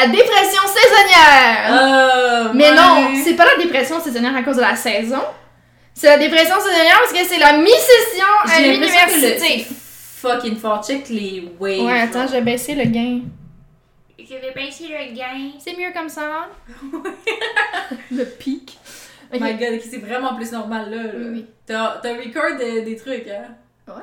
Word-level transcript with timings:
la 0.00 0.08
dépression 0.08 0.62
saisonnière. 0.66 1.68
Euh, 1.70 2.50
Mais 2.54 2.70
ouais. 2.70 2.74
non, 2.76 3.08
c'est 3.24 3.34
pas 3.34 3.44
la 3.46 3.62
dépression 3.62 4.00
saisonnière 4.00 4.34
à 4.36 4.42
cause 4.42 4.56
de 4.56 4.60
la 4.62 4.76
saison. 4.76 5.22
C'est 5.94 6.06
la 6.06 6.18
dépression 6.18 6.56
saisonnière 6.60 6.98
parce 7.00 7.12
que 7.12 7.24
c'est 7.26 7.38
la 7.38 7.58
mi-session 7.58 8.26
à 8.44 8.60
l'université. 8.60 9.38
c'est 9.38 9.66
fucking 10.20 10.56
fort. 10.56 10.84
Check 10.84 11.08
les 11.08 11.44
waves. 11.58 11.80
Ouais, 11.84 12.00
attends, 12.00 12.26
j'ai 12.30 12.40
baissé 12.40 12.74
le 12.74 12.84
gain. 12.84 13.20
Je 14.18 14.34
vais 14.36 14.52
baisser 14.54 14.84
le 14.88 15.14
gain. 15.14 15.50
C'est 15.58 15.76
mieux 15.76 15.92
comme 15.92 16.08
ça. 16.08 16.48
le 18.10 18.24
pic. 18.24 18.78
Oh 19.32 19.36
my 19.40 19.54
god, 19.54 19.80
c'est 19.88 19.98
vraiment 19.98 20.34
plus 20.34 20.50
normal 20.52 20.90
là. 20.90 21.02
là. 21.04 21.30
Oui, 21.32 21.46
t'as 21.66 21.94
record 22.02 22.56
des, 22.58 22.82
des 22.82 22.96
trucs, 22.96 23.28
hein? 23.28 23.54
Ouais. 23.86 24.02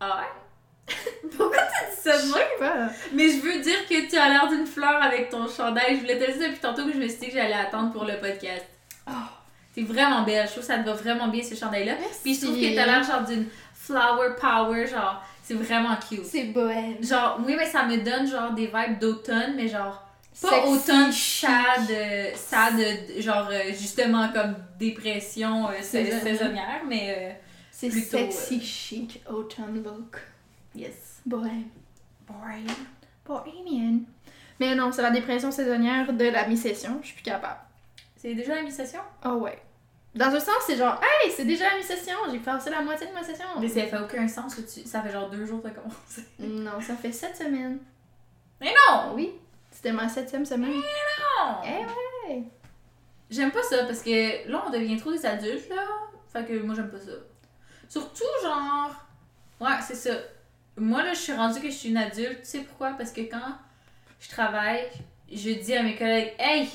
Ah 0.00 0.18
ouais? 0.18 0.45
Pourquoi 1.36 1.56
t'as 1.58 1.90
dit 1.90 1.96
ça 2.02 2.22
de 2.22 2.32
même? 2.32 2.46
Pas. 2.58 2.92
Mais 3.12 3.28
je 3.30 3.38
veux 3.40 3.60
dire 3.60 3.86
que 3.88 4.08
tu 4.08 4.16
as 4.16 4.28
l'air 4.28 4.48
d'une 4.48 4.66
fleur 4.66 5.02
avec 5.02 5.28
ton 5.30 5.48
chandail. 5.48 5.96
Je 5.96 6.00
voulais 6.00 6.18
te 6.18 6.30
le 6.30 6.38
dire 6.38 6.48
depuis 6.48 6.60
tantôt, 6.60 6.84
mais 6.86 6.92
je 6.92 6.98
me 6.98 7.08
suis 7.08 7.18
dit 7.18 7.26
que 7.28 7.32
j'allais 7.32 7.54
attendre 7.54 7.92
pour 7.92 8.04
le 8.04 8.14
podcast. 8.18 8.64
Oh. 9.08 9.12
T'es 9.74 9.82
vraiment 9.82 10.22
belle. 10.22 10.46
Je 10.46 10.52
trouve 10.52 10.62
que 10.62 10.66
ça 10.72 10.78
te 10.78 10.86
va 10.88 10.94
vraiment 10.94 11.28
bien 11.28 11.42
ce 11.42 11.54
chandail-là. 11.54 11.94
Puis 12.22 12.34
je 12.34 12.42
trouve 12.46 12.56
que 12.56 12.74
t'as 12.74 12.86
l'air 12.86 13.02
genre 13.02 13.24
d'une 13.24 13.46
flower 13.74 14.30
power, 14.40 14.86
genre, 14.86 15.22
c'est 15.42 15.54
vraiment 15.54 15.96
cute. 16.08 16.24
C'est 16.24 16.44
bohème. 16.44 16.96
Genre, 17.02 17.38
oui, 17.46 17.54
mais 17.56 17.66
ça 17.66 17.84
me 17.84 17.96
donne 17.98 18.26
genre 18.26 18.52
des 18.52 18.66
vibes 18.66 18.98
d'automne, 18.98 19.54
mais 19.56 19.68
genre, 19.68 20.02
pas 20.40 20.48
Sexy, 20.50 20.68
automne 20.68 21.12
sad, 21.12 21.90
euh, 21.90 22.30
sad, 22.34 22.74
euh, 22.80 23.20
genre, 23.20 23.48
euh, 23.50 23.68
justement 23.68 24.28
comme 24.32 24.54
dépression 24.78 25.68
euh, 25.68 25.72
sais- 25.82 26.04
Saisonnière. 26.06 26.22
saisonnière, 26.22 26.80
mais 26.88 27.40
C'est 27.70 27.88
plutôt, 27.90 28.16
sexy 28.18 28.60
chic 28.60 29.22
autumn 29.30 29.82
look. 29.84 30.16
Yes. 30.76 31.20
Bohème. 31.24 31.68
Bohème. 32.26 32.66
Bohemian. 33.24 34.00
Mais 34.60 34.74
non, 34.74 34.92
c'est 34.92 35.02
la 35.02 35.10
dépression 35.10 35.50
saisonnière 35.50 36.12
de 36.12 36.24
la 36.24 36.46
mi-session. 36.46 36.98
Je 37.02 37.06
suis 37.08 37.14
plus 37.16 37.24
capable. 37.24 37.60
C'est 38.16 38.34
déjà 38.34 38.54
la 38.54 38.62
mi-session? 38.62 39.00
Oh 39.24 39.34
ouais. 39.34 39.60
Dans 40.14 40.26
un 40.26 40.40
sens, 40.40 40.56
c'est 40.66 40.76
genre, 40.76 40.98
hey, 41.02 41.30
c'est 41.30 41.44
déjà 41.44 41.68
la 41.70 41.76
mi-session. 41.76 42.16
J'ai 42.30 42.38
passé 42.38 42.70
la 42.70 42.80
moitié 42.80 43.06
de 43.06 43.12
ma 43.12 43.22
session. 43.22 43.44
Mais 43.60 43.68
ça 43.68 43.82
fait 43.86 43.98
aucun 43.98 44.26
sens 44.26 44.54
que 44.54 44.62
tu... 44.62 44.86
ça 44.86 45.02
fait 45.02 45.10
genre 45.10 45.28
deux 45.28 45.44
jours 45.44 45.62
que 45.62 45.68
t'as 45.68 45.74
commencé. 45.74 46.24
Non, 46.38 46.80
ça 46.80 46.96
fait 46.96 47.12
sept 47.12 47.36
semaines. 47.36 47.78
Mais 48.60 48.72
non! 48.72 49.12
Oui. 49.14 49.34
C'était 49.70 49.92
ma 49.92 50.08
septième 50.08 50.46
semaine. 50.46 50.72
Non! 50.72 51.56
Eh 51.64 52.30
ouais. 52.30 52.44
J'aime 53.28 53.50
pas 53.50 53.62
ça 53.62 53.84
parce 53.84 54.02
que 54.02 54.48
là, 54.50 54.64
on 54.66 54.70
devient 54.70 54.96
trop 54.96 55.12
des 55.12 55.26
adultes, 55.26 55.68
là. 55.68 55.84
Fait 56.32 56.46
que 56.46 56.62
moi, 56.62 56.74
j'aime 56.74 56.90
pas 56.90 56.98
ça. 56.98 57.12
Surtout, 57.88 58.24
genre. 58.42 58.90
Ouais, 59.60 59.76
c'est 59.86 59.94
ça. 59.94 60.14
Moi, 60.78 61.02
là, 61.02 61.14
je 61.14 61.18
suis 61.20 61.32
rendue 61.32 61.60
que 61.60 61.68
je 61.70 61.74
suis 61.74 61.88
une 61.90 61.96
adulte. 61.96 62.40
Tu 62.42 62.46
sais 62.48 62.58
pourquoi? 62.60 62.90
Parce 62.98 63.10
que 63.12 63.22
quand 63.22 63.56
je 64.20 64.28
travaille, 64.28 64.84
je 65.32 65.50
dis 65.50 65.74
à 65.74 65.82
mes 65.82 65.96
collègues 65.96 66.32
Hey! 66.38 66.68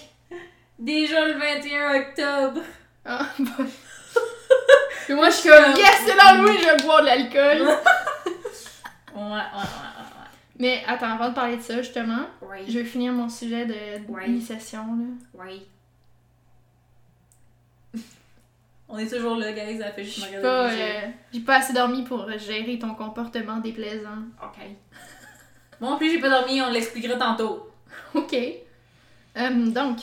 Déjà 0.79 1.27
le 1.27 1.33
21 1.37 2.01
octobre! 2.01 2.61
Ah, 3.05 3.25
bon. 3.39 3.65
Et 5.09 5.13
moi, 5.13 5.29
je 5.29 5.35
suis 5.35 5.49
comme, 5.49 5.75
yes, 5.75 6.01
c'est 6.05 6.15
l'Halloween, 6.15 6.57
je 6.59 6.65
vais 6.77 6.83
boire 6.83 7.01
de 7.01 7.05
l'alcool. 7.07 7.67
Ouais, 9.13 9.21
ouais, 9.23 9.33
ouais, 9.33 9.37
ouais. 9.59 10.29
Mais 10.57 10.83
attends, 10.87 11.11
avant 11.11 11.29
de 11.29 11.35
parler 11.35 11.57
de 11.57 11.61
ça, 11.61 11.77
justement, 11.81 12.25
je 12.67 12.79
vais 12.79 12.85
finir 12.85 13.11
mon 13.11 13.27
sujet 13.29 13.65
de 13.65 13.73
Ouais. 14.11 14.27
mi-session, 14.27 14.79
là. 14.79 15.43
Oui. 15.45 15.67
On 18.93 18.97
est 18.97 19.07
toujours 19.07 19.35
là, 19.35 19.51
guys, 19.53 19.79
ça 19.79 19.91
fait 19.91 20.03
juste 20.03 20.17
suis 20.17 20.25
regarder 20.25 20.41
pas, 20.43 20.69
euh, 20.69 21.07
j'ai 21.33 21.39
pas 21.39 21.57
assez 21.59 21.71
dormi 21.73 22.03
pour 22.03 22.29
gérer 22.37 22.77
ton 22.77 22.93
comportement 22.93 23.57
déplaisant. 23.57 24.19
Ok. 24.43 24.57
Moi 25.79 25.91
non 25.91 25.97
plus, 25.97 26.11
j'ai 26.11 26.19
pas 26.19 26.29
dormi, 26.29 26.61
on 26.61 26.69
l'expliquera 26.69 27.15
tantôt. 27.15 27.69
Ok. 28.13 28.33
Euh, 28.33 29.49
donc, 29.71 29.99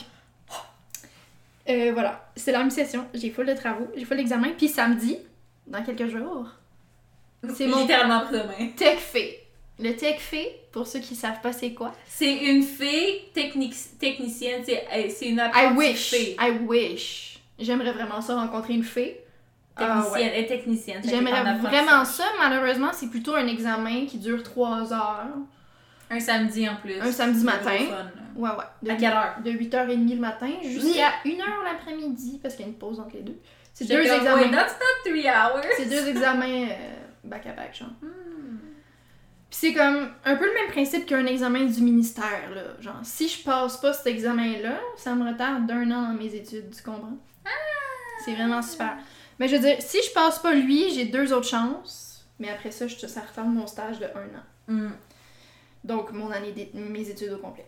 euh, 1.69 1.91
voilà, 1.93 2.27
c'est 2.35 2.51
la 2.51 2.63
mi-session. 2.63 3.05
J'ai 3.13 3.29
full 3.29 3.45
de 3.45 3.53
travaux, 3.53 3.87
j'ai 3.95 4.05
full 4.05 4.17
d'examen. 4.17 4.49
Puis 4.57 4.67
samedi, 4.67 5.17
dans 5.67 5.83
quelques 5.83 6.07
jours, 6.07 6.47
C'est 7.55 7.67
mon- 7.67 7.81
littéralement. 7.81 8.23
Tech 8.75 8.97
Fée. 8.97 9.43
Le 9.79 9.95
Tech 9.95 10.19
Fée, 10.19 10.51
pour 10.71 10.87
ceux 10.87 10.99
qui 10.99 11.15
savent 11.15 11.39
pas 11.41 11.53
c'est 11.53 11.73
quoi. 11.73 11.93
C'est 12.07 12.33
une 12.35 12.63
fée 12.63 13.29
technic- 13.33 13.97
technicienne, 13.99 14.63
c'est 14.65 14.83
euh, 14.93 15.07
une 15.29 15.37
I 15.37 15.41
apprentie 15.41 15.77
wish. 15.77 16.09
fée. 16.09 16.35
I 16.39 16.51
wish. 16.65 17.28
J'aimerais 17.59 17.91
vraiment 17.91 18.21
ça 18.21 18.35
rencontrer 18.35 18.73
une 18.73 18.83
fée. 18.83 19.23
Ah, 19.75 19.85
Technicienne, 19.85 20.13
ouais. 20.13 20.23
elle 20.23 20.43
est 20.43 20.47
technicienne. 20.47 21.01
J'aimerais 21.05 21.55
vraiment 21.55 22.03
ça. 22.05 22.25
Malheureusement, 22.37 22.89
c'est 22.93 23.09
plutôt 23.09 23.35
un 23.35 23.47
examen 23.47 24.05
qui 24.05 24.17
dure 24.17 24.43
3 24.43 24.93
heures. 24.93 25.27
Un 26.09 26.19
samedi 26.19 26.67
en 26.67 26.75
plus. 26.75 26.99
Un 26.99 27.11
samedi 27.11 27.43
matin. 27.43 27.77
Ouais, 28.35 28.49
ouais. 28.49 28.55
De, 28.81 28.91
À 28.91 28.95
quelle 28.95 29.11
heure? 29.13 29.35
de 29.43 29.51
8h30 29.51 30.15
le 30.15 30.19
matin 30.19 30.49
jusqu'à 30.63 31.11
1h 31.25 31.63
l'après-midi, 31.63 32.39
parce 32.41 32.55
qu'il 32.55 32.65
y 32.65 32.69
a 32.69 32.71
une 32.71 32.77
pause 32.77 32.99
entre 32.99 33.15
les 33.15 33.21
deux. 33.21 33.37
C'est 33.73 33.85
deux 33.85 34.03
comme, 34.03 34.15
examens. 34.15 34.65
C'est 35.77 35.85
deux 35.85 36.07
examens 36.09 36.63
euh, 36.69 36.73
back-à-back, 37.23 37.77
genre. 37.77 37.89
Hmm. 38.01 38.57
Puis 39.49 39.59
c'est 39.61 39.73
comme 39.73 40.09
un 40.25 40.35
peu 40.35 40.45
le 40.45 40.53
même 40.53 40.71
principe 40.71 41.05
qu'un 41.05 41.25
examen 41.25 41.65
du 41.65 41.81
ministère, 41.81 42.49
là. 42.53 42.61
Genre, 42.81 42.99
si 43.03 43.27
je 43.27 43.43
passe 43.43 43.77
pas 43.77 43.93
cet 43.93 44.07
examen-là, 44.07 44.79
ça 44.97 45.15
me 45.15 45.29
retarde 45.29 45.65
d'un 45.65 45.89
an 45.91 46.09
dans 46.09 46.13
mes 46.13 46.33
études, 46.35 46.75
tu 46.75 46.83
comprends? 46.83 47.17
C'est 48.23 48.33
vraiment 48.33 48.61
super. 48.61 48.97
Mais 49.39 49.47
je 49.47 49.55
veux 49.55 49.61
dire, 49.61 49.77
si 49.79 49.97
je 50.01 50.13
passe 50.13 50.39
pas 50.39 50.53
lui, 50.53 50.91
j'ai 50.93 51.05
deux 51.05 51.31
autres 51.33 51.47
chances. 51.47 52.25
Mais 52.39 52.49
après 52.49 52.71
ça, 52.71 52.87
je, 52.87 52.95
ça 52.95 53.21
retarde 53.21 53.49
mon 53.49 53.67
stage 53.67 53.99
de 53.99 54.05
un 54.05 54.37
an. 54.37 54.43
Hmm. 54.67 54.91
Donc, 55.83 56.11
mon 56.11 56.31
année 56.31 56.71
mes 56.73 57.09
études 57.09 57.31
au 57.31 57.37
complet. 57.37 57.65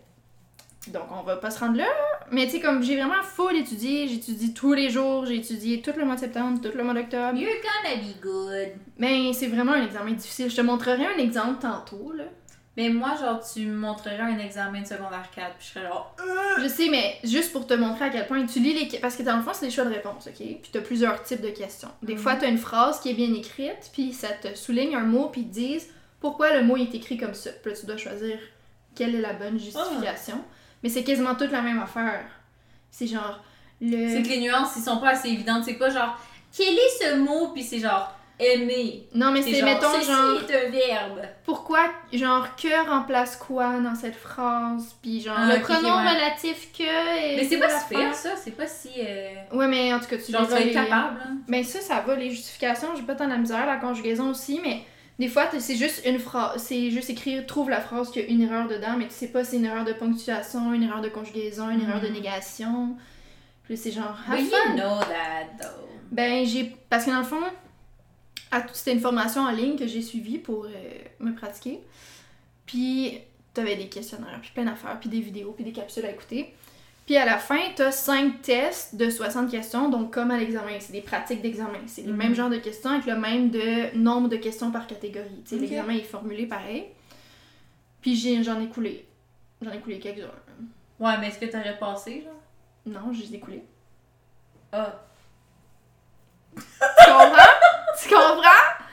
Donc, 0.87 1.03
on 1.11 1.21
va 1.21 1.37
pas 1.37 1.51
se 1.51 1.59
rendre 1.59 1.77
là. 1.77 1.87
Mais 2.31 2.45
tu 2.45 2.53
sais, 2.53 2.59
comme 2.59 2.81
j'ai 2.81 2.95
vraiment 2.95 3.21
full 3.21 3.55
étudié, 3.55 4.07
j'étudie 4.07 4.53
tous 4.53 4.73
les 4.73 4.89
jours, 4.89 5.25
j'ai 5.25 5.35
étudié 5.35 5.81
tout 5.81 5.91
le 5.95 6.05
mois 6.05 6.15
de 6.15 6.21
septembre, 6.21 6.59
tout 6.61 6.75
le 6.75 6.83
mois 6.83 6.95
d'octobre. 6.95 7.37
You're 7.37 7.51
gonna 7.61 7.95
be 8.01 8.19
good. 8.21 8.73
Mais 8.97 9.31
c'est 9.33 9.47
vraiment 9.47 9.73
un 9.73 9.85
examen 9.85 10.11
difficile. 10.11 10.49
Je 10.49 10.55
te 10.55 10.61
montrerai 10.61 11.05
un 11.05 11.17
exemple 11.19 11.61
tantôt, 11.61 12.13
là. 12.13 12.23
Mais 12.77 12.87
moi, 12.89 13.15
genre, 13.19 13.41
tu 13.45 13.65
me 13.65 13.75
montrerais 13.75 14.19
un 14.19 14.39
examen 14.39 14.81
de 14.81 14.85
secondaire 14.87 15.29
4, 15.35 15.55
puis 15.57 15.67
je 15.67 15.73
serais 15.73 15.87
genre. 15.87 16.15
Je 16.61 16.67
sais, 16.69 16.87
mais 16.89 17.17
juste 17.23 17.51
pour 17.51 17.67
te 17.67 17.73
montrer 17.73 18.05
à 18.05 18.09
quel 18.09 18.25
point 18.27 18.45
tu 18.45 18.59
lis 18.59 18.73
les... 18.73 18.99
Parce 18.99 19.17
que 19.17 19.23
dans 19.23 19.35
le 19.35 19.43
fond, 19.43 19.51
c'est 19.53 19.65
des 19.65 19.71
choix 19.71 19.83
de 19.83 19.93
réponse, 19.93 20.25
OK? 20.27 20.35
Puis 20.37 20.69
t'as 20.71 20.79
plusieurs 20.79 21.21
types 21.21 21.41
de 21.41 21.49
questions. 21.49 21.89
Des 22.01 22.13
Mhm. 22.13 22.19
fois, 22.19 22.35
t'as 22.37 22.47
une 22.47 22.57
phrase 22.57 23.01
qui 23.01 23.09
est 23.09 23.13
bien 23.13 23.33
écrite, 23.33 23.89
puis 23.91 24.13
ça 24.13 24.29
te 24.29 24.55
souligne 24.55 24.95
un 24.95 25.03
mot, 25.03 25.27
puis 25.27 25.41
ils 25.41 25.47
te 25.49 25.53
disent 25.53 25.89
pourquoi 26.21 26.55
le 26.55 26.63
mot 26.63 26.77
est 26.77 26.95
écrit 26.95 27.17
comme 27.17 27.33
ça. 27.33 27.49
Puis 27.61 27.71
là, 27.73 27.77
tu 27.77 27.85
dois 27.85 27.97
choisir 27.97 28.39
quelle 28.95 29.15
est 29.15 29.21
la 29.21 29.33
bonne 29.33 29.59
justification. 29.59 30.41
Mais 30.81 30.87
c'est 30.89 31.03
quasiment 31.03 31.35
toute 31.35 31.51
la 31.51 31.61
même 31.61 31.79
affaire. 31.79 32.23
C'est 32.89 33.07
genre... 33.07 33.43
Le... 33.81 34.07
C'est 34.09 34.23
que 34.23 34.29
les 34.29 34.39
nuances, 34.39 34.75
ils 34.77 34.83
sont 34.83 34.97
pas 34.97 35.09
assez 35.09 35.27
évidentes. 35.29 35.63
C'est 35.65 35.73
pas 35.73 35.89
genre. 35.89 36.17
Quel 36.55 36.73
est 36.73 36.99
ce 37.01 37.15
mot, 37.17 37.49
puis 37.49 37.63
c'est 37.63 37.79
genre. 37.79 38.15
Aimer. 38.41 39.07
Non, 39.13 39.31
mais 39.31 39.41
c'est, 39.41 39.61
mettons, 39.61 39.93
ceci 39.93 40.07
genre... 40.11 40.39
est 40.49 40.67
un 40.67 40.69
verbe. 40.71 41.21
Pourquoi, 41.45 41.79
genre, 42.11 42.55
que 42.55 42.89
remplace 42.89 43.35
quoi 43.35 43.79
dans 43.79 43.95
cette 43.95 44.15
phrase? 44.15 44.95
Puis 45.01 45.21
genre, 45.21 45.35
Ah, 45.37 45.47
le 45.47 45.55
ok, 45.57 45.61
pronom 45.63 45.95
ouais. 45.97 46.09
relatif 46.09 46.69
que... 46.77 47.35
Mais 47.37 47.43
c'est 47.45 47.57
pas 47.57 47.69
si 47.69 47.93
pire, 47.93 48.13
ça. 48.13 48.35
C'est 48.35 48.51
pas 48.51 48.67
si. 48.67 48.89
euh, 48.99 49.29
Ouais, 49.53 49.67
mais 49.67 49.93
en 49.93 49.99
tout 49.99 50.07
cas, 50.07 50.17
tu 50.17 50.31
Genre, 50.31 50.45
tu 50.45 50.51
vas 50.51 50.61
être 50.61 50.73
capable, 50.73 51.19
hein. 51.23 51.37
Ben 51.47 51.63
ça, 51.63 51.79
ça 51.81 52.01
va, 52.01 52.15
les 52.15 52.29
justifications, 52.31 52.89
j'ai 52.95 53.03
pas 53.03 53.15
tant 53.15 53.25
de 53.25 53.31
la 53.31 53.37
misère, 53.37 53.65
la 53.65 53.77
conjugaison 53.77 54.29
aussi, 54.31 54.59
mais 54.63 54.81
des 55.19 55.27
fois, 55.27 55.45
t'as- 55.45 55.59
c'est 55.59 55.75
juste 55.75 56.01
une 56.05 56.17
phrase, 56.17 56.63
c'est 56.63 56.89
juste 56.89 57.09
écrire, 57.11 57.45
trouve 57.45 57.69
la 57.69 57.79
phrase 57.81 58.09
qu'il 58.11 58.23
y 58.23 58.25
a 58.25 58.29
une 58.29 58.41
erreur 58.41 58.67
dedans, 58.67 58.95
mais 58.97 59.05
tu 59.07 59.13
sais 59.13 59.27
pas 59.27 59.43
si 59.43 59.51
c'est 59.51 59.57
une 59.57 59.65
erreur 59.65 59.85
de 59.85 59.93
ponctuation, 59.93 60.73
une 60.73 60.83
erreur 60.83 61.01
de 61.01 61.09
conjugaison, 61.09 61.69
une 61.69 61.81
erreur 61.81 62.01
de 62.01 62.07
Mhm. 62.07 62.13
négation. 62.13 62.95
Puis 63.65 63.77
c'est 63.77 63.91
genre, 63.91 64.17
have 64.27 64.39
fun. 64.39 64.71
you 64.71 64.73
know 64.75 64.99
that, 64.99 65.45
though. 65.61 65.87
Ben, 66.11 66.45
j'ai. 66.45 66.75
Parce 66.89 67.05
que 67.05 67.11
dans 67.11 67.19
le 67.19 67.23
fond, 67.23 67.39
c'était 68.73 68.93
une 68.93 68.99
formation 68.99 69.41
en 69.41 69.51
ligne 69.51 69.77
que 69.77 69.87
j'ai 69.87 70.01
suivie 70.01 70.37
pour 70.37 70.65
euh, 70.65 70.69
me 71.19 71.33
pratiquer. 71.33 71.79
Puis, 72.65 73.19
t'avais 73.53 73.75
des 73.75 73.87
questionnaires, 73.89 74.39
puis 74.41 74.51
plein 74.53 74.65
d'affaires, 74.65 74.99
puis 74.99 75.09
des 75.09 75.19
vidéos, 75.21 75.51
puis 75.51 75.63
des 75.63 75.71
capsules 75.71 76.05
à 76.05 76.11
écouter. 76.11 76.53
Puis 77.05 77.17
à 77.17 77.25
la 77.25 77.37
fin, 77.39 77.59
t'as 77.75 77.91
5 77.91 78.41
tests 78.41 78.95
de 78.95 79.09
60 79.09 79.49
questions, 79.51 79.89
donc 79.89 80.13
comme 80.13 80.31
à 80.31 80.37
l'examen, 80.37 80.77
c'est 80.79 80.93
des 80.93 81.01
pratiques 81.01 81.41
d'examen. 81.41 81.79
C'est 81.87 82.03
le 82.03 82.11
Mhm. 82.13 82.17
même 82.17 82.35
genre 82.35 82.49
de 82.49 82.57
questions 82.57 82.91
avec 82.91 83.05
le 83.05 83.15
même 83.17 83.49
de 83.49 83.95
nombre 83.97 84.29
de 84.29 84.37
questions 84.37 84.71
par 84.71 84.87
catégorie. 84.87 85.41
Tu 85.43 85.49
sais, 85.49 85.55
Ok. 85.55 85.61
L'examen 85.61 85.93
est 85.95 86.03
formulé 86.03 86.45
pareil. 86.45 86.85
Puis 88.01 88.15
j'ai- 88.15 88.43
j'en 88.43 88.61
ai 88.61 88.67
coulé. 88.67 89.05
J'en 89.61 89.71
ai 89.71 89.79
coulé 89.79 89.99
quelques-uns. 89.99 90.27
Ouais, 90.99 91.17
mais 91.19 91.27
est-ce 91.29 91.39
que 91.39 91.45
t'aurais 91.45 91.77
passé, 91.77 92.21
genre? 92.23 92.33
Non, 92.85 93.11
je 93.11 93.21
les 93.23 93.35
ai 93.35 93.39
coulés. 93.39 93.63
Ah. 94.71 95.01
Tu 96.55 96.61
comprends? 97.05 97.60
Tu 98.01 98.09
comprends? 98.09 98.85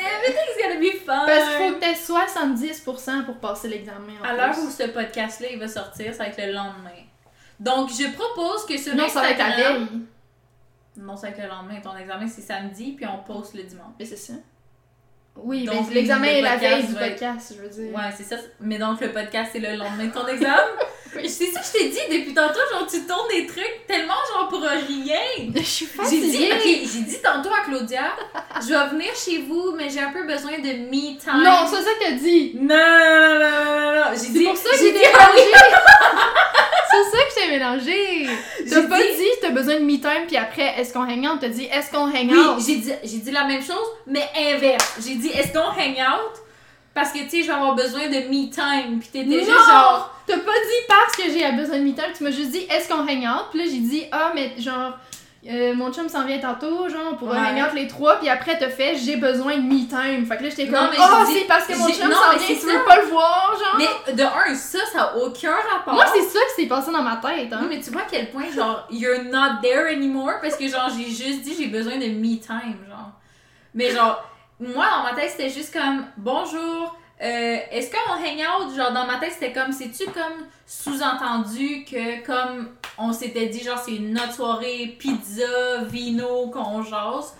Everything's 0.00 0.56
gonna 0.62 0.80
be 0.80 0.92
fun! 1.04 1.26
Parce 1.26 1.48
qu'il 1.48 1.68
faut 1.68 1.74
que 1.74 1.80
t'aies 1.80 1.94
70% 1.94 3.24
pour 3.24 3.36
passer 3.38 3.68
l'examen. 3.68 4.14
en 4.20 4.24
À 4.24 4.34
l'heure 4.34 4.58
où 4.58 4.70
ce 4.70 4.84
podcast-là, 4.84 5.48
il 5.52 5.58
va 5.58 5.68
sortir, 5.68 6.12
ça 6.14 6.24
va 6.24 6.30
être 6.30 6.38
le 6.46 6.52
lendemain. 6.52 6.90
Donc, 7.60 7.90
je 7.90 8.10
propose 8.14 8.66
que 8.66 8.76
sur 8.76 8.94
Non, 8.94 9.08
ça 9.08 9.20
va 9.20 9.30
être 9.30 9.38
la 9.38 9.56
veille. 9.56 9.86
Non, 10.96 11.16
ça 11.16 11.28
va 11.28 11.32
être 11.34 11.42
le 11.42 11.48
lendemain. 11.48 11.80
Ton 11.82 11.96
examen, 11.96 12.26
c'est 12.26 12.40
samedi, 12.42 12.92
puis 12.92 13.06
on 13.06 13.18
poste 13.22 13.54
le 13.54 13.62
dimanche. 13.64 13.92
Mais 13.98 14.04
c'est 14.04 14.16
ça. 14.16 14.34
Oui, 15.36 15.64
Donc, 15.64 15.88
mais 15.88 15.94
l'examen 15.94 16.26
le 16.26 16.32
est 16.38 16.42
la 16.42 16.56
veille 16.56 16.84
du 16.86 16.92
être- 16.94 16.98
podcast, 17.10 17.54
je 17.56 17.62
veux 17.62 17.68
dire. 17.68 17.94
Ouais, 17.94 18.10
c'est 18.16 18.24
ça. 18.24 18.36
Mais 18.60 18.78
donc, 18.78 19.00
le 19.00 19.12
podcast, 19.12 19.50
c'est 19.52 19.60
le 19.60 19.76
lendemain 19.76 20.06
de 20.06 20.12
ton 20.12 20.26
examen. 20.26 20.56
Oui. 21.16 21.28
C'est 21.28 21.46
ça 21.52 21.60
que 21.60 21.66
je 21.66 21.72
t'ai 21.72 21.88
dit 21.88 21.98
depuis 22.18 22.34
tantôt, 22.34 22.60
genre, 22.72 22.86
tu 22.86 23.00
tournes 23.06 23.28
des 23.30 23.46
trucs 23.46 23.86
tellement, 23.86 24.14
genre, 24.32 24.48
pour 24.48 24.60
rien. 24.60 25.18
Je 25.54 25.62
suis 25.62 25.86
J'ai 26.10 26.20
dit, 26.20 26.46
fatiguée. 26.46 26.52
ok, 26.52 26.88
j'ai 26.92 27.00
dit 27.00 27.18
tantôt 27.22 27.50
à 27.52 27.64
Claudia, 27.64 28.12
je 28.60 28.68
vais 28.68 28.86
venir 28.88 29.14
chez 29.14 29.38
vous, 29.48 29.72
mais 29.76 29.88
j'ai 29.88 30.00
un 30.00 30.12
peu 30.12 30.24
besoin 30.26 30.58
de 30.58 30.68
me 30.90 31.18
time. 31.18 31.42
Non, 31.42 31.66
c'est 31.66 31.82
ça 31.82 31.90
que 31.98 32.04
t'as 32.04 32.10
dit. 32.12 32.52
Non, 32.60 32.76
non, 32.76 33.38
non, 33.40 33.74
non, 33.74 33.94
non. 33.94 34.18
J'ai 34.20 34.28
dit, 34.30 34.44
pour 34.44 34.56
ça 34.56 34.70
que 34.70 34.76
j'ai 34.78 34.92
j'ai 34.98 35.04
ah 35.14 35.30
oui. 35.34 35.40
mélangé. 35.40 35.52
c'est 36.90 37.16
ça 37.16 37.24
que 37.24 37.30
je 37.30 37.34
t'ai 37.40 37.48
mélangé. 37.50 38.26
T'as 38.68 38.82
J'ai 38.82 38.88
pas 38.88 38.98
dit- 39.02 39.16
dit 39.16 39.24
t'as 39.40 39.50
besoin 39.50 39.74
de 39.76 39.80
me 39.84 39.96
time 39.98 40.26
puis 40.26 40.36
après 40.36 40.74
est-ce 40.78 40.92
qu'on 40.92 41.02
hang 41.02 41.24
out, 41.26 41.38
t'as 41.40 41.48
dit 41.48 41.64
est-ce 41.72 41.90
qu'on 41.90 42.06
hang 42.06 42.30
Oui, 42.30 42.38
out? 42.38 42.58
j'ai 42.66 42.76
dit, 42.76 42.92
j'ai 43.02 43.18
dit 43.18 43.30
la 43.30 43.44
même 43.44 43.62
chose, 43.62 43.76
mais 44.06 44.28
inverse. 44.36 44.96
J'ai 45.06 45.14
dit, 45.14 45.28
est-ce 45.28 45.52
qu'on 45.52 45.68
hang 45.70 45.96
out? 45.98 46.42
Parce 46.98 47.12
que, 47.12 47.18
tu 47.20 47.28
sais, 47.30 47.42
je 47.42 47.46
vais 47.46 47.52
avoir 47.52 47.74
besoin 47.76 48.08
de 48.08 48.16
me 48.28 48.50
time. 48.50 48.98
Puis 48.98 49.08
t'étais 49.12 49.24
Non! 49.26 49.38
juste 49.38 49.68
genre. 49.68 50.14
T'as 50.26 50.36
pas 50.36 50.52
dit 50.52 50.84
parce 50.88 51.14
que 51.16 51.22
j'ai 51.32 51.52
besoin 51.52 51.78
de 51.78 51.84
me 51.84 51.92
time, 51.94 52.12
tu 52.16 52.24
m'as 52.24 52.30
juste 52.32 52.50
dit 52.50 52.66
est-ce 52.68 52.88
qu'on 52.88 53.06
hang 53.06 53.22
out, 53.24 53.46
puis 53.50 53.60
là 53.60 53.64
j'ai 53.66 53.78
dit 53.80 54.04
ah 54.12 54.32
mais 54.34 54.52
genre 54.58 54.92
euh, 55.48 55.72
mon 55.74 55.90
chum 55.90 56.06
s'en 56.08 56.26
vient 56.26 56.38
tantôt, 56.38 56.86
genre 56.90 57.12
on 57.12 57.14
pourra 57.14 57.40
Ouais. 57.40 57.48
hang 57.48 57.62
out 57.66 57.74
les 57.74 57.86
trois, 57.86 58.16
puis 58.18 58.28
après 58.28 58.58
t'as 58.58 58.68
fait 58.68 58.94
j'ai 58.96 59.16
besoin 59.16 59.56
de 59.56 59.62
me 59.62 59.86
time. 59.88 60.26
Fait 60.26 60.36
que 60.36 60.42
là 60.42 60.48
j'étais 60.50 60.66
Non, 60.66 60.80
comme 60.80 60.90
mais 60.90 61.26
dit- 61.32 61.38
c'est 61.40 61.46
parce 61.46 61.66
que 61.66 61.78
mon 61.78 61.88
chum 61.88 62.10
non, 62.10 62.16
s'en 62.16 62.36
vient, 62.36 62.46
tu 62.60 62.66
veux 62.66 62.84
pas 62.84 62.96
le 62.96 63.06
voir, 63.06 63.56
genre. 63.58 63.78
Mais 64.06 64.12
de 64.12 64.22
un, 64.22 64.54
ça, 64.54 64.80
ça 64.92 65.02
a 65.04 65.16
aucun 65.16 65.54
rapport. 65.72 65.94
Moi 65.94 66.04
c'est 66.12 66.24
ça 66.24 66.40
qui 66.54 66.62
s'est 66.62 66.68
passé 66.68 66.90
dans 66.92 67.02
ma 67.02 67.16
tête, 67.16 67.50
hein. 67.52 67.60
Oui, 67.62 67.68
mais 67.70 67.80
tu 67.80 67.90
vois 67.90 68.02
à 68.02 68.06
quel 68.10 68.28
point, 68.30 68.50
genre, 68.54 68.86
you're 68.90 69.22
not 69.32 69.62
there 69.62 69.86
anymore 69.90 70.40
parce 70.42 70.56
que, 70.56 70.68
genre, 70.68 70.90
j'ai 70.94 71.04
juste 71.08 71.40
dit 71.42 71.54
j'ai 71.58 71.68
besoin 71.68 71.94
de 71.96 72.04
me 72.06 72.36
time, 72.38 72.76
genre. 72.86 73.12
Mais, 73.74 73.90
genre, 73.92 74.22
moi, 74.60 74.86
dans 74.96 75.02
ma 75.02 75.20
tête, 75.20 75.30
c'était 75.30 75.50
juste 75.50 75.72
comme 75.72 76.04
bonjour, 76.16 76.96
euh, 77.20 77.56
est-ce 77.70 77.90
qu'on 77.90 78.12
hang 78.12 78.38
out? 78.38 78.76
Genre, 78.76 78.92
dans 78.92 79.06
ma 79.06 79.18
tête, 79.18 79.32
c'était 79.32 79.52
comme, 79.52 79.72
c'est-tu 79.72 80.04
comme 80.10 80.46
sous-entendu 80.66 81.84
que, 81.84 82.24
comme 82.24 82.70
on 82.96 83.12
s'était 83.12 83.46
dit, 83.46 83.62
genre, 83.62 83.78
c'est 83.78 83.98
notre 83.98 84.34
soirée 84.34 84.96
pizza, 84.98 85.84
vino, 85.88 86.48
qu'on 86.50 86.82
jase? 86.82 87.34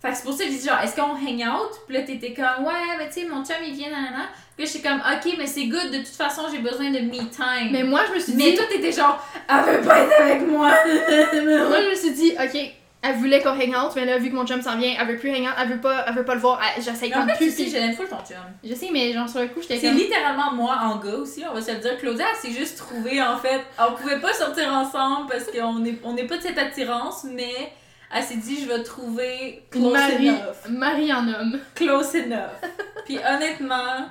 Fait 0.00 0.10
que 0.10 0.16
c'est 0.16 0.22
pour 0.22 0.32
ça 0.32 0.44
que 0.44 0.50
j'ai 0.50 0.58
dit, 0.58 0.66
genre, 0.66 0.78
est-ce 0.80 0.94
qu'on 0.94 1.14
hang 1.14 1.42
out? 1.42 1.72
Puis 1.86 1.96
là, 1.96 2.02
t'étais 2.02 2.32
comme, 2.32 2.64
ouais, 2.64 2.96
mais 2.98 3.08
tu 3.08 3.20
sais, 3.20 3.26
mon 3.26 3.44
chum, 3.44 3.56
il 3.64 3.74
vient, 3.74 3.90
nanana. 3.90 4.28
Puis 4.56 4.64
là, 4.66 4.70
j'étais 4.72 4.88
comme, 4.88 5.00
ok, 5.00 5.34
mais 5.38 5.46
c'est 5.46 5.66
good, 5.66 5.90
de 5.90 5.98
toute 5.98 6.08
façon, 6.08 6.42
j'ai 6.50 6.58
besoin 6.58 6.90
de 6.90 6.98
me 6.98 7.30
time. 7.30 7.70
Mais 7.70 7.84
moi 7.84 8.00
je 8.08 8.14
me 8.14 8.18
suis 8.18 8.34
Mais 8.34 8.50
dit 8.50 8.56
toi, 8.56 8.66
t'étais 8.68 8.92
genre, 8.92 9.24
elle 9.48 9.76
veut 9.76 9.86
pas 9.86 10.00
être 10.00 10.20
avec 10.20 10.46
moi. 10.46 10.68
Moi, 10.88 11.82
je 11.82 11.90
me 11.90 11.94
suis 11.94 12.12
dit, 12.12 12.32
ok, 12.32 12.72
elle 13.00 13.16
voulait 13.16 13.40
qu'on 13.40 13.50
hang 13.50 13.74
out, 13.74 13.92
mais 13.94 14.04
là, 14.04 14.18
vu 14.18 14.30
que 14.30 14.34
mon 14.34 14.44
chum 14.44 14.60
s'en 14.60 14.76
vient, 14.76 14.96
elle 14.98 15.06
veut 15.06 15.18
plus 15.18 15.30
hang 15.30 15.44
out, 15.44 15.54
elle 15.60 15.68
veut 15.68 15.80
pas, 15.80 16.04
elle 16.08 16.14
veut 16.14 16.24
pas 16.24 16.34
le 16.34 16.40
voir, 16.40 16.60
j'essaye 16.78 17.10
comme 17.10 17.30
plus. 17.36 17.56
je 17.56 17.74
l'aime 17.74 17.94
full 17.94 18.08
ton 18.08 18.16
chum. 18.18 18.36
Je 18.64 18.74
sais, 18.74 18.88
mais 18.92 19.12
genre 19.12 19.28
sur 19.28 19.40
le 19.40 19.48
coup, 19.48 19.60
j'étais 19.62 19.78
C'est 19.78 19.88
comme. 19.88 19.96
littéralement 19.96 20.52
moi 20.52 20.76
en 20.82 20.96
gars 20.98 21.14
aussi, 21.14 21.44
on 21.48 21.54
va 21.54 21.62
se 21.62 21.70
le 21.70 21.78
dire. 21.78 21.96
Claudia, 21.98 22.26
elle 22.30 22.50
s'est 22.50 22.58
juste 22.58 22.78
trouvée 22.78 23.22
en 23.22 23.38
fait. 23.38 23.62
On 23.78 23.92
pouvait 23.92 24.20
pas 24.20 24.32
sortir 24.32 24.72
ensemble 24.72 25.30
parce 25.30 25.44
qu'on 25.44 25.78
n'est 25.78 25.98
on 26.02 26.16
est 26.16 26.26
pas 26.26 26.38
de 26.38 26.42
cette 26.42 26.58
attirance, 26.58 27.24
mais 27.24 27.72
elle 28.12 28.22
s'est 28.22 28.36
dit, 28.36 28.60
je 28.62 28.68
vais 28.68 28.82
trouver 28.82 29.64
close 29.70 29.92
Marie, 29.92 30.30
enough. 30.30 30.68
Marie 30.70 31.12
en 31.12 31.28
homme. 31.28 31.60
Close 31.74 32.14
enough. 32.16 32.70
Puis 33.04 33.18
honnêtement, 33.18 34.08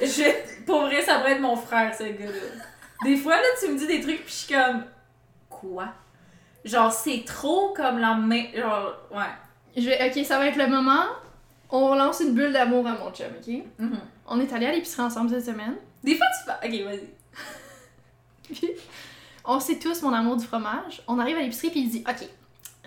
je, 0.00 0.62
pour 0.64 0.82
vrai, 0.82 1.02
ça 1.02 1.16
pourrait 1.16 1.32
être 1.32 1.40
mon 1.40 1.56
frère, 1.56 1.94
ce 1.94 2.04
gars-là. 2.04 2.64
Des 3.04 3.16
fois, 3.16 3.36
là, 3.36 3.42
tu 3.60 3.68
me 3.68 3.78
dis 3.78 3.86
des 3.86 4.00
trucs, 4.00 4.24
puis 4.24 4.32
je 4.32 4.44
suis 4.44 4.54
comme, 4.54 4.84
quoi? 5.50 5.88
Genre, 6.64 6.90
c'est 6.92 7.24
trop 7.26 7.72
comme 7.74 7.98
la 7.98 8.14
main. 8.14 8.44
Genre, 8.54 8.94
ouais. 9.10 9.22
Je 9.76 9.88
vais, 9.88 10.10
ok, 10.10 10.24
ça 10.24 10.38
va 10.38 10.46
être 10.46 10.56
le 10.56 10.66
moment. 10.68 11.04
On 11.70 11.88
relance 11.90 12.20
une 12.20 12.32
bulle 12.34 12.52
d'amour 12.52 12.86
à 12.86 12.92
mon 12.92 13.10
chum, 13.10 13.26
ok? 13.38 13.54
Mhm. 13.78 13.98
On 14.28 14.40
est 14.40 14.52
allé 14.52 14.66
à 14.66 14.72
l'épicerie 14.72 15.02
ensemble 15.02 15.30
cette 15.30 15.44
semaine. 15.46 15.76
Des 16.02 16.16
fois, 16.16 16.26
tu 16.38 16.50
fais. 16.50 16.68
Ok, 16.68 16.86
vas-y. 16.86 17.08
On 19.44 19.60
sait 19.60 19.78
tous 19.78 20.00
mon 20.02 20.12
amour 20.12 20.36
du 20.36 20.46
fromage. 20.46 21.02
On 21.06 21.18
arrive 21.18 21.36
à 21.36 21.40
l'épicerie, 21.40 21.70
puis 21.70 21.80
il 21.80 21.90
dit 21.90 22.04
Ok, 22.08 22.26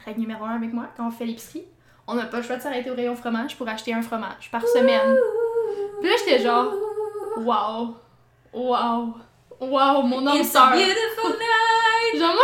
règle 0.06 0.22
numéro 0.22 0.44
un 0.46 0.56
avec 0.56 0.74
moi, 0.74 0.86
quand 0.96 1.08
on 1.08 1.12
fait 1.12 1.26
l'épicerie, 1.26 1.66
on 2.08 2.16
n'a 2.16 2.26
pas 2.26 2.38
le 2.38 2.44
choix 2.44 2.56
de 2.56 2.62
s'arrêter 2.62 2.90
au 2.90 2.96
rayon 2.96 3.16
fromage 3.16 3.56
pour 3.58 3.68
acheter 3.68 3.94
un 3.94 4.02
fromage 4.02 4.50
par 4.52 4.66
semaine. 4.68 5.16
Puis 6.02 6.10
là, 6.10 6.16
j'étais 6.18 6.42
genre 6.42 6.74
Waouh, 7.38 7.96
waouh, 8.54 9.14
waouh, 9.60 10.02
mon 10.04 10.26
homme 10.26 10.44
sœur. 10.44 10.72
beautiful. 10.72 11.36
Genre, 12.18 12.34
moi, 12.34 12.44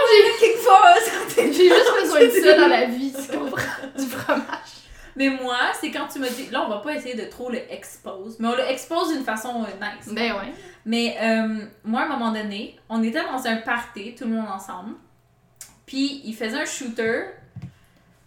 j'ai 1.38 1.52
juste 1.52 2.02
besoin 2.02 2.26
de 2.26 2.30
ça 2.30 2.58
dans 2.58 2.68
la 2.68 2.86
vie, 2.86 3.12
tu 3.14 3.38
comprends? 3.38 3.62
Du 3.98 4.06
fromage. 4.06 4.84
Mais 5.16 5.30
moi, 5.30 5.58
c'est 5.80 5.92
quand 5.92 6.08
tu 6.08 6.20
me 6.20 6.30
dis. 6.30 6.50
Là, 6.50 6.64
on 6.66 6.70
va 6.70 6.78
pas 6.78 6.96
essayer 6.96 7.16
de 7.16 7.30
trop 7.30 7.50
le 7.50 7.60
expose, 7.72 8.38
mais 8.40 8.48
on 8.48 8.56
le 8.56 8.64
expose 8.64 9.14
d'une 9.14 9.24
façon 9.24 9.64
euh, 9.64 9.68
nice. 9.80 10.14
Ben 10.14 10.34
ouais. 10.34 10.54
Mais 10.86 11.16
euh, 11.22 11.66
moi, 11.84 12.02
à 12.02 12.06
un 12.06 12.08
moment 12.08 12.32
donné, 12.32 12.78
on 12.90 13.04
était 13.04 13.24
dans 13.24 13.46
un 13.46 13.58
party, 13.58 14.16
tout 14.16 14.26
le 14.26 14.32
monde 14.32 14.48
ensemble. 14.50 14.96
Puis 15.86 16.22
il 16.26 16.36
faisait 16.36 16.58
un 16.58 16.66
shooter. 16.66 17.26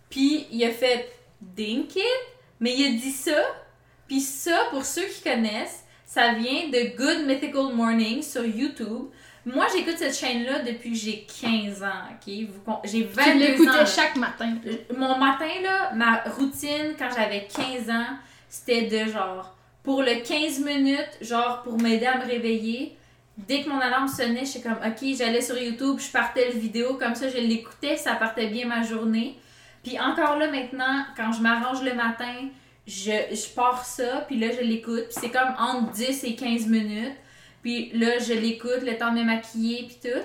Puis 0.09 0.47
il 0.53 0.65
a 0.65 0.71
fait 0.71 1.13
Dink 1.41 1.97
It. 1.97 2.03
Mais 2.61 2.75
il 2.75 2.87
a 2.87 3.01
dit 3.01 3.13
ça. 3.13 3.43
Puis 4.07 4.21
ça, 4.21 4.57
pour 4.71 4.85
ceux 4.85 5.07
qui 5.07 5.23
connaissent, 5.23 5.85
ça 6.05 6.33
vient 6.35 6.69
de 6.69 6.97
Good 6.97 7.27
Mythical 7.27 7.75
Morning 7.75 8.23
sur 8.23 8.45
YouTube. 8.45 9.09
Moi, 9.47 9.65
j'écoute 9.73 9.95
cette 9.97 10.17
chaîne-là 10.17 10.59
depuis 10.61 10.91
que 10.91 10.97
j'ai 10.99 11.25
15 11.41 11.83
ans, 11.85 11.87
ok? 12.11 12.35
Vous 12.49 12.73
J'ai 12.85 13.05
22 13.05 13.15
Tu 13.15 13.21
ans. 13.21 13.25
là. 13.25 13.35
l'écoutais 13.49 13.87
chaque 13.87 14.17
matin. 14.17 14.55
Mon 14.97 15.17
matin, 15.19 15.49
là, 15.63 15.93
ma 15.95 16.23
routine 16.37 16.95
quand 16.99 17.09
j'avais 17.17 17.47
15 17.47 17.89
ans, 17.91 18.17
c'était 18.49 18.83
de 18.83 19.09
genre, 19.11 19.57
pour 19.85 20.03
le 20.03 20.21
15 20.27 20.61
minutes, 20.65 21.19
genre 21.21 21.63
pour 21.63 21.81
m'aider 21.81 22.07
à 22.07 22.19
me 22.19 22.25
réveiller, 22.27 22.97
dès 23.39 23.63
que 23.63 23.69
mon 23.69 23.79
alarme 23.79 24.09
sonnait, 24.09 24.45
j'étais 24.45 24.69
comme, 24.69 24.79
ok, 24.85 25.15
j'allais 25.17 25.41
sur 25.41 25.57
YouTube, 25.57 26.01
je 26.01 26.11
partais 26.11 26.51
le 26.53 26.59
vidéo, 26.59 26.95
comme 26.95 27.15
ça 27.15 27.29
je 27.29 27.39
l'écoutais, 27.39 27.97
ça 27.97 28.15
partait 28.17 28.49
bien 28.49 28.67
ma 28.67 28.83
journée. 28.83 29.39
Puis 29.85 29.97
encore 30.01 30.39
là 30.39 30.51
maintenant, 30.51 31.05
quand 31.17 31.31
je 31.31 31.41
m'arrange 31.41 31.83
le 31.85 31.95
matin, 31.95 32.49
je, 32.85 33.13
je 33.31 33.55
pars 33.55 33.85
ça, 33.85 34.25
puis 34.27 34.39
là 34.41 34.49
je 34.51 34.65
l'écoute, 34.65 35.05
puis 35.09 35.17
c'est 35.21 35.31
comme 35.31 35.55
entre 35.59 35.93
10 35.93 36.25
et 36.25 36.35
15 36.35 36.67
minutes. 36.67 37.15
Puis 37.67 37.91
là, 37.95 38.21
je 38.21 38.33
l'écoute, 38.33 38.83
le 38.83 38.97
temps 38.97 39.13
de 39.13 39.19
me 39.19 39.25
maquiller, 39.25 39.89
puis 39.89 39.99
tout. 40.01 40.23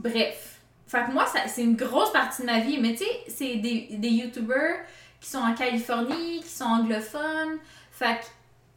Bref. 0.00 0.58
Fait 0.88 1.04
que 1.06 1.12
moi, 1.12 1.24
ça- 1.26 1.46
c'est 1.46 1.62
une 1.62 1.76
grosse 1.76 2.10
partie 2.12 2.42
de 2.42 2.46
ma 2.46 2.58
vie. 2.58 2.76
Mais 2.78 2.96
tu 2.96 3.04
sais, 3.04 3.10
c'est 3.28 3.54
des, 3.58 3.86
des 3.92 4.08
YouTubers 4.08 4.80
qui 5.20 5.30
sont 5.30 5.38
en 5.38 5.54
Californie, 5.54 6.40
qui 6.40 6.48
sont 6.48 6.64
anglophones. 6.64 7.58
Fait 7.92 8.18
que 8.18 8.24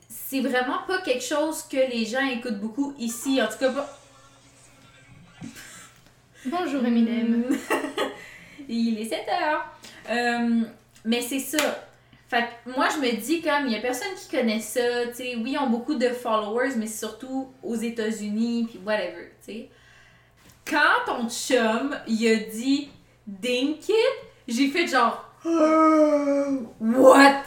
c'est 0.08 0.42
vraiment 0.42 0.84
pas 0.88 1.00
quelque 1.00 1.24
chose 1.24 1.64
que 1.64 1.78
les 1.78 2.06
gens 2.06 2.24
écoutent 2.28 2.60
beaucoup 2.60 2.94
ici. 3.00 3.42
En 3.42 3.48
tout 3.48 3.58
cas, 3.58 3.72
pas. 3.72 3.98
Bonjour 6.46 6.86
Eminem. 6.86 7.58
Il 8.70 9.00
est 9.02 9.06
7 9.06 9.20
heures. 9.30 9.66
Euh, 10.12 10.62
mais 11.06 11.22
c'est 11.24 11.40
ça. 11.40 11.88
Fait 12.32 12.46
que 12.64 12.72
moi, 12.78 12.88
je 12.88 12.98
me 13.02 13.12
dis 13.18 13.42
comme, 13.42 13.66
il 13.66 13.74
y 13.74 13.76
a 13.76 13.82
personne 13.82 14.16
qui 14.16 14.34
connaît 14.34 14.62
ça, 14.62 14.80
tu 15.08 15.16
sais. 15.16 15.36
Oui, 15.36 15.52
ils 15.52 15.58
ont 15.58 15.70
beaucoup 15.70 15.96
de 15.96 16.08
followers, 16.08 16.78
mais 16.78 16.88
surtout 16.88 17.52
aux 17.62 17.76
États-Unis, 17.76 18.68
puis 18.70 18.80
whatever, 18.86 19.34
tu 19.46 19.52
sais. 19.52 19.70
Quand 20.66 21.06
ton 21.06 21.28
chum, 21.28 21.94
il 22.08 22.32
a 22.32 22.36
dit 22.50 22.90
Dink 23.28 23.90
It, 23.90 23.96
j'ai 24.48 24.70
fait 24.70 24.88
genre, 24.88 25.30
what? 26.80 27.44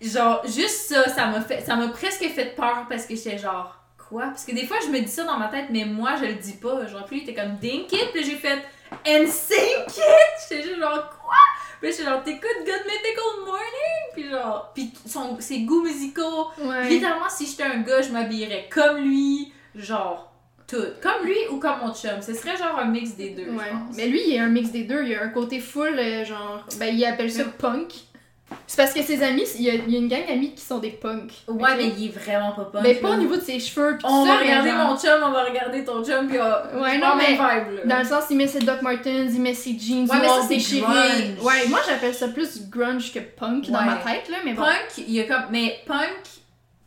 Genre, 0.00 0.42
juste 0.46 0.88
ça, 0.88 1.08
ça 1.08 1.26
m'a 1.26 1.40
fait, 1.40 1.60
ça 1.60 1.76
m'a 1.76 1.86
presque 1.90 2.24
fait 2.24 2.56
peur 2.56 2.86
parce 2.88 3.06
que 3.06 3.14
j'étais 3.14 3.38
genre, 3.38 3.84
quoi? 4.08 4.24
Parce 4.24 4.44
que 4.44 4.52
des 4.52 4.66
fois, 4.66 4.78
je 4.84 4.90
me 4.90 4.98
dis 4.98 5.12
ça 5.12 5.22
dans 5.22 5.38
ma 5.38 5.46
tête, 5.46 5.66
mais 5.70 5.84
moi, 5.84 6.16
je 6.20 6.24
le 6.24 6.34
dis 6.34 6.54
pas. 6.54 6.84
Genre, 6.88 7.06
lui, 7.08 7.18
il 7.18 7.22
était 7.30 7.40
comme 7.40 7.54
Dink 7.58 7.92
It, 7.92 8.10
j'ai 8.14 8.34
fait 8.34 8.64
NSYNC 9.06 9.96
It! 9.96 10.48
J'étais 10.48 10.62
juste 10.64 10.80
genre, 10.80 11.08
quoi? 11.22 11.36
Puis 11.84 11.92
j'étais 11.92 12.04
genre, 12.10 12.22
t'écoutes 12.24 12.64
Good 12.64 12.84
Mythical 12.86 13.44
Morning? 13.44 14.12
Puis 14.14 14.30
genre, 14.30 14.70
puis 14.74 14.90
son, 15.06 15.36
ses 15.40 15.60
goûts 15.60 15.82
musicaux. 15.82 16.46
Ouais. 16.62 16.88
Littéralement, 16.88 17.28
si 17.28 17.46
j'étais 17.46 17.64
un 17.64 17.82
gars, 17.82 18.00
je 18.00 18.10
m'habillerais 18.10 18.68
comme 18.70 18.98
lui. 18.98 19.52
Genre, 19.74 20.32
tout. 20.66 20.76
Comme 21.02 21.26
lui 21.26 21.36
ou 21.50 21.58
comme 21.58 21.80
mon 21.82 21.92
chum. 21.94 22.22
Ce 22.22 22.32
serait 22.32 22.56
genre 22.56 22.78
un 22.78 22.86
mix 22.86 23.16
des 23.16 23.30
deux, 23.30 23.50
Ouais. 23.50 23.64
je 23.70 23.76
pense. 23.86 23.96
Mais 23.96 24.06
lui, 24.06 24.20
il 24.26 24.34
y 24.34 24.38
a 24.38 24.44
un 24.44 24.48
mix 24.48 24.70
des 24.70 24.84
deux. 24.84 25.02
Il 25.02 25.10
y 25.10 25.14
a 25.14 25.22
un 25.24 25.28
côté 25.28 25.60
full, 25.60 25.98
euh, 25.98 26.24
genre. 26.24 26.64
Ben, 26.78 26.94
il 26.94 27.04
appelle 27.04 27.30
ça 27.30 27.44
punk. 27.44 27.92
C'est 28.66 28.76
parce 28.76 28.92
que 28.92 29.02
ses 29.02 29.22
amis, 29.22 29.44
il 29.56 29.62
y 29.62 29.70
a, 29.70 29.74
il 29.74 29.90
y 29.90 29.96
a 29.96 29.98
une 29.98 30.08
gang 30.08 30.26
d'amis 30.26 30.54
qui 30.54 30.60
sont 30.64 30.78
des 30.78 30.90
punks. 30.90 31.32
Ouais, 31.48 31.54
ok? 31.72 31.76
mais 31.76 31.88
il 31.98 32.06
est 32.06 32.08
vraiment 32.18 32.52
pas 32.52 32.64
punk. 32.64 32.82
Mais 32.82 32.94
pas 32.96 33.10
au 33.10 33.16
niveau 33.16 33.36
de 33.36 33.40
ses 33.40 33.58
cheveux. 33.58 33.96
Pis 33.98 34.04
On 34.06 34.24
va 34.26 34.36
regarder 34.38 34.70
genre- 34.70 34.88
mon 34.90 34.96
chum, 34.98 35.20
on 35.24 35.30
va 35.30 35.44
regarder 35.44 35.84
ton 35.84 36.04
chum, 36.04 36.28
puis 36.28 36.38
on 36.38 36.80
Ouais, 36.80 36.98
non, 36.98 37.16
mais 37.16 37.32
vibe. 37.32 37.86
Dans 37.88 37.98
le 37.98 38.04
sens, 38.04 38.24
il 38.30 38.36
met 38.36 38.46
ses 38.46 38.60
Doc 38.60 38.82
Martens, 38.82 39.30
il 39.34 39.40
met 39.40 39.54
ses 39.54 39.78
jeans 39.78 40.08
Ouais, 40.08 40.18
mais 40.20 40.28
ça, 40.28 40.42
c'est 40.48 40.80
grunge. 40.80 41.40
Ouais, 41.42 41.68
moi 41.68 41.80
j'appelle 41.86 42.14
ça 42.14 42.28
plus 42.28 42.68
grunge 42.68 43.12
que 43.12 43.18
punk 43.20 43.70
dans 43.70 43.82
ma 43.82 43.96
tête, 43.96 44.28
là, 44.28 44.38
mais 44.44 44.52
bon. 44.52 44.62
Punk, 44.62 44.98
il 44.98 45.10
y 45.12 45.20
a 45.20 45.24
comme. 45.24 45.44
Mais 45.50 45.80
punk, 45.86 46.22
tu 46.24 46.30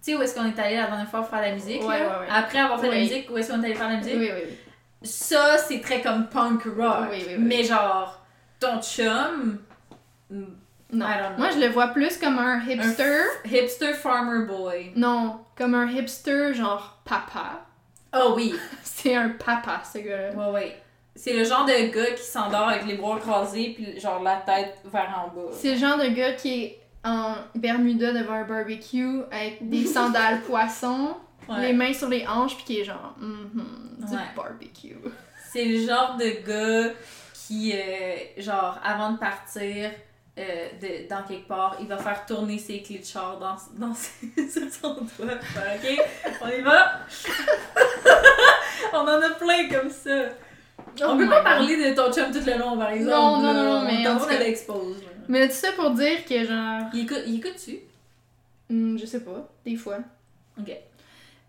sais 0.01 0.15
où 0.15 0.21
est-ce 0.21 0.35
qu'on 0.35 0.45
est 0.45 0.59
allé 0.59 0.75
la 0.77 0.87
dernière 0.87 1.09
fois 1.09 1.23
faire 1.23 1.41
la 1.41 1.51
musique? 1.53 1.81
Ouais, 1.81 1.99
là? 1.99 2.05
ouais, 2.05 2.19
ouais. 2.27 2.27
Après 2.33 2.59
avoir 2.59 2.79
fait 2.79 2.87
la 2.89 2.93
Oui. 2.97 3.01
musique, 3.01 3.29
où 3.31 3.37
est-ce 3.37 3.51
qu'on 3.51 3.61
est 3.61 3.65
allé 3.65 3.75
faire 3.75 3.89
la 3.89 3.97
musique? 3.97 4.13
Oui, 4.15 4.29
oui, 4.33 4.41
oui. 4.47 4.57
Ça, 5.03 5.57
c'est 5.57 5.79
très 5.81 6.01
comme 6.01 6.27
punk 6.27 6.63
rock. 6.77 7.07
Oui, 7.11 7.17
oui, 7.19 7.23
oui. 7.29 7.35
Mais 7.39 7.63
genre, 7.63 8.19
ton 8.59 8.79
chum. 8.81 9.57
Mm, 10.91 10.97
Non. 10.97 11.05
I 11.05 11.17
don't 11.17 11.29
know. 11.35 11.37
Moi, 11.39 11.49
je 11.51 11.59
le 11.59 11.67
vois 11.67 11.87
plus 11.87 12.17
comme 12.17 12.39
un 12.39 12.61
hipster. 12.63 13.21
Hipster 13.45 13.93
farmer 13.93 14.45
boy. 14.45 14.91
Non, 14.95 15.39
comme 15.57 15.75
un 15.75 15.87
hipster 15.89 16.53
genre 16.53 16.99
papa. 17.05 17.61
Oh 18.13 18.33
oui. 18.35 18.53
C'est 18.83 19.15
un 19.15 19.29
papa, 19.29 19.81
ce 19.91 19.99
gars-là. 19.99 20.31
Ouais, 20.31 20.53
ouais. 20.53 20.81
C'est 21.15 21.33
le 21.33 21.43
genre 21.43 21.65
de 21.65 21.91
gars 21.93 22.11
qui 22.11 22.23
s'endort 22.23 22.69
avec 22.69 22.85
les 22.85 22.95
bras 22.95 23.17
croisés 23.19 23.73
puis 23.75 23.99
genre 23.99 24.21
la 24.21 24.37
tête 24.37 24.77
vers 24.85 25.23
en 25.25 25.35
bas. 25.35 25.49
C'est 25.51 25.71
le 25.73 25.77
genre 25.77 25.97
de 25.97 26.07
gars 26.09 26.33
qui 26.33 26.63
est 26.63 26.79
en 27.03 27.35
Bermuda 27.55 28.13
devant 28.13 28.33
un 28.33 28.43
barbecue 28.43 29.21
avec 29.31 29.67
des 29.67 29.85
sandales 29.85 30.41
poissons, 30.41 31.15
Ouais. 31.49 31.61
les 31.67 31.73
mains 31.73 31.93
sur 31.93 32.09
les 32.09 32.27
hanches, 32.27 32.55
puis 32.57 32.65
qui 32.65 32.79
est 32.81 32.83
genre, 32.83 33.15
Mhm, 33.19 33.95
du 33.99 34.13
Ouais. 34.13 34.19
barbecue. 34.35 34.97
C'est 35.51 35.63
le 35.65 35.79
genre 35.87 36.17
de 36.17 36.45
gars 36.45 36.93
qui, 37.33 37.71
euh, 37.73 38.15
genre, 38.37 38.77
avant 38.83 39.11
de 39.13 39.17
partir 39.17 39.89
euh, 40.37 40.67
de, 40.81 41.07
dans 41.09 41.23
quelque 41.23 41.47
part, 41.47 41.77
il 41.79 41.87
va 41.87 41.97
faire 41.97 42.25
tourner 42.25 42.57
ses 42.57 42.81
clés 42.81 42.99
de 42.99 43.05
char 43.05 43.37
dans, 43.39 43.55
dans 43.87 43.93
sur 44.49 44.71
son 44.71 44.93
doigt. 44.93 45.33
Ok, 45.35 45.99
on 46.41 46.47
y 46.49 46.61
va! 46.61 46.99
on 48.93 48.97
en 48.99 49.21
a 49.21 49.29
plein 49.31 49.67
comme 49.69 49.89
ça. 49.89 50.11
on 51.01 51.13
Oh 51.13 51.15
peut 51.17 51.23
my 51.23 51.29
pas 51.29 51.35
God. 51.37 51.43
parler 51.43 51.89
de 51.89 51.95
ton 51.95 52.11
chum 52.13 52.31
tout 52.31 52.45
le 52.45 52.57
long, 52.57 52.77
par 52.77 52.89
exemple. 52.91 53.11
Non, 53.11 53.41
non, 53.41 53.53
là. 53.53 53.63
non, 53.63 53.85
mais 53.85 54.07
On 54.07 54.19
cas- 54.19 54.39
l'expose. 54.39 54.97
Mais 55.27 55.47
tout 55.47 55.55
ça 55.55 55.71
pour 55.73 55.91
dire 55.91 56.23
que 56.25 56.43
genre, 56.45 56.83
Il 56.93 57.01
écoute, 57.03 57.23
il 57.27 57.35
écoute-tu? 57.37 57.79
hmm, 58.69 58.97
je 58.97 59.05
sais 59.05 59.19
pas, 59.21 59.47
des 59.65 59.75
fois. 59.75 59.97
Ok. 60.59 60.71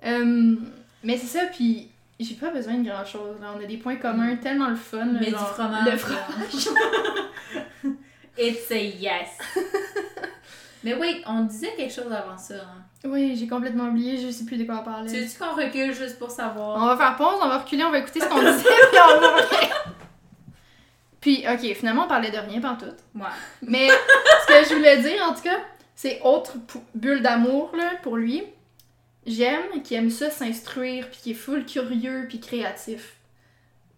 Euh, 0.04 0.54
mais 1.04 1.16
c'est 1.16 1.38
ça, 1.38 1.46
puis 1.46 1.88
j'ai 2.20 2.34
pas 2.34 2.50
besoin 2.50 2.74
de 2.74 2.88
grand 2.88 3.04
chose. 3.04 3.36
Là. 3.40 3.54
On 3.56 3.62
a 3.62 3.66
des 3.66 3.76
points 3.76 3.96
communs 3.96 4.36
tellement 4.36 4.68
le 4.68 4.76
fun. 4.76 5.04
là, 5.04 5.18
Mais 5.20 5.26
du 5.26 5.34
fromage. 5.34 5.84
Le 5.92 5.96
fromage. 5.96 6.68
It's 8.38 8.70
a 8.70 8.76
yes. 8.76 9.30
Mais 10.84 10.94
wait, 10.94 11.22
on 11.26 11.42
disait 11.42 11.74
quelque 11.76 11.92
chose 11.92 12.12
avant 12.12 12.38
ça. 12.38 12.54
Hein. 12.54 12.84
oui, 13.04 13.36
j'ai 13.36 13.48
complètement 13.48 13.88
oublié, 13.88 14.16
je 14.16 14.30
sais 14.30 14.44
plus 14.44 14.56
de 14.56 14.64
quoi 14.64 14.78
on 14.80 14.84
parlait. 14.84 15.10
Tu 15.10 15.18
veux-tu 15.18 15.36
qu'on 15.36 15.54
recule 15.54 15.92
juste 15.92 16.18
pour 16.18 16.30
savoir? 16.30 16.80
On 16.80 16.86
va 16.86 16.96
faire 16.96 17.16
pause, 17.16 17.40
on 17.42 17.48
va 17.48 17.58
reculer, 17.58 17.82
on 17.82 17.90
va 17.90 17.98
écouter 17.98 18.20
ce 18.20 18.28
qu'on 18.28 18.38
disait, 18.38 18.62
puis 18.62 18.98
on 19.16 19.20
va. 19.20 19.36
Puis, 21.20 21.44
ok, 21.52 21.74
finalement, 21.74 22.04
on 22.04 22.08
parlait 22.08 22.30
de 22.30 22.38
rien 22.38 22.60
pantoute. 22.60 22.98
Ouais. 23.16 23.26
Mais 23.62 23.88
ce 23.88 24.46
que 24.46 24.68
je 24.68 24.74
voulais 24.76 24.98
dire, 24.98 25.20
en 25.28 25.34
tout 25.34 25.42
cas, 25.42 25.58
c'est 25.96 26.20
autre 26.22 26.52
bulle 26.94 27.22
d'amour, 27.22 27.72
là, 27.76 27.96
pour 28.04 28.16
lui. 28.16 28.44
J'aime 29.26 29.82
qui 29.82 29.96
aime 29.96 30.10
ça 30.10 30.30
s'instruire, 30.30 31.10
puis 31.10 31.18
qui 31.20 31.30
est 31.32 31.34
full 31.34 31.66
curieux, 31.66 32.26
puis 32.28 32.38
créatif. 32.38 33.16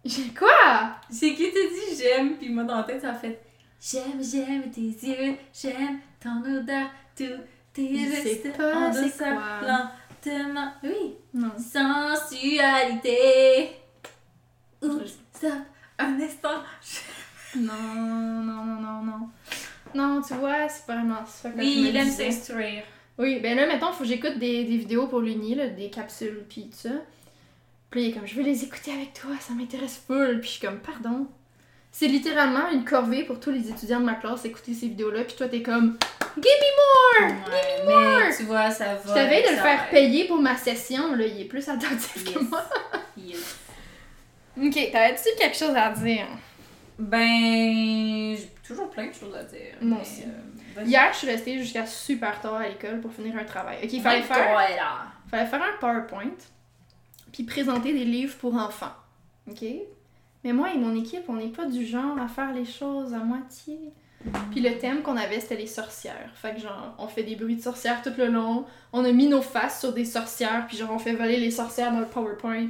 J'ai 0.03 0.29
quoi? 0.37 0.95
C'est 1.11 1.35
qui 1.35 1.43
t'a 1.43 1.59
dit 1.59 1.95
j'aime, 1.97 2.37
puis 2.37 2.49
moi 2.49 2.63
dans 2.63 2.77
la 2.77 2.83
tête 2.83 3.01
ça 3.01 3.13
fait 3.13 3.39
J'aime, 3.83 4.21
j'aime 4.21 4.69
tes 4.69 4.81
yeux, 4.81 5.35
j'aime 5.51 5.99
ton 6.19 6.39
odeur, 6.43 6.91
tous 7.17 7.41
tes 7.73 8.51
pas 8.55 8.75
en 8.75 8.91
douceur, 8.91 9.41
lentement. 9.63 10.71
Oui. 10.83 11.15
Non. 11.33 11.51
Sensualité. 11.57 13.09
Oups, 14.83 15.17
stop, 15.33 15.51
un 15.97 16.19
instant. 16.19 16.61
Non, 17.55 17.73
non, 18.43 18.63
non, 18.63 18.81
non, 18.81 19.01
non. 19.01 19.29
Non, 19.95 20.21
tu 20.21 20.35
vois, 20.35 20.69
c'est 20.69 20.85
pas 20.85 20.97
vraiment 20.97 21.25
ça 21.25 21.49
je 21.51 21.57
Oui, 21.57 21.87
il 21.89 21.95
aime 21.97 22.07
s'instruire. 22.07 22.83
Oui, 23.17 23.39
ben 23.39 23.57
là, 23.57 23.65
mettons, 23.65 23.91
faut 23.91 24.03
que 24.03 24.09
j'écoute 24.09 24.37
des, 24.37 24.63
des 24.63 24.77
vidéos 24.77 25.07
pour 25.07 25.21
l'Uni, 25.21 25.55
des 25.55 25.89
capsules, 25.89 26.45
puis 26.47 26.69
tout 26.69 26.77
ça. 26.77 26.91
Puis 27.89 28.13
comme, 28.13 28.27
je 28.27 28.35
veux 28.35 28.43
les 28.43 28.63
écouter 28.63 28.93
avec 28.93 29.13
toi, 29.13 29.31
ça 29.39 29.53
m'intéresse 29.53 29.97
full. 30.05 30.39
Puis 30.39 30.49
je 30.49 30.53
suis 30.57 30.67
comme, 30.67 30.79
pardon. 30.79 31.27
C'est 31.93 32.07
littéralement 32.07 32.69
une 32.71 32.85
corvée 32.85 33.23
pour 33.25 33.39
tous 33.39 33.51
les 33.51 33.69
étudiants 33.69 33.99
de 33.99 34.05
ma 34.05 34.15
classe 34.15 34.45
écouter 34.45 34.73
ces 34.73 34.87
vidéos-là, 34.87 35.25
puis 35.25 35.35
toi, 35.35 35.49
t'es 35.49 35.61
comme, 35.61 35.97
give 36.37 36.45
me 36.45 37.27
more! 37.27 37.35
Ouais, 37.49 38.27
mais 38.29 38.35
tu 38.35 38.43
vois, 38.43 38.71
ça 38.71 38.95
va. 38.95 39.01
Je 39.09 39.13
t'avais 39.13 39.43
de 39.43 39.49
le 39.49 39.57
faire 39.57 39.77
va. 39.79 39.83
payer 39.91 40.25
pour 40.25 40.41
ma 40.41 40.55
session, 40.55 41.13
là, 41.15 41.25
il 41.25 41.41
est 41.41 41.45
plus 41.45 41.67
attentif 41.67 42.33
que 42.33 42.39
moi. 42.39 42.63
Yes. 43.17 43.59
Ok, 44.57 44.91
t'avais-tu 44.91 45.37
quelque 45.37 45.57
chose 45.57 45.75
à 45.75 45.91
dire? 45.91 46.27
Ben, 46.97 48.35
j'ai 48.37 48.51
toujours 48.65 48.89
plein 48.89 49.07
de 49.07 49.13
choses 49.13 49.35
à 49.35 49.43
dire. 49.43 49.75
Moi 49.81 49.97
mais, 49.97 50.01
aussi. 50.01 50.23
euh. 50.23 50.83
Hier, 50.85 51.09
je 51.11 51.17
suis 51.17 51.27
restée 51.27 51.59
jusqu'à 51.59 51.85
super 51.85 52.39
tard 52.39 52.55
à 52.55 52.69
l'école 52.69 53.01
pour 53.01 53.11
finir 53.11 53.35
un 53.37 53.43
travail. 53.43 53.79
Ok, 53.83 53.91
il 53.91 54.01
fallait 54.01 54.21
faire. 54.21 54.57
Fallait 55.29 55.45
faire 55.45 55.61
un 55.61 55.77
PowerPoint, 55.79 56.37
puis 57.33 57.43
présenter 57.43 57.91
des 57.93 58.05
livres 58.05 58.35
pour 58.37 58.55
enfants. 58.55 58.93
OK? 59.49 59.63
Mais 60.43 60.53
moi 60.53 60.73
et 60.73 60.77
mon 60.77 60.95
équipe, 60.95 61.23
on 61.27 61.33
n'est 61.33 61.47
pas 61.49 61.65
du 61.65 61.85
genre 61.85 62.17
à 62.19 62.27
faire 62.27 62.51
les 62.53 62.65
choses 62.65 63.13
à 63.13 63.17
moitié. 63.19 63.77
Puis 64.51 64.59
le 64.61 64.77
thème 64.77 65.01
qu'on 65.01 65.17
avait, 65.17 65.39
c'était 65.39 65.55
les 65.57 65.67
sorcières. 65.67 66.29
Fait 66.35 66.53
que 66.53 66.59
genre, 66.61 66.93
on 66.99 67.07
fait 67.07 67.23
des 67.23 67.35
bruits 67.35 67.55
de 67.55 67.61
sorcières 67.61 68.01
tout 68.03 68.11
le 68.17 68.27
long. 68.27 68.65
On 68.93 69.03
a 69.03 69.11
mis 69.11 69.27
nos 69.27 69.41
faces 69.41 69.79
sur 69.79 69.93
des 69.93 70.05
sorcières, 70.05 70.65
puis 70.67 70.77
genre, 70.77 70.91
on 70.91 70.99
fait 70.99 71.13
voler 71.13 71.37
les 71.37 71.49
sorcières 71.51 71.91
dans 71.91 71.99
le 71.99 72.05
PowerPoint. 72.05 72.69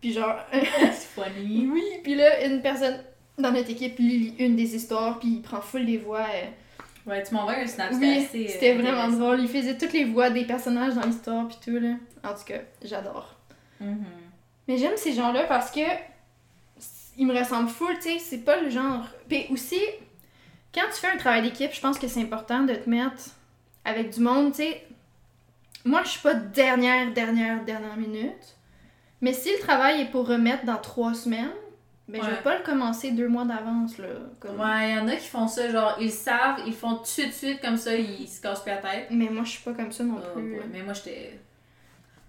Puis 0.00 0.12
genre, 0.12 0.36
C'est 0.52 0.92
funny. 1.22 1.68
oui, 1.72 1.82
puis 2.04 2.14
là, 2.14 2.44
une 2.46 2.62
personne 2.62 2.96
dans 3.38 3.50
notre 3.50 3.70
équipe 3.70 3.98
lit 3.98 4.34
une 4.38 4.54
des 4.54 4.76
histoires, 4.76 5.18
puis 5.18 5.28
il 5.28 5.42
prend 5.42 5.60
full 5.60 5.84
des 5.86 5.98
voix. 5.98 6.26
euh, 6.32 7.10
Ouais, 7.10 7.22
tu 7.22 7.34
m'envoies 7.34 7.56
un 7.58 7.66
snap, 7.66 7.90
oui, 8.00 8.26
euh, 8.34 8.44
c'était 8.48 8.74
vraiment 8.74 9.08
drôle. 9.08 9.40
Il 9.40 9.48
faisait 9.48 9.76
toutes 9.76 9.92
les 9.92 10.04
voix 10.04 10.30
des 10.30 10.44
personnages 10.44 10.94
dans 10.94 11.04
l'histoire, 11.04 11.46
puis 11.48 11.58
tout, 11.62 11.78
là. 11.78 11.96
En 12.22 12.32
tout 12.34 12.44
cas, 12.46 12.60
j'adore. 12.82 13.34
Mhm. 13.80 14.04
Mais 14.68 14.78
j'aime 14.78 14.96
ces 14.96 15.12
gens-là 15.12 15.44
parce 15.44 15.70
que 15.70 15.80
ils 17.16 17.26
me 17.26 17.36
ressemblent 17.38 17.68
full, 17.70 17.94
tu 17.96 18.02
sais, 18.02 18.18
c'est 18.18 18.44
pas 18.44 18.60
le 18.60 18.70
genre. 18.70 19.06
Puis 19.28 19.46
aussi, 19.50 19.80
quand 20.74 20.86
tu 20.92 21.00
fais 21.00 21.10
un 21.10 21.16
travail 21.16 21.42
d'équipe, 21.42 21.72
je 21.72 21.80
pense 21.80 21.98
que 21.98 22.08
c'est 22.08 22.20
important 22.22 22.62
de 22.62 22.74
te 22.74 22.88
mettre 22.88 23.22
avec 23.84 24.10
du 24.10 24.20
monde, 24.20 24.52
tu 24.52 24.62
sais. 24.62 24.86
Moi, 25.84 26.02
je 26.04 26.08
suis 26.10 26.20
pas 26.22 26.34
dernière, 26.34 27.12
dernière, 27.12 27.62
dernière 27.64 27.96
minute. 27.96 28.56
Mais 29.20 29.32
si 29.32 29.50
le 29.52 29.58
travail 29.58 30.00
est 30.02 30.10
pour 30.10 30.26
remettre 30.26 30.64
dans 30.64 30.78
trois 30.78 31.14
semaines, 31.14 31.50
ben 32.08 32.22
je 32.22 32.28
vais 32.28 32.42
pas 32.42 32.58
le 32.58 32.62
commencer 32.64 33.12
deux 33.12 33.28
mois 33.28 33.44
d'avance, 33.44 33.96
là. 33.98 34.08
Comme... 34.40 34.58
Ouais, 34.60 34.90
il 34.90 34.96
y 34.96 34.98
en 34.98 35.08
a 35.08 35.16
qui 35.16 35.26
font 35.28 35.48
ça, 35.48 35.70
genre, 35.70 35.96
ils 36.00 36.10
savent, 36.10 36.60
ils 36.66 36.74
font 36.74 36.96
tout 36.96 37.26
de 37.26 37.30
suite, 37.32 37.60
comme 37.62 37.76
ça, 37.78 37.94
ils 37.94 38.28
se 38.28 38.40
cassent 38.42 38.62
plus 38.62 38.70
la 38.72 38.76
tête. 38.78 39.06
Mais 39.10 39.28
moi, 39.30 39.44
je 39.44 39.50
suis 39.52 39.62
pas 39.62 39.72
comme 39.72 39.92
ça 39.92 40.04
non 40.04 40.16
Oh, 40.18 40.32
plus. 40.34 40.54
ouais, 40.56 40.64
Mais 40.70 40.82
moi, 40.82 40.92
j'étais. 40.94 41.38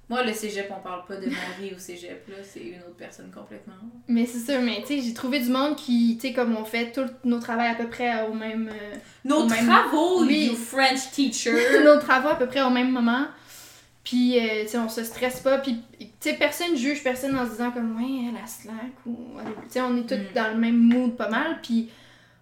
Moi, 0.07 0.23
le 0.23 0.33
cégep, 0.33 0.71
on 0.75 0.81
parle 0.83 1.03
pas 1.05 1.15
de 1.15 1.25
ma 1.25 1.59
vie 1.59 1.73
au 1.75 1.79
cégep, 1.79 2.27
là, 2.29 2.35
c'est 2.43 2.59
une 2.59 2.79
autre 2.81 2.95
personne 2.97 3.31
complètement. 3.31 3.73
Mais 4.07 4.25
c'est 4.27 4.37
ça, 4.39 4.59
mais 4.59 4.81
tu 4.81 4.87
sais, 4.87 5.01
j'ai 5.01 5.13
trouvé 5.15 5.39
du 5.39 5.49
monde 5.49 5.75
qui, 5.75 6.17
tu 6.21 6.27
sais, 6.27 6.33
comme 6.33 6.55
on 6.55 6.63
fait 6.63 6.91
tous 6.91 7.09
nos 7.23 7.39
travaux 7.39 7.61
à 7.63 7.73
peu 7.73 7.87
près 7.87 8.23
au 8.27 8.33
même. 8.33 8.69
euh, 8.71 8.95
Nos 9.23 9.37
Au 9.43 9.49
même- 9.49 9.65
travaux, 9.67 10.23
Oui. 10.23 10.49
you 10.51 10.55
French 10.55 11.09
teacher! 11.11 11.53
nos 11.83 11.99
travaux 11.99 12.29
à 12.29 12.35
peu 12.35 12.45
près 12.45 12.61
au 12.61 12.69
même 12.69 12.91
moment. 12.91 13.25
Puis, 14.03 14.37
euh, 14.37 14.61
tu 14.61 14.67
sais, 14.67 14.77
on 14.77 14.89
se 14.89 15.03
stresse 15.03 15.39
pas. 15.39 15.57
Puis, 15.57 15.81
tu 15.99 16.05
sais, 16.19 16.33
personne 16.35 16.75
juge 16.75 17.03
personne 17.03 17.35
en 17.35 17.43
se 17.45 17.51
disant 17.53 17.71
comme, 17.71 17.97
ouais, 17.97 18.29
elle 18.29 18.37
a 18.43 18.45
slack 18.45 18.75
ou. 19.07 19.17
Tu 19.63 19.69
sais, 19.69 19.81
on 19.81 19.97
est 19.97 20.07
tous 20.07 20.13
Mm. 20.13 20.33
dans 20.35 20.53
le 20.53 20.59
même 20.59 20.77
mood 20.77 21.15
pas 21.17 21.29
mal. 21.29 21.57
Puis, 21.63 21.89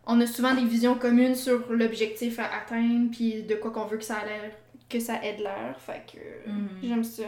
on 0.06 0.20
a 0.20 0.28
souvent 0.28 0.54
des 0.54 0.66
visions 0.66 0.96
communes 0.96 1.36
sur 1.36 1.72
l'objectif 1.72 2.40
à 2.40 2.50
atteindre. 2.62 3.10
Puis, 3.12 3.44
de 3.44 3.56
quoi 3.56 3.72
qu'on 3.72 3.86
veut 3.86 3.96
que 3.98 4.04
ça, 4.04 4.16
a 4.18 4.26
l'air, 4.26 4.52
que 4.90 5.00
ça 5.00 5.24
aide 5.24 5.40
l'air. 5.40 5.78
Fait 5.80 6.04
que 6.12 6.50
Mhm. 6.50 6.68
j'aime 6.84 7.04
ça. 7.06 7.24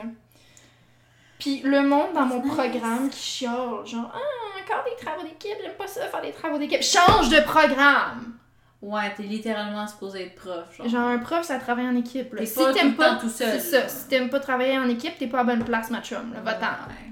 Puis, 1.45 1.61
le 1.63 1.83
monde 1.87 2.07
dans 2.15 2.25
mon 2.25 2.41
Nice. 2.41 2.51
programme 2.53 3.07
qui 3.11 3.19
chiale, 3.19 3.85
genre, 3.85 4.11
ah, 4.11 4.61
encore 4.63 4.83
des 4.83 5.05
travaux 5.05 5.21
d'équipe, 5.21 5.57
j'aime 5.61 5.73
pas 5.77 5.85
ça, 5.85 6.07
faire 6.07 6.21
des 6.23 6.31
travaux 6.31 6.57
d'équipe. 6.57 6.81
Change 6.81 7.29
de 7.29 7.39
programme! 7.41 8.33
Ouais, 8.81 9.13
t'es 9.15 9.21
littéralement 9.23 9.85
supposé 9.87 10.23
être 10.23 10.33
prof, 10.35 10.75
genre. 10.75 10.87
Genre, 10.89 11.07
un 11.07 11.19
prof, 11.19 11.43
ça 11.43 11.59
travaille 11.59 11.85
en 11.87 11.95
équipe. 11.95 12.33
Là. 12.33 12.43
Si 12.47 12.59
t'aimes 12.73 12.95
pas, 12.95 13.17
tout 13.17 13.29
seul, 13.29 13.59
C'est 13.59 13.79
ça. 13.81 13.87
Si 13.87 14.07
t'aimes 14.07 14.29
pas 14.31 14.39
travailler 14.39 14.75
en 14.79 14.89
équipe, 14.89 15.19
t'es 15.19 15.27
pas 15.27 15.41
à 15.41 15.43
bonne 15.43 15.63
place, 15.63 15.91
ma 15.91 16.01
chum. 16.01 16.33
Là, 16.33 16.39
va-t'en. 16.41 16.65
Ouais, 16.65 17.11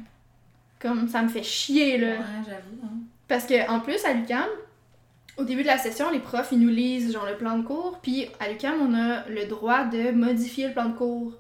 Comme 0.80 1.08
ça 1.08 1.22
me 1.22 1.30
fait 1.30 1.44
chier, 1.44 2.00
là. 2.00 2.08
ouais 2.08 2.18
j'avoue. 2.44 2.80
Hein. 2.86 2.98
Parce 3.28 3.46
que 3.46 3.70
en 3.70 3.82
plus, 3.82 4.04
à 4.04 4.14
l'UCAM, 4.14 4.48
au 5.38 5.44
début 5.44 5.62
de 5.62 5.68
la 5.68 5.78
session, 5.78 6.10
les 6.12 6.20
profs, 6.20 6.50
ils 6.52 6.60
nous 6.60 6.70
lisent 6.70 7.14
genre 7.14 7.28
le 7.28 7.38
plan 7.38 7.56
de 7.60 7.64
cours. 7.64 8.00
Puis 8.02 8.28
à 8.40 8.50
l'UCAM, 8.50 8.76
on 8.82 8.96
a 8.96 9.28
le 9.30 9.46
droit 9.46 9.84
de 9.84 10.10
modifier 10.10 10.70
le 10.70 10.74
plan 10.74 10.86
de 10.90 10.96
cours. 10.98 11.34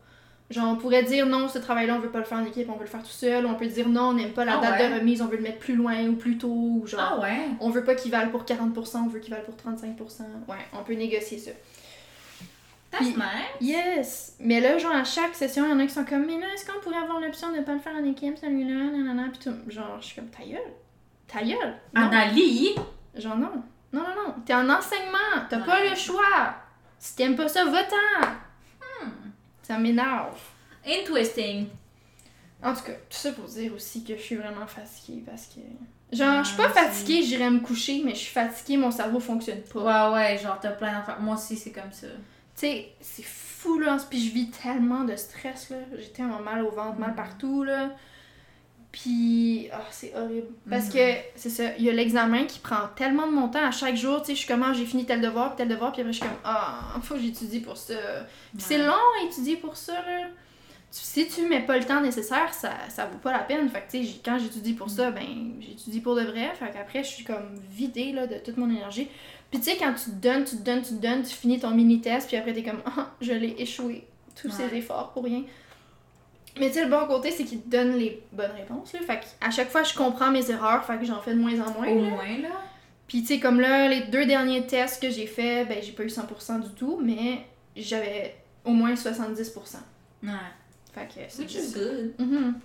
Genre, 0.53 0.69
on 0.69 0.75
pourrait 0.75 1.03
dire 1.03 1.25
non, 1.25 1.47
ce 1.49 1.57
travail-là, 1.57 1.95
on 1.95 1.99
veut 1.99 2.09
pas 2.11 2.19
le 2.19 2.25
faire 2.25 2.37
en 2.37 2.45
équipe, 2.45 2.69
on 2.69 2.73
veut 2.73 2.81
le 2.81 2.85
faire 2.89 3.01
tout 3.01 3.07
seul. 3.09 3.45
On 3.45 3.55
peut 3.55 3.65
dire 3.65 3.89
non, 3.89 4.09
on 4.09 4.13
n'aime 4.13 4.33
pas 4.33 4.45
la 4.45 4.57
Ah 4.57 4.61
date 4.61 4.79
ouais? 4.79 4.89
de 4.89 4.95
remise, 4.99 5.21
on 5.21 5.27
veut 5.27 5.37
le 5.37 5.43
mettre 5.43 5.59
plus 5.59 5.75
loin 5.75 6.05
ou 6.07 6.15
plus 6.15 6.37
tôt. 6.37 6.47
Ou 6.47 6.85
genre, 6.87 7.17
Ah 7.17 7.19
ouais? 7.21 7.47
on 7.59 7.69
veut 7.69 7.83
pas 7.83 7.95
qu'il 7.95 8.11
vale 8.11 8.29
pour 8.31 8.43
40%, 8.45 8.97
on 9.05 9.07
veut 9.07 9.19
qu'il 9.19 9.33
vale 9.33 9.43
pour 9.43 9.55
35%. 9.55 10.21
Ouais, 10.47 10.55
on 10.73 10.83
peut 10.83 10.93
négocier 10.93 11.37
ça. 11.39 11.51
That's 12.91 13.01
Puis- 13.07 13.15
nice. 13.15 13.23
Yes! 13.61 14.35
Mais 14.39 14.59
là, 14.61 14.77
genre, 14.77 14.93
à 14.93 15.03
chaque 15.03 15.33
session, 15.33 15.65
il 15.65 15.71
y 15.71 15.73
en 15.73 15.79
a 15.79 15.85
qui 15.87 15.93
sont 15.93 16.05
comme, 16.05 16.27
mais 16.27 16.39
là, 16.39 16.45
est-ce 16.53 16.65
qu'on 16.69 16.79
pourrait 16.79 16.97
avoir 17.03 17.19
l'option 17.19 17.51
de 17.51 17.61
pas 17.61 17.73
le 17.73 17.79
faire 17.79 17.95
en 17.99 18.03
équipe, 18.05 18.37
celui-là, 18.37 18.91
nanana, 18.95 19.29
pis 19.33 19.39
tout. 19.39 19.55
Genre, 19.67 19.97
je 19.99 20.05
suis 20.05 20.15
comme, 20.15 20.29
ta 20.29 20.43
gueule! 20.43 20.73
Ta 21.27 21.41
gueule! 21.43 21.73
Anali! 21.95 22.75
Genre, 23.15 23.35
non. 23.37 23.49
Non, 23.91 24.01
non, 24.01 24.27
non. 24.27 24.35
T'es 24.45 24.53
en 24.53 24.69
enseignement. 24.69 25.17
T'as 25.49 25.57
Ouais. 25.59 25.65
pas 25.65 25.83
le 25.89 25.95
choix. 25.95 26.55
Si 26.99 27.15
t'aimes 27.15 27.35
pas 27.35 27.47
ça, 27.47 27.65
va-t'en. 27.65 28.27
Ça 29.73 29.79
m'énerve. 29.79 30.39
Interesting. 30.87 31.67
En 32.61 32.73
tout 32.73 32.83
cas, 32.83 32.93
tout 32.93 33.17
ça 33.17 33.31
pour 33.33 33.45
dire 33.45 33.73
aussi 33.73 34.03
que 34.03 34.15
je 34.15 34.21
suis 34.21 34.35
vraiment 34.35 34.67
fatiguée 34.67 35.23
parce 35.25 35.47
que 35.47 35.59
Genre, 36.15 36.43
je 36.43 36.49
suis 36.49 36.57
pas 36.57 36.67
Ah, 36.75 36.83
fatiguée, 36.83 37.23
j'irais 37.23 37.49
me 37.49 37.59
coucher, 37.59 38.01
mais 38.05 38.11
je 38.11 38.19
suis 38.19 38.31
fatiguée, 38.33 38.77
mon 38.77 38.91
cerveau 38.91 39.19
fonctionne 39.19 39.61
pas. 39.61 40.11
Ouais, 40.11 40.15
ouais, 40.15 40.37
genre 40.37 40.59
t'as 40.61 40.71
plein 40.71 40.93
d'enfants. 40.99 41.19
Moi 41.19 41.35
aussi, 41.35 41.57
c'est 41.57 41.71
comme 41.71 41.91
ça. 41.91 42.07
Tu 42.07 42.13
sais, 42.67 42.87
c'est 43.01 43.25
fou, 43.25 43.79
là. 43.79 43.97
Puis 44.09 44.23
je 44.27 44.31
vis 44.33 44.51
tellement 44.51 45.03
de 45.05 45.15
stress, 45.15 45.71
là. 45.71 45.77
J'ai 45.97 46.09
tellement 46.11 46.39
mal 46.39 46.63
au 46.63 46.69
ventre, 46.71 46.99
mal 46.99 47.09
Mhm. 47.11 47.15
partout, 47.15 47.63
là. 47.63 47.89
Puis, 48.93 49.69
ah, 49.73 49.81
c'est 49.89 50.13
horrible. 50.15 50.47
Parce 50.69 50.85
Mhm. 50.85 50.91
que, 50.93 51.13
c'est 51.35 51.49
ça, 51.49 51.63
il 51.79 51.83
y 51.83 51.89
a 51.89 51.93
l'examen 51.93 52.45
qui 52.45 52.59
prend 52.59 52.87
tellement 52.95 53.25
de 53.27 53.31
mon 53.33 53.49
temps 53.49 53.65
à 53.65 53.71
chaque 53.71 53.95
jour. 53.95 54.19
Tu 54.21 54.27
sais, 54.27 54.33
je 54.35 54.37
suis 54.39 54.47
comme, 54.47 54.61
ah, 54.63 54.71
j'ai 54.71 54.85
fini 54.85 55.03
tel 55.05 55.19
devoir, 55.19 55.55
tel 55.55 55.67
devoir, 55.67 55.91
puis 55.91 56.01
après, 56.01 56.13
je 56.13 56.19
suis 56.19 56.27
comme, 56.27 56.37
ah, 56.45 56.79
faut 57.01 57.15
que 57.15 57.19
j'étudie 57.21 57.59
pour 57.59 57.75
ça. 57.75 57.95
Puis 58.53 58.61
c'est 58.65 58.77
long 58.77 58.93
à 58.93 59.25
étudier 59.25 59.57
pour 59.57 59.75
ça, 59.75 59.93
là. 59.93 60.27
Si 60.91 61.27
tu 61.27 61.47
mets 61.47 61.61
pas 61.65 61.79
le 61.79 61.83
temps 61.85 62.01
nécessaire, 62.01 62.53
ça, 62.53 62.69
ça 62.87 63.07
vaut 63.07 63.17
pas 63.17 63.31
la 63.31 63.39
peine. 63.39 63.67
Fait 63.67 63.81
que, 63.81 63.97
tu 63.97 64.05
sais, 64.05 64.19
quand 64.23 64.37
j'étudie 64.37 64.73
pour 64.73 64.91
ça, 64.91 65.09
ben, 65.09 65.55
j'étudie 65.59 65.99
pour 66.01 66.15
de 66.15 66.21
vrai. 66.21 66.53
Fait 66.53 66.69
qu'après, 66.71 67.03
je 67.03 67.09
suis 67.09 67.23
comme 67.23 67.55
vidée, 67.71 68.11
là, 68.11 68.27
de 68.27 68.35
toute 68.35 68.57
mon 68.57 68.69
énergie. 68.69 69.07
Puis, 69.49 69.59
tu 69.59 69.71
sais, 69.71 69.77
quand 69.77 69.91
tu 69.93 70.11
te 70.11 70.15
donnes, 70.21 70.43
tu 70.43 70.55
te 70.57 70.61
donnes, 70.61 70.83
tu 70.83 70.89
te 70.95 71.01
donnes, 71.01 71.23
tu 71.23 71.33
finis 71.33 71.59
ton 71.59 71.71
mini-test, 71.71 72.27
puis 72.27 72.37
après, 72.37 72.53
t'es 72.53 72.61
comme, 72.61 72.81
ah, 72.85 73.09
je 73.21 73.33
l'ai 73.33 73.55
échoué. 73.57 74.05
Tous 74.39 74.49
ces 74.51 74.75
efforts 74.75 75.11
pour 75.13 75.23
rien. 75.23 75.43
Mais 76.59 76.67
tu 76.67 76.75
sais, 76.75 76.83
le 76.83 76.89
bon 76.89 77.07
côté, 77.07 77.31
c'est 77.31 77.45
qu'il 77.45 77.61
te 77.61 77.69
donne 77.69 77.93
les 77.93 78.23
bonnes 78.31 78.51
réponses, 78.51 78.93
là. 78.93 78.99
Fait 78.99 79.19
qu'à 79.19 79.49
chaque 79.49 79.69
fois, 79.69 79.83
je 79.83 79.93
comprends 79.95 80.31
mes 80.31 80.51
erreurs, 80.51 80.83
fait 80.85 80.97
que 80.97 81.05
j'en 81.05 81.19
fais 81.19 81.33
de 81.33 81.39
moins 81.39 81.59
en 81.59 81.71
moins. 81.71 81.87
Au 81.87 82.01
là. 82.01 82.09
moins, 82.09 82.37
là. 82.41 82.61
Puis 83.07 83.21
tu 83.21 83.27
sais, 83.27 83.39
comme 83.39 83.59
là, 83.59 83.87
les 83.87 84.01
deux 84.01 84.25
derniers 84.25 84.65
tests 84.65 85.01
que 85.01 85.09
j'ai 85.09 85.27
faits, 85.27 85.67
ben 85.67 85.81
j'ai 85.81 85.91
pas 85.91 86.03
eu 86.03 86.07
100% 86.07 86.61
du 86.61 86.69
tout, 86.75 86.99
mais 87.03 87.45
j'avais 87.75 88.35
au 88.63 88.71
moins 88.71 88.93
70%. 88.93 89.77
Ouais. 90.23 90.29
Fait 90.93 91.07
que 91.07 91.13
c'est 91.27 91.41
Which 91.41 91.51
juste... 91.51 91.75
is 91.75 91.79
good. 91.79 92.13
Mhm. 92.19 92.59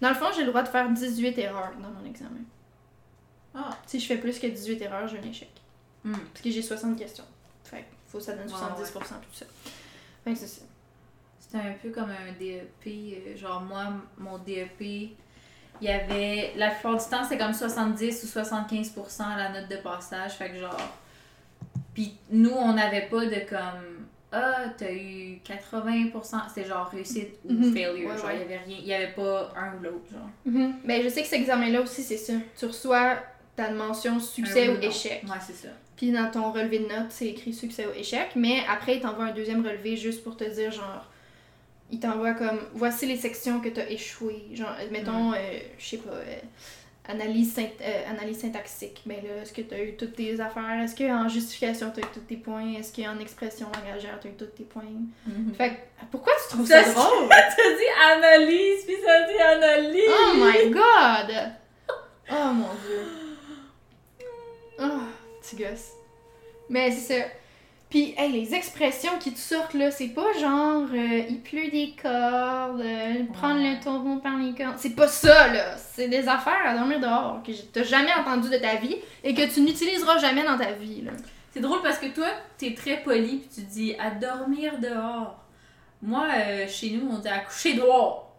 Dans 0.00 0.08
le 0.08 0.14
fond, 0.14 0.26
j'ai 0.34 0.42
le 0.42 0.48
droit 0.48 0.62
de 0.62 0.68
faire 0.68 0.90
18 0.90 1.38
erreurs 1.38 1.72
dans 1.80 1.90
mon 1.90 2.08
examen. 2.08 2.40
Ah. 3.54 3.70
Si 3.86 4.00
je 4.00 4.06
fais 4.06 4.16
plus 4.16 4.38
que 4.38 4.46
18 4.46 4.80
erreurs, 4.82 5.08
j'ai 5.08 5.18
un 5.18 5.30
échec. 5.30 5.50
Hmm. 6.04 6.12
Parce 6.32 6.42
que 6.42 6.50
j'ai 6.50 6.62
60 6.62 6.98
questions. 6.98 7.24
Fait 7.64 7.78
que 7.78 7.84
faut 8.08 8.18
que 8.18 8.24
ça 8.24 8.32
donne 8.32 8.46
Ouais, 8.46 8.52
70% 8.52 8.90
puis 8.90 9.04
tout 9.30 9.38
ça. 9.38 9.46
Fait 10.24 10.32
que 10.32 10.38
c'est 10.38 10.46
ça. 10.46 10.62
C'était 11.52 11.64
un 11.68 11.72
peu 11.82 11.90
comme 11.90 12.10
un 12.10 12.32
DEP. 12.38 12.86
euh, 12.86 13.36
Genre, 13.36 13.60
moi, 13.60 13.88
mon 14.18 14.38
DEP, 14.38 14.80
il 14.80 15.10
y 15.80 15.88
avait. 15.88 16.52
La 16.56 16.70
plupart 16.70 16.96
du 16.96 17.04
temps, 17.10 17.24
c'est 17.28 17.36
comme 17.36 17.52
70 17.52 18.24
ou 18.24 18.26
75% 18.38 19.22
à 19.22 19.36
la 19.36 19.60
note 19.60 19.68
de 19.70 19.76
passage. 19.76 20.32
Fait 20.32 20.50
que, 20.50 20.56
genre. 20.56 20.76
Puis 21.94 22.14
nous, 22.30 22.50
on 22.52 22.72
n'avait 22.72 23.02
pas 23.10 23.26
de 23.26 23.40
comme. 23.48 24.06
Ah, 24.34 24.64
t'as 24.78 24.90
eu 24.90 25.40
80%. 25.44 26.48
C'était 26.48 26.66
genre 26.66 26.88
réussite 26.88 27.34
ou 27.44 27.52
Mhm. 27.52 27.74
failure. 27.74 28.08
Ouais, 28.10 28.16
genre, 28.16 28.26
ouais. 28.26 28.36
il 28.36 28.40
y 28.40 28.44
avait 28.44 28.58
rien. 28.64 28.76
Il 28.80 28.86
y 28.86 28.94
avait 28.94 29.12
pas 29.12 29.52
un 29.56 29.76
ou 29.76 29.82
l'autre, 29.82 30.10
genre. 30.10 30.30
Ben 30.84 31.02
je 31.02 31.08
sais 31.10 31.20
que 31.22 31.28
cet 31.28 31.40
examen-là 31.40 31.82
aussi, 31.82 32.02
c'est 32.02 32.16
ça. 32.16 32.32
Tu 32.58 32.64
reçois 32.64 33.18
ta 33.56 33.70
mention 33.70 34.18
succès 34.20 34.70
ou 34.70 34.80
échec. 34.80 35.22
Ouais, 35.24 35.36
c'est 35.46 35.52
ça. 35.52 35.68
Puis 35.96 36.10
dans 36.12 36.30
ton 36.30 36.50
relevé 36.50 36.78
de 36.78 36.84
notes, 36.86 37.10
c'est 37.10 37.26
écrit 37.28 37.52
succès 37.52 37.86
ou 37.86 37.90
échec, 37.94 38.30
mais 38.34 38.62
après, 38.70 38.96
il 38.96 39.00
t'envoie 39.02 39.26
un 39.26 39.32
deuxième 39.32 39.64
relevé 39.64 39.96
juste 39.98 40.24
pour 40.24 40.34
te 40.36 40.44
dire, 40.44 40.72
genre, 40.72 41.06
il 41.92 42.00
t'envoie 42.00 42.32
comme, 42.34 42.58
voici 42.74 43.06
les 43.06 43.16
sections 43.16 43.60
que 43.60 43.68
t'as 43.68 43.86
échoué. 43.88 44.46
Genre, 44.54 44.74
mettons, 44.90 45.32
euh, 45.34 45.36
je 45.78 45.86
sais 45.90 45.98
pas, 45.98 46.10
euh, 46.14 46.36
analyse, 47.06 47.54
synt- 47.56 47.80
euh, 47.82 48.10
analyse 48.10 48.40
syntaxique. 48.40 49.02
Ben 49.06 49.18
là, 49.22 49.42
est-ce 49.42 49.52
que 49.52 49.60
t'as 49.62 49.78
eu 49.78 49.94
toutes 49.96 50.14
tes 50.16 50.40
affaires? 50.40 50.80
Est-ce 50.82 50.96
qu'en 50.96 51.28
justification, 51.28 51.92
t'as 51.94 52.00
eu 52.00 52.10
tous 52.14 52.20
tes 52.20 52.36
points? 52.36 52.74
Est-ce 52.78 52.94
qu'en 52.94 53.18
expression 53.18 53.66
langagère, 53.74 54.18
t'as 54.20 54.28
eu 54.30 54.32
tous 54.32 54.46
tes 54.46 54.64
points? 54.64 54.82
Fait 55.58 55.70
que, 55.70 55.74
pourquoi 56.10 56.32
tu 56.42 56.54
trouves 56.54 56.66
ça, 56.66 56.82
Ça, 56.82 56.92
drôle? 56.92 57.28
T'as 57.28 57.46
dit 57.76 58.12
analyse, 58.14 58.84
puis 58.86 58.96
ça 59.04 59.22
dit 59.28 59.38
analyse. 59.38 60.08
Oh 60.08 60.34
my 60.36 60.70
god! 60.70 61.52
Oh 62.30 62.52
mon 62.54 62.68
dieu. 62.86 63.02
Oh, 64.80 65.00
petit 65.40 65.56
gosse. 65.56 65.90
Mais 66.68 66.90
c'est 66.90 67.18
ça. 67.20 67.24
Puis, 67.92 68.14
hey, 68.16 68.32
les 68.32 68.54
expressions 68.54 69.18
qui 69.20 69.32
te 69.34 69.38
sortent 69.38 69.74
là, 69.74 69.90
c'est 69.90 70.08
pas 70.14 70.32
genre 70.40 70.84
euh, 70.94 71.22
il 71.28 71.42
pleut 71.42 71.70
des 71.70 71.94
cordes, 72.00 72.80
euh, 72.80 73.24
prendre 73.34 73.60
Ouais. 73.60 73.74
le 73.74 73.84
taureau 73.84 74.16
par 74.16 74.38
les 74.38 74.54
cordes. 74.54 74.78
C'est 74.78 74.96
pas 74.96 75.08
ça 75.08 75.48
là. 75.52 75.76
C'est 75.76 76.08
des 76.08 76.26
affaires 76.26 76.62
à 76.66 76.74
dormir 76.74 77.00
dehors 77.00 77.42
que 77.46 77.52
t'as 77.70 77.82
jamais 77.82 78.14
entendu 78.18 78.48
de 78.48 78.56
ta 78.56 78.76
vie 78.76 78.96
et 79.22 79.34
que 79.34 79.42
tu 79.52 79.60
n'utiliseras 79.60 80.16
jamais 80.16 80.42
dans 80.42 80.56
ta 80.56 80.72
vie 80.72 81.02
là. 81.02 81.10
C'est 81.52 81.60
drôle 81.60 81.82
parce 81.82 81.98
que 81.98 82.06
toi, 82.06 82.28
t'es 82.56 82.72
très 82.72 83.02
poli 83.02 83.40
puis 83.40 83.48
tu 83.54 83.60
dis 83.60 83.94
à 83.98 84.10
dormir 84.10 84.78
dehors. 84.78 85.38
Moi, 86.00 86.26
euh, 86.34 86.66
chez 86.68 86.92
nous, 86.92 87.10
on 87.14 87.18
dit 87.18 87.28
à 87.28 87.40
coucher 87.40 87.74
dehors. 87.74 88.34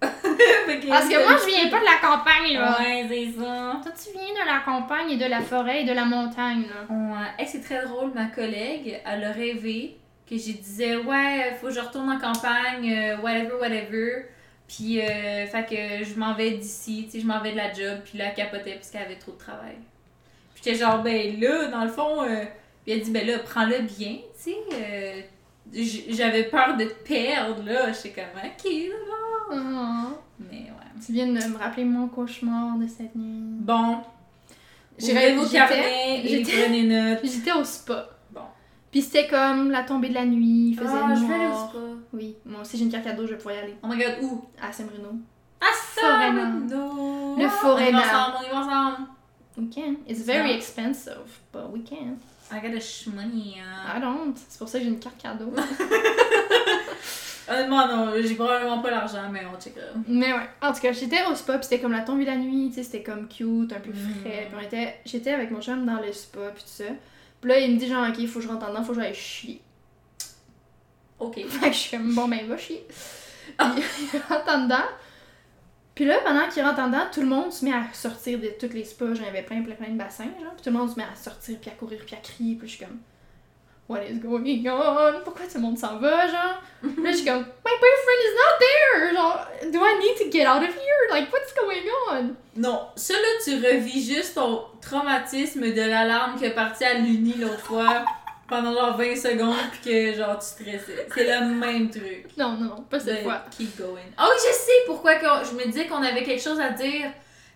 Parce 0.88 1.08
que 1.08 1.22
moi, 1.22 1.36
je 1.40 1.46
viens 1.46 1.68
pas 1.68 1.80
de 1.80 1.84
la 1.84 1.96
campagne 2.00 2.54
là. 2.54 2.78
Ouais, 2.80 3.06
c'est 3.08 3.38
ça. 3.38 3.80
Toi, 3.82 3.92
tu 4.02 4.12
viens 4.18 4.32
de 4.42 4.46
la 4.46 4.60
campagne 4.64 5.10
et 5.10 5.16
de 5.16 5.26
la 5.26 5.40
forêt 5.40 5.82
et 5.82 5.84
de 5.84 5.92
la 5.92 6.04
montagne 6.04 6.64
là. 6.68 6.86
Ouais. 6.94 7.26
Hey, 7.38 7.46
c'est 7.46 7.60
très 7.60 7.84
drôle, 7.84 8.12
ma 8.14 8.26
collègue, 8.26 9.00
elle 9.04 9.24
a 9.24 9.32
rêvé 9.32 9.96
que 10.28 10.36
je 10.36 10.52
disais 10.52 10.96
ouais, 10.96 11.56
faut 11.60 11.66
que 11.68 11.72
je 11.74 11.80
retourne 11.80 12.08
en 12.10 12.18
campagne, 12.18 12.90
euh, 12.92 13.16
whatever, 13.18 13.54
whatever. 13.60 14.26
Puis, 14.68 15.00
euh, 15.00 15.46
fait 15.46 15.66
que 15.68 16.04
je 16.04 16.14
m'en 16.18 16.34
vais 16.34 16.52
d'ici, 16.52 17.04
tu 17.06 17.10
sais, 17.10 17.20
je 17.20 17.26
m'en 17.26 17.40
vais 17.40 17.50
de 17.52 17.56
la 17.56 17.72
job, 17.72 17.98
puis 18.04 18.16
là, 18.18 18.26
elle 18.28 18.34
capotait 18.34 18.74
parce 18.74 18.90
qu'elle 18.90 19.02
avait 19.02 19.16
trop 19.18 19.32
de 19.32 19.38
travail. 19.38 19.74
Puis 20.54 20.62
j'étais 20.64 20.78
genre, 20.78 21.02
ben 21.02 21.40
là, 21.40 21.66
dans 21.66 21.82
le 21.82 21.90
fond, 21.90 22.22
euh, 22.22 22.44
puis 22.84 22.92
elle 22.92 23.00
dit, 23.00 23.10
ben 23.10 23.26
là, 23.26 23.38
prends-le 23.40 23.80
bien, 23.80 24.18
tu 24.40 24.52
sais. 24.52 24.56
euh, 24.72 25.20
J'avais 26.10 26.44
peur 26.44 26.76
de 26.76 26.84
te 26.84 26.94
perdre, 27.08 27.64
là. 27.64 27.92
J'étais 27.92 28.10
comme, 28.20 28.40
ok, 28.44 28.62
d'abord. 28.64 29.29
Mais 29.50 30.56
ouais. 30.56 31.02
Tu 31.04 31.12
viens 31.12 31.26
de 31.26 31.32
me 31.32 31.58
rappeler 31.58 31.84
mon 31.84 32.08
cauchemar 32.08 32.76
de 32.78 32.86
cette 32.86 33.14
nuit. 33.14 33.58
Bon, 33.60 33.98
J'ai 34.98 35.12
ouvrez 35.12 35.34
vos 35.34 35.46
carnets 35.46 36.20
et 36.24 36.28
j'étais- 36.28 36.62
prenez 36.64 36.82
note. 37.12 37.20
J'étais 37.24 37.52
au 37.52 37.64
spa. 37.64 38.08
Bon. 38.32 38.40
Puis 38.90 39.02
c'était 39.02 39.26
comme 39.28 39.70
la 39.70 39.82
tombée 39.84 40.08
de 40.10 40.14
la 40.14 40.24
nuit, 40.26 40.70
il 40.70 40.74
faisait 40.76 40.90
Ah, 40.92 41.14
je 41.14 41.24
vais 41.24 41.34
aller 41.34 41.46
au 41.46 41.48
noir. 41.50 41.68
spa. 41.70 41.78
Oui, 42.12 42.36
moi 42.44 42.60
aussi 42.62 42.76
j'ai 42.76 42.84
une 42.84 42.90
carte 42.90 43.04
cadeau, 43.04 43.24
je 43.26 43.30
vais 43.32 43.36
pouvoir 43.36 43.54
y 43.56 43.58
aller. 43.58 43.76
Oh 43.82 43.86
my 43.86 43.96
god, 43.96 44.14
où? 44.22 44.44
À 44.62 44.72
Saint-Bruno. 44.72 45.10
Ah, 45.60 45.66
ça! 45.94 46.00
Forêt-Nord. 46.00 47.38
Le 47.38 47.48
Forêt 47.48 47.84
On 47.86 47.88
y 47.88 47.92
va 47.92 47.98
ensemble, 48.00 48.36
on 48.40 48.46
y 48.46 48.50
va 48.50 48.58
ensemble. 48.60 49.08
We 49.58 49.66
can. 49.74 49.94
It's 50.08 50.20
very 50.24 50.52
expensive, 50.52 51.40
but 51.52 51.70
we 51.72 51.82
can. 51.84 52.16
I 52.52 52.60
got 52.60 52.74
a 52.74 52.80
shmoney. 52.80 53.56
hein. 53.60 53.96
I 53.96 54.00
don't. 54.00 54.34
C'est 54.48 54.58
pour 54.58 54.68
ça 54.68 54.78
que 54.78 54.84
j'ai 54.84 54.90
une 54.90 54.98
carte 54.98 55.18
cadeau. 55.18 55.52
Honnêtement, 57.50 57.86
non, 57.88 58.12
j'ai 58.22 58.34
probablement 58.36 58.80
pas 58.80 58.90
l'argent, 58.90 59.28
mais 59.32 59.42
on 59.52 59.60
checkera. 59.60 59.86
Mais 60.06 60.32
ouais. 60.32 60.48
En 60.62 60.72
tout 60.72 60.80
cas, 60.80 60.92
j'étais 60.92 61.24
au 61.26 61.34
spa, 61.34 61.54
puis 61.58 61.64
c'était 61.64 61.80
comme 61.80 61.92
la 61.92 62.02
tombée 62.02 62.24
de 62.24 62.30
la 62.30 62.36
nuit, 62.36 62.68
tu 62.68 62.76
sais, 62.76 62.82
c'était 62.84 63.02
comme 63.02 63.26
cute, 63.28 63.72
un 63.72 63.80
peu 63.80 63.90
Mm. 63.90 64.20
frais. 64.20 64.46
Puis 64.48 64.56
on 64.56 64.60
était... 64.62 65.00
j'étais 65.04 65.32
avec 65.32 65.50
mon 65.50 65.60
chum 65.60 65.84
dans 65.84 66.00
le 66.00 66.12
spa, 66.12 66.50
puis 66.54 66.62
tout 66.62 66.68
ça. 66.70 66.84
Puis 67.40 67.50
là, 67.50 67.58
il 67.58 67.74
me 67.74 67.78
dit 67.78 67.88
genre, 67.88 68.06
ok, 68.08 68.14
il 68.18 68.28
faut 68.28 68.38
que 68.38 68.44
je 68.44 68.50
rentre 68.50 68.66
en 68.66 68.70
dedans, 68.70 68.84
faut 68.84 68.92
que 68.94 69.00
j'aille 69.00 69.14
chier. 69.14 69.60
Ok. 71.18 71.34
Fait 71.48 71.66
que 71.68 71.72
je 71.74 71.78
suis 71.78 71.96
comme, 71.96 72.14
bon, 72.14 72.28
ben, 72.28 72.46
va 72.46 72.56
chier. 72.56 72.86
Puis 72.88 73.56
il 74.14 74.20
rentre 74.28 74.48
en 74.54 74.64
dedans. 74.64 74.84
Puis 75.94 76.04
là, 76.04 76.18
pendant 76.24 76.48
qu'il 76.48 76.62
rentre 76.62 76.78
en 76.80 76.86
dedans, 76.86 77.06
tout 77.12 77.20
le 77.20 77.26
monde 77.26 77.52
se 77.52 77.64
met 77.64 77.72
à 77.72 77.82
sortir 77.92 78.38
de 78.38 78.48
toutes 78.58 78.72
les 78.74 78.84
spas. 78.84 79.12
J'en 79.14 79.26
avais 79.26 79.42
plein, 79.42 79.60
plein, 79.62 79.74
plein 79.74 79.88
de 79.90 79.98
bassins, 79.98 80.24
genre. 80.42 80.52
Puis 80.54 80.62
tout 80.64 80.70
le 80.70 80.78
monde 80.78 80.90
se 80.90 80.96
met 80.96 81.04
à 81.04 81.14
sortir, 81.16 81.58
puis 81.60 81.70
à 81.70 81.74
courir, 81.74 82.00
puis 82.06 82.14
à 82.14 82.18
crier. 82.18 82.54
Puis 82.56 82.68
je 82.68 82.76
suis 82.76 82.84
comme, 82.84 82.98
what 83.90 84.04
is 84.08 84.20
going 84.20 84.64
on? 84.68 85.20
Pourquoi 85.24 85.46
tout 85.46 85.56
le 85.56 85.60
monde 85.60 85.76
s'en 85.76 85.98
va, 85.98 86.28
genre? 86.28 86.62
Là, 86.82 87.10
je 87.10 87.16
suis 87.16 87.24
comme, 87.24 87.40
my 87.40 87.74
boyfriend 87.80 88.20
is 88.22 88.34
not 88.38 88.54
there! 88.60 89.12
Genre, 89.12 89.72
do 89.72 89.80
I 89.84 89.98
need 89.98 90.16
to 90.16 90.30
get 90.30 90.46
out 90.46 90.62
of 90.62 90.68
here? 90.68 91.10
Like, 91.10 91.32
what's 91.32 91.52
going 91.52 91.88
on? 92.08 92.36
Non, 92.56 92.86
ça 92.94 93.14
là, 93.14 93.28
tu 93.44 93.56
revis 93.56 94.04
juste 94.04 94.36
ton 94.36 94.62
traumatisme 94.80 95.72
de 95.72 95.80
l'alarme 95.80 96.38
qui 96.38 96.44
est 96.44 96.54
partie 96.54 96.84
à 96.84 96.94
l'uni 96.94 97.34
l'autre 97.34 97.58
fois 97.58 98.04
pendant 98.48 98.72
genre 98.72 98.96
20 98.96 99.16
secondes 99.16 99.56
puis 99.72 99.90
que 99.90 100.12
genre 100.14 100.38
tu 100.38 100.46
stressais. 100.46 101.08
C'est 101.12 101.24
le 101.24 101.46
même 101.46 101.90
truc. 101.90 102.26
Non, 102.36 102.52
non, 102.52 102.66
non, 102.66 102.82
pas 102.88 103.00
cette 103.00 103.24
fois. 103.24 103.42
Keep 103.56 103.76
going. 103.76 103.96
Oui, 104.18 104.36
je 104.36 104.52
sais 104.54 104.72
pourquoi 104.86 105.16
que 105.16 105.26
je 105.48 105.56
me 105.56 105.64
disais 105.66 105.86
qu'on 105.86 106.02
avait 106.02 106.22
quelque 106.22 106.42
chose 106.42 106.60
à 106.60 106.70
dire 106.70 107.10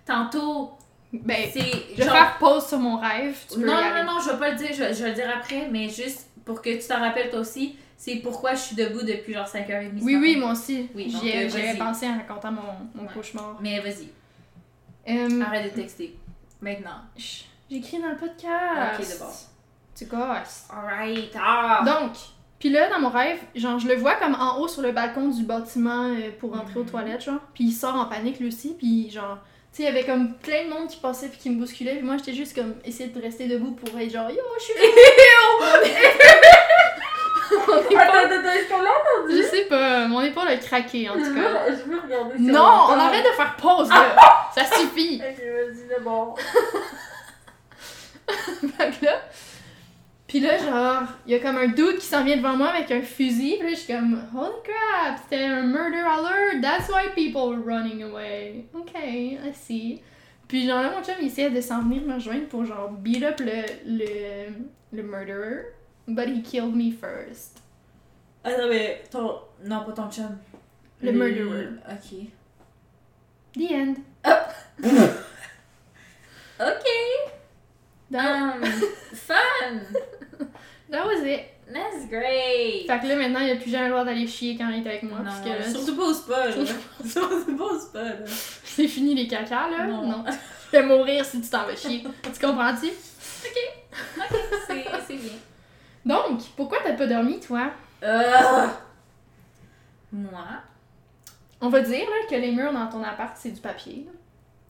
tantôt. 0.04 0.72
Ben, 1.22 1.36
je 1.54 1.60
vais 1.96 2.04
genre- 2.04 2.12
faire 2.14 2.38
pause 2.38 2.66
sur 2.66 2.78
mon 2.78 2.96
rêve. 2.98 3.36
Tu 3.48 3.58
peux 3.60 3.66
Non, 3.66 3.74
non, 3.74 4.04
non, 4.04 4.18
je 4.24 4.30
vais 4.30 4.38
pas 4.38 4.50
le 4.50 4.56
dire, 4.56 4.68
je, 4.72 4.82
vais- 4.82 4.94
je 4.94 5.02
vais 5.04 5.10
le 5.10 5.14
dire 5.14 5.30
après, 5.34 5.68
mais 5.70 5.88
juste 5.88 6.26
pour 6.44 6.60
que 6.60 6.70
tu 6.70 6.86
t'en 6.88 6.98
rappelles 7.00 7.30
toi 7.30 7.40
aussi, 7.40 7.76
c'est 7.96 8.16
pourquoi 8.16 8.54
je 8.54 8.60
suis 8.60 8.76
debout 8.76 9.02
depuis 9.02 9.32
genre 9.34 9.46
5h30. 9.46 10.02
Oui, 10.02 10.16
oui, 10.16 10.36
moi 10.36 10.52
aussi. 10.52 10.88
Oui, 10.94 11.08
J'y 11.08 11.28
ai- 11.28 11.46
euh, 11.46 11.76
pensé 11.78 12.06
en 12.08 12.16
racontant 12.16 12.52
mon, 12.52 12.62
mon 12.94 13.02
Ouais. 13.06 13.14
cauchemar. 13.14 13.56
Mais 13.60 13.80
vas-y, 13.80 14.08
Euh, 15.08 15.40
arrête 15.42 15.74
de 15.74 15.80
texter. 15.80 16.16
Maintenant. 16.60 17.00
J'écris 17.70 18.00
dans 18.00 18.08
le 18.10 18.16
podcast. 18.16 19.00
Ok, 19.00 19.08
d'abord. 19.08 19.34
Tu 19.96 20.04
gosses. 20.06 20.66
Alright, 20.70 21.32
ah! 21.38 21.82
Donc, 21.84 22.12
puis 22.58 22.70
là, 22.70 22.88
dans 22.90 22.98
mon 23.00 23.10
rêve, 23.10 23.38
genre, 23.54 23.78
je 23.78 23.86
le 23.88 23.94
vois 23.96 24.14
comme 24.14 24.34
en 24.34 24.58
haut 24.58 24.68
sur 24.68 24.82
le 24.82 24.92
balcon 24.92 25.28
du 25.28 25.44
bâtiment 25.44 26.04
euh, 26.04 26.30
pour 26.40 26.56
rentrer 26.56 26.80
aux 26.80 26.84
Mhm. 26.84 26.90
toilettes, 26.90 27.22
genre. 27.24 27.40
Puis 27.54 27.64
il 27.64 27.72
sort 27.72 27.94
en 27.94 28.06
panique 28.06 28.40
lui 28.40 28.48
aussi, 28.48 28.74
puis 28.76 29.10
genre, 29.10 29.38
tu 29.74 29.82
sais, 29.82 29.82
il 29.82 29.86
y 29.86 29.88
avait 29.88 30.04
comme 30.04 30.34
plein 30.34 30.64
de 30.66 30.70
monde 30.70 30.86
qui 30.88 30.98
passait 30.98 31.26
puis 31.28 31.38
qui 31.38 31.50
me 31.50 31.58
bousculait, 31.58 31.94
puis 31.96 32.02
moi 32.02 32.16
j'étais 32.16 32.32
juste 32.32 32.54
comme 32.54 32.74
essayer 32.84 33.08
de 33.08 33.20
rester 33.20 33.46
debout 33.48 33.72
pour 33.72 33.98
être 33.98 34.10
genre, 34.12 34.30
yo, 34.30 34.36
je 34.58 34.62
suis 34.62 34.74
là. 34.74 34.80
Mon 37.66 37.78
épaule- 37.80 37.98
Attends, 37.98 38.18
attends, 38.18 38.50
est-ce 38.52 38.68
qu'on 38.68 38.80
l'a 38.82 38.90
entendu? 38.90 39.36
Je 39.36 39.42
sais 39.42 39.64
pas, 39.66 40.06
mon 40.08 40.20
épaule 40.22 40.48
a 40.48 40.56
craqué 40.56 41.08
en 41.08 41.14
tout 41.14 41.34
cas. 41.34 41.66
je 41.68 41.82
veux 41.90 42.00
regarder 42.00 42.36
sur 42.36 42.46
Non, 42.46 42.86
on 42.88 42.98
arrête 42.98 43.24
de 43.24 43.30
faire 43.30 43.54
pause 43.56 43.88
là. 43.90 44.16
Ça 44.54 44.64
suffit. 44.76 45.20
Ok, 45.22 45.38
vas-y, 45.38 45.86
d'abord. 45.88 46.38
Fait 48.78 48.90
que 48.98 49.04
là. 49.04 49.20
Puis 50.34 50.42
là, 50.42 50.58
genre, 50.58 51.08
il 51.26 51.30
y 51.32 51.36
a 51.36 51.38
comme 51.38 51.56
un 51.58 51.68
dude 51.68 51.98
qui 51.98 52.06
s'en 52.06 52.24
vient 52.24 52.36
devant 52.36 52.56
moi 52.56 52.70
avec 52.70 52.90
un 52.90 53.02
fusil. 53.02 53.54
Puis 53.60 53.68
là, 53.68 53.74
je 53.74 53.78
suis 53.78 53.94
comme, 53.94 54.20
holy 54.36 54.50
crap, 54.64 55.20
c'était 55.22 55.44
un 55.44 55.62
murder 55.62 56.00
alert. 56.00 56.60
That's 56.60 56.88
why 56.88 57.10
people 57.14 57.50
were 57.50 57.62
running 57.64 58.02
away. 58.02 58.64
Ok, 58.74 58.90
I 58.96 59.38
see. 59.54 60.02
Puis 60.48 60.66
genre 60.66 60.82
là, 60.82 60.90
mon 60.90 61.04
chum, 61.04 61.14
il 61.20 61.28
essayait 61.28 61.50
de 61.50 61.60
s'en 61.60 61.82
venir 61.82 62.02
me 62.02 62.14
rejoindre 62.14 62.48
pour 62.48 62.64
genre 62.64 62.90
beat 62.90 63.22
up 63.22 63.38
le, 63.38 63.62
le, 63.86 64.54
le 64.92 65.02
murderer. 65.04 65.66
But 66.08 66.26
he 66.26 66.42
killed 66.42 66.74
me 66.74 66.90
first. 66.90 67.62
Attends, 68.42 68.68
mais 68.68 69.04
ton. 69.12 69.38
Non, 69.64 69.84
pas 69.84 69.92
ton 69.92 70.10
chum. 70.10 70.36
Le 71.00 71.12
murderer. 71.12 71.68
Ok. 71.88 72.26
The 73.54 73.72
end. 73.72 73.94
Ok. 76.60 76.84
That, 78.10 78.56
Um, 78.56 78.62
fun. 79.12 79.80
that 80.90 81.04
was 81.04 81.22
it. 81.24 81.40
That's 81.72 82.08
great. 82.08 82.86
Fait 82.86 83.00
que 83.00 83.06
là, 83.06 83.16
maintenant, 83.16 83.40
il 83.40 83.50
a 83.50 83.56
plus 83.56 83.70
jamais 83.70 83.86
le 83.86 83.92
droit 83.92 84.04
d'aller 84.04 84.26
chier 84.26 84.56
quand 84.56 84.68
il 84.68 84.86
est 84.86 84.88
avec 84.88 85.02
moi. 85.04 85.18
non, 85.18 85.24
parce 85.24 85.40
que 85.40 85.48
là, 85.48 85.62
surtout 85.68 85.96
pas 85.96 86.02
au 86.04 86.12
spa, 86.14 86.48
là. 86.48 86.52
surtout 87.04 87.56
pas 87.56 87.64
au 87.64 87.78
spa, 87.78 88.02
là. 88.02 88.14
c'est 88.26 88.88
fini 88.88 89.14
les 89.14 89.26
caca, 89.26 89.68
là. 89.70 89.86
Non. 89.86 90.24
Je 90.72 90.78
vais 90.78 90.86
mourir 90.86 91.24
si 91.24 91.40
tu 91.40 91.48
t'en 91.48 91.64
vas 91.64 91.76
chier. 91.76 92.02
tu 92.02 92.46
comprends-tu? 92.46 92.86
Ok, 92.88 93.58
c'est 94.66 94.84
c'est 95.06 95.14
bien. 95.14 95.32
Donc, 96.04 96.40
pourquoi 96.56 96.78
t'as 96.84 96.92
pas 96.94 97.06
dormi, 97.06 97.40
toi? 97.40 97.70
Euh, 98.02 98.66
moi? 100.12 100.44
On 101.60 101.68
va 101.70 101.80
dire 101.80 102.04
là, 102.04 102.26
que 102.28 102.34
les 102.34 102.52
murs 102.52 102.72
dans 102.72 102.88
ton 102.88 103.02
appart, 103.02 103.36
c'est 103.36 103.50
du 103.50 103.60
papier. 103.60 104.06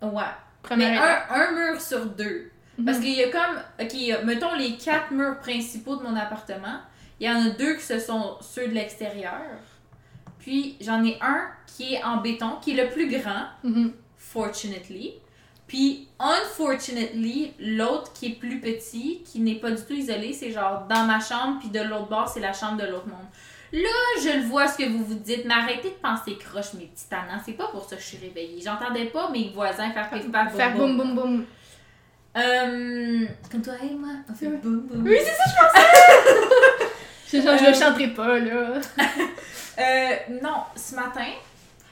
là. 0.01 0.09
Ouais. 0.09 0.23
Première 0.63 0.91
Mais 1.29 1.37
un 1.37 1.53
mur 1.53 1.81
sur 1.81 2.07
deux. 2.07 2.51
Mhm. 2.79 2.85
Parce 2.85 2.99
qu'il 2.99 3.15
y 3.15 3.23
a 3.23 3.29
comme. 3.29 3.59
Ok, 3.81 4.25
mettons 4.25 4.55
les 4.55 4.77
quatre 4.77 5.11
murs 5.13 5.39
principaux 5.39 5.97
de 5.97 6.03
mon 6.03 6.17
appartement. 6.17 6.79
Il 7.21 7.27
y 7.27 7.31
en 7.31 7.47
a 7.47 7.51
deux 7.51 7.75
qui 7.75 7.83
ce 7.85 7.99
sont 8.01 8.37
ceux 8.41 8.67
de 8.69 8.75
l'extérieur. 8.75 9.41
Puis 10.41 10.77
j'en 10.81 11.03
ai 11.05 11.17
un 11.21 11.47
qui 11.67 11.95
est 11.95 12.03
en 12.05 12.19
béton, 12.19 12.57
qui 12.61 12.77
est 12.77 12.85
le 12.85 12.91
plus 12.91 13.09
grand, 13.09 13.47
Mhm. 13.63 13.93
fortunately. 14.17 15.15
Puis 15.67 16.09
unfortunately, 16.21 17.53
l'autre 17.59 18.13
qui 18.13 18.27
est 18.27 18.35
plus 18.39 18.61
petit, 18.61 19.23
qui 19.25 19.41
n'est 19.41 19.55
pas 19.55 19.71
du 19.71 19.83
tout 19.83 19.95
isolé, 19.95 20.33
c'est 20.33 20.51
genre 20.53 20.87
dans 20.89 21.05
ma 21.07 21.21
chambre, 21.21 21.59
puis 21.61 21.71
de 21.71 21.81
l'autre 21.81 22.09
bord, 22.09 22.29
c'est 22.29 22.41
la 22.41 22.53
chambre 22.53 22.77
de 22.83 22.87
l'autre 22.87 23.07
monde. 23.09 23.27
Là, 23.73 23.89
je 24.23 24.39
le 24.39 24.45
vois 24.45 24.69
ce 24.69 24.79
que 24.79 24.89
vous 24.89 25.05
vous 25.05 25.15
dites, 25.15 25.45
mais 25.47 25.55
arrêtez 25.55 25.89
de 25.89 25.95
penser 25.95 26.37
croche, 26.37 26.75
mes 26.75 26.85
petits 26.87 27.09
tannants. 27.09 27.41
C'est 27.45 27.55
pas 27.55 27.69
pour 27.69 27.85
ça 27.89 27.97
que 27.97 28.03
je 28.03 28.07
suis 28.07 28.19
réveillée. 28.19 28.61
J'entendais 28.63 29.07
pas 29.07 29.31
mes 29.31 29.51
voisins 29.53 29.91
faire 29.91 30.09
Faire 30.11 30.77
boum. 30.77 30.97
boum 30.97 31.15
boum 31.15 31.15
boum. 31.17 31.45
Euh, 32.37 33.27
comme 33.51 33.63
toi 33.63 33.75
et 33.83 33.95
moi, 33.95 34.11
on 34.29 34.35
fait 34.35 34.49
boum 34.49 34.81
boum. 34.83 35.05
Oui, 35.05 35.19
c'est 35.19 35.35
ça, 35.35 35.45
je 35.47 35.55
pensais! 35.61 36.89
je, 37.33 37.41
genre, 37.41 37.59
je 37.59 37.67
le 37.71 37.75
chanterai 37.75 38.09
pas, 38.09 38.39
là. 38.39 38.81
Euh, 39.77 40.15
non, 40.41 40.63
ce 40.77 40.95
matin, 40.95 41.33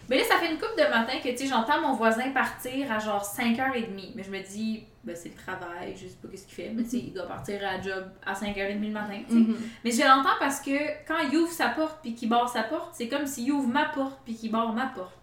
ben 0.08 0.16
là, 0.16 0.24
ça 0.24 0.36
fait 0.38 0.52
une 0.52 0.56
couple 0.58 0.76
de 0.76 0.88
matin 0.88 1.14
que, 1.20 1.30
tu 1.30 1.38
sais, 1.38 1.46
j'entends 1.46 1.80
mon 1.80 1.94
voisin 1.94 2.30
partir 2.30 2.92
à 2.92 3.00
genre 3.00 3.24
5h30. 3.24 4.12
Mais 4.14 4.22
je 4.22 4.30
me 4.30 4.38
dis, 4.40 4.84
ben 5.02 5.16
c'est 5.16 5.30
le 5.30 5.34
travail, 5.34 5.94
je 5.96 6.06
sais 6.06 6.16
pas 6.22 6.28
qu'est-ce 6.28 6.46
qu'il 6.46 6.54
fait, 6.54 6.70
mais 6.72 6.84
tu 6.84 6.90
sais, 6.90 6.98
il 6.98 7.12
doit 7.12 7.26
partir 7.26 7.58
à 7.58 7.76
la 7.76 7.82
job 7.82 8.04
à 8.24 8.34
5h30 8.34 8.80
le 8.80 8.90
matin, 8.92 9.18
tu 9.26 9.32
sais. 9.34 9.40
Mhm. 9.40 9.56
Mais 9.84 9.90
je 9.90 10.02
l'entends 10.02 10.38
parce 10.38 10.60
que 10.60 10.70
quand 11.08 11.18
il 11.28 11.36
ouvre 11.36 11.50
sa 11.52 11.70
porte 11.70 11.98
puis 12.02 12.14
qu'il 12.14 12.28
barre 12.28 12.48
sa 12.48 12.62
porte, 12.62 12.90
c'est 12.92 13.08
comme 13.08 13.26
s'il 13.26 13.50
ouvre 13.50 13.66
ma 13.66 13.86
porte 13.86 14.20
puis 14.24 14.36
qu'il 14.36 14.52
barre 14.52 14.72
ma 14.72 14.86
porte. 14.86 15.18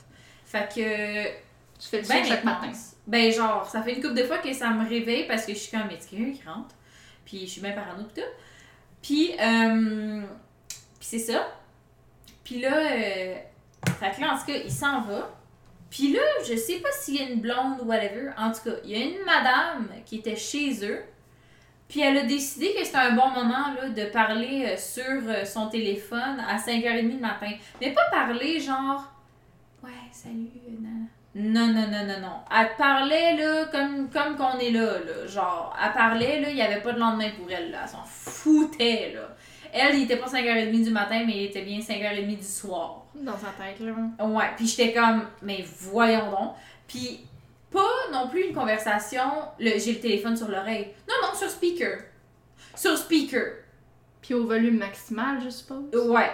Fait 0.45 0.67
que 0.67 1.23
Tu 1.79 1.87
fais 1.87 2.01
le 2.01 2.07
ben 2.07 2.25
chaque 2.25 2.43
matin. 2.43 2.71
Ben 3.09 3.31
genre, 3.31 3.67
ça 3.67 3.81
fait 3.81 3.95
une 3.95 4.01
couple 4.01 4.13
de 4.13 4.23
fois 4.23 4.37
que 4.37 4.53
ça 4.53 4.69
me 4.69 4.87
réveille 4.87 5.25
parce 5.27 5.45
que 5.45 5.53
je 5.53 5.57
suis 5.57 5.75
comme, 5.75 5.87
quelqu'un 5.89 6.31
qui 6.31 6.43
rentre? 6.47 6.75
Puis 7.25 7.41
je 7.41 7.51
suis 7.51 7.61
bien 7.61 7.71
parano 7.71 8.03
pis 8.03 8.21
tout. 8.21 8.27
Puis, 9.01 9.31
euh, 9.39 10.21
puis 10.99 11.07
c'est 11.07 11.19
ça. 11.19 11.47
Puis 12.43 12.61
là, 12.61 12.77
euh, 12.77 13.35
fait 13.99 14.15
que 14.15 14.21
là, 14.21 14.33
en 14.33 14.37
tout 14.37 14.45
cas, 14.45 14.57
il 14.63 14.71
s'en 14.71 15.01
va. 15.01 15.35
Puis 15.89 16.13
là, 16.13 16.21
je 16.47 16.55
sais 16.55 16.77
pas 16.77 16.89
s'il 16.91 17.15
y 17.15 17.19
a 17.19 17.29
une 17.29 17.41
blonde 17.41 17.81
ou 17.81 17.85
whatever. 17.85 18.29
En 18.37 18.51
tout 18.51 18.69
cas, 18.69 18.75
il 18.83 18.91
y 18.91 18.95
a 18.95 19.05
une 19.05 19.25
madame 19.25 19.89
qui 20.05 20.17
était 20.17 20.35
chez 20.35 20.85
eux. 20.85 21.03
Puis 21.87 22.01
elle 22.01 22.17
a 22.17 22.23
décidé 22.23 22.75
que 22.75 22.85
c'était 22.85 22.97
un 22.99 23.15
bon 23.15 23.29
moment 23.29 23.73
là, 23.73 23.89
de 23.89 24.05
parler 24.11 24.67
euh, 24.67 24.77
sur 24.77 25.27
euh, 25.27 25.43
son 25.43 25.69
téléphone 25.69 26.39
à 26.47 26.57
5h30 26.57 27.09
du 27.09 27.17
matin. 27.17 27.51
Mais 27.81 27.91
pas 27.91 28.07
parler 28.11 28.59
genre 28.59 29.11
Ouais, 29.83 29.89
salut, 30.11 30.51
euh, 30.67 30.81
nan. 30.81 31.07
Non, 31.35 31.67
non, 31.67 31.87
non, 31.87 32.05
non, 32.07 32.19
non. 32.21 32.39
Elle 32.51 32.75
parlait, 32.77 33.35
là, 33.35 33.65
comme, 33.65 34.09
comme 34.09 34.35
qu'on 34.35 34.57
est 34.57 34.71
là, 34.71 34.99
là. 34.99 35.27
Genre, 35.27 35.77
elle 35.83 35.93
parlait, 35.93 36.41
là, 36.41 36.49
il 36.49 36.55
n'y 36.55 36.61
avait 36.61 36.81
pas 36.81 36.93
de 36.93 36.99
lendemain 36.99 37.29
pour 37.37 37.49
elle, 37.51 37.71
là. 37.71 37.79
Elle 37.83 37.89
s'en 37.89 38.03
foutait, 38.03 39.13
là. 39.13 39.35
Elle, 39.71 39.95
il 39.95 40.03
était 40.03 40.17
pas 40.17 40.25
5h30 40.25 40.83
du 40.83 40.89
matin, 40.89 41.23
mais 41.27 41.37
il 41.37 41.45
était 41.45 41.61
bien 41.61 41.79
5h30 41.79 42.37
du 42.37 42.43
soir. 42.43 43.03
Dans 43.13 43.37
sa 43.37 43.49
tête, 43.49 43.79
là. 43.79 44.25
Ouais, 44.25 44.49
puis 44.55 44.65
j'étais 44.65 44.93
comme, 44.93 45.27
mais 45.43 45.63
voyons 45.65 46.31
donc. 46.31 46.55
Puis 46.87 47.27
pas 47.71 48.11
non 48.11 48.27
plus 48.29 48.47
une 48.47 48.55
conversation, 48.55 49.29
le, 49.59 49.77
j'ai 49.77 49.93
le 49.93 49.99
téléphone 49.99 50.35
sur 50.35 50.47
l'oreille. 50.47 50.87
Non, 51.07 51.15
non, 51.21 51.37
sur 51.37 51.49
speaker. 51.49 51.99
Sur 52.75 52.97
speaker. 52.97 53.57
Puis 54.21 54.33
au 54.33 54.47
volume 54.47 54.77
maximal, 54.77 55.39
je 55.43 55.49
suppose. 55.49 55.85
Ouais. 55.93 56.31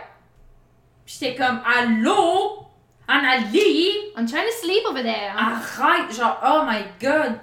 Puis 1.05 1.17
j'étais 1.19 1.35
comme, 1.35 1.59
allô? 1.65 2.64
Annalie? 3.07 4.11
I'm 4.17 4.25
trying 4.27 4.47
to 4.47 4.53
sleep 4.61 4.83
over 4.89 5.01
there. 5.03 5.31
Arrête! 5.37 6.11
Genre, 6.15 6.39
oh 6.43 6.63
my 6.65 6.83
god! 6.99 7.39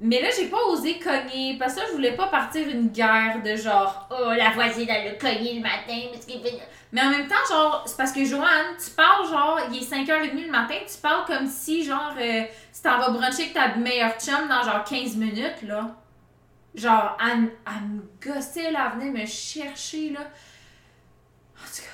Mais 0.00 0.20
là, 0.20 0.28
j'ai 0.36 0.46
pas 0.48 0.62
osé 0.68 0.98
cogner 0.98 1.56
parce 1.58 1.74
que 1.74 1.80
je 1.86 1.92
voulais 1.92 2.12
pas 2.16 2.26
partir 2.26 2.68
une 2.68 2.88
guerre 2.88 3.40
de 3.42 3.54
genre, 3.56 4.08
oh, 4.10 4.32
la 4.36 4.50
voisine, 4.50 4.88
elle 4.90 5.12
a 5.12 5.14
cogné 5.14 5.54
le 5.54 5.60
matin. 5.62 6.08
parce 6.12 6.26
qu'il 6.26 6.42
fait- 6.42 6.58
Mais 6.92 7.00
en 7.00 7.10
même 7.10 7.26
temps, 7.28 7.34
genre, 7.48 7.84
c'est 7.86 7.96
parce 7.96 8.12
que 8.12 8.24
Joanne, 8.24 8.76
tu 8.82 8.90
parles 8.90 9.26
genre, 9.28 9.60
il 9.70 9.78
est 9.78 9.84
5h30 9.86 10.46
le 10.46 10.50
matin, 10.50 10.74
tu 10.86 10.98
parles 11.00 11.24
comme 11.26 11.46
si, 11.46 11.84
genre, 11.84 12.12
euh, 12.20 12.42
tu 12.74 12.82
t'en 12.82 12.98
vas 12.98 13.10
bruncher 13.10 13.42
avec 13.42 13.54
ta 13.54 13.76
meilleure 13.76 14.18
chum 14.18 14.48
dans 14.48 14.62
genre 14.62 14.84
15 14.84 15.16
minutes, 15.16 15.62
là. 15.62 15.96
Genre, 16.74 17.16
elle, 17.24 17.50
elle 17.66 17.88
me 17.88 18.02
gossait, 18.34 18.72
là, 18.72 18.92
elle 18.94 19.00
venait 19.00 19.20
me 19.22 19.26
chercher, 19.26 20.10
là. 20.10 20.20
En 21.56 21.66
tout 21.66 21.82
cas. 21.82 21.88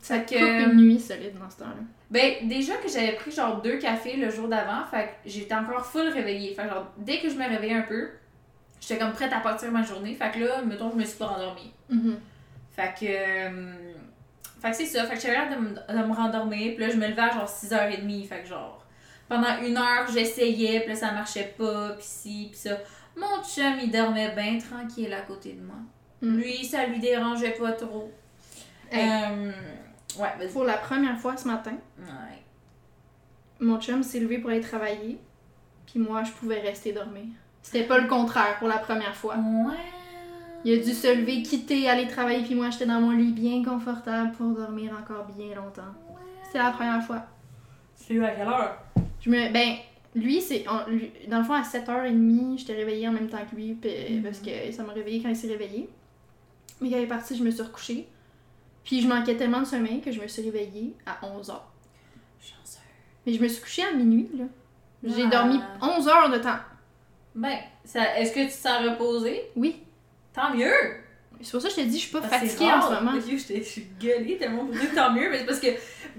Ça 0.00 0.14
Fait 0.20 0.20
coupe 0.22 0.38
que- 0.38 0.70
une 0.70 0.76
nuit 0.76 1.00
solide 1.00 1.36
dans 1.38 1.50
ce 1.50 1.56
temps-là. 1.58 1.82
Ben, 2.10 2.48
déjà 2.48 2.74
que 2.76 2.88
j'avais 2.88 3.12
pris 3.12 3.30
genre 3.30 3.62
deux 3.62 3.78
cafés 3.78 4.16
le 4.16 4.30
jour 4.30 4.48
d'avant, 4.48 4.84
fait 4.90 5.04
que 5.24 5.30
j'étais 5.30 5.54
encore 5.54 5.86
full 5.86 6.08
réveillée. 6.08 6.54
Fait 6.54 6.62
que 6.64 6.68
genre, 6.70 6.86
dès 6.98 7.18
que 7.20 7.28
je 7.30 7.36
me 7.36 7.48
réveillais 7.48 7.74
un 7.76 7.82
peu, 7.82 8.10
j'étais 8.80 8.98
comme 8.98 9.12
prête 9.12 9.32
à 9.32 9.38
partir 9.40 9.70
ma 9.70 9.82
journée. 9.84 10.14
Fait 10.14 10.30
que 10.32 10.40
là, 10.40 10.62
mettons, 10.62 10.90
je 10.90 10.96
me 10.96 11.04
suis 11.04 11.16
pas 11.18 11.26
rendormie. 11.26 11.72
Mhm. 11.88 12.18
Fait 12.74 12.92
que. 12.98 13.06
euh, 13.06 13.72
fait 14.60 14.70
que 14.72 14.76
c'est 14.76 14.86
ça. 14.86 15.04
Fait 15.06 15.14
que 15.14 15.20
j'avais 15.22 15.34
l'air 15.34 15.50
de, 15.50 15.62
me- 15.62 16.02
de 16.02 16.08
me 16.08 16.12
rendormir. 16.14 16.74
Puis 16.74 16.84
là, 16.84 16.90
je 16.90 16.96
me 16.96 17.06
levais 17.06 17.22
à 17.22 17.30
genre 17.30 17.48
6h30. 17.48 18.26
Fait 18.26 18.40
que 18.42 18.48
genre, 18.48 18.84
pendant 19.28 19.58
une 19.62 19.76
heure, 19.76 20.06
j'essayais. 20.12 20.80
Puis 20.80 20.88
là, 20.90 20.96
ça 20.96 21.12
marchait 21.12 21.54
pas. 21.56 21.90
Puis 21.90 22.04
ci, 22.06 22.48
puis 22.50 22.58
ça. 22.58 22.76
Mon 23.16 23.42
chum, 23.44 23.74
il 23.82 23.90
dormait 23.90 24.34
bien 24.34 24.58
tranquille 24.58 25.12
à 25.14 25.20
côté 25.22 25.52
de 25.52 25.62
moi. 25.62 25.76
Mm. 26.22 26.36
Lui, 26.38 26.64
ça 26.64 26.86
lui 26.86 26.98
dérangeait 26.98 27.52
pas 27.52 27.72
trop. 27.72 28.10
Hey. 28.90 29.08
Euh, 29.08 29.52
ouais, 30.18 30.28
vas-y. 30.38 30.52
Pour 30.52 30.64
la 30.64 30.76
première 30.78 31.18
fois 31.18 31.36
ce 31.36 31.46
matin, 31.46 31.74
Ouais. 31.98 32.42
mon 33.60 33.78
chum 33.80 34.02
s'est 34.02 34.20
levé 34.20 34.38
pour 34.38 34.50
aller 34.50 34.60
travailler, 34.60 35.18
puis 35.86 35.98
moi, 36.00 36.22
je 36.24 36.32
pouvais 36.32 36.60
rester 36.60 36.92
dormir. 36.92 37.24
C'était 37.62 37.84
pas 37.86 37.98
le 37.98 38.08
contraire 38.08 38.58
pour 38.58 38.68
la 38.68 38.78
première 38.78 39.14
fois. 39.14 39.36
Ouais. 39.36 39.74
Il 40.64 40.78
a 40.78 40.82
dû 40.82 40.92
se 40.92 41.06
lever, 41.14 41.42
quitter, 41.42 41.88
aller 41.88 42.06
travailler, 42.06 42.42
puis 42.44 42.54
moi, 42.54 42.70
j'étais 42.70 42.86
dans 42.86 43.00
mon 43.00 43.10
lit 43.12 43.32
bien 43.32 43.62
confortable 43.64 44.32
pour 44.32 44.48
dormir 44.54 44.92
encore 44.98 45.26
bien 45.36 45.54
longtemps. 45.54 45.94
C'était 46.44 46.58
la 46.58 46.70
première 46.70 47.02
fois. 47.02 47.22
C'est 47.94 48.22
à 48.22 48.30
quelle 48.30 48.48
heure? 48.48 48.76
Je 49.20 49.30
me... 49.30 49.52
Ben, 49.52 49.76
lui, 50.14 50.40
c'est... 50.40 50.64
on- 50.68 50.90
lui- 50.90 51.12
Dans 51.28 51.38
le 51.38 51.44
fond, 51.44 51.52
à 51.54 51.62
7h30, 51.62 52.58
j'étais 52.58 52.74
réveillée 52.74 53.08
en 53.08 53.12
même 53.12 53.28
temps 53.28 53.38
que 53.50 53.54
lui, 53.56 53.74
puis- 53.74 54.16
Mhm. 54.16 54.22
parce 54.22 54.38
que 54.40 54.72
ça 54.72 54.82
m'a 54.82 54.92
réveillée 54.92 55.22
quand 55.22 55.28
il 55.28 55.36
s'est 55.36 55.48
réveillé. 55.48 55.88
Mais 56.80 56.90
quand 56.90 56.96
il 56.96 57.02
est 57.04 57.06
parti, 57.06 57.36
je 57.36 57.42
me 57.44 57.50
suis 57.50 57.62
recouchée. 57.62 58.08
Puis 58.90 59.02
je 59.02 59.06
manquais 59.06 59.36
tellement 59.36 59.60
de 59.60 59.66
sommeil 59.66 60.00
que 60.00 60.10
je 60.10 60.20
me 60.20 60.26
suis 60.26 60.42
réveillée 60.42 60.96
à 61.06 61.24
11h. 61.24 61.60
Chanceux. 62.40 62.80
Mais 63.24 63.32
je 63.34 63.40
me 63.40 63.46
suis 63.46 63.62
couchée 63.62 63.84
à 63.84 63.92
minuit, 63.92 64.28
là. 64.36 64.46
J'ai 65.04 65.22
Ah. 65.26 65.30
dormi 65.30 65.60
11 65.80 66.08
heures 66.08 66.28
de 66.28 66.38
temps. 66.38 66.58
Ben, 67.36 67.56
ça, 67.84 68.18
est-ce 68.18 68.32
que 68.32 68.40
tu 68.40 68.48
te 68.48 68.52
sens 68.52 68.82
reposé? 68.84 69.42
Oui. 69.54 69.76
Tant 70.34 70.52
mieux! 70.52 70.72
C'est 71.40 71.52
pour 71.52 71.62
ça 71.62 71.68
que 71.68 71.74
je 71.76 71.80
te 71.82 71.86
dis, 71.86 71.98
je 72.00 72.02
suis 72.02 72.10
pas 72.10 72.20
fatiguée 72.20 72.64
en 72.72 72.82
ce 72.82 72.94
moment. 72.94 73.12
Dieu, 73.16 73.38
je 73.38 73.44
t'ai- 73.46 73.58
je 73.62 73.68
suis 73.68 73.86
gueulée 74.00 74.36
tellement 74.38 74.64
pour 74.66 74.74
dire 74.74 74.92
tant 74.92 75.12
mieux, 75.12 75.30
mais 75.30 75.38
c'est 75.38 75.46
parce 75.46 75.60
que, 75.60 75.68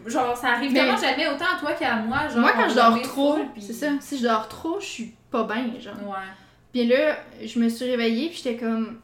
genre, 0.10 0.38
ça 0.38 0.54
arrive 0.54 0.72
Mais- 0.72 0.80
tellement 0.80 0.96
jamais 0.98 1.28
autant 1.28 1.46
à 1.54 1.60
toi 1.60 1.74
qu'à 1.74 1.98
moi. 1.98 2.30
Genre, 2.30 2.40
Moi, 2.40 2.54
quand 2.54 2.70
je 2.70 2.76
dors 2.76 3.02
trop, 3.02 3.38
puis- 3.54 3.62
c'est 3.62 3.74
ça. 3.74 3.88
Si 4.00 4.18
je 4.18 4.24
dors 4.24 4.48
trop, 4.48 4.80
je 4.80 4.86
suis 4.86 5.14
pas 5.30 5.44
bien, 5.44 5.78
genre. 5.78 5.96
Ouais. 6.08 6.16
Puis 6.72 6.88
là, 6.88 7.18
je 7.44 7.60
me 7.60 7.68
suis 7.68 7.84
réveillée, 7.86 8.30
puis 8.30 8.38
j'étais 8.42 8.56
comme. 8.56 9.02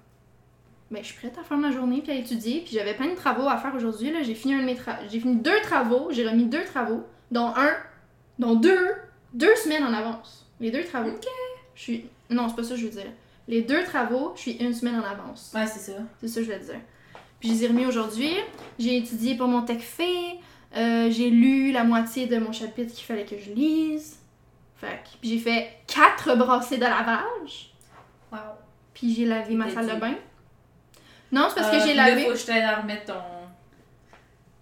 Ben, 0.92 1.02
je 1.04 1.08
suis 1.08 1.16
prête 1.18 1.38
à 1.38 1.44
faire 1.44 1.58
ma 1.58 1.72
journée 1.72 2.02
puis 2.02 2.12
à 2.12 2.16
étudier. 2.16 2.62
Puis 2.66 2.76
j'avais 2.76 2.94
plein 2.94 3.08
de 3.10 3.16
travaux 3.16 3.48
à 3.48 3.58
faire 3.58 3.74
aujourd'hui. 3.76 4.12
Là, 4.12 4.24
j'ai 4.24 4.36
fini 4.36 4.54
un 4.54 4.60
de 4.60 4.66
mes 4.66 4.76
tra- 4.76 5.00
j'ai 5.10 5.20
fini 5.20 5.36
deux 5.38 5.60
travaux. 5.62 6.08
J'ai 6.12 6.28
remis 6.28 6.46
deux 6.46 6.64
travaux, 6.64 7.04
dont 7.32 7.48
un, 7.56 7.74
dont 8.40 8.56
deux, 8.56 8.88
deux 9.34 9.56
semaines 9.56 9.84
en 9.84 9.94
avance. 9.94 10.46
Les 10.60 10.72
deux 10.72 10.84
travaux. 10.84 11.12
Je 11.76 11.82
suis, 11.82 12.06
non, 12.30 12.48
c'est 12.50 12.56
pas 12.56 12.64
ça 12.64 12.70
que 12.76 12.80
je 12.82 12.86
veux 12.86 12.92
dire. 12.92 13.12
Les 13.48 13.62
deux 13.62 13.84
travaux, 13.84 14.34
je 14.36 14.42
suis 14.42 14.52
une 14.54 14.74
semaine 14.74 14.96
en 15.00 15.04
avance. 15.04 15.52
Ouais, 15.56 15.68
c'est 15.68 15.92
ça. 15.92 15.98
C'est 16.20 16.28
ça 16.28 16.42
que 16.42 16.48
je 16.48 16.52
veux 16.52 16.60
dire. 16.60 16.80
Puis 17.40 17.50
je 17.50 17.54
les 17.54 17.64
ai 17.66 17.68
remis 17.68 17.86
aujourd'hui. 17.86 18.32
J'ai 18.80 18.98
étudié 18.98 19.36
pour 19.36 19.48
mon 19.48 19.62
tech 19.62 19.80
fait. 19.82 20.40
Euh, 20.76 21.10
j'ai 21.12 21.30
lu 21.30 21.72
la 21.72 21.84
moitié 21.84 22.28
de 22.28 22.38
mon 22.40 22.52
chapitre 22.52 22.94
qu'il 22.94 23.06
fallait 23.06 23.26
que 23.26 23.38
je 23.38 23.52
lise. 23.52 24.20
Fait 24.78 25.02
que- 25.04 25.18
puis 25.22 25.30
j'ai 25.30 25.38
fait 25.40 25.70
quatre 25.88 26.36
brassées 26.36 26.78
de 26.78 26.82
lavage. 26.84 27.72
Wow. 28.32 28.40
Puis 28.94 29.14
j'ai 29.14 29.26
lavé 29.26 29.54
ma 29.56 29.70
salle 29.70 29.86
de 29.86 30.00
bain. 30.00 30.16
Non, 31.32 31.48
c'est 31.50 31.56
parce 31.62 31.68
Euh, 31.68 31.72
que 31.72 31.80
j'ai 31.80 31.88
puis 31.90 31.98
là, 31.98 32.10
lavé. 32.10 32.24
faut 32.26 32.32
que 32.32 32.38
je 32.38 32.46
t'aide 32.46 32.64
à 32.64 32.76
remettre 32.82 33.06
ton. 33.06 33.14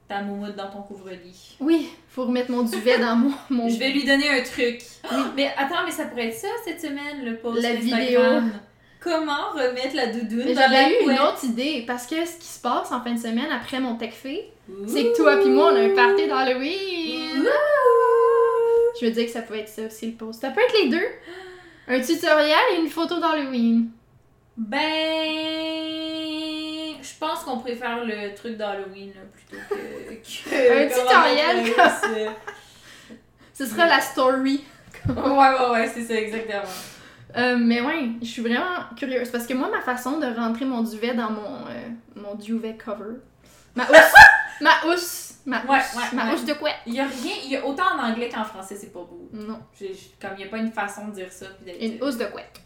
ta 0.07 0.21
moumoute 0.21 0.55
dans 0.55 0.69
ton 0.69 0.81
couvre-lit. 0.83 1.55
Oui, 1.59 1.89
faut 2.09 2.25
remettre 2.25 2.51
mon 2.51 2.63
duvet 2.63 2.99
dans 2.99 3.15
mon. 3.15 3.31
mon... 3.49 3.67
Je 3.69 3.77
vais 3.77 3.89
lui 3.89 4.03
donner 4.05 4.29
un 4.29 4.43
truc. 4.43 4.79
Oui. 5.11 5.17
Mais 5.35 5.51
attends, 5.57 5.83
mais 5.85 5.91
ça 5.91 6.05
pourrait 6.05 6.27
être 6.27 6.35
ça 6.37 6.47
cette 6.63 6.79
semaine, 6.81 7.23
le 7.23 7.37
post 7.37 7.61
La 7.61 7.69
Instagram. 7.69 8.51
Comment 8.99 9.51
remettre 9.53 9.95
la 9.95 10.07
doudoune 10.07 10.43
Mais 10.45 10.53
dans 10.55 10.61
la 10.61 10.67
j'avais 10.69 10.99
eu 11.03 11.11
une 11.11 11.19
autre 11.19 11.43
idée 11.43 11.83
parce 11.85 12.07
que 12.07 12.25
ce 12.25 12.37
qui 12.37 12.47
se 12.47 12.59
passe 12.59 12.91
en 12.91 13.01
fin 13.03 13.13
de 13.13 13.19
semaine 13.19 13.51
après 13.55 13.79
mon 13.79 13.95
tech 13.97 14.13
fait, 14.13 14.49
c'est 14.87 15.03
que 15.03 15.15
toi 15.15 15.37
puis 15.37 15.49
moi 15.49 15.71
on 15.71 15.75
a 15.75 15.79
un 15.81 15.89
party 15.95 16.25
d'Halloween. 16.27 17.45
Je 18.99 19.05
me 19.05 19.09
disais 19.11 19.25
que 19.27 19.31
ça 19.31 19.41
pouvait 19.43 19.59
être 19.59 19.69
ça 19.69 19.83
aussi 19.83 20.07
le 20.07 20.13
post. 20.13 20.41
Ça 20.41 20.49
peut 20.49 20.61
être 20.61 20.73
les 20.83 20.89
deux. 20.89 21.05
Un 21.87 21.99
tutoriel 22.01 22.57
et 22.75 22.79
une 22.79 22.89
photo 22.89 23.19
d'Halloween. 23.19 23.89
Ben, 24.57 24.79
pense 27.19 27.43
qu'on 27.43 27.59
préfère 27.59 28.03
le 28.03 28.33
truc 28.35 28.57
d'Halloween 28.57 29.13
plutôt 29.33 29.61
que, 29.69 29.75
que 30.49 30.83
Un 30.83 30.87
tutoriel, 30.87 31.65
le- 31.65 32.29
Ce 33.53 33.65
sera 33.65 33.85
la 33.87 34.01
story. 34.01 34.63
Ouais, 35.07 35.13
ouais, 35.15 35.69
ouais, 35.71 35.91
c'est 35.93 36.03
ça, 36.03 36.15
exactement. 36.15 36.63
Euh, 37.37 37.57
mais 37.59 37.81
ouais, 37.81 38.09
je 38.21 38.27
suis 38.27 38.41
vraiment 38.41 38.75
curieuse 38.97 39.29
parce 39.29 39.45
que 39.45 39.53
moi, 39.53 39.69
ma 39.69 39.81
façon 39.81 40.19
de 40.19 40.25
rentrer 40.25 40.65
mon 40.65 40.81
duvet 40.83 41.13
dans 41.13 41.29
mon, 41.31 41.67
euh, 41.67 41.89
mon 42.15 42.35
duvet 42.35 42.75
cover, 42.77 43.15
ma 43.75 43.83
housse, 43.83 44.13
ma 44.61 44.71
housse, 44.87 45.33
ma 45.45 45.57
housse, 45.59 45.65
Ouais, 45.69 45.75
ouais, 46.01 46.03
ma 46.13 46.33
housse 46.33 46.45
de 46.45 46.53
couette. 46.53 46.75
Il 46.87 46.93
y 46.95 46.99
a 47.01 47.05
rien, 47.07 47.33
il 47.43 47.51
y 47.51 47.57
a 47.57 47.65
autant 47.65 47.83
en 47.99 48.03
anglais 48.09 48.29
qu'en 48.33 48.43
français, 48.45 48.75
c'est 48.79 48.91
pas 48.93 48.99
beau. 49.01 49.29
Non, 49.33 49.59
comme 50.21 50.31
il 50.37 50.45
y 50.45 50.47
a 50.47 50.49
pas 50.49 50.57
une 50.57 50.71
façon 50.71 51.07
de 51.09 51.13
dire 51.15 51.31
ça. 51.31 51.47
puis 51.63 51.73
une 51.85 52.01
housse 52.03 52.17
de 52.17 52.25
couette. 52.25 52.61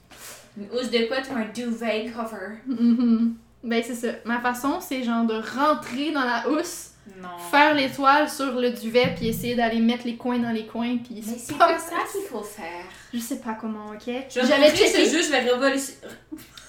Une 0.57 0.69
housse 0.71 0.89
de 0.91 1.05
couette 1.07 1.29
ou 1.31 1.35
un 1.37 1.45
duvet 1.45 2.11
cover. 2.15 2.57
Mhm. 2.67 3.35
Ben 3.63 3.83
c'est 3.85 3.95
ça. 3.95 4.07
Ma 4.25 4.39
façon, 4.39 4.79
c'est 4.79 5.03
genre 5.03 5.25
de 5.25 5.35
rentrer 5.35 6.11
dans 6.11 6.23
la 6.23 6.47
housse, 6.49 6.91
Non. 7.21 7.27
faire 7.51 7.73
l'étoile 7.73 8.29
sur 8.29 8.53
le 8.59 8.71
duvet, 8.71 9.13
puis 9.17 9.27
essayer 9.27 9.55
d'aller 9.55 9.79
mettre 9.79 10.05
les 10.05 10.15
coins 10.15 10.39
dans 10.39 10.51
les 10.51 10.65
coins, 10.65 10.97
puis 10.97 11.15
Mais 11.27 11.35
c'est 11.37 11.57
pas 11.57 11.77
ça 11.77 11.95
qu'il 12.11 12.21
faut 12.29 12.41
faire. 12.43 12.85
Je 13.13 13.19
sais 13.19 13.39
pas 13.39 13.57
comment, 13.59 13.87
ok? 13.87 14.13
J'avais 14.29 14.69
ce 14.69 14.75
checké, 14.77 15.09
jeu, 15.09 15.21
je 15.23 15.29
vais 15.31 15.39
révolution- 15.39 15.95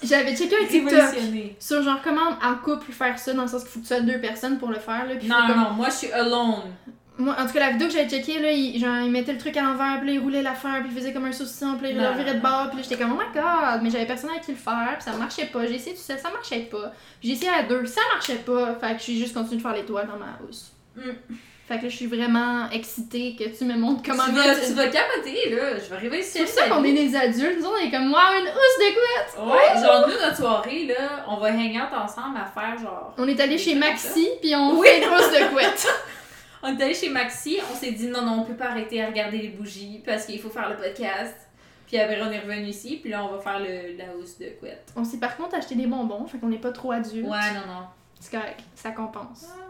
j'avais 0.03 0.35
checké 0.35 0.55
un 0.55 0.65
TikTok 0.67 0.91
révolutionner. 0.99 1.55
sur 1.59 1.81
genre 1.83 1.99
comment 2.03 2.31
en 2.43 2.55
couple 2.55 2.91
faire 2.91 3.17
ça, 3.19 3.33
dans 3.33 3.43
le 3.43 3.47
sens 3.47 3.61
qu'il 3.61 3.71
faut 3.71 3.79
que 3.79 3.83
tu 3.83 3.93
sois 3.93 4.01
deux 4.01 4.19
personnes 4.19 4.57
pour 4.57 4.69
le 4.69 4.79
faire, 4.79 5.05
là. 5.07 5.13
Non, 5.23 5.47
non, 5.47 5.55
non, 5.63 5.69
moi 5.71 5.87
je 5.89 5.95
suis 5.95 6.11
alone. 6.11 6.73
Moi, 7.21 7.35
en 7.39 7.45
tout 7.45 7.53
cas, 7.53 7.59
la 7.59 7.69
vidéo 7.71 7.87
que 7.87 7.93
j'avais 7.93 8.09
checkée, 8.09 8.39
là, 8.39 8.51
il, 8.51 8.79
genre, 8.79 8.97
il 9.05 9.11
mettait 9.11 9.33
le 9.33 9.37
truc 9.37 9.55
à 9.57 9.61
l'envers, 9.61 9.97
puis 9.99 10.07
là, 10.07 10.13
il 10.13 10.19
roulait 10.19 10.41
l'affaire, 10.41 10.79
puis 10.81 10.89
il 10.91 10.97
faisait 10.97 11.13
comme 11.13 11.25
un 11.25 11.31
saucisson, 11.31 11.77
puis 11.77 11.93
là, 11.93 11.93
il 11.93 11.97
le 12.17 12.23
virait 12.23 12.35
de 12.35 12.41
bord, 12.41 12.67
puis 12.69 12.77
là, 12.77 12.83
j'étais 12.83 12.97
comme, 13.01 13.13
oh 13.13 13.21
my 13.21 13.33
god, 13.33 13.81
mais 13.83 13.89
j'avais 13.89 14.05
personne 14.07 14.31
avec 14.31 14.41
qui 14.43 14.51
le 14.51 14.57
faire, 14.57 14.95
puis 14.95 15.03
ça 15.03 15.11
marchait 15.13 15.45
pas. 15.45 15.65
J'ai 15.67 15.75
essayé 15.75 15.95
tout 15.95 16.01
seul, 16.01 16.17
ça 16.19 16.29
marchait 16.31 16.61
pas. 16.71 16.91
J'ai 17.23 17.31
essayé 17.33 17.51
à 17.51 17.63
deux, 17.63 17.85
ça 17.85 18.01
marchait 18.13 18.35
pas, 18.43 18.75
fait 18.75 18.95
que 18.97 19.01
j'ai 19.05 19.15
juste 19.15 19.33
continué 19.35 19.57
de 19.57 19.61
faire 19.61 19.73
l'étoile 19.73 20.07
dans 20.07 20.17
ma 20.17 20.37
housse. 20.47 20.71
Mm. 20.95 21.01
Fait 21.67 21.77
que 21.77 21.83
là, 21.83 21.89
je 21.89 21.95
suis 21.95 22.07
vraiment 22.07 22.69
excitée 22.71 23.35
que 23.39 23.45
tu 23.55 23.63
me 23.63 23.75
montres 23.77 24.01
comment 24.05 24.25
tu, 24.25 24.31
vas, 24.31 24.55
tu- 24.55 24.73
vas 24.73 24.87
capoter, 24.87 25.51
là. 25.55 25.77
Je 25.77 25.89
vais 25.89 25.97
réveiller 26.01 26.23
C'est 26.23 26.39
pour 26.39 26.49
ça 26.49 26.67
qu'on 26.67 26.83
est 26.83 26.91
des 26.91 27.15
adultes, 27.15 27.59
nous 27.61 27.67
on 27.67 27.77
est 27.77 27.89
comme, 27.91 28.11
wow, 28.11 28.33
une 28.39 28.47
housse 28.47 28.79
de 28.79 28.93
couette! 28.93 29.47
Ouais, 29.47 29.81
genre 29.81 30.05
nous, 30.07 30.13
notre 30.21 30.35
soirée, 30.35 30.85
là, 30.85 31.23
on 31.29 31.37
va 31.37 31.47
hang 31.49 31.75
out 31.75 31.93
ensemble 31.97 32.37
à 32.37 32.45
faire 32.45 32.77
genre. 32.81 33.13
On 33.17 33.25
est 33.27 33.39
allé 33.39 33.57
chez 33.57 33.75
Maxi, 33.75 34.27
puis 34.41 34.53
on 34.55 34.77
Oui. 34.79 34.87
fait 34.87 34.97
une 35.03 35.09
housse 35.13 35.31
de 35.31 35.53
couette. 35.53 35.87
On 36.63 36.77
est 36.77 36.83
allé 36.83 36.93
chez 36.93 37.09
Maxi, 37.09 37.57
on 37.71 37.75
s'est 37.75 37.91
dit 37.91 38.07
non, 38.07 38.21
non, 38.23 38.41
on 38.41 38.43
peut 38.43 38.53
pas 38.55 38.69
arrêter 38.69 39.01
à 39.01 39.07
regarder 39.07 39.37
les 39.39 39.49
bougies 39.49 40.01
parce 40.05 40.25
qu'il 40.25 40.39
faut 40.39 40.49
faire 40.49 40.69
le 40.69 40.75
podcast. 40.77 41.35
Puis 41.87 41.97
après, 41.99 42.21
on 42.21 42.31
est 42.31 42.39
revenu 42.39 42.67
ici, 42.67 42.99
puis 43.01 43.09
là, 43.11 43.25
on 43.25 43.31
va 43.35 43.39
faire 43.39 43.59
le, 43.59 43.97
la 43.97 44.15
housse 44.15 44.37
de 44.39 44.45
couette. 44.59 44.93
on 44.95 45.03
s'est 45.03 45.17
par 45.17 45.35
contre 45.35 45.55
acheté 45.55 45.75
des 45.75 45.87
bonbons, 45.87 46.25
fait 46.25 46.37
qu'on 46.37 46.47
n'est 46.47 46.57
pas 46.59 46.71
trop 46.71 46.91
adultes. 46.91 47.27
Ouais, 47.27 47.51
non, 47.53 47.67
non. 47.67 47.83
C'est 48.19 48.31
correct, 48.31 48.61
ça 48.75 48.91
compense. 48.91 49.41
Ouais, 49.43 49.63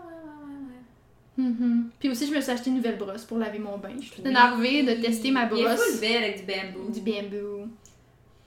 ouais, 1.40 1.44
ouais, 1.44 1.46
ouais. 1.46 1.50
Mhm. 1.50 1.90
Puis 2.00 2.10
aussi, 2.10 2.28
je 2.28 2.34
me 2.36 2.42
suis 2.42 2.52
acheté 2.52 2.70
une 2.70 2.76
nouvelle 2.76 2.98
brosse 2.98 3.24
pour 3.24 3.38
laver 3.40 3.58
mon 3.60 3.78
bain. 3.78 3.94
Je 3.96 4.02
suis 4.02 4.12
toute 4.18 4.26
Oui. 4.26 4.30
énervée 4.32 4.84
de 4.84 5.02
tester 5.02 5.32
ma 5.32 5.46
Il 5.46 5.46
est 5.46 5.64
full 5.64 5.64
brosse 5.64 6.00
belle 6.02 6.24
avec 6.26 6.46
du 6.46 6.54
bamboo. 6.54 6.92
du 6.92 7.00
bambou. 7.00 7.70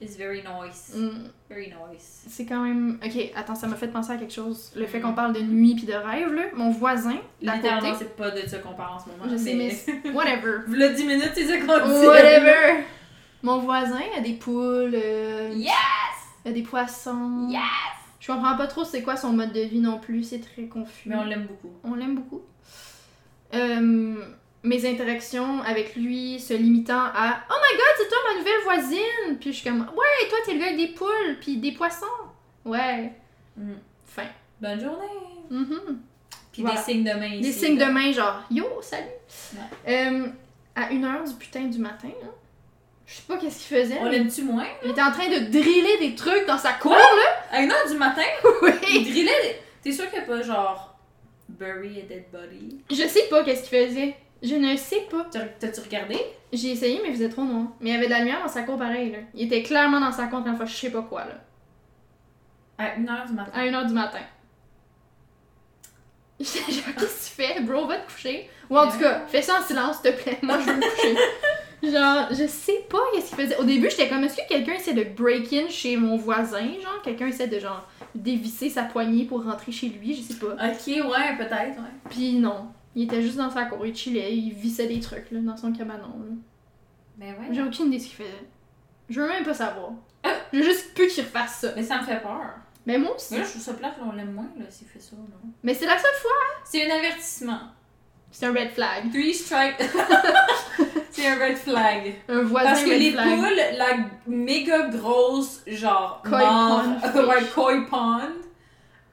Very 0.01 0.43
nice. 0.43 0.93
Mm. 0.95 1.29
Very 1.49 1.67
nice. 1.91 2.25
C'est 2.27 2.45
quand 2.45 2.61
même. 2.61 2.99
Ok, 3.03 3.31
attends, 3.35 3.55
ça 3.55 3.65
m'a 3.67 3.75
fait 3.75 3.87
penser 3.87 4.11
à 4.11 4.17
quelque 4.17 4.33
chose. 4.33 4.71
Le 4.75 4.85
fait 4.85 4.99
Mm. 4.99 5.01
qu'on 5.03 5.13
parle 5.13 5.33
de 5.33 5.39
nuit 5.41 5.73
puis 5.75 5.85
de 5.85 5.93
rêve, 5.93 6.33
là. 6.33 6.43
Mon 6.53 6.69
voisin, 6.69 7.17
Littéralement, 7.41 7.91
côté. 7.91 8.05
c'est 8.05 8.15
pas 8.15 8.29
de 8.31 8.45
ça 8.47 8.59
qu'on 8.59 8.73
parle 8.73 8.95
en 8.95 8.99
ce 8.99 9.09
moment. 9.09 9.23
Je 9.31 9.37
sais, 9.37 9.55
mais. 9.55 10.11
Whatever. 10.13 10.59
V'là 10.67 10.89
10 10.89 11.05
minutes, 11.05 11.31
c'est 11.33 11.45
ça 11.45 11.57
qu'on 11.57 11.87
dit. 11.87 12.05
Whatever. 12.07 12.83
Mon 13.41 13.59
voisin 13.59 14.01
a 14.17 14.21
des 14.21 14.33
poules. 14.33 14.95
euh, 14.95 15.51
Yes! 15.55 15.73
a 16.45 16.51
des 16.51 16.61
poissons. 16.63 17.47
Yes! 17.49 17.61
Je 18.19 18.31
comprends 18.31 18.57
pas 18.57 18.67
trop 18.67 18.83
c'est 18.83 19.01
quoi 19.03 19.15
son 19.17 19.33
mode 19.33 19.53
de 19.53 19.61
vie 19.61 19.79
non 19.79 19.99
plus. 19.99 20.23
C'est 20.23 20.39
très 20.39 20.63
confus. 20.63 21.09
Mais 21.09 21.15
on 21.15 21.23
l'aime 21.23 21.45
beaucoup. 21.45 21.73
On 21.83 21.93
l'aime 21.95 22.15
beaucoup. 22.15 22.41
Euh, 23.53 24.15
mes 24.65 24.85
interactions 24.89 25.61
avec 25.61 25.95
lui 25.95 26.39
se 26.39 26.53
limitant 26.53 26.99
à 27.13 27.37
Oh 27.49 27.53
my 27.53 27.77
god, 27.77 27.95
c'est 27.97 28.07
toi 28.09 28.17
ma 28.33 28.39
nouvelle 28.39 28.63
voisine! 28.63 29.37
Puis 29.39 29.51
je 29.53 29.57
suis 29.59 29.69
comme 29.69 29.81
Ouais, 29.81 30.27
toi 30.29 30.37
t'es 30.45 30.53
le 30.53 30.59
gars 30.59 30.65
avec 30.65 30.77
des 30.77 30.87
poules, 30.93 31.37
puis 31.39 31.57
des 31.57 31.71
poissons. 31.71 32.05
Ouais. 32.65 33.11
Mm. 33.57 33.73
Fin. 34.05 34.23
Bonne 34.61 34.79
journée! 34.81 35.05
Mhm. 35.49 35.99
Puis 36.51 36.61
Voilà. 36.63 36.77
des 36.79 36.83
signes 36.83 37.03
de 37.03 37.11
main 37.11 37.27
ici. 37.27 37.41
Des 37.41 37.51
signes 37.51 37.77
de 37.77 37.85
main, 37.85 38.11
genre 38.11 38.41
Yo, 38.49 38.65
salut! 38.81 39.05
Euh, 39.87 40.27
à 40.75 40.89
1h 40.91 41.27
du 41.27 41.33
putain 41.35 41.65
du 41.65 41.77
matin, 41.79 42.09
je 43.05 43.13
sais 43.13 43.21
pas 43.27 43.37
qu'est-ce 43.37 43.67
qu'il 43.67 43.77
faisait. 43.77 43.97
On 44.01 44.05
l'aime-tu 44.09 44.43
moins? 44.43 44.65
il 44.83 44.91
était 44.91 45.01
en 45.01 45.11
train 45.11 45.27
de 45.27 45.51
driller 45.51 45.97
des 45.99 46.15
trucs 46.15 46.45
dans 46.47 46.57
sa 46.57 46.73
cour, 46.73 46.93
là! 46.93 46.99
À 47.51 47.61
1h 47.61 47.91
du 47.91 47.97
matin, 47.97 48.21
il 48.43 48.49
Oui! 48.63 49.03
drillait. 49.09 49.25
des- 49.43 49.55
T'es 49.83 49.91
sûr 49.91 50.09
qu'il 50.09 50.17
n'y 50.19 50.25
a 50.25 50.27
pas 50.27 50.41
genre. 50.41 50.97
Bury 51.47 51.99
a 51.99 52.01
dead 52.03 52.25
body? 52.33 52.81
Je 52.89 53.07
sais 53.07 53.27
pas 53.29 53.43
qu'est-ce 53.43 53.69
qu'il 53.69 53.77
faisait. 53.87 54.15
Je 54.45 54.55
ne 54.55 54.75
sais 54.77 55.07
pas. 55.09 55.25
T'as- 55.31 55.45
T'as-tu 55.59 55.81
regardé? 55.81 56.17
J'ai 56.53 56.71
essayé, 56.71 56.99
mais 57.01 57.09
il 57.09 57.15
faisait 57.15 57.29
trop 57.29 57.43
noir. 57.43 57.67
Mais 57.81 57.89
il 57.89 57.93
y 57.93 57.97
avait 57.97 58.05
de 58.05 58.11
la 58.11 58.19
lumière 58.19 58.41
dans 58.41 58.47
sa 58.47 58.63
cour 58.63 58.77
pareil, 58.77 59.11
là. 59.11 59.17
Il 59.33 59.47
était 59.47 59.63
clairement 59.63 59.99
dans 59.99 60.11
sa 60.11 60.25
de 60.25 60.55
faire 60.55 60.67
je 60.67 60.75
sais 60.75 60.91
pas 60.91 61.01
quoi, 61.01 61.25
là. 61.25 61.33
À 62.77 62.97
1h 62.99 63.27
du 63.27 63.33
matin. 63.33 63.51
À 63.53 63.65
1h 63.65 63.87
du 63.87 63.93
matin. 63.93 64.19
J'étais 66.39 66.71
genre, 66.71 66.83
qu'est-ce 66.97 67.35
que 67.35 67.41
tu 67.43 67.53
fais? 67.53 67.61
Bro, 67.61 67.87
va 67.87 67.97
te 67.97 68.11
coucher. 68.11 68.49
Ou 68.69 68.77
en 68.77 68.89
tout 68.91 68.99
cas, 68.99 69.25
fais 69.27 69.41
ça 69.41 69.59
en 69.59 69.63
silence, 69.63 70.01
s'il 70.01 70.11
te 70.13 70.21
plaît. 70.21 70.37
Moi, 70.41 70.59
je 70.59 70.65
veux 70.65 70.75
me 70.75 70.81
coucher. 70.81 71.15
genre, 71.93 72.27
je 72.31 72.47
sais 72.47 72.85
pas 72.89 72.99
qu'est-ce 73.13 73.33
qu'il 73.33 73.43
faisait. 73.45 73.57
Au 73.57 73.63
début, 73.63 73.89
j'étais 73.89 74.09
comme, 74.09 74.23
est-ce 74.23 74.37
que 74.37 74.47
quelqu'un 74.47 74.73
essaie 74.73 74.93
de 74.93 75.03
break-in 75.03 75.69
chez 75.69 75.95
mon 75.97 76.17
voisin? 76.17 76.65
Genre, 76.81 77.01
quelqu'un 77.03 77.27
essaie 77.27 77.47
de, 77.47 77.59
genre, 77.59 77.87
dévisser 78.13 78.69
sa 78.69 78.83
poignée 78.83 79.25
pour 79.25 79.43
rentrer 79.45 79.71
chez 79.71 79.87
lui, 79.87 80.13
je 80.13 80.21
sais 80.21 80.39
pas. 80.39 80.53
Ok, 80.53 80.87
ouais, 80.87 81.37
peut-être, 81.37 81.77
ouais. 81.77 82.09
Puis 82.09 82.33
non. 82.33 82.67
Il 82.95 83.03
était 83.03 83.21
juste 83.21 83.35
dans 83.37 83.49
sa 83.49 83.65
cour, 83.65 83.85
il 83.85 83.95
chillait, 83.95 84.35
il 84.35 84.53
vissait 84.53 84.87
des 84.87 84.99
trucs, 84.99 85.29
là, 85.31 85.39
dans 85.41 85.57
son 85.57 85.71
cabanon, 85.73 86.07
là. 86.19 86.33
Ben 87.17 87.29
ouais. 87.29 87.47
J'ai 87.51 87.61
aucune 87.61 87.87
idée 87.87 87.97
de 87.97 88.01
ce 88.03 88.07
qu'il 88.07 88.17
faisait. 88.17 88.45
Je 89.09 89.21
veux 89.21 89.27
même 89.27 89.43
pas 89.43 89.53
savoir. 89.53 89.91
Je 90.51 90.57
veux 90.59 90.63
juste 90.63 90.93
plus 90.93 91.07
qu'il 91.13 91.23
refasse 91.23 91.59
ça. 91.61 91.73
Mais 91.75 91.83
ça 91.83 91.99
me 91.99 92.03
fait 92.03 92.21
peur. 92.21 92.55
Mais 92.85 92.97
moi 92.97 93.15
aussi. 93.15 93.33
Mais 93.33 93.39
là, 93.39 93.45
je 93.45 93.51
trouve 93.51 93.61
ça 93.61 93.73
plate, 93.73 93.95
on 94.01 94.11
l'aime 94.11 94.33
moins, 94.33 94.49
là, 94.57 94.65
s'il 94.69 94.87
fait 94.87 94.99
ça, 94.99 95.15
non? 95.15 95.49
Mais 95.63 95.73
c'est 95.73 95.85
la 95.85 95.97
seule 95.97 96.15
fois. 96.21 96.31
C'est 96.65 96.89
un 96.89 96.95
avertissement. 96.95 97.59
C'est 98.31 98.45
un 98.47 98.53
red 98.53 98.71
flag. 98.71 99.11
Three 99.11 99.33
strike. 99.33 99.75
c'est 101.11 101.27
un 101.27 101.35
red 101.35 101.55
flag. 101.57 102.15
Un 102.27 102.41
voisin 102.41 102.69
Parce 102.69 102.83
que 102.83 102.89
red 102.89 102.99
les 102.99 103.11
flag. 103.11 103.35
poules, 103.37 103.77
la 103.77 103.87
méga 104.27 104.89
grosse, 104.89 105.61
genre, 105.67 106.21
Koi 106.27 106.39
mort, 106.39 106.83
pond 107.13 107.19
ouais, 107.27 107.43
koi 107.53 107.85
pond, 107.89 108.19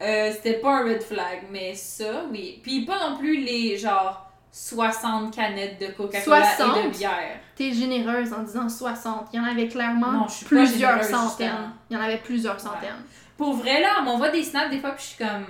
euh, 0.03 0.33
c'était 0.33 0.55
pas 0.61 0.79
un 0.79 0.85
red 0.85 1.03
flag, 1.03 1.45
mais 1.51 1.75
ça, 1.75 2.25
oui. 2.31 2.61
Puis 2.63 2.85
pas 2.85 3.09
non 3.11 3.17
plus 3.19 3.37
les, 3.39 3.77
genre, 3.79 4.29
60 4.51 5.35
canettes 5.35 5.81
de 5.81 5.87
Coca-Cola 5.95 6.41
et 6.41 6.57
60? 6.57 6.85
de 6.85 6.89
bière. 6.91 7.39
T'es 7.57 7.73
généreuse 7.73 8.33
en 8.33 8.43
disant 8.43 8.69
60. 8.69 9.29
Il 9.33 9.37
y 9.37 9.41
en 9.41 9.45
avait 9.45 9.69
clairement 9.69 10.13
Non, 10.13 10.27
plusieurs 10.47 11.03
généreuse, 11.03 11.07
centaines. 11.11 11.49
justement. 11.49 11.69
Il 11.91 11.97
y 11.97 12.01
en 12.01 12.03
avait 12.03 12.19
plusieurs 12.19 12.61
centaines. 12.61 13.03
Pour 13.37 13.55
vrai, 13.55 13.81
là, 13.81 13.97
on 14.01 14.03
m'envoie 14.05 14.29
des 14.29 14.43
snaps 14.43 14.71
des 14.71 14.79
fois, 14.79 14.91
puis 14.93 15.03
je 15.05 15.09
suis 15.15 15.25
comme, 15.25 15.47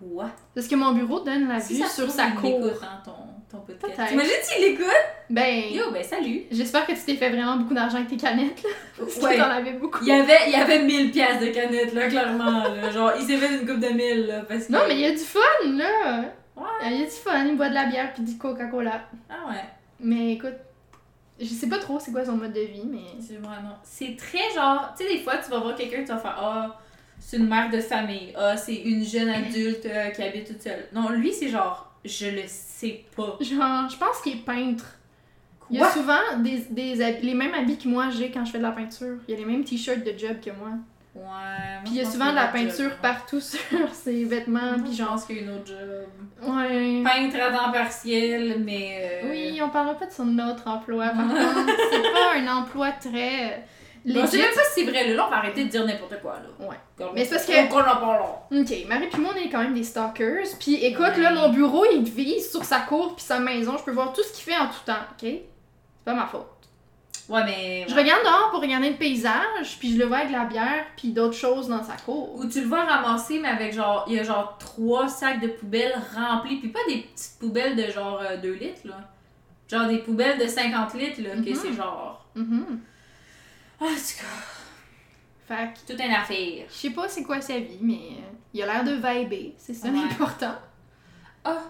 Quoi? 0.00 0.30
Parce 0.54 0.68
que 0.68 0.76
mon 0.76 0.92
bureau 0.92 1.18
donne 1.20 1.48
la 1.48 1.58
Si 1.60 1.74
vue 1.82 1.88
sur 1.88 2.08
sa 2.10 2.30
cour. 2.30 2.70
hein, 2.82 3.00
ton, 3.04 3.12
ton 3.50 3.58
podcast. 3.58 4.08
T'imagines 4.10 4.30
s'il 4.42 4.62
l'écoute? 4.62 4.84
Ben, 5.30 5.64
Yo, 5.72 5.90
ben 5.90 6.02
salut! 6.02 6.42
j'espère 6.50 6.86
que 6.86 6.92
tu 6.92 6.98
t'es 7.06 7.14
fait 7.16 7.30
vraiment 7.30 7.56
beaucoup 7.56 7.74
d'argent 7.74 7.96
avec 7.96 8.08
tes 8.08 8.16
canettes, 8.16 8.62
là. 8.62 8.70
Parce 8.98 9.14
que 9.16 9.24
Ouais. 9.24 9.36
t'en 9.36 9.44
avais 9.50 9.72
beaucoup. 9.72 9.98
Il 10.02 10.08
y 10.08 10.12
avait, 10.12 10.38
il 10.46 10.52
y 10.52 10.56
avait 10.56 10.82
1000 10.82 11.10
pièces 11.10 11.40
de 11.40 11.46
canettes, 11.48 11.94
là, 11.94 12.08
clairement. 12.08 12.64
Là. 12.68 12.90
Genre, 12.90 13.12
il 13.18 13.26
s'est 13.26 13.36
fait 13.36 13.54
une 13.60 13.66
coupe 13.66 13.80
de 13.80 13.88
1000, 13.88 14.26
là, 14.26 14.40
parce 14.48 14.66
que... 14.66 14.72
Non, 14.72 14.80
mais 14.86 14.94
il 14.94 15.00
y 15.00 15.06
a 15.06 15.10
du 15.12 15.16
fun, 15.18 15.40
là. 15.76 16.24
Ouais. 16.56 16.64
Il 16.86 17.00
y 17.00 17.02
a 17.02 17.06
du 17.06 17.10
fun, 17.10 17.44
il 17.46 17.56
boit 17.56 17.68
de 17.68 17.74
la 17.74 17.86
bière 17.86 18.12
puis 18.12 18.22
du 18.22 18.36
Coca-Cola. 18.36 19.02
Ah 19.30 19.48
ouais. 19.48 19.64
Mais 20.00 20.32
écoute, 20.34 20.54
je 21.40 21.46
sais 21.46 21.68
pas 21.68 21.78
trop 21.78 21.98
c'est 22.00 22.10
quoi 22.12 22.24
son 22.24 22.32
mode 22.32 22.52
de 22.52 22.60
vie, 22.60 22.84
mais. 22.84 22.98
C'est 23.20 23.36
vraiment... 23.36 23.78
C'est 23.82 24.16
très 24.16 24.52
genre... 24.54 24.92
Tu 24.98 25.04
sais, 25.06 25.12
des 25.12 25.20
fois, 25.20 25.36
tu 25.38 25.50
vas 25.50 25.58
voir 25.60 25.74
quelqu'un, 25.74 26.00
tu 26.00 26.08
vas 26.08 26.18
faire 26.18 26.36
«Ah, 26.40 26.78
c'est 27.20 27.36
une 27.38 27.48
mère 27.48 27.70
de 27.70 27.80
famille. 27.80 28.32
Ah, 28.36 28.56
c'est 28.56 28.74
une 28.76 29.04
jeune 29.04 29.28
adulte 29.28 29.86
euh, 29.86 30.08
qui 30.10 30.22
habite 30.22 30.46
toute 30.48 30.62
seule.» 30.62 30.86
Non, 30.92 31.10
lui, 31.10 31.32
c'est 31.32 31.48
genre 31.48 31.84
«Je 32.04 32.26
le 32.26 32.42
sais 32.46 33.04
pas. 33.16 33.36
Genre, 33.40 33.88
je 33.90 33.96
pense 33.96 34.20
qu'il 34.22 34.34
est 34.38 34.44
peintre. 34.44 34.84
Il 35.70 35.76
y 35.76 35.80
a 35.80 35.82
Quoi? 35.82 35.92
souvent 35.92 36.38
des, 36.38 36.58
des 36.70 36.94
les 37.22 37.34
mêmes 37.34 37.52
habits 37.52 37.76
que 37.76 37.88
moi 37.88 38.08
j'ai 38.10 38.30
quand 38.30 38.44
je 38.44 38.52
fais 38.52 38.58
de 38.58 38.62
la 38.62 38.70
peinture. 38.72 39.16
Il 39.28 39.32
y 39.32 39.36
a 39.36 39.40
les 39.40 39.44
mêmes 39.44 39.64
t-shirts 39.64 40.02
de 40.02 40.16
job 40.18 40.36
que 40.42 40.50
moi. 40.50 40.70
Ouais. 41.14 41.22
moi, 41.24 41.80
Puis 41.84 41.92
il 41.94 41.96
y 41.96 42.00
a 42.00 42.04
souvent 42.10 42.30
de 42.30 42.36
la 42.36 42.44
job, 42.46 42.52
peinture 42.54 42.96
partout 43.02 43.40
sur 43.40 43.58
ses 43.92 44.24
vêtements. 44.24 44.60
Moi, 44.60 44.78
Puis 44.84 44.92
je 44.92 44.98
genre. 44.98 45.08
pense 45.08 45.24
qu'il 45.26 45.36
y 45.36 45.38
a 45.40 45.42
une 45.42 45.50
autre 45.50 45.66
job. 45.66 46.08
Ouais. 46.54 47.02
Peintre 47.04 47.36
à 47.42 47.50
temps 47.50 47.72
partiel, 47.72 48.62
mais... 48.64 49.20
euh, 49.24 49.30
Oui, 49.30 49.60
on 49.62 49.68
parlera 49.68 49.94
pas 49.98 50.06
de 50.06 50.12
son 50.12 50.38
autre 50.38 50.62
emploi. 50.66 51.08
Par 51.08 51.28
contre, 51.28 51.72
c'est 51.90 52.02
pas 52.02 52.34
un 52.38 52.46
emploi 52.56 52.92
très. 52.92 53.64
Bon, 54.14 54.20
je 54.22 54.26
sais 54.26 54.38
même 54.38 54.54
pas 54.54 54.60
si 54.74 54.84
c'est 54.84 54.90
vrai, 54.90 55.08
là. 55.14 55.26
On 55.26 55.30
va 55.30 55.36
arrêter 55.36 55.64
de 55.64 55.68
dire 55.68 55.84
n'importe 55.84 56.20
quoi, 56.20 56.34
là. 56.34 56.66
Ouais. 56.66 56.76
Comme- 56.96 57.14
Mais 57.14 57.24
c'est 57.24 57.30
parce 57.36 57.46
que- 57.46 57.74
On 57.74 57.78
en 57.78 57.82
parle. 57.82 58.22
Ok, 58.52 58.72
Marie 58.88 59.06
puis 59.08 59.20
moi, 59.20 59.32
on 59.34 59.38
est 59.38 59.48
quand 59.48 59.62
même 59.62 59.74
des 59.74 59.84
stalkers. 59.84 60.46
Puis 60.60 60.74
écoute, 60.84 61.16
là, 61.16 61.32
mon 61.32 61.50
bureau, 61.50 61.84
il 61.92 62.04
vise 62.04 62.50
sur 62.50 62.64
sa 62.64 62.80
cour 62.80 63.14
puis 63.16 63.24
sa 63.24 63.38
maison. 63.38 63.76
Je 63.78 63.84
peux 63.84 63.92
voir 63.92 64.12
tout 64.12 64.22
ce 64.22 64.32
qu'il 64.32 64.44
fait 64.52 64.58
en 64.58 64.66
tout 64.66 64.80
temps, 64.86 64.92
ok? 65.12 65.20
C'est 65.22 65.44
pas 66.04 66.14
ma 66.14 66.26
faute. 66.26 66.46
Ouais, 67.28 67.44
mais... 67.44 67.84
Je 67.86 67.94
regarde 67.94 68.22
dehors 68.24 68.48
pour 68.50 68.62
regarder 68.62 68.88
le 68.88 68.96
paysage, 68.96 69.76
puis 69.78 69.92
je 69.92 69.98
le 69.98 70.06
vois 70.06 70.18
avec 70.18 70.28
de 70.28 70.32
la 70.32 70.46
bière 70.46 70.86
puis 70.96 71.08
d'autres 71.10 71.34
choses 71.36 71.68
dans 71.68 71.82
sa 71.84 71.92
cour. 71.94 72.34
Où 72.36 72.46
tu 72.48 72.62
le 72.62 72.66
vois 72.66 72.84
ramasser, 72.84 73.38
mais 73.38 73.48
avec 73.48 73.74
genre, 73.74 74.06
il 74.08 74.14
y 74.14 74.18
a 74.18 74.22
genre 74.22 74.56
trois 74.58 75.08
sacs 75.08 75.40
de 75.40 75.48
poubelles 75.48 75.94
remplis, 76.16 76.56
puis 76.56 76.68
pas 76.68 76.78
des 76.88 77.02
petites 77.02 77.38
poubelles 77.38 77.76
de 77.76 77.90
genre 77.92 78.22
2 78.42 78.54
litres, 78.54 78.80
là. 78.86 78.94
Genre 79.70 79.86
des 79.88 79.98
poubelles 79.98 80.38
de 80.38 80.46
50 80.46 80.94
litres, 80.94 81.20
là, 81.22 81.34
que 81.34 81.50
Mhm. 81.50 81.54
c'est 81.54 81.72
genre. 81.74 82.24
Mhm. 82.34 82.80
Ah, 83.80 83.86
c'est 83.96 84.18
quoi? 84.20 84.28
Fait 85.46 85.72
que, 85.72 85.92
Tout 85.92 86.02
une 86.02 86.10
affaire. 86.12 86.66
je 86.68 86.74
sais 86.74 86.90
pas 86.90 87.08
c'est 87.08 87.22
quoi 87.22 87.40
sa 87.40 87.58
vie, 87.58 87.78
mais 87.80 87.94
euh, 87.94 88.32
il 88.52 88.62
a 88.62 88.66
l'air 88.66 88.84
de 88.84 88.92
vibrer. 88.94 89.54
C'est 89.56 89.74
ça 89.74 89.88
Ouais. 89.88 89.94
l'important. 89.94 90.56
Ah, 91.44 91.62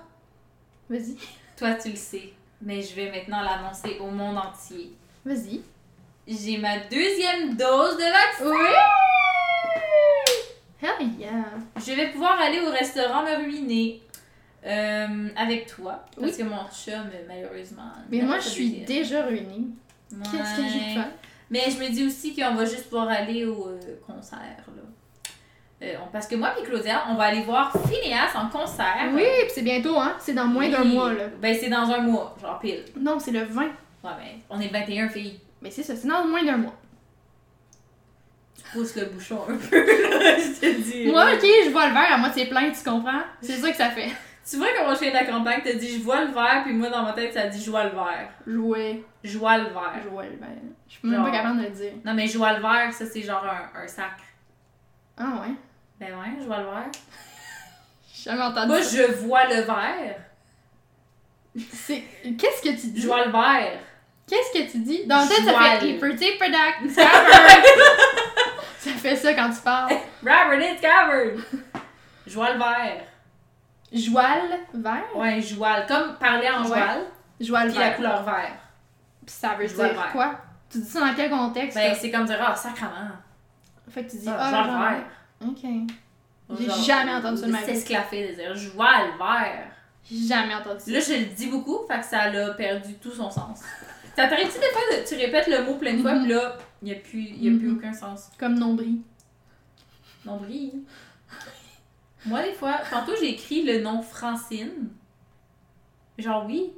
Vas-y. 0.91 1.17
toi, 1.57 1.75
tu 1.75 1.91
le 1.91 1.97
sais, 1.97 2.33
mais 2.63 2.83
je 2.83 2.95
vais 2.95 3.11
maintenant 3.11 3.43
l'annoncer 3.43 3.99
au 4.01 4.11
monde 4.11 4.39
entier. 4.39 4.93
Vas-y. 5.25 5.61
J'ai 6.27 6.59
ma 6.59 6.79
deuxième 6.79 7.57
dose 7.57 7.97
de 7.97 8.03
vaccin! 8.03 8.51
Oui! 8.51 8.75
Hell 10.81 11.09
yeah! 11.19 11.45
Je 11.77 11.93
vais 11.93 12.11
pouvoir 12.11 12.39
aller 12.41 12.61
au 12.61 12.71
restaurant 12.71 13.23
me 13.23 13.37
ruiner. 13.45 14.03
euh, 14.67 15.29
avec 15.37 15.67
toi. 15.67 16.05
Parce 16.21 16.37
que 16.37 16.43
mon 16.43 16.69
chum, 16.71 17.09
malheureusement. 17.29 17.93
Mais 18.11 18.19
n'a 18.19 18.25
moi, 18.25 18.35
pas 18.37 18.41
je 18.43 18.49
suis 18.49 18.69
deuxième. 18.71 18.87
déjà 18.87 19.23
ruinée. 19.25 19.67
Qu'est-ce 20.11 20.57
que 20.57 20.69
j'ai 20.69 20.79
Ouais. 20.79 20.95
fait? 20.95 21.28
Mais 21.51 21.65
je 21.71 21.79
me 21.83 21.89
dis 21.89 22.05
aussi 22.07 22.35
qu'on 22.35 22.55
va 22.55 22.65
juste 22.65 22.85
pouvoir 22.85 23.09
aller 23.09 23.45
au 23.45 23.69
euh, 23.69 23.81
concert. 24.07 24.41
Là. 24.41 24.83
Euh, 25.81 25.95
parce 26.13 26.27
que 26.27 26.35
moi 26.35 26.51
et 26.59 26.65
Claudia, 26.65 27.05
on 27.09 27.15
va 27.15 27.25
aller 27.25 27.43
voir 27.43 27.73
Phineas 27.89 28.35
en 28.35 28.49
concert. 28.49 29.11
Oui, 29.13 29.23
puis 29.43 29.51
c'est 29.55 29.63
bientôt, 29.63 29.97
hein? 29.97 30.17
C'est 30.19 30.35
dans 30.35 30.47
moins 30.47 30.69
d'un 30.69 30.85
mois, 30.85 31.13
là. 31.13 31.25
Ben, 31.41 31.57
c'est 31.59 31.69
dans 31.69 31.89
un 31.91 32.01
mois, 32.01 32.37
genre 32.41 32.59
pile. 32.59 32.85
Non, 32.99 33.19
c'est 33.19 33.31
le 33.31 33.45
20. 33.45 33.63
Ouais, 33.63 33.71
mais 34.19 34.39
on 34.51 34.61
est 34.61 34.69
21 34.69 35.09
filles. 35.09 35.39
Mais 35.63 35.71
c'est 35.71 35.83
ça, 35.83 35.95
c'est 35.97 36.09
dans 36.09 36.27
moins 36.27 36.45
d'un 36.45 36.57
mois. 36.57 36.75
Tu 38.57 38.63
pousses 38.73 38.97
le 38.97 39.07
bouchon 39.07 39.41
un 39.49 39.57
peu, 39.57 39.79
là, 39.79 40.37
je 40.37 40.61
te 40.61 40.81
dis. 40.81 41.07
Moi, 41.07 41.33
ok, 41.35 41.47
je 41.65 41.71
vois 41.71 41.87
le 41.89 41.95
verre 41.95 42.13
à 42.13 42.19
moitié 42.19 42.47
plein, 42.47 42.71
tu 42.71 42.83
comprends? 42.85 43.23
C'est 43.41 43.57
ça 43.57 43.71
que 43.71 43.77
ça 43.77 43.91
fait. 43.91 44.11
Tu 44.49 44.57
vois 44.57 44.69
comment 44.77 44.95
je 44.95 44.99
fais 44.99 45.11
de 45.11 45.15
la 45.15 45.25
campagne, 45.25 45.61
t'as 45.63 45.75
dit 45.75 45.99
je 45.99 46.03
vois 46.03 46.25
le 46.25 46.33
verre, 46.33 46.63
puis 46.65 46.73
moi 46.73 46.89
dans 46.89 47.03
ma 47.03 47.13
tête 47.13 47.35
ça 47.35 47.47
dit 47.49 47.63
je 47.63 47.71
vois 47.71 47.85
le 47.85 47.91
verre. 47.91 48.31
Jouer. 48.47 49.05
Je 49.23 49.37
vois 49.39 49.59
le 49.59 49.65
verre. 49.65 50.03
Jouer 50.03 50.25
le 50.31 50.39
verre. 50.39 50.49
Je 50.89 50.95
suis 50.95 51.09
même 51.09 51.23
pas 51.23 51.31
capable 51.31 51.59
de 51.59 51.65
le 51.65 51.71
dire. 51.71 51.93
Non, 52.05 52.15
mais 52.15 52.27
je 52.27 52.39
vois 52.39 52.55
le 52.55 52.63
verre, 52.63 52.93
ça 52.93 53.05
c'est 53.05 53.23
genre 53.23 53.45
un, 53.45 53.79
un 53.83 53.87
sac. 53.87 54.17
Ah 55.19 55.43
ouais? 55.43 55.55
Ben 56.01 56.15
ouais, 56.15 56.37
je 56.41 56.47
vois 56.47 56.59
le 56.59 56.65
verre. 56.65 56.91
J'ai 58.15 58.31
jamais 58.31 58.43
entendu 58.43 58.69
Moi, 58.69 58.83
ça. 58.83 58.97
je 58.97 59.13
vois 59.13 59.45
le 59.47 59.63
verre. 59.63 60.17
C'est... 61.73 62.03
Qu'est-ce 62.39 62.63
que 62.63 62.81
tu 62.81 62.87
dis? 62.89 63.01
Je 63.03 63.07
vois 63.07 63.25
le 63.27 63.31
verre. 63.33 63.79
Qu'est-ce 64.29 64.53
que 64.59 64.71
tu 64.71 64.79
dis? 64.79 65.07
Dans 65.07 65.23
le 65.23 65.29
tête, 65.29 65.45
ça 65.45 65.79
fait 65.79 65.95
Pretty 65.99 66.37
Product 66.39 66.83
Discover. 66.83 67.07
ça 68.79 68.91
fait 68.93 69.17
ça 69.17 69.35
quand 69.35 69.51
tu 69.51 69.61
parles. 69.61 69.93
Robert, 70.23 70.61
it's 70.61 70.81
covered! 70.81 71.41
Je 72.27 72.35
vois 72.35 72.53
le 72.53 72.59
verre. 72.59 73.08
Joual 73.93 74.41
vert? 74.75 75.05
Ouais, 75.17 75.41
joual. 75.41 75.87
Comme 75.87 76.17
parler 76.19 76.49
en 76.49 76.63
Ouais. 76.63 76.67
joual, 76.69 77.05
Joual 77.41 77.69
puis 77.69 77.79
la 77.79 77.85
vert. 77.89 77.97
couleur 77.97 78.23
vert. 78.25 78.59
Puis 79.25 79.35
ça 79.35 79.55
veut 79.55 79.67
Joual 79.67 79.91
dire 79.93 80.01
vert. 80.03 80.13
quoi? 80.13 80.41
Tu 80.71 80.79
dis 80.79 80.85
ça 80.89 81.01
dans 81.01 81.15
quel 81.15 81.31
contexte? 81.31 81.77
Ben, 81.77 81.95
c'est 81.95 82.11
comme 82.11 82.27
dire, 82.27 82.39
ah, 82.41 82.55
sacrement. 82.55 82.91
Fait 83.89 84.05
que 84.05 84.11
tu 84.11 84.17
dis, 84.19 84.29
Ah, 84.29 84.37
ah, 84.41 84.91
vert. 85.41 85.49
Ok. 85.51 86.59
J'ai 86.59 86.83
jamais 86.85 87.13
entendu 87.15 87.39
ça 87.41 87.47
de 87.47 87.53
ma 87.53 87.59
vie. 87.59 87.65
S'esclaffer 87.75 88.29
de 88.29 88.35
dire, 88.35 88.55
vert. 88.55 89.67
J'ai 90.11 90.27
jamais 90.27 90.55
entendu 90.55 90.81
ça. 90.81 90.91
Là, 90.91 91.01
je 91.01 91.13
le 91.15 91.25
dis 91.35 91.47
beaucoup, 91.49 91.87
fait 91.87 91.99
que 92.01 92.05
ça 92.07 92.21
a 92.23 92.51
perdu 92.55 92.95
tout 92.95 93.13
son 93.13 93.31
sens. 93.31 93.61
Ça 94.17 94.27
t'arrive-tu 94.27 94.59
des 94.59 94.67
fois 94.73 94.81
de, 94.91 95.07
tu 95.09 95.15
répètes 95.15 95.47
le 95.47 95.65
mot 95.65 95.75
plein 95.75 95.95
de 95.95 96.03
fois, 96.03 96.13
puis 96.17 96.27
là, 96.29 96.57
il 96.83 96.87
n'y 96.87 96.93
a, 96.93 96.97
plus, 96.97 97.21
y 97.23 97.49
a 97.55 97.59
plus 97.59 97.69
Mhm. 97.69 97.77
aucun 97.79 97.93
sens? 97.93 98.31
Comme 98.39 98.59
nombril. 98.59 98.99
Nombril. 100.25 100.83
Moi, 102.27 102.43
des 102.43 102.53
fois, 102.53 102.75
tantôt, 102.91 103.13
j'ai 103.21 103.31
écrit 103.31 103.63
le 103.63 103.81
nom 103.81 104.03
Francine. 104.03 104.89
Genre, 106.19 106.45
oui. 106.47 106.73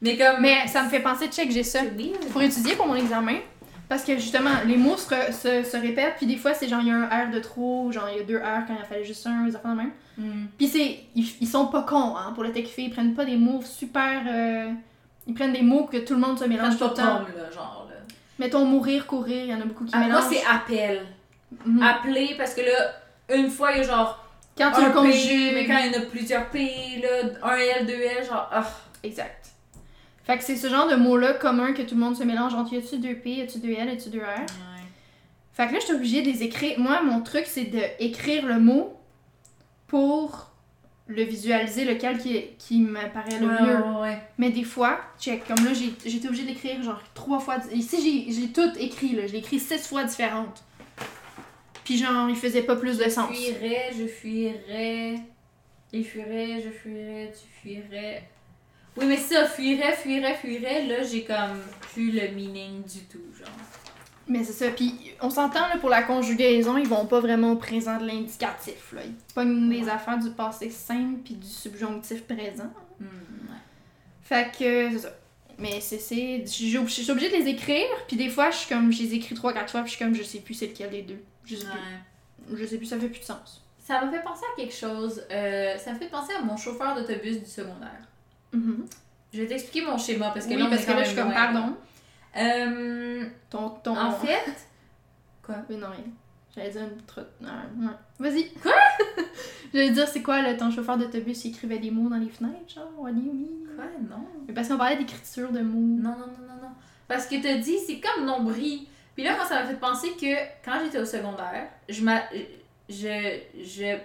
Mais 0.00 0.16
comme. 0.16 0.40
Mais 0.40 0.66
ça 0.68 0.82
me 0.82 0.88
fait 0.88 1.00
penser, 1.00 1.28
check, 1.28 1.50
j'ai 1.50 1.62
ça. 1.62 1.80
Pour 2.32 2.42
étudier 2.42 2.76
pour 2.76 2.86
mon 2.86 2.94
examen, 2.94 3.38
parce 3.88 4.04
que 4.04 4.14
justement, 4.16 4.50
les 4.66 4.76
mots 4.76 4.96
se, 4.96 5.08
se, 5.32 5.62
se 5.64 5.76
répètent, 5.76 6.14
puis 6.16 6.26
des 6.26 6.36
fois, 6.36 6.54
c'est 6.54 6.68
genre, 6.68 6.80
il 6.80 6.88
y 6.88 6.90
a 6.90 6.94
un 6.96 7.06
R 7.28 7.30
de 7.30 7.40
trop, 7.40 7.90
genre, 7.90 8.08
il 8.12 8.18
y 8.18 8.20
a 8.20 8.24
deux 8.24 8.38
R 8.38 8.66
quand 8.66 8.74
il 8.74 8.82
en 8.82 8.84
fallait 8.84 9.04
juste 9.04 9.26
un, 9.26 9.44
des 9.46 9.56
affaires 9.56 9.72
de 9.72 9.76
même. 9.76 9.90
Hmm. 10.18 10.46
Puis 10.56 10.68
c'est, 10.68 11.00
ils, 11.14 11.26
ils 11.40 11.48
sont 11.48 11.66
pas 11.66 11.82
cons, 11.82 12.16
hein, 12.16 12.32
pour 12.34 12.44
le 12.44 12.52
tech 12.52 12.66
ils 12.78 12.90
prennent 12.90 13.14
pas 13.14 13.24
des 13.24 13.36
mots 13.36 13.60
super... 13.62 14.22
euh, 14.28 14.70
ils 15.26 15.34
prennent 15.34 15.52
des 15.52 15.62
mots 15.62 15.84
que 15.84 15.96
tout 15.98 16.14
le 16.14 16.20
monde 16.20 16.38
se 16.38 16.44
mélange 16.44 16.74
tout 16.78 16.84
pas 16.84 16.88
le 16.90 16.94
temps. 16.94 17.04
là, 17.36 17.50
genre, 17.52 17.86
là. 17.90 17.96
Mettons 18.38 18.64
mourir, 18.64 19.06
courir, 19.06 19.44
il 19.44 19.50
y 19.50 19.54
en 19.54 19.60
a 19.60 19.64
beaucoup 19.64 19.84
qui 19.84 19.90
Ah, 19.94 19.98
moi, 19.98 20.06
mélangent. 20.06 20.24
c'est 20.30 20.44
appel. 20.46 21.04
Mhm. 21.64 21.82
Appeler, 21.82 22.34
parce 22.38 22.54
que 22.54 22.60
là, 22.60 23.34
une 23.36 23.50
fois, 23.50 23.72
il 23.72 23.78
y 23.78 23.80
a 23.80 23.82
genre 23.84 24.24
Quand 24.56 24.70
tu 24.72 24.80
un 24.80 24.88
le 24.88 24.94
conjugues. 24.94 25.52
mais 25.54 25.66
quand 25.66 25.78
il 25.78 25.92
y 25.92 25.96
en 25.96 26.00
a 26.02 26.06
plusieurs 26.06 26.48
P, 26.50 27.00
là, 27.02 27.30
un 27.42 27.56
L, 27.56 27.86
deux 27.86 28.00
L, 28.00 28.24
genre, 28.26 28.48
ah. 28.52 28.66
Exact. 29.02 29.50
Fait 30.24 30.38
que 30.38 30.42
c'est 30.44 30.56
ce 30.56 30.68
genre 30.68 30.88
de 30.88 30.96
mots-là 30.96 31.34
commun 31.34 31.72
que 31.72 31.82
tout 31.82 31.94
le 31.94 32.00
monde 32.00 32.16
se 32.16 32.24
mélange 32.24 32.54
entre 32.54 32.72
y 32.72 32.78
a-tu 32.78 32.98
deux 32.98 33.14
P, 33.16 33.30
y 33.30 33.42
a-tu 33.42 33.58
deux 33.58 33.70
L, 33.72 33.88
y 33.88 33.92
a-tu 33.92 34.08
deux 34.08 34.20
R? 34.20 34.46
Fait 35.52 35.68
que 35.68 35.72
là, 35.72 35.78
je 35.80 35.84
suis 35.86 35.94
obligée 35.94 36.20
de 36.22 36.26
les 36.30 36.42
écrire. 36.42 36.78
Moi, 36.78 37.00
mon 37.02 37.20
truc, 37.22 37.44
c'est 37.46 37.64
d'écrire 37.64 38.44
le 38.46 38.58
mot 38.58 38.94
pour 39.86 40.50
le 41.06 41.22
visualiser, 41.22 41.84
lequel 41.84 42.18
qui, 42.18 42.42
qui 42.58 42.80
me 42.80 43.00
paraît 43.12 43.38
le 43.40 43.46
Ouais, 43.46 43.62
mieux. 43.62 43.76
ouais, 43.76 44.00
ouais. 44.02 44.18
Mais 44.38 44.50
des 44.50 44.64
fois, 44.64 44.98
check, 45.20 45.46
comme 45.46 45.64
là, 45.64 45.70
j'ai 45.72 46.16
été 46.16 46.26
obligée 46.26 46.44
d'écrire 46.44 46.82
genre 46.82 47.00
trois 47.14 47.38
fois. 47.38 47.58
Ici, 47.72 47.96
j'ai- 48.02 48.32
j'ai 48.32 48.48
tout 48.48 48.70
écrit, 48.78 49.14
là. 49.14 49.26
Je 49.26 49.32
l'ai 49.32 49.38
écrit 49.38 49.60
six 49.60 49.86
fois 49.86 50.02
différentes. 50.04 50.64
Puis 51.86 51.98
genre, 51.98 52.28
il 52.28 52.34
faisait 52.34 52.62
pas 52.62 52.74
plus 52.74 52.98
de 52.98 53.04
Je 53.04 53.10
sens. 53.10 53.28
fuirais, 53.30 53.90
je 53.96 54.06
fuirais. 54.08 55.20
Il 55.92 56.04
fuirait, 56.04 56.60
je 56.60 56.70
fuirais, 56.70 57.32
tu 57.32 57.46
fuirais. 57.62 58.28
Oui, 58.96 59.04
mais 59.06 59.16
ça, 59.16 59.46
fuirait, 59.46 59.92
fuirait, 59.92 60.34
fuirait, 60.34 60.84
là, 60.84 61.04
j'ai 61.04 61.22
comme 61.22 61.60
plus 61.92 62.10
le 62.10 62.28
meaning 62.34 62.82
du 62.82 62.98
tout, 63.04 63.22
genre. 63.38 63.46
Mais 64.26 64.42
c'est 64.42 64.52
ça. 64.64 64.70
Puis 64.72 65.12
on 65.20 65.30
s'entend, 65.30 65.68
là, 65.68 65.76
pour 65.78 65.88
la 65.88 66.02
conjugaison, 66.02 66.76
ils 66.76 66.88
vont 66.88 67.06
pas 67.06 67.20
vraiment 67.20 67.52
au 67.52 67.56
présent 67.56 67.98
de 68.00 68.06
l'indicatif, 68.08 68.92
là. 68.92 69.02
Ils 69.04 69.14
pognent 69.32 69.70
les 69.70 69.88
affaires 69.88 70.18
du 70.18 70.30
passé 70.30 70.70
simple 70.70 71.20
puis 71.24 71.34
du 71.34 71.46
subjonctif 71.46 72.24
présent. 72.24 72.72
Hmm, 72.98 73.04
ouais. 73.04 73.60
Fait 74.22 74.50
que, 74.50 74.90
c'est 74.90 74.98
ça. 74.98 75.12
Mais 75.58 75.80
c'est. 75.80 75.98
Je 76.44 76.86
suis 76.86 77.10
obligée 77.10 77.30
de 77.30 77.36
les 77.36 77.48
écrire, 77.48 77.86
puis 78.08 78.16
des 78.16 78.28
fois, 78.28 78.50
je 78.50 78.56
suis 78.58 78.68
comme. 78.68 78.92
Je 78.92 79.02
les 79.02 79.14
écris 79.14 79.34
trois, 79.34 79.52
quatre 79.52 79.70
fois, 79.70 79.80
puis 79.82 79.90
je 79.90 79.96
suis 79.96 80.04
comme, 80.04 80.14
je 80.14 80.22
sais 80.22 80.40
plus 80.40 80.54
c'est 80.54 80.66
lequel 80.66 80.90
des 80.90 81.02
deux. 81.02 81.22
Je 81.44 81.56
sais 81.56 81.64
Ouais. 81.66 81.70
plus. 82.48 82.56
Je 82.58 82.66
sais 82.66 82.76
plus, 82.76 82.86
ça 82.86 82.98
fait 82.98 83.08
plus 83.08 83.20
de 83.20 83.24
sens. 83.24 83.62
Ça 83.78 84.04
m'a 84.04 84.10
fait 84.10 84.22
penser 84.22 84.42
à 84.52 84.56
quelque 84.60 84.74
chose. 84.74 85.24
euh, 85.30 85.78
ça 85.78 85.92
me 85.92 85.98
fait 85.98 86.08
penser 86.08 86.32
à 86.34 86.42
mon 86.42 86.56
chauffeur 86.56 86.94
d'autobus 86.94 87.38
du 87.40 87.46
secondaire. 87.50 88.00
Mhm. 88.52 88.84
Je 89.32 89.40
vais 89.42 89.46
t'expliquer 89.46 89.86
mon 89.86 89.96
schéma 89.98 90.30
parce 90.30 90.46
que 90.46 90.52
Oui, 90.54 90.58
là, 90.62 90.66
parce 90.68 90.84
que 90.84 90.90
là, 90.92 91.02
je 91.02 91.08
suis 91.08 91.16
comme, 91.16 91.26
loin. 91.30 91.34
pardon. 91.34 91.76
Euh, 92.36 93.24
Ton. 93.50 93.70
ton... 93.70 93.96
en 93.96 94.12
fait, 94.12 94.44
Oui, 95.70 95.76
non, 95.76 95.88
rien. 95.90 96.04
J'allais 96.56 96.70
dire 96.70 96.82
une 96.82 97.02
trotte. 97.02 97.30
Ouais. 97.42 97.48
Vas-y. 98.18 98.50
Quoi? 98.54 98.72
J'allais 99.74 99.90
dire, 99.90 100.08
c'est 100.08 100.22
quoi, 100.22 100.40
là, 100.40 100.54
ton 100.54 100.70
chauffeur 100.70 100.96
d'autobus, 100.96 101.44
il 101.44 101.50
écrivait 101.50 101.78
des 101.78 101.90
mots 101.90 102.08
dans 102.08 102.16
les 102.16 102.30
fenêtres, 102.30 102.72
genre, 102.74 102.90
what 102.96 103.12
do 103.12 103.20
you 103.20 103.32
mean? 103.32 103.74
Quoi? 103.76 103.84
Non. 104.08 104.24
Mais 104.48 104.54
parce 104.54 104.68
qu'on 104.68 104.78
parlait 104.78 104.96
d'écriture 104.96 105.52
de 105.52 105.60
mots. 105.60 105.80
Non, 106.02 106.10
non, 106.10 106.26
non, 106.26 106.46
non, 106.48 106.62
non. 106.62 106.68
Parce 107.08 107.26
que 107.26 107.40
t'as 107.42 107.58
dit, 107.58 107.78
c'est 107.86 108.00
comme 108.00 108.24
nombril. 108.24 108.86
Puis 109.14 109.22
là, 109.24 109.34
moi, 109.36 109.44
ça 109.44 109.56
m'a 109.62 109.66
fait 109.66 109.76
penser 109.76 110.12
que 110.18 110.34
quand 110.64 110.80
j'étais 110.82 110.98
au 110.98 111.04
secondaire, 111.04 111.68
je 111.88 112.02
m'a... 112.02 112.22
Je... 112.88 113.40
Je... 113.58 113.96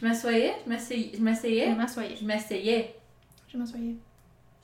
Je 0.00 0.06
m'assoyais, 0.06 0.54
je 0.64 0.70
m'asseyais, 0.70 1.10
je 1.12 1.18
Je 1.18 1.22
m'asseyais, 1.22 1.74
m'assoyais. 1.74 2.16
je 2.20 2.24
m'asseyais. 2.24 2.94
Je 3.52 3.58
m'assoyais. 3.58 3.94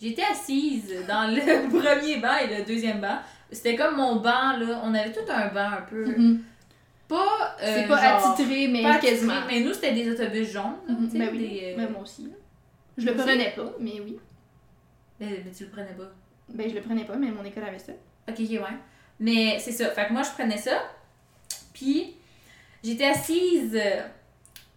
J'étais 0.00 0.22
assise 0.22 0.94
dans 1.08 1.28
le 1.34 1.68
premier 1.68 2.18
banc 2.18 2.36
et 2.36 2.58
le 2.58 2.64
deuxième 2.64 3.00
banc. 3.00 3.18
C'était 3.52 3.76
comme 3.76 3.96
mon 3.96 4.16
banc, 4.16 4.56
là. 4.58 4.80
On 4.84 4.92
avait 4.94 5.12
tout 5.12 5.30
un 5.30 5.48
banc 5.48 5.70
un 5.78 5.82
peu. 5.82 6.04
Mhm. 6.06 6.42
Pas. 7.08 7.56
euh, 7.62 7.76
C'est 7.82 7.86
pas 7.88 8.02
genre, 8.18 8.32
attitré, 8.32 8.68
mais 8.68 8.82
pas 8.82 8.94
attitré, 8.94 9.10
quasiment. 9.14 9.40
Mais 9.46 9.60
nous, 9.60 9.72
c'était 9.74 9.92
des 9.92 10.10
autobus 10.10 10.50
jaunes. 10.50 10.76
là, 10.88 10.94
sais, 11.10 11.18
Ben 11.18 11.28
oui. 11.32 11.38
des, 11.38 11.72
euh, 11.72 11.76
Ben 11.76 11.92
moi 11.92 12.02
aussi. 12.02 12.22
là. 12.24 12.30
Je 12.96 13.06
le 13.06 13.14
prenais 13.14 13.50
pas, 13.50 13.72
mais 13.80 14.00
oui. 14.00 14.18
mais, 15.20 15.42
mais 15.44 15.50
tu 15.50 15.64
le 15.64 15.70
prenais 15.70 15.92
pas. 15.92 16.10
Ben 16.48 16.68
je 16.68 16.74
le 16.74 16.80
prenais 16.80 17.04
pas, 17.04 17.16
mais 17.16 17.30
mon 17.30 17.44
école 17.44 17.64
avait 17.64 17.78
ça. 17.78 17.92
Ok, 18.28 18.36
ok, 18.40 18.50
ouais. 18.50 18.60
Mais 19.20 19.58
c'est 19.60 19.72
ça. 19.72 19.90
Fait 19.90 20.06
que 20.06 20.12
moi, 20.12 20.22
je 20.22 20.30
prenais 20.30 20.56
ça. 20.58 20.78
Puis, 21.72 22.14
j'étais 22.82 23.06
assise 23.06 23.78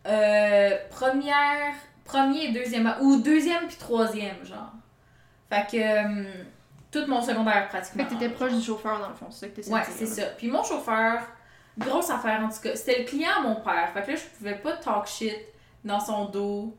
euh, 0.07 0.77
première, 0.89 1.73
premier 2.05 2.45
et 2.45 2.51
deuxième, 2.51 2.93
ou 3.01 3.17
deuxième 3.21 3.67
puis 3.67 3.77
troisième, 3.77 4.43
genre. 4.45 4.71
Fait 5.49 5.65
que 5.71 5.77
euh, 5.77 6.23
tout 6.91 7.05
mon 7.07 7.21
secondaire 7.21 7.63
Fait 7.69 7.77
pratiquement. 7.79 8.03
que 8.05 8.09
t'étais 8.11 8.29
proche 8.29 8.53
du 8.53 8.61
chauffeur 8.61 8.99
dans 8.99 9.09
le 9.09 9.15
fond, 9.15 9.27
c'est 9.29 9.39
ça 9.41 9.47
que 9.47 9.55
t'essayais 9.55 9.75
Ouais, 9.75 9.81
c'est 9.89 10.05
ça. 10.05 10.23
Puis 10.37 10.49
mon 10.49 10.63
chauffeur, 10.63 11.21
grosse 11.77 12.09
affaire 12.09 12.41
en 12.43 12.49
tout 12.49 12.61
cas, 12.63 12.75
c'était 12.75 12.99
le 12.99 13.05
client 13.05 13.31
à 13.37 13.41
mon 13.41 13.55
père. 13.55 13.89
Fait 13.93 14.03
que 14.03 14.11
là, 14.11 14.15
je 14.17 14.37
pouvais 14.37 14.55
pas 14.55 14.73
talk 14.73 15.05
shit 15.07 15.35
dans 15.83 15.99
son 15.99 16.25
dos. 16.25 16.75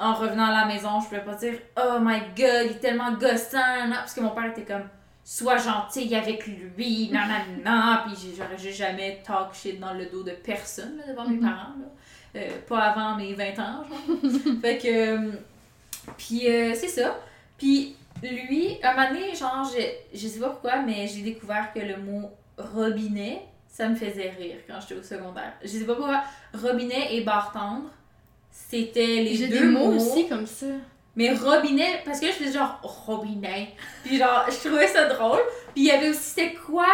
En 0.00 0.14
revenant 0.14 0.44
à 0.46 0.52
la 0.60 0.64
maison, 0.66 1.00
je 1.00 1.06
pouvais 1.06 1.24
pas 1.24 1.34
dire 1.34 1.54
Oh 1.76 1.98
my 2.00 2.20
god, 2.36 2.66
il 2.66 2.70
est 2.72 2.80
tellement 2.80 3.12
gossant, 3.14 3.86
non, 3.88 3.96
parce 3.96 4.14
que 4.14 4.20
mon 4.20 4.30
père 4.30 4.46
était 4.46 4.62
comme 4.64 4.84
Sois 5.24 5.58
gentil 5.58 6.14
avec 6.14 6.46
lui, 6.46 7.10
non, 7.12 7.20
non, 7.20 7.62
non. 7.70 7.96
Puis 8.06 8.32
j'ai- 8.58 8.72
jamais 8.72 9.20
talk 9.26 9.52
shit 9.52 9.78
dans 9.80 9.92
le 9.92 10.06
dos 10.06 10.22
de 10.22 10.30
personne 10.30 10.96
là, 10.98 11.12
devant 11.12 11.28
mes 11.28 11.36
Mhm. 11.36 11.42
parents. 11.42 11.74
Là. 11.80 12.40
Euh, 12.40 12.48
pas 12.68 12.78
avant 12.78 13.16
mes 13.16 13.34
20 13.34 13.58
ans, 13.58 13.84
genre. 13.88 14.60
fait 14.62 14.78
que. 14.78 14.86
euh, 15.26 15.32
Puis 16.16 16.48
euh, 16.48 16.74
c'est 16.74 16.88
ça. 16.88 17.16
Puis 17.58 17.96
lui, 18.22 18.78
un 18.82 18.94
moment 18.94 19.08
donné, 19.08 19.34
genre, 19.34 19.64
je, 19.64 20.18
je 20.18 20.26
sais 20.28 20.40
pas 20.40 20.48
pourquoi, 20.50 20.82
mais 20.82 21.06
j'ai 21.06 21.22
découvert 21.22 21.72
que 21.72 21.80
le 21.80 21.96
mot 21.98 22.30
robinet, 22.56 23.42
ça 23.68 23.88
me 23.88 23.94
faisait 23.94 24.30
rire 24.30 24.56
quand 24.66 24.80
j'étais 24.80 25.00
au 25.00 25.02
secondaire. 25.02 25.52
Je 25.62 25.68
sais 25.68 25.84
pas 25.84 25.94
pourquoi. 25.94 26.22
Robinet 26.54 27.14
et 27.14 27.20
bar 27.22 27.52
tendre, 27.52 27.90
c'était 28.50 29.06
les 29.22 29.34
J'ai 29.34 29.48
deux 29.48 29.60
des 29.60 29.66
mots 29.66 29.92
mots. 29.92 29.96
aussi 29.96 30.28
comme 30.28 30.46
ça. 30.46 30.66
Mais 31.14 31.32
robinet, 31.34 32.00
parce 32.04 32.20
que 32.20 32.26
je 32.26 32.32
faisais 32.32 32.52
genre 32.52 32.78
robinet. 32.82 33.74
Puis 34.04 34.18
genre, 34.18 34.46
je 34.48 34.68
trouvais 34.68 34.86
ça 34.86 35.06
drôle. 35.08 35.40
Puis 35.74 35.82
il 35.82 35.86
y 35.86 35.90
avait 35.90 36.10
aussi, 36.10 36.20
c'était 36.20 36.54
quoi? 36.54 36.86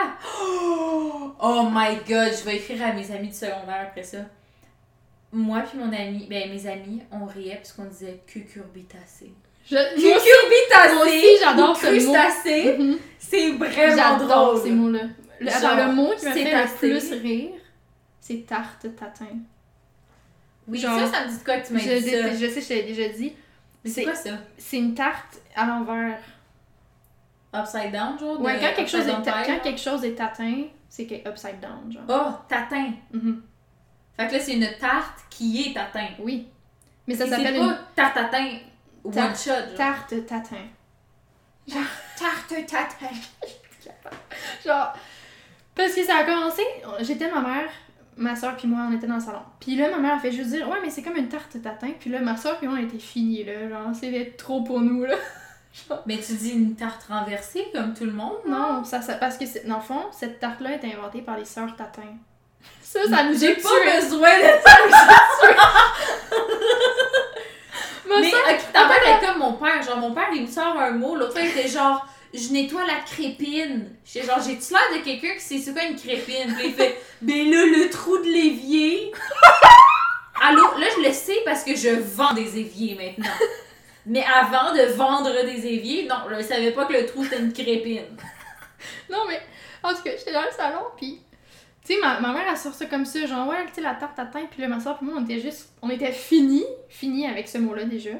Oh 1.40 1.68
my 1.70 1.96
god, 2.08 2.32
je 2.32 2.44
vais 2.44 2.56
écrire 2.56 2.82
à 2.86 2.92
mes 2.92 3.10
amis 3.10 3.28
du 3.28 3.34
secondaire 3.34 3.82
après 3.82 4.02
ça. 4.02 4.18
Moi 5.32 5.62
puis 5.62 5.78
mon 5.78 5.92
ami, 5.92 6.26
ben 6.30 6.48
mes 6.50 6.66
amis, 6.66 7.02
on 7.10 7.26
riait 7.26 7.56
parce 7.56 7.72
qu'on 7.72 7.84
disait 7.86 8.20
cucurbitacé. 8.26 9.32
Je... 9.70 9.74
Moi 9.76 10.16
aussi, 10.16 10.94
moi 10.94 11.04
aussi, 11.04 11.26
j'adore 11.40 11.76
ce 11.76 11.86
crustacé, 11.86 12.76
Mhm. 12.78 12.98
C'est 13.18 13.52
vraiment 13.52 13.96
J'adore 13.96 14.58
ces 14.62 14.70
mots-là. 14.70 15.00
Le, 15.40 15.50
Genre, 15.50 15.76
le 15.76 15.92
mot 15.92 16.12
qui 16.12 16.20
c'est 16.20 16.32
fait 16.32 16.52
le 16.64 16.76
plus 16.78 17.12
rire, 17.14 17.50
c'est 18.20 18.46
tarte 18.46 18.86
tatin. 18.96 19.26
Oui, 20.68 20.78
Genre, 20.78 20.98
ça, 21.00 21.06
ça 21.06 21.24
me 21.24 21.30
dit 21.30 21.38
de 21.38 21.44
quoi 21.44 21.56
que 21.58 21.66
tu 21.66 21.72
m'as 21.72 21.80
dit 21.80 22.10
ça. 22.10 22.34
je 22.34 22.46
sais, 22.48 22.60
je 22.60 22.68
te 22.68 22.72
l'ai 22.74 22.82
déjà 22.84 23.08
dit. 23.08 23.32
Mais 23.84 23.90
c'est 23.90 24.04
quoi 24.04 24.14
ça? 24.14 24.30
C'est 24.56 24.76
une 24.78 24.94
tarte 24.94 25.40
à 25.56 25.66
l'envers. 25.66 26.18
Upside 27.54 27.92
down, 27.92 28.18
genre? 28.18 28.40
Ouais, 28.40 28.58
quand 28.60 28.74
quelque, 28.74 28.90
chose 28.90 29.06
est 29.06 29.12
quand 29.12 29.60
quelque 29.62 29.80
chose 29.80 30.04
est 30.04 30.14
tatin, 30.14 30.64
c'est 30.88 31.06
que 31.06 31.14
upside 31.28 31.60
down, 31.60 31.90
genre. 31.92 32.02
Oh, 32.08 32.32
tatin. 32.48 32.92
Mhm. 33.12 33.42
Fait 34.16 34.28
que 34.28 34.32
là, 34.34 34.40
c'est 34.40 34.54
une 34.54 34.68
tarte 34.80 35.20
qui 35.30 35.62
est 35.68 35.74
tatin. 35.74 36.08
Oui. 36.20 36.48
Mais 37.06 37.14
ça 37.14 37.26
s'appelle 37.26 37.56
une 37.56 37.76
tarte 37.94 38.14
tatin 38.14 38.58
Tarte- 39.12 39.36
shot, 39.42 39.50
genre. 39.50 39.76
tarte 39.76 40.26
tatin. 40.26 40.56
Tarte 42.18 42.48
tatin. 42.66 43.14
Genre, 44.64 44.92
parce 45.74 45.92
que 45.92 46.04
ça 46.04 46.16
a 46.18 46.24
commencé, 46.24 46.62
j'étais 47.00 47.30
ma 47.30 47.40
mère, 47.40 47.68
ma 48.16 48.34
soeur 48.36 48.56
puis 48.56 48.68
moi, 48.68 48.86
on 48.90 48.94
était 48.96 49.06
dans 49.06 49.16
le 49.16 49.20
salon. 49.20 49.42
Puis 49.60 49.76
là, 49.76 49.90
ma 49.90 49.98
mère 49.98 50.14
a 50.14 50.18
fait 50.18 50.32
juste 50.32 50.50
dire, 50.50 50.68
ouais, 50.68 50.78
mais 50.82 50.90
c'est 50.90 51.02
comme 51.02 51.16
une 51.16 51.28
tarte 51.28 51.60
tatin. 51.62 51.90
Puis 51.98 52.10
là, 52.10 52.20
ma 52.20 52.36
soeur 52.36 52.58
puis 52.58 52.66
moi, 52.68 52.78
on 52.80 52.82
était 52.84 52.98
finis, 52.98 53.44
là. 53.44 53.68
Genre, 53.68 53.94
c'était 53.94 54.30
trop 54.38 54.62
pour 54.62 54.80
nous, 54.80 55.04
là. 55.04 55.16
Mais 56.06 56.18
tu 56.18 56.34
dis 56.34 56.50
une 56.50 56.76
tarte 56.76 57.02
renversée 57.08 57.66
comme 57.74 57.94
tout 57.94 58.04
le 58.04 58.12
monde? 58.12 58.36
Non, 58.46 58.84
ça, 58.84 59.02
ça 59.02 59.14
parce 59.14 59.36
que, 59.36 59.44
c'est- 59.44 59.66
dans 59.66 59.78
le 59.78 59.82
fond, 59.82 60.02
cette 60.12 60.38
tarte-là 60.38 60.74
est 60.74 60.84
inventée 60.94 61.20
par 61.20 61.36
les 61.36 61.44
sœurs 61.44 61.74
tatin. 61.76 62.02
Ça, 62.80 63.00
ça 63.10 63.24
nous 63.24 63.34
a 63.34 63.38
J'ai 63.38 63.56
pas 63.56 63.68
besoin 64.00 64.38
de 64.38 64.44
ça. 64.64 64.78
Ma 68.08 68.20
Mais 68.20 68.30
ta 68.72 68.88
mère 68.88 69.22
est 69.22 69.26
comme 69.26 69.38
mon 69.38 69.52
père. 69.54 69.82
Genre, 69.82 69.96
mon 69.96 70.12
père, 70.12 70.28
il 70.34 70.42
me 70.42 70.46
sort 70.46 70.78
un 70.78 70.90
mot. 70.90 71.16
L'autre 71.16 71.32
fois, 71.32 71.42
il 71.42 71.48
était 71.48 71.68
genre, 71.68 72.06
je 72.32 72.52
nettoie 72.52 72.86
la 72.86 73.00
crépine. 73.00 73.96
J'étais 74.04 74.26
genre, 74.26 74.40
j'ai-tu 74.44 74.72
l'air 74.72 74.98
de 74.98 75.04
quelqu'un 75.04 75.34
qui 75.34 75.40
sait 75.40 75.58
c'est 75.58 75.72
quoi 75.72 75.84
une 75.84 75.96
crépine? 75.96 76.54
Puis 76.56 76.66
il 76.66 76.74
fait, 76.74 77.00
ben 77.22 77.50
là, 77.50 77.64
le 77.64 77.90
trou 77.90 78.18
de 78.18 78.24
l'évier. 78.24 79.12
Allô, 80.42 80.78
là, 80.78 80.86
je 80.96 81.06
le 81.06 81.12
sais 81.12 81.38
parce 81.44 81.64
que 81.64 81.74
je 81.74 81.88
vends 81.88 82.34
des 82.34 82.58
éviers 82.58 82.96
maintenant. 82.96 83.34
Mais 84.06 84.24
avant 84.24 84.74
de 84.74 84.82
vendre 84.92 85.32
des 85.44 85.66
éviers, 85.66 86.06
non, 86.06 86.16
je 86.28 86.42
savais 86.42 86.72
pas 86.72 86.84
que 86.84 86.92
le 86.92 87.06
trou 87.06 87.24
c'était 87.24 87.38
une 87.38 87.52
crépine. 87.52 88.04
Non, 89.08 89.20
mais 89.26 89.40
en 89.82 89.94
tout 89.94 90.02
cas, 90.02 90.10
j'étais 90.16 90.32
dans 90.32 90.42
le 90.42 90.50
salon, 90.50 90.82
puis. 90.96 91.20
Tu 91.86 91.92
sais, 91.92 92.00
ma, 92.00 92.18
ma 92.18 92.32
mère, 92.32 92.44
elle 92.50 92.56
sort 92.56 92.72
ça 92.72 92.86
comme 92.86 93.04
ça, 93.04 93.26
genre, 93.26 93.46
ouais, 93.46 93.66
tu 93.66 93.74
sais, 93.74 93.80
la 93.82 93.94
tarte 93.94 94.16
tatin, 94.16 94.40
puis 94.50 94.62
là, 94.62 94.68
ma 94.68 94.80
soeur, 94.80 94.96
puis 94.96 95.06
moi, 95.06 95.16
on 95.18 95.24
était 95.24 95.38
juste. 95.38 95.68
On 95.82 95.90
était 95.90 96.12
finis, 96.12 96.64
finis 96.88 97.26
avec 97.26 97.46
ce 97.46 97.58
mot-là 97.58 97.84
déjà. 97.84 98.10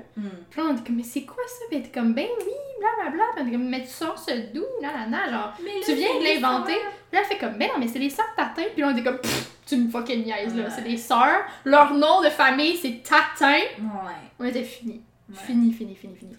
Puis 0.51 0.61
là, 0.61 0.67
on 0.69 0.75
était 0.75 0.85
comme, 0.85 0.97
mais 0.97 1.03
c'est 1.03 1.23
quoi 1.23 1.43
ça? 1.47 1.65
Puis 1.69 1.79
elle 1.79 1.87
était 1.87 1.99
comme, 1.99 2.13
ben 2.13 2.27
oui, 2.41 2.53
blablabla. 2.79 3.23
Puis 3.33 3.43
on 3.43 3.47
était 3.47 3.57
comme, 3.57 3.69
mais 3.71 3.81
tu 3.83 3.89
sors 3.89 4.19
ce 4.19 4.53
doux, 4.53 4.67
là, 4.83 4.89
là, 4.93 5.07
là, 5.09 5.31
genre. 5.33 5.55
Mais 5.65 5.81
Tu 5.83 5.95
viens 5.95 6.15
de 6.19 6.25
l'inventer. 6.25 6.75
Puis 6.75 6.83
là, 7.19 7.21
elle 7.21 7.25
fait 7.25 7.39
comme, 7.39 7.55
ben 7.57 7.69
non, 7.69 7.79
mais 7.79 7.89
c'est 7.89 7.99
les 7.99 8.11
sœurs 8.11 8.35
tatin. 8.37 8.65
Puis 8.75 8.83
là, 8.83 8.89
on 8.89 8.97
était 8.97 9.03
comme, 9.03 9.19
tu 9.67 9.77
me 9.77 9.89
fucking 9.89 10.25
niaises, 10.27 10.55
là. 10.55 10.65
Ouais. 10.65 10.71
C'est 10.75 10.83
des 10.85 10.99
sœurs. 10.99 11.45
Leur 11.65 11.95
nom 11.95 12.21
de 12.23 12.29
famille, 12.29 12.77
c'est 12.77 13.03
tatin. 13.03 13.61
Ouais. 13.79 14.13
On 14.41 14.45
était 14.45 14.63
finis. 14.63 15.01
Ouais. 15.31 15.37
Fini, 15.47 15.73
fini, 15.73 15.95
fini, 15.95 16.15
fini. 16.17 16.37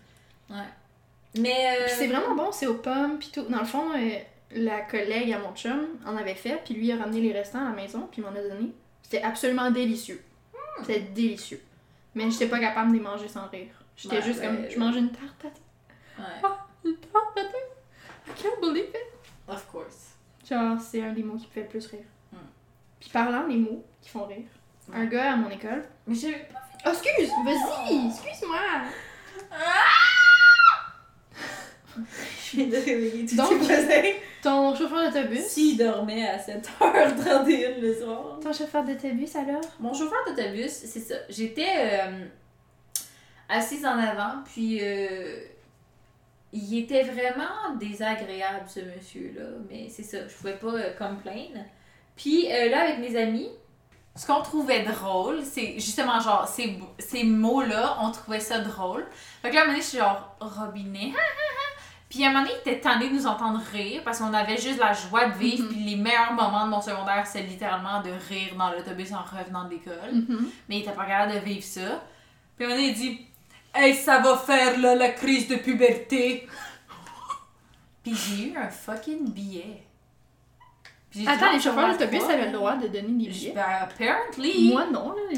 Mais. 1.40 1.50
euh, 1.80 1.86
Puis 1.86 1.94
c'est 1.98 2.08
vraiment 2.08 2.36
bon, 2.36 2.52
c'est 2.52 2.68
aux 2.68 2.76
pommes, 2.76 3.18
puis 3.20 3.30
tout. 3.34 3.44
Dans 3.50 3.60
le 3.60 3.66
fond, 3.66 3.86
euh, 3.96 4.20
la 4.56 4.82
collègue 4.82 5.32
à 5.34 5.40
mon 5.40 5.54
chum 5.54 5.86
en 6.06 6.16
avait 6.18 6.36
fait, 6.36 6.62
puis 6.64 6.74
lui 6.74 6.92
a 6.92 6.98
ramené 6.98 7.22
les 7.22 7.32
restants 7.34 7.62
à 7.62 7.70
la 7.70 7.76
maison, 7.76 8.08
puis 8.12 8.22
il 8.22 8.26
m'en 8.26 8.32
a 8.38 8.42
donné. 8.42 8.72
C'était 9.04 9.22
absolument 9.22 9.70
délicieux. 9.72 10.24
Hmm. 10.54 10.84
C'était 10.84 11.02
délicieux. 11.02 11.62
Mais 12.16 12.30
j'étais 12.32 12.48
pas 12.48 12.60
capable 12.60 12.92
de 12.92 12.98
les 12.98 13.04
manger 13.04 13.28
sans 13.28 13.48
rire. 13.50 13.68
J'étais 13.98 14.18
Ouais, 14.18 14.22
juste 14.22 14.42
comme, 14.42 14.70
je 14.70 14.80
mange 14.80 14.96
une 14.96 15.12
tarte 15.12 15.38
tatin. 15.40 15.62
Ouais. 16.18 16.50
Une 16.86 16.98
tarte 16.98 17.36
tatin. 17.36 17.58
I 18.28 18.32
can't 18.42 18.60
believe 18.62 18.90
it. 18.90 18.96
Of 19.48 19.68
course. 19.72 20.16
Genre, 20.50 20.80
c'est 20.80 21.02
un 21.02 21.12
des 21.14 21.24
mots 21.24 21.36
qui 21.38 21.46
me 21.48 21.52
fait 21.52 21.62
le 21.62 21.68
plus 21.68 21.86
rire. 21.88 22.06
Hmm. 22.32 22.38
Puis 23.00 23.10
parlant 23.10 23.48
des 23.48 23.58
mots 23.58 23.84
qui 24.02 24.10
font 24.10 24.26
rire, 24.26 24.48
un 24.94 25.06
gars 25.06 25.34
à 25.34 25.36
mon 25.36 25.50
école. 25.50 25.84
Mais 26.08 26.16
j'ai 26.16 26.32
pas 26.34 26.62
Oh, 26.88 26.90
excuse! 26.92 27.32
Vas-y! 27.44 28.08
Excuse-moi! 28.10 28.60
Je 32.52 32.58
viens 32.58 32.68
de 32.68 32.76
réveiller 32.76 33.26
tous 33.26 33.36
Donc- 33.36 33.68
tes. 33.68 34.16
Ton 34.42 34.76
chauffeur 34.76 35.12
d'autobus? 35.12 35.44
S'il 35.46 35.78
dormait 35.78 36.28
à 36.28 36.38
7h31 36.38 37.80
le 37.82 37.96
soir. 37.96 38.40
Ton 38.44 38.54
chauffeur 38.54 38.84
d'autobus 38.84 39.36
alors? 39.36 39.62
Mon 39.80 39.94
chauffeur 39.94 40.20
d'autobus, 40.28 40.70
c'est 40.72 41.00
ça. 41.00 41.16
J'étais 41.30 41.66
euh, 41.78 42.26
assise 43.50 43.86
en 43.86 43.98
avant, 43.98 44.44
puis 44.46 44.80
euh, 44.84 45.40
il 46.54 46.78
était 46.80 47.04
vraiment 47.04 47.74
désagréable, 47.80 48.66
ce 48.68 48.82
monsieur-là. 48.82 49.46
Mais 49.70 49.88
c'est 49.90 50.04
ça, 50.04 50.28
je 50.28 50.34
pouvais 50.36 50.58
pas 50.58 50.74
euh, 50.76 50.92
complaindre. 50.98 51.66
Puis 52.16 52.48
euh, 52.52 52.70
là, 52.70 52.82
avec 52.84 53.00
mes 53.00 53.18
amis, 53.20 53.50
ce 54.16 54.28
qu'on 54.28 54.42
trouvait 54.42 54.84
drôle, 54.84 55.40
c'est 55.44 55.74
justement 55.80 56.20
genre 56.20 56.48
ces, 56.48 56.78
ces 57.00 57.24
mots-là, 57.24 57.98
on 58.02 58.12
trouvait 58.12 58.40
ça 58.40 58.60
drôle. 58.60 59.06
Fait 59.42 59.50
que 59.50 59.56
là, 59.56 59.62
à 59.62 59.64
un 59.64 59.68
moment 59.68 59.74
donné, 59.78 59.84
je 59.84 59.90
suis 59.90 59.98
genre 59.98 60.36
robinet. 60.40 61.12
Puis 62.16 62.24
à 62.24 62.30
un 62.30 62.32
moment 62.32 62.46
donné, 62.46 62.56
il 62.66 62.70
était 62.70 62.80
tanné 62.80 63.10
de 63.10 63.14
nous 63.14 63.28
entendre 63.28 63.62
rire 63.74 64.02
parce 64.06 64.20
qu'on 64.20 64.34
avait 64.34 64.56
juste 64.56 64.80
la 64.80 64.94
joie 64.94 65.28
de 65.28 65.38
vivre. 65.38 65.66
Mhm. 65.66 65.70
Puis 65.70 65.80
les 65.84 65.96
meilleurs 65.98 66.32
moments 66.32 66.64
de 66.66 66.70
mon 66.70 66.82
secondaire, 66.82 67.28
c'est 67.28 67.42
littéralement 67.42 68.02
de 68.02 68.12
rire 68.30 68.56
dans 68.58 68.72
l'autobus 68.72 69.12
en 69.12 69.22
revenant 69.22 69.66
de 69.66 69.72
l'école. 69.72 70.14
Mhm. 70.14 70.50
Mais 70.70 70.78
il 70.78 70.82
était 70.84 70.94
pas 70.94 71.04
capable 71.04 71.34
de 71.34 71.40
vivre 71.40 71.66
ça. 71.66 72.06
Puis 72.56 72.66
à 72.66 72.70
un 72.70 72.72
moment 72.72 72.82
donné, 72.82 72.94
il 72.94 72.96
dit 72.96 73.28
Hey, 73.74 73.94
ça 73.96 74.20
va 74.20 74.38
faire 74.38 74.80
là 74.80 74.96
la 74.96 75.10
crise 75.10 75.50
de 75.50 75.58
puberté. 75.58 76.48
Puis 78.02 78.16
j'ai 78.16 78.48
eu 78.48 78.58
un 78.58 78.70
fucking 78.70 79.30
billet. 79.34 79.84
Attends, 81.28 81.52
les 81.52 81.60
chauffeurs 81.60 81.92
d'autobus 81.92 82.24
avaient 82.24 82.46
le 82.46 82.54
droit 82.54 82.78
de 82.78 82.88
donner 82.88 83.26
des 83.26 83.28
billets? 83.28 83.52
Ben, 83.54 83.66
apparently. 83.82 84.72
Moi, 84.72 84.86
non, 84.90 85.12
là. 85.12 85.38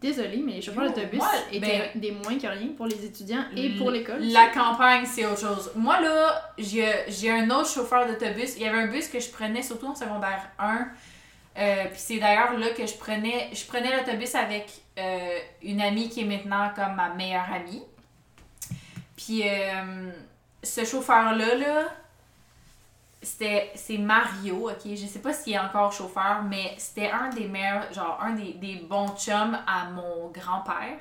Désolée, 0.00 0.42
mais 0.44 0.52
les 0.52 0.62
chauffeurs 0.62 0.86
d'autobus 0.86 1.18
moi, 1.18 1.30
étaient 1.52 1.92
des 1.94 2.12
moins 2.12 2.38
que 2.38 2.46
rien 2.46 2.68
pour 2.76 2.86
les 2.86 3.04
étudiants 3.04 3.44
et 3.56 3.70
pour 3.70 3.90
l'école. 3.90 4.20
La 4.20 4.48
campagne, 4.48 5.04
c'est 5.06 5.26
autre 5.26 5.40
chose. 5.40 5.72
Moi, 5.76 6.00
là, 6.00 6.52
j'ai 6.58 6.86
j'ai 7.08 7.30
un 7.30 7.50
autre 7.50 7.68
chauffeur 7.68 8.06
d'autobus. 8.06 8.56
Il 8.56 8.62
y 8.62 8.66
avait 8.66 8.78
un 8.78 8.86
bus 8.86 9.08
que 9.08 9.20
je 9.20 9.30
prenais 9.30 9.62
surtout 9.62 9.86
en 9.86 9.94
secondaire 9.94 10.50
1. 10.58 10.88
Euh, 11.58 11.84
puis 11.86 11.98
c'est 11.98 12.18
d'ailleurs 12.18 12.56
là 12.56 12.68
que 12.70 12.86
je 12.86 12.94
prenais 12.94 13.48
je 13.52 13.66
prenais 13.66 13.96
l'autobus 13.96 14.32
avec 14.36 14.70
euh, 14.96 15.38
une 15.62 15.80
amie 15.80 16.08
qui 16.08 16.20
est 16.20 16.24
maintenant 16.24 16.70
comme 16.74 16.94
ma 16.94 17.10
meilleure 17.14 17.52
amie. 17.52 17.82
Puis 19.16 19.42
euh, 19.42 20.10
ce 20.62 20.84
chauffeur-là, 20.84 21.54
là, 21.56 21.88
c'était 23.22 23.70
c'est 23.74 23.98
Mario, 23.98 24.70
ok? 24.70 24.90
Je 24.94 25.06
sais 25.06 25.18
pas 25.18 25.32
s'il 25.32 25.54
est 25.54 25.58
encore 25.58 25.92
chauffeur, 25.92 26.42
mais 26.48 26.74
c'était 26.78 27.10
un 27.10 27.28
des 27.30 27.46
meilleurs, 27.48 27.92
genre 27.92 28.18
un 28.22 28.32
des, 28.32 28.76
bons 28.88 29.08
chums 29.16 29.58
à 29.66 29.86
mon 29.90 30.28
grand-père. 30.30 30.98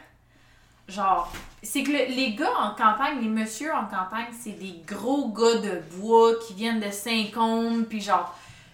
Genre, 0.87 1.31
c'est 1.61 1.83
que 1.83 1.91
le- 1.91 2.15
les 2.15 2.33
gars 2.33 2.53
en 2.59 2.69
campagne, 2.73 3.19
les 3.21 3.27
messieurs 3.27 3.73
en 3.73 3.85
campagne, 3.85 4.27
c'est 4.31 4.51
des 4.57 4.81
gros 4.87 5.27
gars 5.29 5.55
de 5.57 5.81
bois 5.97 6.31
qui 6.47 6.53
viennent 6.53 6.79
de 6.79 6.89
Saint-Côme, 6.91 7.85
puis 7.85 7.99
genre. 8.01 8.33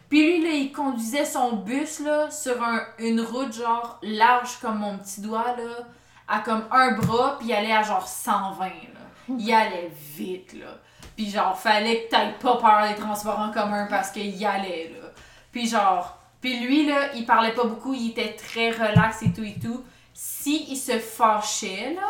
Puis 0.10 0.22
lui, 0.38 0.44
là, 0.44 0.50
il 0.52 0.72
conduisait 0.72 1.26
son 1.26 1.54
bus, 1.54 2.02
là, 2.02 2.30
sur 2.30 2.62
un- 2.64 2.84
une 3.00 3.20
route, 3.20 3.52
genre, 3.54 3.98
large 4.04 4.60
comme 4.62 4.78
mon 4.78 4.98
petit 5.00 5.22
doigt, 5.22 5.56
là, 5.58 5.88
à 6.28 6.40
comme 6.40 6.64
un 6.72 6.92
bras, 6.92 7.38
puis 7.40 7.48
il 7.50 7.54
allait 7.54 7.74
à 7.74 7.82
genre 7.82 8.08
120, 8.08 8.66
là. 8.68 9.00
Il 9.40 9.52
allait 9.52 9.92
vite, 10.16 10.54
là. 10.54 10.68
Puis 11.16 11.30
genre, 11.30 11.58
fallait 11.60 12.04
que 12.06 12.10
t'aies 12.10 12.34
pas 12.40 12.58
peur 12.58 12.88
des 12.90 12.96
transports 12.96 13.40
en 13.40 13.52
commun 13.52 13.88
parce 13.90 14.10
qu'il 14.12 14.36
y 14.36 14.46
allait, 14.46 14.90
là. 14.96 15.08
Puis 15.52 15.68
genre, 15.68 16.18
puis 16.42 16.60
lui, 16.60 16.86
là, 16.88 17.14
il 17.16 17.26
parlait 17.26 17.54
pas 17.54 17.64
beaucoup, 17.66 17.94
il 17.94 18.10
était 18.12 18.34
très 18.36 18.72
relax 18.72 19.22
et 19.22 19.32
tout 19.32 19.44
et 19.44 19.56
tout. 19.62 19.84
Si 20.14 20.66
il 20.70 20.78
se 20.78 20.98
fâchait, 21.00 21.94
là, 21.94 22.08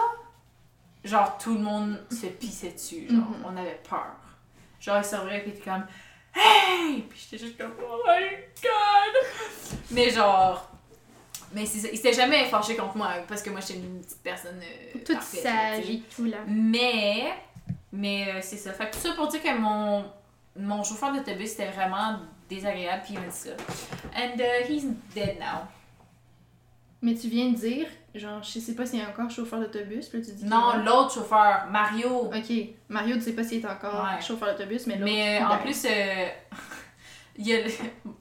genre, 1.03 1.37
tout 1.37 1.53
le 1.55 1.59
monde 1.59 2.01
se 2.09 2.27
pissait 2.27 2.71
dessus, 2.71 3.07
genre, 3.09 3.19
Mhm. 3.29 3.45
on 3.45 3.57
avait 3.57 3.81
peur. 3.89 4.15
Genre, 4.79 4.97
il 4.97 5.03
servait 5.03 5.39
puis 5.41 5.51
il 5.51 5.57
était 5.59 5.69
comme, 5.69 5.85
hey! 6.35 7.01
Puis 7.09 7.19
j'étais 7.29 7.45
juste 7.45 7.57
comme, 7.57 7.73
oh 7.81 7.97
my 8.07 8.29
god! 8.61 9.61
Mais 9.91 10.09
genre, 10.09 10.69
mais 11.53 11.63
il 11.63 11.67
s'était 11.67 12.13
jamais 12.13 12.45
fâché 12.45 12.75
contre 12.75 12.97
moi 12.97 13.09
parce 13.27 13.43
que 13.43 13.49
moi, 13.49 13.59
j'étais 13.59 13.79
une 13.79 14.01
petite 14.01 14.23
personne. 14.23 14.59
euh, 14.61 14.99
Toute 15.05 15.13
parfaite, 15.15 15.43
sage 15.43 15.89
et 15.89 15.99
tout 16.15 16.25
là. 16.25 16.37
Mais, 16.47 17.33
mais 17.93 18.27
euh, 18.27 18.39
c'est 18.41 18.57
ça. 18.57 18.73
Fait 18.73 18.89
que 18.89 18.95
tout 18.95 18.99
ça 18.99 19.13
pour 19.13 19.27
dire 19.29 19.41
que 19.41 19.57
mon, 19.57 20.03
mon 20.57 20.83
chauffeur 20.83 21.13
d'autobus 21.13 21.51
c'était 21.51 21.69
vraiment 21.71 22.19
désagréable, 22.49 23.03
puis 23.05 23.13
il 23.13 23.19
m'a 23.21 23.27
dit 23.27 23.31
ça. 23.31 23.51
And 24.17 24.37
uh, 24.37 24.69
he's 24.69 24.83
dead 25.15 25.39
now. 25.39 25.67
Mais 27.01 27.15
tu 27.15 27.27
viens 27.27 27.49
de 27.51 27.55
dire, 27.55 27.87
genre, 28.15 28.41
je 28.41 28.59
sais 28.59 28.75
pas 28.75 28.85
s'il 28.85 28.99
y 28.99 29.01
a 29.01 29.09
encore 29.09 29.29
chauffeur 29.29 29.59
d'autobus, 29.59 30.07
puis 30.09 30.21
tu 30.21 30.31
dis. 30.31 30.45
Non, 30.45 30.77
l'autre 30.85 31.13
chauffeur, 31.13 31.67
Mario. 31.69 32.31
Ok, 32.33 32.51
Mario, 32.89 33.15
tu 33.15 33.21
sais 33.21 33.33
pas 33.33 33.43
s'il 33.43 33.61
est 33.63 33.67
encore 33.69 34.03
Ouais. 34.05 34.21
chauffeur 34.21 34.53
d'autobus, 34.55 34.87
mais 34.87 34.95
l'autre. 34.97 35.11
Mais 35.11 35.41
euh, 35.41 35.45
en 35.47 35.57
plus, 35.59 35.85
euh, 35.89 36.27
il 37.37 37.47
y 37.47 37.53
a 37.53 37.61
le, 37.63 37.71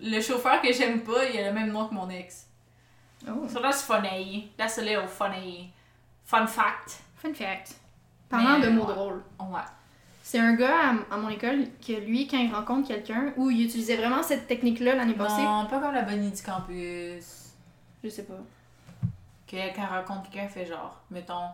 le 0.00 0.20
chauffeur 0.20 0.60
que 0.60 0.72
j'aime 0.72 1.02
pas, 1.02 1.24
il 1.26 1.38
a 1.38 1.48
le 1.48 1.52
même 1.54 1.70
nom 1.70 1.86
que 1.88 1.94
mon 1.94 2.08
ex. 2.10 2.46
Oh, 3.28 3.46
So 3.48 3.60
that's 3.60 3.82
funny. 3.82 4.50
That's 4.56 4.78
a 4.78 4.82
little 4.82 5.06
funny. 5.06 5.72
Fun 6.24 6.46
fact. 6.48 6.98
fun 7.16 7.32
fact. 7.34 7.74
Parlant 8.32 8.58
de 8.58 8.68
mots 8.68 8.84
ouais. 8.86 8.94
drôles. 8.94 9.22
Ouais. 9.40 9.60
C'est 10.22 10.38
un 10.38 10.54
gars 10.54 10.74
à, 11.10 11.14
à 11.14 11.16
mon 11.18 11.28
école 11.28 11.66
que 11.86 11.92
lui, 11.92 12.26
quand 12.26 12.38
il 12.38 12.52
rencontre 12.52 12.88
quelqu'un, 12.88 13.32
où 13.36 13.50
il 13.50 13.66
utilisait 13.66 13.96
vraiment 13.96 14.22
cette 14.22 14.46
technique-là 14.46 14.94
l'année 14.94 15.14
passée. 15.14 15.42
Non, 15.42 15.66
pas 15.66 15.78
comme 15.78 15.94
la 15.94 16.02
bonnie 16.02 16.30
du 16.30 16.42
campus. 16.42 17.24
Je 18.02 18.08
sais 18.08 18.24
pas. 18.24 18.34
que 19.46 19.56
quand 19.76 19.82
elle 19.82 19.98
rencontre 19.98 20.30
quelqu'un, 20.30 20.44
elle 20.44 20.48
fait 20.50 20.66
genre, 20.66 20.96
mettons, 21.10 21.48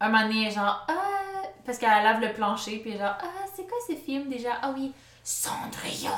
un 0.00 0.08
moment 0.08 0.26
donné, 0.26 0.50
genre, 0.50 0.84
ah, 0.88 1.42
parce 1.64 1.78
qu'elle 1.78 2.02
lave 2.02 2.20
le 2.20 2.32
plancher, 2.32 2.78
puis 2.78 2.98
genre, 2.98 3.16
ah, 3.20 3.46
c'est 3.54 3.62
quoi 3.62 3.78
ce 3.88 3.94
film 3.94 4.28
déjà? 4.28 4.50
Ah 4.60 4.72
oui, 4.74 4.92
Cendrillon! 5.22 6.10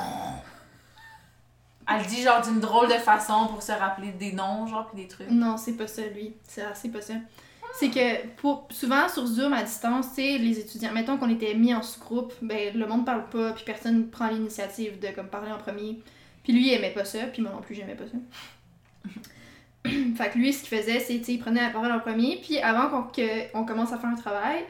Elle 1.89 2.01
le 2.01 2.07
dit 2.07 2.21
genre 2.21 2.41
d'une 2.41 2.59
drôle 2.59 2.89
de 2.89 2.95
façon 2.95 3.47
pour 3.47 3.63
se 3.63 3.71
rappeler 3.71 4.11
des 4.11 4.33
noms, 4.33 4.67
genre, 4.67 4.87
puis 4.87 5.03
des 5.03 5.07
trucs. 5.07 5.29
Non, 5.29 5.55
c'est 5.55 5.73
pas 5.77 5.87
ça, 5.87 6.01
lui. 6.01 6.35
C'est 6.43 6.63
assez 6.63 6.89
pas 6.89 7.01
ça. 7.01 7.13
C'est 7.75 7.89
que 7.89 8.27
pour, 8.37 8.67
souvent 8.71 9.07
sur 9.07 9.25
Zoom 9.25 9.53
à 9.53 9.63
distance, 9.63 10.09
tu 10.09 10.15
sais, 10.15 10.37
les 10.37 10.59
étudiants, 10.59 10.91
mettons 10.93 11.17
qu'on 11.17 11.29
était 11.29 11.53
mis 11.53 11.73
en 11.73 11.83
sous-groupe, 11.83 12.33
ben 12.41 12.75
le 12.75 12.87
monde 12.87 13.05
parle 13.05 13.29
pas, 13.29 13.51
puis 13.51 13.63
personne 13.65 14.09
prend 14.09 14.29
l'initiative 14.29 14.99
de 14.99 15.09
comme 15.09 15.27
parler 15.27 15.51
en 15.51 15.57
premier. 15.57 15.99
Puis 16.43 16.53
lui, 16.53 16.67
il 16.67 16.73
aimait 16.73 16.93
pas 16.93 17.05
ça, 17.05 17.19
puis 17.27 17.41
moi 17.41 17.51
non 17.51 17.61
plus, 17.61 17.75
j'aimais 17.75 17.95
pas 17.95 18.05
ça. 18.05 19.09
fait 20.15 20.29
que 20.31 20.37
lui, 20.37 20.53
ce 20.53 20.63
qu'il 20.63 20.77
faisait, 20.77 20.99
c'est, 20.99 21.19
tu 21.19 21.23
sais, 21.25 21.33
il 21.33 21.39
prenait 21.39 21.61
la 21.61 21.69
parole 21.69 21.91
en 21.91 21.99
premier, 21.99 22.39
puis 22.41 22.57
avant 22.59 22.89
qu'on 22.89 23.23
on 23.53 23.65
commence 23.65 23.93
à 23.93 23.97
faire 23.97 24.09
un 24.09 24.15
travail, 24.15 24.63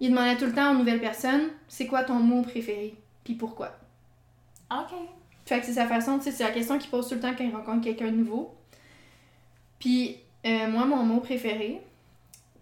il 0.00 0.10
demandait 0.10 0.36
tout 0.36 0.46
le 0.46 0.52
temps 0.52 0.72
aux 0.72 0.78
nouvelles 0.78 1.00
personnes, 1.00 1.50
c'est 1.68 1.86
quoi 1.86 2.02
ton 2.02 2.14
mot 2.14 2.42
préféré, 2.42 2.94
puis 3.22 3.34
pourquoi. 3.34 3.76
Ok. 4.72 4.96
Fait 5.46 5.60
que 5.60 5.66
c'est 5.66 5.74
sa 5.74 5.86
façon, 5.86 6.18
tu 6.18 6.24
sais, 6.24 6.30
c'est 6.30 6.44
la 6.44 6.50
question 6.50 6.78
qu'il 6.78 6.90
pose 6.90 7.08
tout 7.08 7.14
le 7.14 7.20
temps 7.20 7.34
quand 7.36 7.44
il 7.44 7.54
rencontre 7.54 7.82
quelqu'un 7.82 8.06
de 8.06 8.16
nouveau. 8.16 8.54
Puis, 9.78 10.16
euh, 10.46 10.68
moi, 10.68 10.86
mon 10.86 11.04
mot 11.04 11.20
préféré, 11.20 11.80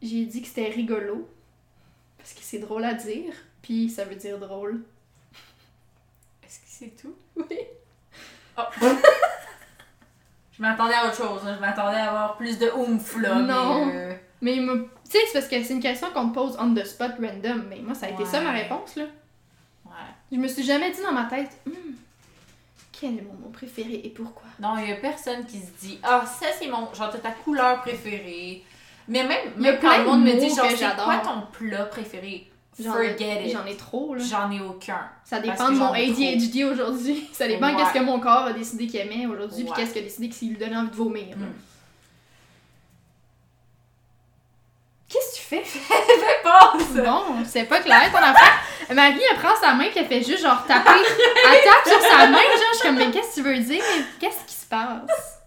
j'ai 0.03 0.25
dit 0.27 0.43
que 0.43 0.49
c'était 0.49 0.69
rigolo. 0.71 1.29
Parce 2.19 2.33
que 2.35 2.41
c'est 2.43 2.59
drôle 2.59 2.85
à 2.85 2.95
dire, 2.95 3.33
puis 3.63 3.89
ça 3.89 4.05
veut 4.05 4.17
dire 4.17 4.39
drôle. 4.39 4.83
Est-ce 6.45 6.59
que 6.61 6.67
c'est 6.67 6.97
tout? 7.01 7.15
Oui. 7.37 7.59
Oh. 8.57 8.63
je 10.57 10.61
m'attendais 10.63 10.95
à 10.95 11.07
autre 11.07 11.17
chose, 11.17 11.41
hein. 11.47 11.55
je 11.55 11.61
m'attendais 11.61 11.97
à 11.99 12.09
avoir 12.09 12.37
plus 12.37 12.59
de 12.59 12.69
oomph, 12.71 13.17
là. 13.21 13.37
Non. 13.37 13.87
Mais, 13.87 13.97
euh, 13.97 14.15
Mais. 14.43 14.57
Tu 15.05 15.13
sais, 15.13 15.19
c'est 15.27 15.33
parce 15.35 15.49
que 15.49 15.63
c'est 15.63 15.73
une 15.73 15.81
question 15.81 16.11
qu'on 16.13 16.25
me 16.25 16.33
pose 16.35 16.57
on 16.59 16.75
the 16.75 16.85
spot 16.85 17.13
random. 17.21 17.67
Mais 17.69 17.79
moi, 17.81 17.95
ça 17.95 18.07
a 18.07 18.11
été 18.11 18.25
ça 18.27 18.41
ma 18.41 18.51
réponse, 18.53 18.97
là. 18.97 19.05
ouais. 19.87 19.91
Je 20.33 20.37
me 20.37 20.49
suis 20.49 20.65
jamais 20.65 20.91
dit 20.91 21.01
dans 21.03 21.13
ma 21.13 21.25
tête, 21.25 21.57
Hmm, 21.65 21.95
quel 22.93 23.19
est 23.19 23.23
mon 23.23 23.35
mot 23.35 23.49
préféré 23.53 24.01
et 24.05 24.11
pourquoi? 24.11 24.49
Non, 24.59 24.77
il 24.79 24.89
y 24.89 24.93
a 24.93 24.97
personne 24.97 25.47
qui 25.47 25.61
se 25.61 25.71
dit 25.81 26.01
Ah, 26.03 26.25
ça 26.27 26.47
c'est 26.59 26.67
mon. 26.69 26.93
Genre, 26.93 27.13
ta 27.23 27.31
couleur 27.31 27.81
préférée. 27.81 28.65
Mais 29.09 29.25
même, 29.25 29.39
même 29.57 29.79
quand 29.81 29.97
le 29.99 30.05
monde 30.05 30.25
de 30.25 30.31
me 30.33 30.39
dit 30.39 30.55
genre, 30.55 30.67
c'est 30.69 31.03
quoi 31.03 31.19
ton 31.19 31.43
plat 31.53 31.85
préféré? 31.87 32.51
J'en 32.81 32.93
Forget 32.93 33.17
ai, 33.43 33.49
it. 33.49 33.53
J'en 33.57 33.67
ai 33.67 33.75
trop, 33.77 34.15
là. 34.15 34.23
J'en 34.23 34.51
ai 34.53 34.61
aucun. 34.61 35.01
Ça 35.25 35.41
dépend 35.41 35.71
de 35.71 35.77
mon. 35.77 35.93
ADHD 35.93 36.63
aujourd'hui. 36.71 37.29
Ça 37.33 37.49
dépend 37.49 37.71
Ouais. 37.71 37.77
qu'est-ce 37.77 37.93
que 37.95 38.05
mon 38.05 38.21
corps 38.21 38.47
a 38.47 38.53
décidé 38.53 38.87
qu'il 38.87 39.01
aimait 39.01 39.27
aujourd'hui, 39.27 39.65
puis 39.65 39.73
qu'est-ce 39.75 39.93
qu'il 39.95 40.03
a 40.03 40.05
décidé 40.05 40.29
qu'il 40.29 40.51
lui 40.51 40.57
donnait 40.59 40.77
envie 40.77 40.91
de 40.91 40.95
vomir. 40.95 41.27
là. 41.31 41.47
Mm. 41.47 41.53
Qu'est-ce 45.09 45.33
que 45.33 45.37
tu 45.39 45.43
fais? 45.43 45.63
Fais 45.65 46.43
pas 46.45 46.73
ça 46.95 47.03
Bon, 47.03 47.23
c'est 47.47 47.65
pas 47.65 47.81
clair 47.81 48.13
ton 48.13 48.19
affaire. 48.19 48.61
Marie, 48.95 49.21
elle 49.31 49.39
prend 49.39 49.57
sa 49.59 49.73
main 49.73 49.87
puis 49.91 49.99
elle 50.01 50.07
fait 50.07 50.23
juste 50.23 50.43
genre 50.43 50.65
taper. 50.67 50.91
Elle 50.91 51.65
tape 51.65 51.87
sur 51.99 52.01
sa 52.11 52.27
main, 52.27 52.39
genre, 52.39 52.73
je 52.73 52.79
suis 52.79 52.87
comme, 52.87 52.97
mais 52.97 53.11
qu'est-ce 53.11 53.31
que 53.31 53.35
tu 53.37 53.43
veux 53.43 53.59
dire? 53.59 53.83
Qu'est-ce 54.21 54.45
qui 54.47 54.55
se 54.55 54.67
passe? 54.67 55.38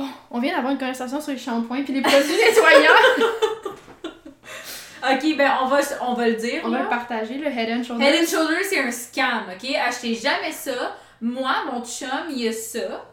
Bon, 0.00 0.06
on 0.30 0.40
vient 0.40 0.54
d'avoir 0.54 0.72
une 0.72 0.78
conversation 0.78 1.20
sur 1.20 1.32
les 1.32 1.38
shampoings 1.38 1.82
puis 1.82 1.92
les 1.92 2.00
produits 2.00 2.36
nettoyants. 2.36 3.28
Ok, 5.02 5.34
ben 5.34 5.50
on 5.62 5.66
va, 5.66 5.80
on 6.02 6.12
va 6.12 6.28
le 6.28 6.34
dire. 6.34 6.60
On 6.62 6.68
va 6.68 6.82
le 6.82 6.88
partager, 6.90 7.38
le 7.38 7.46
Head 7.46 7.70
and 7.70 7.82
Shoulders. 7.82 8.06
Head 8.06 8.22
and 8.22 8.26
Shoulders, 8.26 8.64
c'est 8.68 8.80
un 8.80 8.90
scam, 8.90 9.44
ok? 9.48 9.70
Achetez 9.74 10.14
jamais 10.14 10.52
ça. 10.52 10.94
Moi, 11.22 11.50
mon 11.72 11.82
chum, 11.82 12.28
il 12.36 12.46
a 12.46 12.52
ça. 12.52 13.06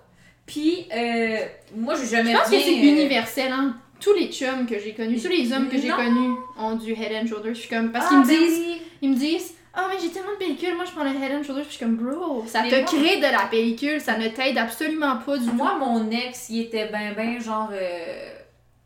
Puis, 0.45 0.85
euh, 0.93 1.38
moi, 1.73 1.95
j'ai 1.95 2.07
jamais 2.07 2.33
Je 2.33 2.38
pense 2.38 2.47
que 2.47 2.55
rien, 2.55 2.61
c'est 2.61 2.71
euh, 2.71 2.91
universel, 2.91 3.51
hein. 3.53 3.77
Tous 4.01 4.13
les 4.13 4.27
chums 4.27 4.65
que 4.65 4.77
j'ai 4.77 4.93
connus, 4.93 5.21
tous 5.21 5.29
les 5.29 5.51
hommes 5.53 5.69
que 5.69 5.77
j'ai 5.77 5.88
connus 5.88 6.35
ont 6.59 6.75
du 6.75 6.91
Head 6.91 7.23
and 7.23 7.27
Shoulders. 7.27 7.53
Je 7.53 7.61
suis 7.61 7.69
comme, 7.69 7.93
parce 7.93 8.07
ah, 8.07 8.09
qu'ils 8.09 8.19
me 8.19 8.25
ben 8.25 8.38
disent, 8.38 8.77
ils 9.01 9.09
me 9.09 9.15
disent, 9.15 9.53
ah 9.80 9.88
mais 9.89 9.99
j'ai 10.01 10.09
tellement 10.09 10.32
de 10.32 10.38
pellicules, 10.38 10.75
moi 10.75 10.86
je 10.86 10.91
prends 10.91 11.03
le 11.03 11.11
Head 11.11 11.32
and 11.39 11.43
Shoulders. 11.43 11.63
Puis 11.63 11.71
je 11.71 11.78
suis 11.78 11.86
comme, 11.86 11.95
bro, 11.97 12.43
ça 12.47 12.63
Mais 12.63 12.69
te 12.69 12.75
moi- 12.75 12.86
crée 12.86 13.17
de 13.17 13.21
la 13.32 13.47
pellicule, 13.49 14.01
ça 14.01 14.17
ne 14.17 14.28
t'aide 14.28 14.57
absolument 14.57 15.17
pas 15.17 15.38
du 15.38 15.45
tout. 15.45 15.53
Moi, 15.53 15.75
mon 15.75 16.09
ex, 16.11 16.49
il 16.49 16.61
était 16.63 16.88
ben, 16.89 17.13
ben, 17.15 17.39
genre. 17.39 17.69
euh, 17.71 18.30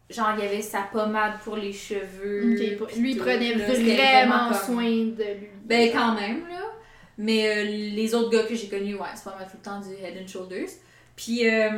genre, 0.10 0.34
il 0.38 0.44
avait 0.46 0.62
sa 0.62 0.82
pommade 0.82 1.39
pour 1.44 1.56
les 1.56 1.72
cheveux. 1.74 2.78
Pour- 2.78 2.88
lui 2.98 3.12
il 3.14 3.18
prenait 3.18 3.56
là, 3.56 3.66
vraiment 3.66 4.54
soin 4.54 4.84
de 4.84 5.39
lui. 5.39 5.48
Ben, 5.64 5.89
quand 5.94 6.14
même, 6.16 6.42
là. 6.50 6.66
Mais 7.18 7.48
euh, 7.48 7.64
les 7.64 8.14
autres 8.16 8.30
gars 8.30 8.44
que 8.44 8.56
j'ai 8.56 8.68
connus, 8.68 8.96
ouais, 8.96 9.08
c'est 9.16 9.24
pas 9.24 9.36
mal 9.38 9.48
tout 9.50 9.58
le 9.58 9.64
temps 9.64 9.80
du 9.80 9.94
Head 9.94 10.22
and 10.22 10.28
Shoulders. 10.28 10.70
Puis, 11.16 11.48
euh, 11.48 11.70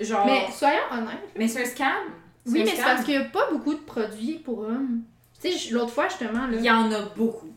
genre. 0.00 0.24
Mais 0.26 0.46
soyons 0.52 0.78
honnêtes. 0.92 1.28
mais 1.36 1.48
c'est 1.48 1.62
un 1.62 1.66
scam. 1.66 1.88
Oui, 2.46 2.62
un 2.62 2.64
mais 2.64 2.70
c'est 2.70 2.82
parce 2.82 3.04
qu'il 3.04 3.18
n'y 3.18 3.24
a 3.24 3.28
pas 3.28 3.50
beaucoup 3.50 3.74
de 3.74 3.80
produits 3.80 4.40
pour 4.42 4.60
hommes. 4.60 5.02
Tu 5.42 5.50
sais, 5.52 5.70
l'autre 5.74 5.90
fois 5.90 6.08
justement, 6.08 6.46
là, 6.46 6.56
Il 6.56 6.64
y 6.64 6.70
en 6.70 6.90
a 6.92 7.00
beaucoup. 7.16 7.52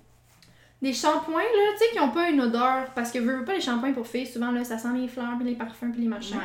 Des 0.82 0.94
shampoings, 0.94 1.42
là, 1.42 1.72
tu 1.74 1.86
sais, 1.86 1.92
qui 1.92 1.98
n'ont 2.00 2.10
pas 2.12 2.30
une 2.30 2.42
odeur. 2.42 2.86
Parce 2.96 3.12
que 3.12 3.20
veux, 3.20 3.38
veux 3.38 3.46
pas 3.46 3.54
les 3.54 3.62
shampoings 3.62 3.94
pour 3.94 4.08
filles, 4.08 4.26
souvent, 4.28 4.52
là, 4.52 4.64
ça 4.64 4.78
sent 4.78 4.90
les 4.96 5.08
fleurs, 5.08 5.36
puis 5.40 5.48
les 5.50 5.56
parfums, 5.56 5.92
puis 5.92 6.02
les 6.02 6.08
machins. 6.08 6.38
Ouais. 6.38 6.44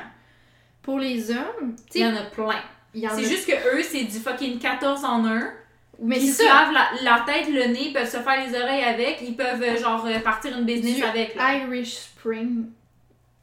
Pour 0.82 0.98
les 0.98 1.30
hommes, 1.30 1.74
tu 1.90 1.98
Il 1.98 2.00
y 2.00 2.04
sais, 2.04 2.06
en 2.06 2.16
a 2.16 2.22
plein. 2.24 2.44
en 2.46 3.06
a. 3.08 3.16
C'est 3.16 3.24
juste 3.24 3.46
que 3.48 3.76
eux, 3.76 3.82
c'est 3.82 4.04
du 4.04 4.18
fucking 4.18 4.58
14 4.58 5.04
en 5.04 5.24
1. 5.26 5.50
Mais 5.98 6.18
Ils 6.20 6.30
c'est 6.30 6.42
se 6.42 6.48
lavent 6.48 6.72
la, 6.74 6.88
la 7.02 7.24
tête, 7.24 7.48
le 7.48 7.72
nez, 7.72 7.86
ils 7.88 7.92
peuvent 7.94 8.04
se 8.10 8.18
faire 8.18 8.46
les 8.46 8.54
oreilles 8.54 8.84
avec, 8.84 9.18
ils 9.22 9.34
peuvent 9.34 9.62
euh, 9.62 9.78
genre 9.78 10.04
euh, 10.06 10.20
partir 10.20 10.56
une 10.58 10.64
business 10.66 10.96
Du 10.96 11.02
avec. 11.02 11.34
Là. 11.34 11.54
Irish 11.54 11.94
Spring. 11.94 12.66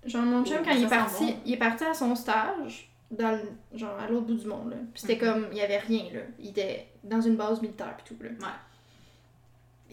Genre, 0.05 0.21
mon 0.21 0.45
chum, 0.45 0.57
Oh, 0.59 0.63
quand 0.63 0.75
il 0.75 0.83
est 0.83 0.87
parti, 0.87 1.25
bon. 1.25 1.35
il 1.47 1.53
est 1.53 1.57
parti 1.57 1.83
à 1.83 1.93
son 1.95 2.13
stage, 2.15 2.91
dans 3.09 3.31
le- 3.31 3.77
genre 3.79 3.97
à 3.99 4.07
l'autre 4.07 4.27
bout 4.27 4.35
du 4.35 4.45
monde, 4.45 4.69
là. 4.69 4.75
Puis 4.93 5.01
c'était 5.01 5.15
Mhm. 5.25 5.33
comme, 5.33 5.47
il 5.51 5.57
y 5.57 5.61
avait 5.61 5.79
rien, 5.79 6.03
là. 6.13 6.19
Il 6.39 6.49
était 6.49 6.87
dans 7.03 7.21
une 7.21 7.35
base 7.37 7.59
militaire, 7.61 7.95
pis 7.97 8.13
tout, 8.13 8.21
là. 8.23 8.29
Ouais. 8.29 8.53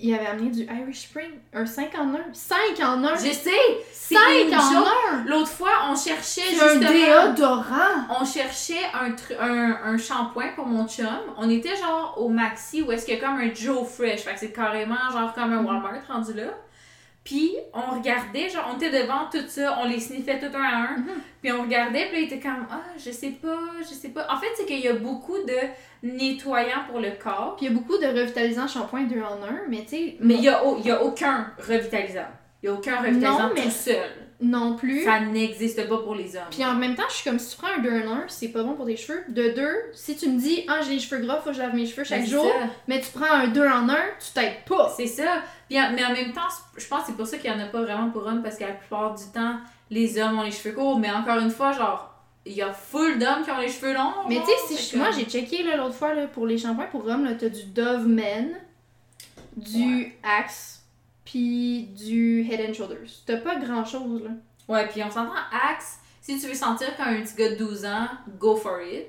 Il 0.03 0.15
avait 0.15 0.27
amené 0.27 0.51
du 0.51 0.63
Irish 0.63 1.03
Spring, 1.03 1.31
un 1.53 1.67
5 1.67 1.91
en 1.99 2.15
1. 2.15 2.19
5 2.33 2.57
en 2.83 3.05
1! 3.05 3.17
Je 3.17 3.33
sais! 3.33 3.51
C'est 3.93 4.15
5 4.15 4.21
une 4.49 4.55
en 4.55 4.61
joke. 4.73 4.89
1! 5.13 5.25
L'autre 5.27 5.49
fois, 5.51 5.71
on 5.91 5.95
cherchait 5.95 6.41
C'est 6.53 6.61
un 6.63 6.81
justement... 6.81 6.91
déodorant! 6.91 8.07
On 8.21 8.25
cherchait 8.25 8.83
un, 8.95 9.15
un, 9.41 9.79
un 9.85 9.99
shampoing 9.99 10.49
pour 10.57 10.67
mon 10.67 10.87
chum. 10.89 11.07
On 11.37 11.51
était 11.51 11.77
genre 11.77 12.15
au 12.17 12.29
Maxi 12.29 12.83
où 12.83 12.91
est-ce 12.93 13.05
qu'il 13.05 13.15
y 13.15 13.19
a 13.19 13.21
comme 13.21 13.39
un 13.39 13.53
Joe 13.55 13.87
Fresh. 13.87 14.21
Fait 14.21 14.33
que 14.35 14.41
c'est 14.41 14.53
carrément 14.53 14.97
genre 15.13 15.33
comme 15.35 15.53
un 15.53 15.61
Mhm. 15.61 15.67
Walmart 15.67 15.93
rendu 16.09 16.33
là. 16.33 16.45
Puis 17.23 17.53
on 17.75 17.99
regardait, 17.99 18.49
genre 18.49 18.71
on 18.73 18.77
était 18.79 19.03
devant 19.03 19.29
tout 19.31 19.47
ça, 19.47 19.79
on 19.83 19.87
les 19.89 20.01
sniffait 20.01 20.39
tout 20.41 20.57
un 20.57 20.63
à 20.63 20.77
un. 20.93 20.97
Mhm. 20.99 21.07
Puis 21.43 21.53
on 21.53 21.63
regardait, 21.63 22.07
puis 22.07 22.13
là, 22.13 22.19
il 22.21 22.25
était 22.25 22.41
comme 22.41 22.67
Ah, 22.71 22.81
je 22.97 23.11
sais 23.11 23.31
pas, 23.43 23.59
je 23.81 23.95
sais 23.95 24.09
pas. 24.09 24.27
En 24.31 24.39
fait, 24.39 24.47
c'est 24.57 24.65
qu'il 24.65 24.81
y 24.81 24.89
a 24.89 24.95
beaucoup 24.95 25.37
de 25.39 25.57
nettoyants 26.03 26.85
pour 26.91 27.01
le 27.01 27.11
corps. 27.23 27.57
Puis 27.57 27.67
il 27.67 27.73
y 27.73 27.75
a 27.75 27.79
beaucoup 27.79 27.99
de 27.99 28.07
revitalisants 28.07 28.67
shampoing 28.67 29.03
2 29.05 29.21
en 29.21 29.43
1, 29.43 29.69
mais 29.69 29.83
tu 29.83 29.89
sais. 29.89 30.17
Mais 30.21 30.35
il 30.35 30.43
y 30.45 30.49
a, 30.49 30.63
y 30.83 30.91
a 30.91 31.03
aucun 31.03 31.53
revitalisant. 31.59 32.29
Il 32.63 32.67
y 32.67 32.69
a 32.69 32.73
aucun 32.75 32.97
revitalisant 33.01 33.49
Non, 33.49 33.53
mais- 33.55 33.63
tout 33.65 33.71
seul. 33.71 34.11
Non 34.43 34.75
plus. 34.77 35.05
Ça 35.05 35.21
n'existe 35.21 35.87
pas 35.89 35.99
pour 35.99 36.15
les 36.15 36.35
hommes. 36.35 36.45
Puis 36.51 36.65
en 36.65 36.75
même 36.75 36.95
temps, 36.95 37.03
je 37.11 37.15
suis 37.17 37.25
comme 37.29 37.39
si 37.39 37.51
tu 37.55 37.63
prends 37.63 37.73
un 37.77 37.79
2 37.83 37.91
en 38.09 38.13
1, 38.13 38.25
c'est 38.29 38.49
pas 38.49 38.63
bon 38.63 38.73
pour 38.75 38.87
tes 38.87 38.97
cheveux. 38.97 39.23
De 39.29 39.51
2, 39.51 39.69
si 39.93 40.17
tu 40.17 40.29
me 40.31 40.41
dis, 40.41 40.65
ah, 40.67 40.81
j'ai 40.83 40.95
les 40.95 40.99
cheveux 40.99 41.21
gras, 41.25 41.37
faut 41.43 41.51
que 41.51 41.57
je 41.57 41.61
lave 41.61 41.75
mes 41.75 41.85
cheveux 41.85 42.05
chaque 42.05 42.21
Ben, 42.23 42.27
jour, 42.29 42.45
ça. 42.47 42.67
mais 42.89 43.01
tu 43.01 43.11
prends 43.13 43.31
un 43.33 43.49
2 43.49 43.61
en 43.67 43.89
1, 43.89 43.95
tu 44.19 44.33
t'aides 44.35 44.65
pas. 44.67 44.93
C'est 44.97 45.07
ça. 45.07 45.43
Puis 45.69 45.79
en- 45.81 45.93
mais 45.93 46.05
en 46.05 46.13
même 46.13 46.33
temps, 46.33 46.41
je 46.77 46.87
pense 46.87 47.01
que 47.01 47.07
c'est 47.09 47.17
pour 47.17 47.27
ça 47.27 47.37
qu'il 47.37 47.51
n'y 47.53 47.61
en 47.61 47.63
a 47.63 47.67
pas 47.69 47.83
vraiment 47.83 48.09
pour 48.11 48.27
hommes, 48.27 48.43
parce 48.43 48.57
que 48.57 48.65
la 48.65 48.73
plupart 48.73 49.15
du 49.15 49.25
temps, 49.35 49.57
les 49.91 50.19
hommes 50.19 50.39
ont 50.39 50.43
les 50.43 50.53
cheveux 50.53 50.75
courts. 50.75 50.99
Mais 50.99 51.11
encore 51.11 51.39
une 51.39 51.51
fois, 51.51 51.73
genre, 51.73 52.07
il 52.47 52.55
y 52.55 52.63
a 52.63 52.73
full 52.73 53.19
d'hommes 53.19 53.43
qui 53.45 53.51
ont 53.51 53.59
les 53.59 53.69
cheveux 53.69 53.93
longs. 53.93 54.15
Mais 54.27 54.37
tu 54.41 54.75
sais, 54.75 54.83
si 54.83 54.97
moi 54.97 55.11
j'ai 55.11 55.25
checké 55.27 55.63
l'autre 55.77 55.95
fois 55.95 56.15
là, 56.15 56.27
pour 56.27 56.47
les 56.47 56.57
shampoings 56.57 56.87
pour 56.87 57.07
hommes, 57.07 57.29
t'as 57.39 57.51
du 57.51 57.65
Dove 57.65 58.07
Men, 58.07 58.57
du 59.57 60.15
Axe, 60.23 60.80
puis 61.31 61.89
du 61.97 62.47
Head 62.51 62.71
and 62.71 62.75
Shoulders. 62.75 63.09
T'as 63.27 63.37
pas 63.39 63.57
grand 63.57 63.85
chose 63.85 64.23
là. 64.25 64.31
Ouais, 64.69 64.87
puis 64.89 65.03
on 65.03 65.11
s'entend, 65.11 65.33
Axe, 65.69 65.99
si 66.21 66.39
tu 66.41 66.47
veux 66.47 66.55
sentir 66.55 66.97
comme 66.97 67.09
un 67.09 67.23
petit 67.23 67.35
gars 67.37 67.51
de 67.51 67.57
12 67.57 67.85
ans, 67.85 68.09
go 68.39 68.57
for 68.57 68.81
it. 68.83 69.07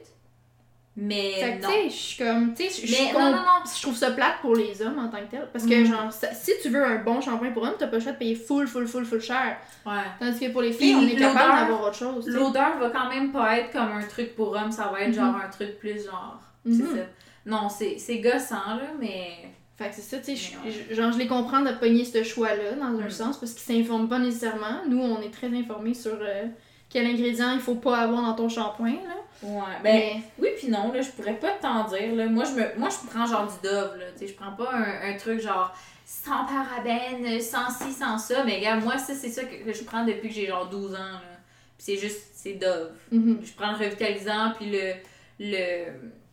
Mais 0.98 1.32
Fait 1.40 1.58
que 1.58 1.62
non. 1.64 1.70
tu 1.70 1.74
sais, 1.76 1.90
je 1.90 1.96
suis 1.96 2.24
comme, 2.24 2.54
tu 2.54 2.70
sais, 2.70 2.86
je- 2.86 3.14
non, 3.14 3.20
non, 3.32 3.38
non. 3.38 3.44
je 3.76 3.82
trouve 3.82 3.96
ça 3.96 4.12
plate 4.12 4.42
pour 4.42 4.56
les 4.56 4.82
hommes 4.82 5.00
en 5.00 5.08
tant 5.08 5.20
que 5.26 5.32
tel. 5.32 5.48
Parce 5.54 5.66
que 5.66 5.82
Mm. 5.82 5.86
genre, 5.86 6.12
ça- 6.12 6.34
si 6.34 6.52
tu 6.62 6.68
veux 6.70 6.84
un 6.84 6.98
bon 6.98 7.22
shampoing 7.22 7.52
pour 7.52 7.64
homme, 7.64 7.76
t'as 7.80 7.88
pas 7.88 7.96
le 7.96 8.02
choix 8.02 8.12
de 8.12 8.18
payer 8.18 8.36
full, 8.36 8.68
full, 8.68 8.86
full, 8.88 9.06
full 9.06 9.22
cher. 9.22 9.58
Ouais. 9.86 9.94
Tandis 10.20 10.40
que 10.40 10.52
pour 10.52 10.62
les 10.62 10.74
filles, 10.74 10.96
Puis 10.98 11.06
on 11.06 11.08
est 11.08 11.20
capable 11.20 11.60
d'avoir 11.70 11.84
autre 11.88 11.96
chose. 11.96 12.28
L'odeur 12.28 12.78
va 12.78 12.90
quand 12.90 13.08
même 13.10 13.32
pas 13.32 13.58
être 13.60 13.72
comme 13.72 13.90
un 13.94 14.04
truc 14.06 14.36
pour 14.36 14.50
homme, 14.52 14.72
ça 14.72 14.90
va 14.92 15.00
être 15.02 15.10
Mhm. 15.10 15.14
genre 15.16 15.36
un 15.38 15.50
truc 15.50 15.80
plus 15.80 16.06
genre. 16.06 16.40
C'est 16.66 16.78
ça. 16.78 17.06
Non, 17.46 17.70
c'est 17.70 17.98
c'est 17.98 18.20
gossant, 18.20 18.76
là, 18.76 18.92
mais. 19.00 19.50
Fait 19.82 19.90
que 19.90 19.96
c'est 19.96 20.02
ça, 20.02 20.18
tu 20.20 20.36
sais, 20.38 20.52
je- 20.90 20.94
genre 20.96 21.12
je 21.12 21.18
les 21.18 21.28
comprends 21.28 21.62
de 21.62 21.72
pogner 21.72 22.06
ce 22.06 22.24
choix-là 22.24 22.74
dans 22.80 23.00
un 23.00 23.06
Mm. 23.08 23.10
sens 23.10 23.38
parce 23.38 23.54
qu'ils 23.54 23.76
s'informent 23.84 24.08
pas 24.10 24.20
nécessairement. 24.20 24.82
Nous, 24.88 25.00
on 25.02 25.22
est 25.22 25.32
très 25.32 25.48
informés 25.48 25.94
sur 25.94 26.18
euh, 26.22 26.44
quel 26.90 27.06
ingrédient 27.08 27.54
il 27.54 27.60
faut 27.60 27.76
pas 27.76 27.98
avoir 28.00 28.22
dans 28.22 28.34
ton 28.34 28.50
shampoing, 28.50 28.92
là. 28.94 29.16
Ouais. 29.44 29.60
Ben, 29.84 29.94
Mais, 29.94 30.22
Oui 30.40 30.50
puis 30.58 30.68
non, 30.70 30.92
là, 30.94 31.02
je 31.02 31.10
pourrais 31.12 31.34
pas 31.40 31.52
t'en 31.62 31.86
dire. 31.86 32.14
Là. 32.16 32.28
Moi, 32.28 32.44
je 32.46 32.52
me, 32.52 32.78
moi, 32.80 32.90
je 32.90 33.10
prends 33.10 33.26
genre 33.26 33.48
du 33.48 33.68
Dove, 33.68 33.98
là. 33.98 34.06
Tu 34.14 34.20
sais, 34.20 34.28
je 34.28 34.34
prends 34.36 34.52
pas 34.52 34.72
un, 34.74 35.10
un 35.14 35.18
truc 35.18 35.40
genre 35.42 35.74
sans 36.06 36.46
parabènes, 36.46 37.40
sans 37.42 37.70
ci, 37.70 37.92
sans 37.94 38.18
ça. 38.18 38.44
Mais 38.44 38.58
regarde, 38.58 38.84
moi, 38.84 38.98
ça, 38.98 39.14
c'est 39.14 39.30
ça 39.30 39.44
que, 39.46 39.64
que 39.64 39.74
je 39.74 39.84
prends 39.84 40.06
depuis 40.06 40.30
que 40.30 40.36
j'ai 40.36 40.46
genre 40.48 40.68
12 40.70 40.94
ans, 40.94 40.98
là. 40.98 41.38
Puis 41.78 41.86
c'est 41.96 41.98
juste, 41.98 42.28
c'est 42.36 42.54
Dove. 42.54 42.92
mhm. 43.12 43.40
Je 43.44 43.52
prends 43.54 43.72
le 43.72 43.78
revitalisant, 43.78 44.52
puis 44.60 44.70
le, 44.70 44.94
le, 45.40 45.86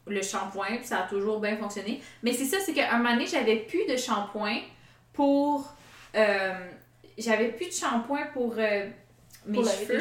le 0.08 0.22
shampoing, 0.22 0.76
puis 0.78 0.86
ça 0.86 1.00
a 1.00 1.02
toujours 1.08 1.40
bien 1.40 1.56
fonctionné. 1.56 2.00
Mais 2.22 2.32
c'est 2.32 2.44
ça, 2.44 2.58
c'est 2.60 2.72
qu'à 2.72 2.92
un 2.94 2.98
moment 2.98 3.12
donné, 3.14 3.26
j'avais 3.26 3.56
plus 3.56 3.84
de 3.86 3.96
shampoing 3.96 4.58
pour... 5.12 5.72
euh, 6.14 6.54
j'avais 7.16 7.48
plus 7.48 7.66
de 7.66 7.72
shampoing 7.72 8.26
pour 8.32 8.54
euh, 8.58 8.86
mes 9.46 9.58
pour 9.58 9.64
cheveux. 9.70 9.98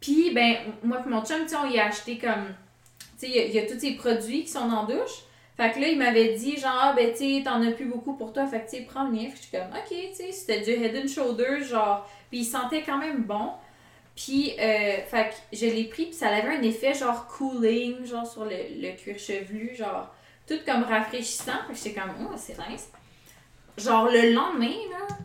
Puis, 0.00 0.30
ben, 0.34 0.56
moi 0.82 1.00
et 1.04 1.08
mon 1.08 1.24
chum, 1.24 1.42
tu 1.42 1.48
sais, 1.50 1.56
on 1.56 1.70
y 1.70 1.78
a 1.78 1.86
acheté 1.86 2.18
comme. 2.18 2.46
Tu 3.18 3.26
sais, 3.26 3.28
il 3.28 3.36
y 3.36 3.38
a- 3.38 3.44
il 3.44 3.54
y, 3.54 3.58
a 3.58 3.66
tous 3.66 3.78
ces 3.78 3.92
produits 3.94 4.42
qui 4.42 4.48
sont 4.48 4.66
la 4.68 4.82
douche. 4.92 5.22
Fait 5.56 5.70
que 5.70 5.78
là, 5.80 5.88
il 5.88 5.98
m'avait 5.98 6.34
dit, 6.34 6.56
genre, 6.56 6.72
ah, 6.76 6.92
ben, 6.96 7.12
tu 7.12 7.18
sais, 7.38 7.42
t'en 7.44 7.62
as 7.62 7.70
plus 7.72 7.84
beaucoup 7.84 8.14
pour 8.14 8.32
toi. 8.32 8.46
Fait 8.46 8.60
que, 8.60 8.70
tu 8.70 8.78
sais, 8.78 8.82
prends 8.82 9.04
le 9.04 9.10
mien. 9.12 9.24
Fait 9.24 9.30
que 9.30 9.36
je 9.36 9.42
suis 9.42 9.50
comme, 9.50 9.68
ok, 9.70 9.88
tu 9.88 10.14
sais, 10.16 10.32
c'était 10.32 10.60
du 10.60 10.70
Head 10.70 11.04
and 11.04 11.08
Shoulders, 11.08 11.62
genre. 11.64 12.08
Puis 12.30 12.40
il 12.40 12.44
sentait 12.44 12.82
quand 12.82 12.98
même 12.98 13.22
bon. 13.22 13.50
Puis, 14.14 14.52
euh, 14.58 14.96
fait 15.10 15.30
que 15.50 15.56
je 15.56 15.66
l'ai 15.66 15.84
pris, 15.84 16.06
puis 16.06 16.14
ça 16.14 16.28
avait 16.28 16.48
un 16.56 16.62
effet, 16.62 16.92
genre, 16.94 17.26
cooling, 17.26 18.04
genre, 18.04 18.26
sur 18.26 18.44
le, 18.44 18.50
le 18.80 18.94
cuir 18.96 19.18
chevelu, 19.18 19.74
genre, 19.74 20.14
tout 20.46 20.58
comme 20.66 20.82
rafraîchissant. 20.84 21.52
Fait 21.66 21.72
que 21.72 21.78
j'étais 21.78 22.00
comme, 22.00 22.10
oh, 22.30 22.34
c'est 22.36 22.56
nice. 22.68 22.90
Genre, 23.78 24.06
le 24.10 24.32
lendemain, 24.34 24.74
là, 24.90 25.16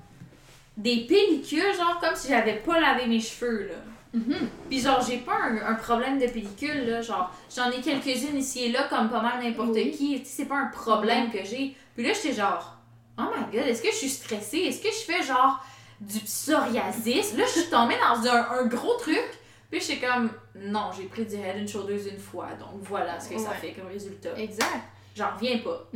des 0.78 1.06
pellicules, 1.08 1.74
genre, 1.76 2.00
comme 2.00 2.16
si 2.16 2.30
j'avais 2.30 2.56
pas 2.56 2.80
lavé 2.80 3.08
mes 3.08 3.20
cheveux, 3.20 3.68
là. 3.68 3.76
Mhm. 4.14 4.48
Puis 4.70 4.80
genre, 4.80 5.06
j'ai 5.08 5.18
pas 5.18 5.36
un, 5.36 5.58
un 5.58 5.76
problème 5.76 6.18
de 6.18 6.28
pellicule, 6.28 6.86
là. 6.88 7.02
Genre, 7.02 7.30
j'en 7.54 7.70
ai 7.72 7.82
quelques-unes 7.82 8.38
ici 8.38 8.66
et 8.66 8.72
là, 8.72 8.84
comme 8.90 9.10
pas 9.10 9.22
mal 9.22 9.44
n'importe 9.44 9.72
Oui. 9.74 9.92
qui. 9.92 10.20
Tu 10.20 10.26
sais, 10.26 10.32
c'est 10.38 10.46
pas 10.46 10.56
un 10.56 10.68
problème 10.68 11.30
que 11.30 11.44
j'ai. 11.44 11.76
Puis 11.94 12.06
là, 12.08 12.14
j'étais 12.14 12.34
genre, 12.34 12.78
oh 13.20 13.24
my 13.24 13.52
god, 13.52 13.68
est-ce 13.68 13.82
que 13.82 13.92
je 13.92 13.96
suis 13.98 14.10
stressée? 14.10 14.60
Est-ce 14.60 14.82
que 14.82 14.88
je 14.90 15.04
fais 15.14 15.24
genre 15.24 15.62
du 16.02 16.20
psoriasis? 16.20 17.36
Là, 17.38 17.43
je 17.45 17.60
suis 17.62 17.70
tombée 17.70 17.95
dans 17.98 18.28
un, 18.30 18.60
un 18.60 18.66
gros 18.66 18.95
truc. 18.95 19.24
Puis 19.70 19.82
j'étais 19.82 20.08
comme, 20.08 20.32
non, 20.56 20.91
j'ai 20.95 21.04
pris 21.08 21.26
du 21.26 21.36
Head 21.36 21.62
and 21.62 21.68
Shoulders 21.68 22.08
une 22.12 22.20
fois. 22.20 22.48
Donc 22.60 22.82
voilà 22.84 23.20
ce 23.20 23.30
que 23.30 23.38
ça 23.38 23.52
fait 23.52 23.74
comme 23.74 23.88
résultat. 23.88 24.38
Exact. 24.38 24.84
J'en 25.16 25.34
reviens 25.36 25.58
pas. 25.60 25.89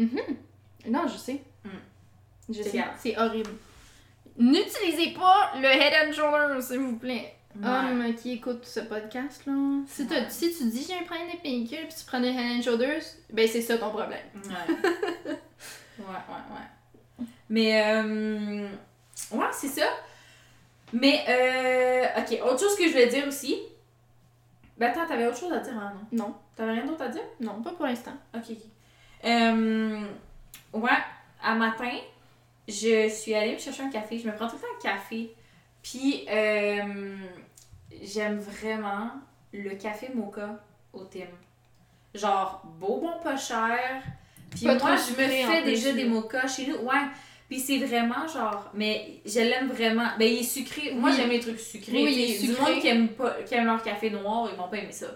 Non, 0.88 1.08
je 1.08 1.18
sais. 1.18 1.42
Mm. 1.64 1.70
Je 2.54 2.64
sais. 2.64 2.84
C'est 3.00 3.18
horrible. 3.18 3.52
N'utilisez 4.38 5.12
pas 5.14 5.52
le 5.58 5.66
Head 5.66 5.94
and 6.10 6.12
Shoulders, 6.14 6.62
s'il 6.64 6.80
vous 6.80 6.98
plaît. 6.98 7.36
Ouais. 7.56 7.68
Homme 7.68 8.16
qui 8.16 8.32
écoute 8.34 8.66
ce 8.66 8.80
podcast, 8.80 9.46
là. 9.46 9.54
Si, 9.88 10.04
Ouais. 10.04 10.26
si 10.30 10.56
tu 10.58 10.66
dis 10.70 10.86
j'ai 10.88 10.96
un 10.96 11.04
problème 11.04 11.28
de 11.34 11.38
pellicule 11.42 11.86
puis 11.88 11.96
tu 12.00 12.06
prends 12.06 12.22
des 12.22 12.30
Head 12.30 12.60
and 12.60 12.62
Shoulders, 12.62 13.02
ben 13.32 13.48
c'est 13.48 13.62
ça 13.62 13.78
ton 13.78 13.90
problème. 13.90 14.20
Ouais. 14.36 14.74
ouais, 15.30 16.06
ouais, 16.06 16.06
ouais. 17.20 17.26
Mais, 17.50 17.92
euh, 17.94 18.68
ouais, 19.32 19.46
c'est 19.52 19.68
ça. 19.68 19.86
Mais, 20.94 21.24
euh, 21.30 22.22
ok, 22.22 22.40
autre 22.52 22.60
chose 22.60 22.76
que 22.76 22.86
je 22.86 22.90
voulais 22.92 23.08
dire 23.08 23.28
aussi. 23.28 23.58
Ben 24.78 24.92
attends, 24.92 25.06
t'avais 25.06 25.28
autre 25.28 25.38
chose 25.38 25.54
à 25.54 25.60
dire, 25.60 25.78
hein, 25.78 25.94
non? 26.12 26.26
Non, 26.26 26.36
T'avais 26.56 26.74
rien 26.74 26.86
d'autre 26.86 27.04
à 27.04 27.08
dire? 27.08 27.22
non, 27.40 27.62
pas 27.62 27.72
pour 27.72 27.86
l'instant. 27.86 28.14
Ok, 28.36 28.44
ok. 28.50 28.58
Euh, 29.26 30.02
ouais, 30.74 30.90
à 31.42 31.54
matin, 31.56 31.92
je 32.68 33.08
suis 33.08 33.34
allée 33.34 33.54
me 33.54 33.60
chercher 33.60 33.84
un 33.84 33.90
café. 33.90 34.18
Je 34.20 34.28
me 34.28 34.36
prends 34.36 34.48
tout 34.48 34.56
le 34.56 34.62
temps 34.62 34.68
un 34.80 34.94
café. 34.94 35.34
Puis, 35.84 36.26
euh, 36.30 37.16
j'aime 38.02 38.40
vraiment 38.40 39.12
le 39.54 39.72
café 39.76 40.10
mocha 40.14 40.60
au 40.94 41.04
Tim. 41.06 41.28
Genre, 42.14 42.62
beau, 42.80 43.00
bon, 43.00 43.14
pas 43.24 43.38
cher. 43.38 44.02
Puis 44.50 44.66
Pas 44.66 44.78
moi, 44.78 44.96
je 44.96 45.12
me 45.12 45.28
fais 45.28 45.64
déjà 45.64 45.94
des 45.94 46.06
mochas 46.06 46.48
chez 46.48 46.68
nous. 46.68 46.78
Ouais. 46.80 47.08
Puis 47.52 47.60
c'est 47.60 47.80
vraiment 47.80 48.26
genre, 48.34 48.72
mais 48.74 49.20
je 49.26 49.42
l'aime 49.42 49.68
vraiment. 49.68 50.08
Ben 50.18 50.26
il 50.26 50.40
est 50.40 50.44
sucré. 50.44 50.94
Moi 50.96 51.10
Oui. 51.10 51.16
j'aime 51.18 51.30
les 51.32 51.42
trucs 51.42 51.60
sucrés. 51.60 51.92
Oui, 52.02 52.14
il 52.16 52.22
est 52.22 52.28
sais. 52.36 52.48
Du 52.48 52.54
sucré. 52.54 52.72
monde 52.72 52.82
qui 52.82 52.88
aime, 52.88 53.08
pas, 53.10 53.36
qui 53.46 53.54
aime 53.56 53.66
leur 53.66 53.84
café 53.84 54.10
noir, 54.10 54.50
ils 54.54 54.58
vont 54.58 54.70
pas 54.70 54.78
aimer 54.78 54.94
ça. 54.94 55.08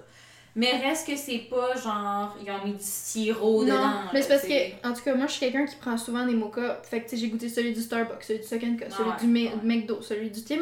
Mais 0.58 0.72
reste 0.72 1.08
que 1.08 1.16
c'est 1.16 1.48
pas 1.50 1.76
genre, 1.82 2.36
ils 2.46 2.52
ont 2.52 2.66
mis 2.66 2.74
du 2.74 2.78
sirop 2.84 3.62
non, 3.64 3.74
dedans. 3.74 3.92
mais 4.14 4.22
c'est 4.22 4.28
parce 4.28 4.44
que, 4.44 4.88
en 4.88 4.94
tout 4.94 5.02
cas, 5.04 5.16
moi 5.16 5.28
je 5.28 5.32
suis 5.32 5.40
quelqu'un 5.40 5.66
qui 5.66 5.78
prend 5.78 5.98
souvent 5.98 6.26
des 6.26 6.34
mochas. 6.34 6.82
Fait 6.84 7.00
que 7.00 7.06
tu 7.06 7.12
sais, 7.12 7.18
j'ai 7.22 7.30
goûté 7.30 7.48
celui 7.48 7.72
du 7.74 7.82
Starbucks, 7.82 8.22
celui 8.24 8.40
du 8.42 8.46
Second 8.46 8.76
Cup, 8.76 8.88
celui 8.90 9.34
du 9.34 9.44
ouais. 9.46 9.52
McDo, 9.64 10.02
celui 10.02 10.30
du 10.30 10.44
Tim. 10.44 10.60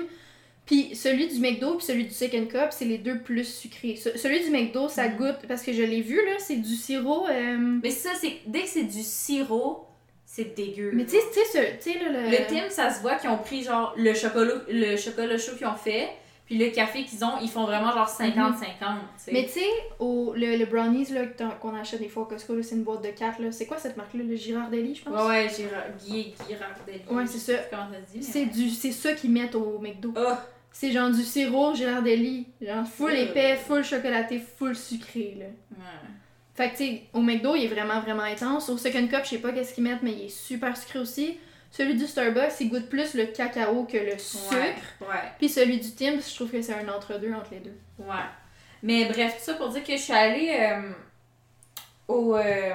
Puis 0.68 0.96
celui 0.96 1.28
du 1.28 1.40
McDo 1.40 1.76
puis 1.76 1.86
celui 1.88 2.06
du 2.06 2.14
Second 2.14 2.46
Cup, 2.46 2.68
c'est 2.70 2.86
les 2.86 3.00
deux 3.00 3.20
plus 3.20 3.46
sucrés. 3.52 3.96
Ce- 3.96 4.16
celui 4.18 4.44
du 4.44 4.52
McDo, 4.52 4.88
ça 4.90 5.10
Mhm. 5.10 5.18
goûte, 5.18 5.40
parce 5.48 5.64
que 5.64 5.74
je 5.74 5.82
l'ai 5.82 6.02
vu 6.02 6.18
là, 6.24 6.34
c'est 6.38 6.56
du 6.58 6.76
sirop. 6.76 7.28
euh, 7.30 7.80
Mais 7.84 7.90
ça, 7.90 8.12
c'est 8.20 8.38
dès 8.48 8.62
que 8.62 8.70
c'est 8.70 8.84
du 8.86 9.02
sirop, 9.04 9.88
c'est 10.36 10.56
dégueu. 10.56 10.90
Mais 10.94 11.06
tu 11.06 11.12
sais, 11.12 11.18
tu 11.80 11.92
sais, 11.92 12.00
le. 12.00 12.32
Le 12.32 12.48
Tim, 12.48 12.68
ça 12.70 12.90
se 12.92 13.02
voit 13.02 13.16
qu'ils 13.16 13.30
ont 13.30 13.38
pris 13.38 13.62
genre 13.64 13.94
le 13.96 14.14
chocolat, 14.16 14.56
le 14.68 14.98
chocolat 14.98 15.38
chaud 15.38 15.52
qu'ils 15.56 15.68
ont 15.68 15.76
fait, 15.76 16.10
puis 16.48 16.58
le 16.58 16.72
café 16.72 17.04
qu'ils 17.04 17.24
ont, 17.24 17.34
ils 17.40 17.50
font 17.50 17.66
vraiment 17.66 17.92
genre 17.92 18.08
50-50. 18.10 18.60
tu 18.60 18.66
sais. 19.18 19.32
Mais 19.32 19.44
tu 19.46 19.52
sais, 19.60 19.66
au- 20.00 20.34
le, 20.36 20.58
le 20.58 20.66
brownies 20.66 21.06
là, 21.12 21.22
qu'on 21.62 21.76
achète 21.76 22.00
des 22.00 22.10
fois 22.10 22.24
au 22.24 22.26
Costco, 22.26 22.60
c'est 22.64 22.74
une 22.76 22.84
boîte 22.84 23.04
de 23.04 23.10
4. 23.10 23.40
là. 23.42 23.52
C'est 23.52 23.68
quoi 23.68 23.78
cette 23.78 23.96
marque-là 23.96 24.24
Le 24.24 24.36
Girardelli, 24.36 24.96
je 24.96 25.04
pense? 25.04 25.14
Ouais, 25.14 25.28
ouais, 25.46 25.48
Guy, 26.04 26.34
Guy 26.48 26.56
Rardelli. 26.56 27.02
Ouais, 27.12 27.28
c'est 27.28 27.38
ça. 27.38 27.60
plus 27.60 27.68
Comment 27.70 27.88
ça 27.92 28.08
se 28.12 28.18
dit? 28.18 28.24
C'est 28.24 28.46
du 28.48 28.70
c'est 28.72 28.92
ça 28.92 29.14
qu'ils 29.14 29.30
mettent 29.32 29.54
au 29.56 29.78
McDo. 29.78 30.14
Oh, 30.18 30.34
C'est 30.72 30.92
genre 30.92 31.12
du 31.12 31.22
sirop 31.22 31.76
Girardelli. 31.76 32.48
Genre 32.60 32.88
full 32.88 33.12
Euh. 33.12 33.26
épais, 33.30 33.56
full 33.56 33.84
chocolaté, 33.84 34.40
full 34.58 34.76
sucré. 34.76 35.36
Là. 35.40 35.46
ouais. 35.78 36.10
Fait 36.56 36.70
que, 36.70 36.78
tu 36.78 36.86
sais, 36.86 37.04
au 37.14 37.22
McDo, 37.22 37.56
il 37.56 37.66
est 37.66 37.68
vraiment, 37.68 38.00
vraiment 38.00 38.24
intense. 38.24 38.70
Au 38.70 38.78
Second 38.78 39.08
Cup, 39.08 39.22
je 39.24 39.30
sais 39.30 39.38
pas 39.40 39.52
qu'est-ce 39.52 39.74
qu'ils 39.74 39.84
mettent, 39.84 40.04
mais 40.04 40.12
il 40.12 40.26
est 40.26 40.30
super 40.30 40.78
sucré 40.78 41.00
aussi. 41.00 41.40
Celui 41.72 41.96
du 41.96 42.06
Starbucks, 42.06 42.54
il 42.60 42.70
goûte 42.70 42.88
plus 42.88 43.16
le 43.16 43.26
cacao 43.26 43.86
que 43.86 43.98
le 43.98 44.20
sucre. 44.20 44.52
Ouais. 45.02 45.08
Ouais. 45.08 45.32
Puis 45.40 45.50
celui 45.50 45.80
du 45.80 45.92
Tim's, 45.92 46.30
je 46.30 46.36
trouve 46.36 46.52
que 46.52 46.62
c'est 46.62 46.76
un 46.76 46.88
entre-deux 46.90 47.34
entre 47.34 47.52
les 47.52 47.60
deux. 47.62 47.76
Ouais. 47.98 48.28
Mais 48.84 49.06
bref, 49.06 49.38
tout 49.38 49.44
ça 49.44 49.54
pour 49.56 49.70
dire 49.70 49.84
que 49.84 49.94
je 49.94 50.02
suis 50.02 50.14
allée 50.14 50.56
euh, 50.60 50.92
au. 52.08 52.36
euh, 52.36 52.74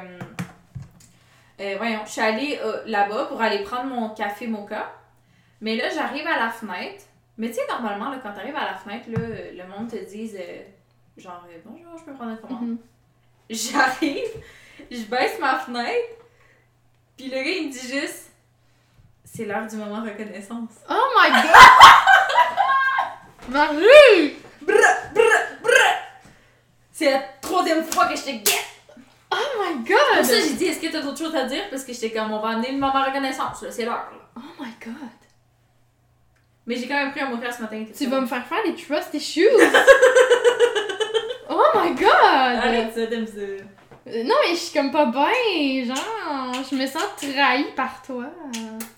euh, 1.61 1.75
voyons, 1.77 2.01
je 2.07 2.11
suis 2.11 2.21
allée 2.21 2.59
là-bas 2.87 3.27
pour 3.27 3.41
aller 3.41 3.61
prendre 3.63 3.95
mon 3.95 4.09
café 4.11 4.49
mocha. 4.49 4.93
Mais 5.61 5.77
là, 5.77 5.89
j'arrive 5.91 6.27
à 6.27 6.39
la 6.39 6.51
fenêtre. 6.51 7.05
Mais 7.37 7.49
tu 7.49 7.55
sais, 7.55 7.61
normalement, 7.69 8.11
là, 8.11 8.19
quand 8.21 8.33
t'arrives 8.33 8.57
à 8.57 8.73
la 8.73 8.75
fenêtre, 8.75 9.09
là, 9.11 9.21
le 9.55 9.69
monde 9.69 9.89
te 9.89 9.97
dit 9.97 10.33
genre 11.17 11.47
bonjour, 11.65 11.97
je 11.97 12.05
peux 12.05 12.15
prendre 12.15 12.33
une 12.33 12.39
commande. 12.39 12.63
Mhm. 12.63 12.79
J'arrive, 13.51 14.29
je 14.91 15.03
baisse 15.03 15.39
ma 15.41 15.59
fenêtre, 15.59 16.09
puis 17.17 17.27
le 17.29 17.37
gars, 17.37 17.51
il 17.51 17.69
me 17.69 17.73
dit 17.73 17.89
juste 17.89 18.29
c'est 19.25 19.45
l'heure 19.45 19.67
du 19.67 19.77
moment 19.77 20.03
reconnaissance. 20.03 20.71
Oh 20.91 21.07
my 21.17 21.31
god! 21.31 21.45
Marie! 23.49 24.37
Brr, 24.63 24.75
brr, 25.15 25.61
brr! 25.63 25.95
C'est 26.93 27.11
la 27.13 27.21
troisième 27.41 27.85
fois 27.85 28.07
que 28.07 28.17
je 28.17 28.23
te 28.23 28.31
guette! 28.31 28.67
Oh 29.31 29.37
my 29.61 29.75
Pour 29.85 29.97
god! 29.97 30.25
ça, 30.25 30.41
j'ai 30.41 30.55
dit, 30.55 30.65
est-ce 30.67 30.81
que 30.81 30.91
t'as 30.91 31.03
d'autres 31.03 31.19
choses 31.19 31.37
à 31.37 31.45
dire? 31.45 31.69
Parce 31.71 31.85
que 31.85 31.93
j'étais 31.93 32.11
comme, 32.11 32.33
on 32.33 32.41
va 32.41 32.49
amener 32.49 32.73
le 32.73 32.79
moment 32.79 33.05
reconnaissance, 33.05 33.63
là, 33.63 33.71
c'est 33.71 33.85
l'heure. 33.85 34.11
Oh 34.37 34.41
my 34.61 34.71
god! 34.85 34.95
Mais 36.67 36.77
j'ai 36.77 36.89
quand 36.89 36.95
même 36.97 37.13
pris 37.13 37.21
un 37.21 37.31
mocha 37.31 37.53
ce 37.53 37.63
matin. 37.63 37.85
Tu 37.97 38.07
vas 38.07 38.21
me 38.21 38.27
faire 38.27 38.47
faire 38.47 38.63
des 38.65 38.75
trust 38.75 39.15
issues! 39.15 39.49
oh 41.59 41.79
my 41.83 41.95
god! 41.95 42.09
Arrête 42.13 42.95
ça, 42.95 43.07
t'aimes 43.07 43.27
ça. 43.27 43.43
Non, 44.07 44.35
mais 44.43 44.55
je 44.55 44.61
suis 44.61 44.73
comme 44.79 44.91
pas 44.91 45.07
bien, 45.07 45.85
genre, 45.85 46.55
je 46.71 46.75
me 46.75 46.87
sens 46.87 47.03
trahie 47.17 47.73
par 47.77 48.01
toi. 48.03 48.25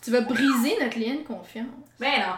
Tu 0.05 0.11
vas 0.13 0.21
briser 0.21 0.77
notre 0.81 0.99
lien 0.99 1.15
de 1.15 1.27
confiance. 1.27 1.67
Ben 1.99 2.13
non, 2.21 2.35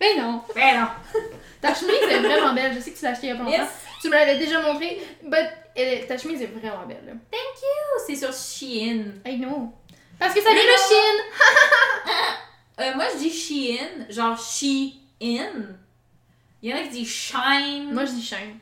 Ben 0.00 0.18
non, 0.18 0.42
ben 0.54 0.80
non. 0.80 0.86
ta 1.60 1.74
chemise 1.74 2.02
est 2.10 2.20
vraiment 2.20 2.54
belle, 2.54 2.72
je 2.74 2.80
sais 2.80 2.92
que 2.92 2.98
tu 2.98 3.04
l'as 3.04 3.10
achetée 3.10 3.26
il 3.26 3.30
y 3.30 3.32
a 3.32 3.36
pas 3.36 3.42
longtemps. 3.42 3.56
Yes! 3.56 3.68
Tu 4.00 4.08
me 4.08 4.14
l'avais 4.14 4.38
déjà 4.38 4.62
montré, 4.62 4.98
but 5.22 5.36
elle- 5.76 6.06
ta 6.06 6.16
chemise 6.16 6.40
est 6.40 6.46
vraiment 6.46 6.86
belle. 6.86 7.02
Là. 7.06 7.12
Oh, 7.34 8.00
c'est 8.06 8.16
sur 8.16 8.32
Shein. 8.32 9.04
I 9.26 9.36
know. 9.38 9.70
Parce 10.18 10.32
que 10.34 10.40
ça 10.40 10.50
vient 10.52 10.62
Mais 10.62 10.72
de. 10.72 10.78
Chine! 10.78 11.22
Euh, 12.80 12.94
moi, 12.94 13.04
je 13.12 13.18
dis 13.18 13.30
Shein, 13.30 14.06
genre 14.08 14.38
Shein. 14.38 14.92
Il 15.20 16.70
y 16.70 16.72
en 16.72 16.76
a 16.78 16.80
qui 16.80 16.88
disent 16.88 17.08
Shine. 17.08 17.92
Moi 17.92 18.06
je 18.06 18.12
dis 18.12 18.22
Shine. 18.22 18.56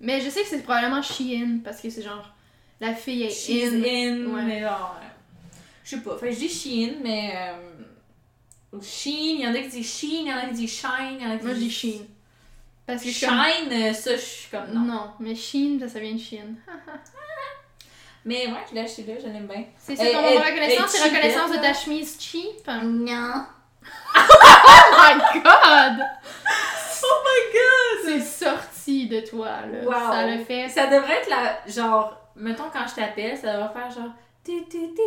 Mais 0.00 0.20
je 0.20 0.30
sais 0.30 0.42
que 0.42 0.48
c'est 0.48 0.62
probablement 0.62 1.02
Shein, 1.02 1.58
parce 1.62 1.80
que 1.80 1.90
c'est 1.90 2.02
genre, 2.02 2.28
la 2.80 2.94
fille 2.94 3.24
est 3.24 3.30
She's 3.30 3.72
in. 3.72 3.82
in, 3.84 4.26
Ouais. 4.34 4.42
mais 4.42 4.60
genre. 4.60 4.96
euh, 5.02 5.06
Je 5.84 5.90
sais 5.90 6.00
pas. 6.02 6.16
Fait 6.18 6.32
je 6.32 6.38
dis 6.38 6.48
Shein, 6.48 6.94
mais. 7.02 7.32
Euh, 7.36 8.78
Sheen, 8.82 9.40
il 9.40 9.44
y 9.44 9.46
en 9.48 9.54
a 9.54 9.58
qui 9.58 9.68
disent 9.68 9.98
Sheen, 9.98 10.26
il 10.26 10.28
y 10.28 10.32
en 10.32 10.38
a 10.38 10.46
qui 10.46 10.54
disent 10.54 10.70
Shine, 10.80 11.18
il 11.18 11.22
y 11.22 11.26
en 11.26 11.32
a 11.32 11.36
qui 11.36 11.44
Moi 11.44 11.54
je 11.54 11.58
dis. 11.58 11.70
Sheen. 11.70 12.06
Parce 12.86 13.02
que 13.04 13.10
suis 13.10 13.26
comme- 13.26 13.36
Shine, 13.44 13.72
euh, 13.72 13.92
ça, 13.92 14.16
je 14.16 14.20
suis 14.20 14.48
comme 14.50 14.70
non. 14.72 14.80
Non, 14.80 15.10
mais 15.20 15.34
Sheen, 15.34 15.78
ça, 15.80 15.88
ça 15.88 16.00
vient 16.00 16.14
de 16.14 16.18
Chine. 16.20 16.56
Mais 18.24 18.46
ouais, 18.48 18.52
je 18.68 18.74
l'ai 18.74 18.80
acheté 18.82 19.02
là, 19.04 19.14
je 19.18 19.26
l'aime 19.28 19.46
bien. 19.46 19.64
C'est 19.78 19.96
ça 19.96 20.04
ton 20.04 20.12
moment 20.20 20.28
reconnaissance, 20.44 20.90
c'est 20.90 20.98
est 20.98 21.04
reconnaissance 21.10 21.50
de 21.52 21.56
ta 21.56 21.72
chemise 21.72 22.16
cheap. 22.20 22.66
Non. 22.82 23.46
Oh 24.14 24.92
my 24.92 25.40
god! 25.42 26.06
Oh 27.02 27.22
my 27.24 27.40
god! 27.54 28.04
C'est 28.04 28.44
sorti 28.44 28.69
de 28.88 29.20
toi, 29.20 29.48
là. 29.70 29.84
Wow. 29.84 29.92
Ça 30.12 30.26
le 30.26 30.38
fait. 30.44 30.68
Ça 30.68 30.86
devrait 30.86 31.18
être 31.20 31.28
la. 31.30 31.60
Genre, 31.66 32.16
mettons 32.36 32.70
quand 32.72 32.86
je 32.88 32.94
t'appelle, 32.94 33.36
ça 33.36 33.52
devrait 33.54 33.72
faire 33.72 33.90
genre. 33.90 34.12
tu, 34.44 34.64
tu, 34.68 34.78
tu. 34.94 35.00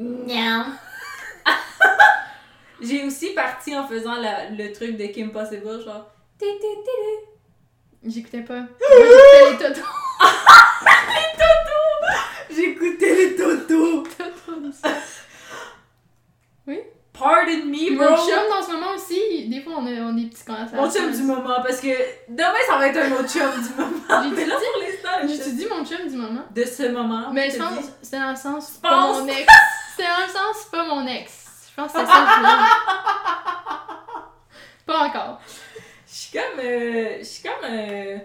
J'ai 2.82 3.04
aussi 3.04 3.34
parti 3.34 3.76
en 3.76 3.86
faisant 3.86 4.14
la- 4.14 4.48
le 4.50 4.72
truc 4.72 4.96
de 4.96 5.06
Kim 5.06 5.32
Possible, 5.32 5.82
genre. 5.84 6.06
J'écoutais 8.02 8.40
pas. 8.42 8.60
J'écoutais 8.80 9.50
les 9.50 9.58
totos. 9.58 9.86
J'écoutais 12.50 13.14
les 13.14 13.36
totos. 13.36 14.02
Totos 14.04 14.60
du 14.62 14.72
sang. 14.72 14.88
Pardon 17.12 17.64
me, 17.66 17.96
bro. 17.96 18.16
chum, 18.16 18.48
dans 18.48 18.62
ce 18.62 18.70
moment 18.72 18.94
aussi, 18.94 19.48
des 19.48 19.59
fois, 19.72 19.82
on 19.82 19.86
a, 19.86 19.90
on 20.10 20.14
petites 20.28 20.44
conversations. 20.46 20.82
Mon 20.82 20.90
chum 20.90 21.12
du 21.12 21.22
moment, 21.22 21.62
parce 21.62 21.80
que 21.80 21.88
demain 22.28 22.62
ça 22.68 22.76
va 22.78 22.88
être 22.88 22.98
un 22.98 23.12
autre 23.12 23.28
chum 23.30 23.50
du 23.62 23.70
moment. 23.80 24.36
J'ai 24.36 24.46
là 24.46 24.56
pour 24.56 24.82
l'instant, 24.82 25.16
J'ai 25.44 25.52
dit 25.52 25.66
mon 25.66 25.84
chum 25.84 26.08
du 26.08 26.16
moment. 26.16 26.44
de 26.50 26.64
ce 26.64 26.88
moment. 26.88 27.30
Mais 27.32 27.50
je 27.50 27.58
pense 27.58 27.84
c'était 28.02 28.18
dans 28.20 28.30
le 28.30 28.36
sens 28.36 28.70
pas 28.82 29.00
mon 29.12 29.26
ex. 29.26 29.46
C'était 29.96 30.08
dans 30.08 30.26
le 30.26 30.32
sens 30.32 30.56
c'est 30.62 30.70
pas 30.70 30.84
mon 30.84 31.06
ex. 31.06 31.32
Je 31.70 31.74
pense 31.82 31.92
que 31.92 31.98
c'est 32.00 32.06
ça 32.06 32.12
que. 32.12 32.16
Pas 34.92 34.98
encore. 35.06 35.40
Je 36.06 36.12
suis 36.14 36.38
comme. 36.38 36.58
euh, 36.58 37.18
je 37.20 37.24
suis 37.24 37.42
comme. 37.42 37.64
euh, 37.70 38.18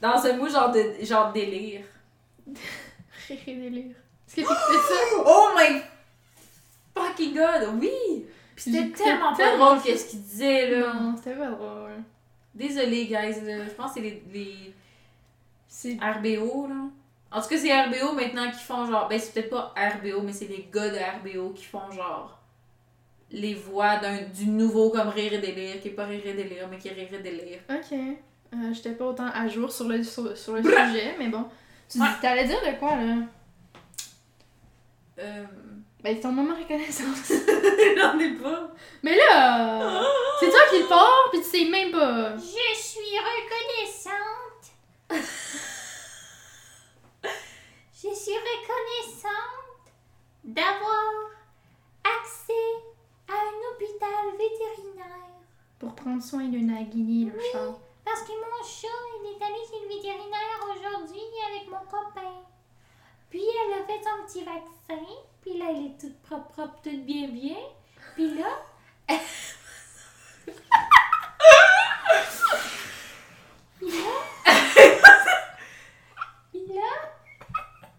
dans 0.00 0.24
un 0.26 0.32
mot 0.34 0.48
genre 0.48 0.70
de 0.70 0.94
genre 1.02 1.32
délire. 1.32 1.82
Rire 3.28 3.38
et 3.46 3.54
délire. 3.54 3.94
Est-ce 4.28 4.36
que 4.36 4.40
tu 4.40 4.42
écoutais 4.42 4.82
ça? 4.88 4.94
Oh 5.26 5.48
my 5.56 5.82
fucking 6.94 7.34
god, 7.34 7.68
oui! 7.80 8.26
Puis 8.60 8.72
c'était 8.72 8.90
tellement 8.90 9.34
pas 9.34 9.56
drôle 9.56 9.80
qu'est-ce 9.82 10.06
qu'il 10.10 10.20
disait 10.22 10.70
là. 10.70 10.92
Non, 10.94 11.14
c'était 11.16 11.36
pas 11.36 11.46
drôle. 11.50 11.90
Désolé 12.54 13.06
guys, 13.06 13.34
je 13.34 13.70
pense 13.74 13.92
que 13.92 13.94
c'est 13.94 14.00
les, 14.00 14.22
les 14.32 14.74
C'est 15.68 15.96
RBO 16.00 16.66
là. 16.66 16.74
En 17.30 17.40
tout 17.42 17.48
cas, 17.48 17.58
c'est 17.58 17.72
RBO 17.82 18.12
maintenant 18.14 18.50
qui 18.50 18.64
font 18.64 18.86
genre. 18.86 19.06
Ben, 19.06 19.18
c'est 19.20 19.32
peut-être 19.34 19.50
pas 19.50 19.74
RBO, 19.76 20.22
mais 20.22 20.32
c'est 20.32 20.46
les 20.46 20.66
gars 20.72 20.88
de 20.88 20.96
RBO 20.96 21.50
qui 21.50 21.64
font 21.66 21.90
genre. 21.92 22.38
Les 23.30 23.54
voix 23.54 23.98
d'un 23.98 24.22
du 24.22 24.46
nouveau 24.46 24.88
comme 24.90 25.08
Rire 25.08 25.34
et 25.34 25.38
Délire, 25.38 25.80
qui 25.82 25.88
est 25.88 25.92
pas 25.92 26.06
Rire 26.06 26.22
et 26.26 26.32
Délire, 26.32 26.66
mais 26.70 26.78
qui 26.78 26.88
est 26.88 26.92
Rire 26.92 27.12
et 27.12 27.18
Délire. 27.22 27.60
Ok. 27.70 27.92
Euh, 28.54 28.72
J'étais 28.72 28.92
pas 28.92 29.04
autant 29.04 29.26
à 29.32 29.46
jour 29.46 29.70
sur 29.70 29.86
le, 29.86 30.02
sur, 30.02 30.34
sur 30.36 30.54
le 30.54 30.62
sujet, 30.62 31.14
mais 31.18 31.28
bon. 31.28 31.44
Tu 31.88 32.00
Ouais. 32.00 32.06
t'allais 32.22 32.46
dire 32.46 32.58
de 32.60 32.78
quoi, 32.78 32.96
là? 32.96 33.16
Euh. 35.18 35.44
Ben, 36.02 36.20
ton 36.20 36.30
moment 36.30 36.54
reconnaissance. 36.54 37.32
J'en 37.96 38.18
ai 38.18 38.30
pas. 38.34 38.70
mais 39.02 39.16
là! 39.16 40.02
C'est 40.38 40.48
toi 40.48 40.60
qui 40.70 40.78
le 40.78 40.86
portes, 40.86 41.32
pis 41.32 41.38
tu 41.38 41.44
sais 41.44 41.64
même 41.64 41.90
pas. 41.90 42.36
Je 42.36 42.78
suis 42.78 43.18
reconnaissante. 43.18 44.70
Je 47.92 48.14
suis 48.14 48.32
reconnaissante 48.32 49.90
d'avoir 50.44 51.12
accès 52.04 52.52
à 53.28 53.32
un 53.32 53.72
hôpital 53.72 54.38
vétérinaire. 54.38 55.34
Pour 55.80 55.94
prendre 55.96 56.22
soin 56.22 56.44
de 56.44 56.58
Nagini, 56.58 57.24
le 57.24 57.40
chat. 57.52 57.74
Parce 58.04 58.22
que 58.22 58.32
mon 58.32 58.64
chat, 58.64 58.86
il 59.20 59.30
est 59.32 59.44
allé 59.44 59.62
chez 59.68 59.80
le 59.82 59.88
vétérinaire 59.96 60.60
aujourd'hui 60.70 61.26
avec 61.50 61.68
mon 61.68 61.80
copain. 61.90 62.36
Puis 63.30 63.42
elle 63.42 63.82
a 63.82 63.84
fait 63.84 64.00
son 64.02 64.24
petit 64.26 64.44
vaccin. 64.44 65.04
Puis 65.48 65.58
là, 65.58 65.66
elle 65.70 65.86
est 65.86 65.98
toute 65.98 66.20
propre, 66.22 66.48
propre, 66.48 66.74
toute 66.82 67.06
bien, 67.06 67.28
bien. 67.28 67.56
Puis 68.14 68.34
là... 68.34 68.48
Puis 73.78 73.88
là... 73.88 74.10
Puis 76.50 76.60
là... 76.68 76.90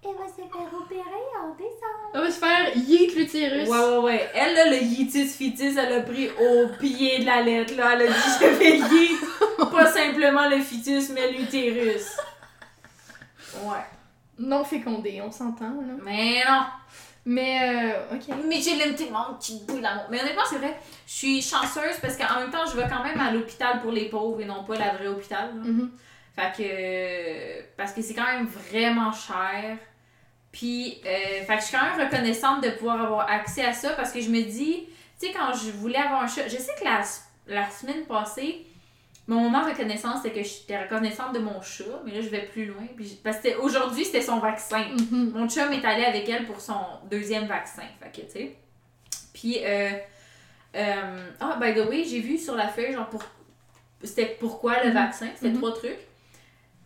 Elle 0.04 0.16
va 0.16 0.28
se 0.28 0.36
faire 0.36 0.74
opérer 0.80 1.26
en 1.42 1.56
décembre. 1.56 2.12
On 2.14 2.20
va 2.20 2.32
se 2.32 2.40
faire 2.40 2.78
yeet 2.78 3.16
l'utérus. 3.16 3.68
Ouais, 3.68 3.80
ouais, 3.80 3.98
ouais. 3.98 4.30
Elle, 4.36 4.54
là, 4.54 4.66
le 4.70 4.84
yitis 4.84 5.28
fitis, 5.28 5.76
elle 5.78 5.94
a 5.94 6.02
pris 6.02 6.30
au 6.30 6.68
pied 6.80 7.20
de 7.20 7.26
la 7.26 7.42
lettre, 7.42 7.76
là. 7.76 7.94
Elle 7.94 8.04
a 8.04 8.08
dit, 8.08 8.14
je 8.40 8.46
vais 8.46 8.78
yeet. 8.78 9.18
Pas 9.72 9.92
simplement 9.92 10.48
le 10.50 10.62
fœtus, 10.62 11.10
mais 11.10 11.32
l'utérus. 11.32 12.16
Ouais. 13.64 13.86
Non 14.38 14.64
fécondé, 14.64 15.22
on 15.26 15.32
s'entend, 15.32 15.82
là. 15.82 15.94
Mais 16.04 16.44
non. 16.48 16.66
Mais, 17.26 17.94
euh, 17.94 18.16
ok. 18.16 18.36
Mais 18.48 18.62
j'ai 18.62 18.76
l'aime 18.76 18.96
tellement 18.96 19.34
petite 19.36 19.66
boule 19.66 19.82
d'amour. 19.82 20.06
Mais 20.10 20.22
honnêtement, 20.22 20.44
c'est 20.50 20.58
vrai, 20.58 20.80
je 21.06 21.12
suis 21.14 21.42
chanceuse 21.42 21.98
parce 22.02 22.16
qu'en 22.18 22.40
même 22.40 22.50
temps, 22.50 22.66
je 22.66 22.76
vais 22.76 22.88
quand 22.90 23.04
même 23.04 23.20
à 23.20 23.32
l'hôpital 23.32 23.80
pour 23.82 23.92
les 23.92 24.06
pauvres 24.10 24.42
et 24.42 24.46
non 24.46 24.64
pas 24.64 24.76
la 24.76 24.94
vraie 24.94 25.08
hôpital. 25.08 25.50
là. 25.56 25.64
Mhm. 25.64 25.92
Fait 26.36 26.52
que. 26.58 27.76
Parce 27.78 27.92
que 27.94 28.02
c'est 28.02 28.14
quand 28.14 28.26
même 28.26 28.48
vraiment 28.48 29.12
cher. 29.12 29.78
Puis, 30.52 31.00
euh, 31.06 31.44
fait 31.46 31.56
que 31.56 31.62
je 31.62 31.66
suis 31.68 31.78
quand 31.78 31.84
même 31.96 32.08
reconnaissante 32.08 32.64
de 32.64 32.70
pouvoir 32.72 33.02
avoir 33.02 33.30
accès 33.30 33.64
à 33.64 33.74
ça 33.74 33.92
parce 33.92 34.12
que 34.12 34.20
je 34.22 34.30
me 34.30 34.42
dis, 34.42 34.88
tu 35.20 35.28
sais, 35.28 35.34
quand 35.34 35.54
je 35.54 35.70
voulais 35.72 35.98
avoir 35.98 36.24
un 36.24 36.28
chat, 36.28 36.48
je 36.48 36.58
sais 36.58 36.74
que 36.80 36.84
la, 36.86 37.02
la 37.48 37.70
semaine 37.70 38.06
passée, 38.06 38.66
mon 39.30 39.42
moment 39.42 39.64
de 39.66 39.70
reconnaissance, 39.72 40.22
c'est 40.24 40.32
que 40.32 40.42
j'étais 40.44 40.82
reconnaissante 40.82 41.34
de 41.34 41.40
mon 41.40 41.62
chat, 41.62 41.84
mais 42.06 42.12
là, 42.14 42.22
je 42.22 42.30
vais 42.30 42.48
plus 42.48 42.66
loin. 42.66 42.84
Puis, 42.96 43.20
parce 43.24 43.38
que 43.38 43.56
aujourd'hui, 43.60 44.04
c'était 44.04 44.22
son 44.22 44.40
vaccin. 44.40 44.86
Mhm. 44.90 45.32
Mon 45.36 45.48
chum 45.48 45.72
est 45.72 45.86
allé 45.86 46.04
avec 46.04 46.28
elle 46.28 46.46
pour 46.46 46.60
son 46.60 46.80
deuxième 47.10 47.46
vaccin. 47.46 47.84
Fait 48.02 48.10
que, 48.22 48.26
tu 48.26 48.32
sais. 48.32 48.56
Puis, 49.34 49.58
euh, 49.64 49.92
euh, 50.76 51.30
ah, 51.40 51.58
by 51.62 51.74
the 51.74 51.86
way, 51.88 52.04
j'ai 52.04 52.20
vu 52.22 52.38
sur 52.38 52.56
la 52.56 52.68
feuille, 52.68 52.94
genre, 52.94 53.08
pour, 53.10 53.24
c'était 54.04 54.36
pourquoi 54.40 54.82
le 54.84 54.90
Mhm. 54.90 54.94
vaccin. 54.96 55.28
C'était 55.36 55.50
Mhm. 55.52 55.58
trois 55.58 55.74
trucs. 55.76 56.00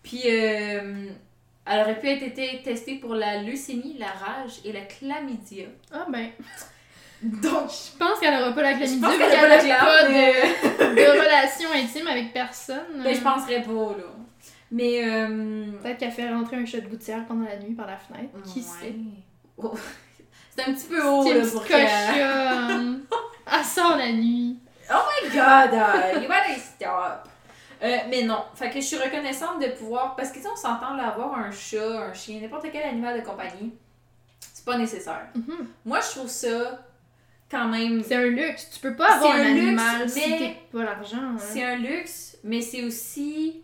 Puis, 0.03 0.21
euh, 0.25 1.07
elle 1.65 1.79
aurait 1.81 1.99
pu 1.99 2.09
être 2.09 2.23
été 2.23 2.61
testée 2.61 2.95
pour 2.95 3.15
la 3.15 3.41
leucémie, 3.41 3.95
la 3.97 4.07
rage 4.07 4.59
et 4.65 4.73
la 4.73 4.81
chlamydia. 4.81 5.67
Ah 5.93 6.05
ben, 6.09 6.29
Donc, 7.23 7.69
je 7.69 7.97
pense 7.97 8.19
qu'elle 8.19 8.41
aura 8.41 8.51
pas 8.51 8.61
la 8.61 8.73
je 8.73 8.77
chlamydia 8.79 9.07
pense 9.07 9.13
vu 9.13 9.19
qu'elle 9.19 9.31
qu'elle 9.31 9.71
a 9.71 9.75
a 9.75 9.79
pas 9.79 9.85
pas 9.85 10.07
de, 10.07 10.95
de 10.95 11.21
relation 11.21 11.69
intime 11.73 12.07
avec 12.07 12.33
personne. 12.33 13.01
mais 13.01 13.13
je 13.13 13.21
penserais 13.21 13.61
pas, 13.61 13.71
là. 13.71 14.03
Mais, 14.71 15.03
euh... 15.05 15.71
Peut-être 15.81 15.99
qu'elle 15.99 16.11
fait 16.11 16.29
rentrer 16.29 16.57
un 16.57 16.65
chat 16.65 16.81
de 16.81 16.87
gouttière 16.87 17.25
pendant 17.25 17.45
la 17.45 17.57
nuit 17.57 17.75
par 17.75 17.87
la 17.87 17.97
fenêtre. 17.97 18.33
Qui 18.43 18.59
ouais. 18.59 18.65
sait? 18.65 18.95
Oh. 19.57 19.73
C'est 20.55 20.69
un 20.69 20.73
petit 20.73 20.87
peu 20.87 21.01
haut, 21.01 21.23
là, 21.23 21.45
pour 21.51 21.61
cochonne. 21.61 23.01
Elle 23.51 23.65
sort 23.65 23.97
la 23.97 24.11
nuit. 24.11 24.57
Oh 24.91 24.95
my 25.23 25.29
god, 25.29 25.73
uh, 25.73 26.21
you 26.21 26.27
gotta 26.27 26.55
stop. 26.59 27.29
Euh, 27.81 27.97
mais 28.09 28.23
non, 28.23 28.43
fait 28.55 28.69
que 28.69 28.75
je 28.75 28.85
suis 28.85 28.97
reconnaissante 28.97 29.61
de 29.61 29.67
pouvoir. 29.67 30.15
Parce 30.15 30.31
que 30.31 30.39
sais, 30.39 30.47
on 30.51 30.55
s'entend 30.55 30.95
là, 30.95 31.07
avoir 31.07 31.37
un 31.37 31.51
chat, 31.51 32.09
un 32.09 32.13
chien, 32.13 32.39
n'importe 32.41 32.67
quel 32.71 32.83
animal 32.83 33.19
de 33.19 33.25
compagnie, 33.25 33.73
c'est 34.53 34.65
pas 34.65 34.77
nécessaire. 34.77 35.27
Mhm. 35.35 35.67
Moi, 35.85 35.99
je 36.01 36.17
trouve 36.17 36.29
ça 36.29 36.79
quand 37.53 37.67
même. 37.67 38.03
C'est 38.03 38.15
un 38.15 38.25
luxe. 38.25 38.69
Tu 38.73 38.79
peux 38.79 38.95
pas 38.95 39.15
avoir 39.15 39.33
un, 39.35 39.39
un 39.39 39.53
luxe, 39.53 39.59
animal 39.67 40.09
si 40.09 40.21
pas 40.71 40.83
l'argent. 40.83 41.17
hein. 41.17 41.35
C'est 41.37 41.63
un 41.63 41.77
luxe, 41.77 42.37
mais 42.43 42.61
c'est 42.61 42.83
aussi. 42.83 43.61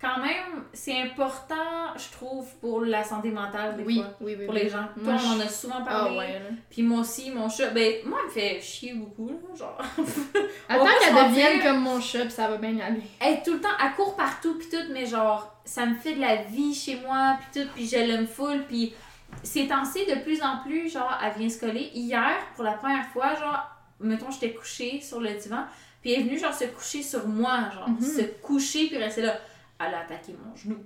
Quand 0.00 0.18
même, 0.22 0.64
c'est 0.72 0.98
important, 1.02 1.92
je 1.94 2.10
trouve, 2.10 2.46
pour 2.62 2.80
la 2.80 3.04
santé 3.04 3.30
mentale, 3.30 3.76
des 3.76 3.82
Oui, 3.84 3.96
fois. 3.96 4.16
oui, 4.22 4.34
oui. 4.38 4.46
Pour 4.46 4.54
les 4.54 4.66
gens. 4.70 4.86
Moi, 4.96 5.12
Toi, 5.14 5.22
on 5.26 5.36
en 5.36 5.40
a 5.40 5.46
souvent 5.48 5.74
Ah 5.80 5.84
parlé. 5.84 6.16
ouais, 6.16 6.32
là. 6.32 6.46
Puis 6.70 6.82
moi 6.82 7.00
aussi, 7.00 7.30
mon 7.30 7.50
chat, 7.50 7.68
ben, 7.68 7.96
moi, 8.06 8.20
il 8.24 8.28
me 8.28 8.30
fait 8.32 8.60
chier 8.62 8.94
beaucoup, 8.94 9.28
là, 9.28 9.54
genre. 9.54 9.78
Attends 10.70 10.86
qu'elle 11.04 11.14
devienne 11.28 11.60
comme 11.62 11.80
mon 11.82 12.00
chat, 12.00 12.24
pis 12.24 12.30
ça 12.30 12.48
va 12.48 12.56
bien 12.56 12.78
aller. 12.80 13.02
Elle 13.20 13.34
est 13.34 13.42
tout 13.42 13.52
le 13.52 13.60
temps, 13.60 13.68
elle 13.78 13.92
court 13.94 14.16
partout, 14.16 14.56
puis 14.58 14.68
tout, 14.70 14.90
mais 14.90 15.04
genre, 15.04 15.54
ça 15.66 15.84
me 15.84 15.94
fait 15.96 16.14
de 16.14 16.20
la 16.22 16.36
vie 16.44 16.74
chez 16.74 16.96
moi, 17.06 17.36
puis 17.52 17.60
tout, 17.62 17.68
puis 17.74 17.86
je 17.86 17.96
l'aime 17.96 18.26
full, 18.26 18.64
puis 18.66 18.94
ces 19.42 19.66
temps-ci, 19.68 20.04
de 20.06 20.20
plus 20.22 20.42
en 20.42 20.58
plus, 20.58 20.90
genre, 20.92 21.18
elle 21.22 21.38
vient 21.38 21.48
se 21.48 21.58
coller. 21.60 21.90
Hier, 21.94 22.34
pour 22.54 22.64
la 22.64 22.72
première 22.72 23.06
fois, 23.08 23.34
genre, 23.34 23.70
mettons, 24.00 24.30
j'étais 24.30 24.52
couchée 24.54 25.00
sur 25.00 25.20
le 25.20 25.32
divan, 25.34 25.64
puis 26.02 26.12
elle 26.12 26.20
est 26.20 26.24
venue, 26.24 26.38
genre, 26.38 26.52
se 26.54 26.64
coucher 26.64 27.02
sur 27.02 27.26
moi, 27.26 27.70
genre, 27.74 27.88
Mhm. 27.88 28.00
se 28.00 28.22
coucher, 28.42 28.86
puis 28.88 28.96
rester 28.98 29.22
là. 29.22 29.34
Elle 29.78 29.94
a 29.94 30.00
attaqué 30.00 30.34
mon 30.44 30.54
genou. 30.56 30.78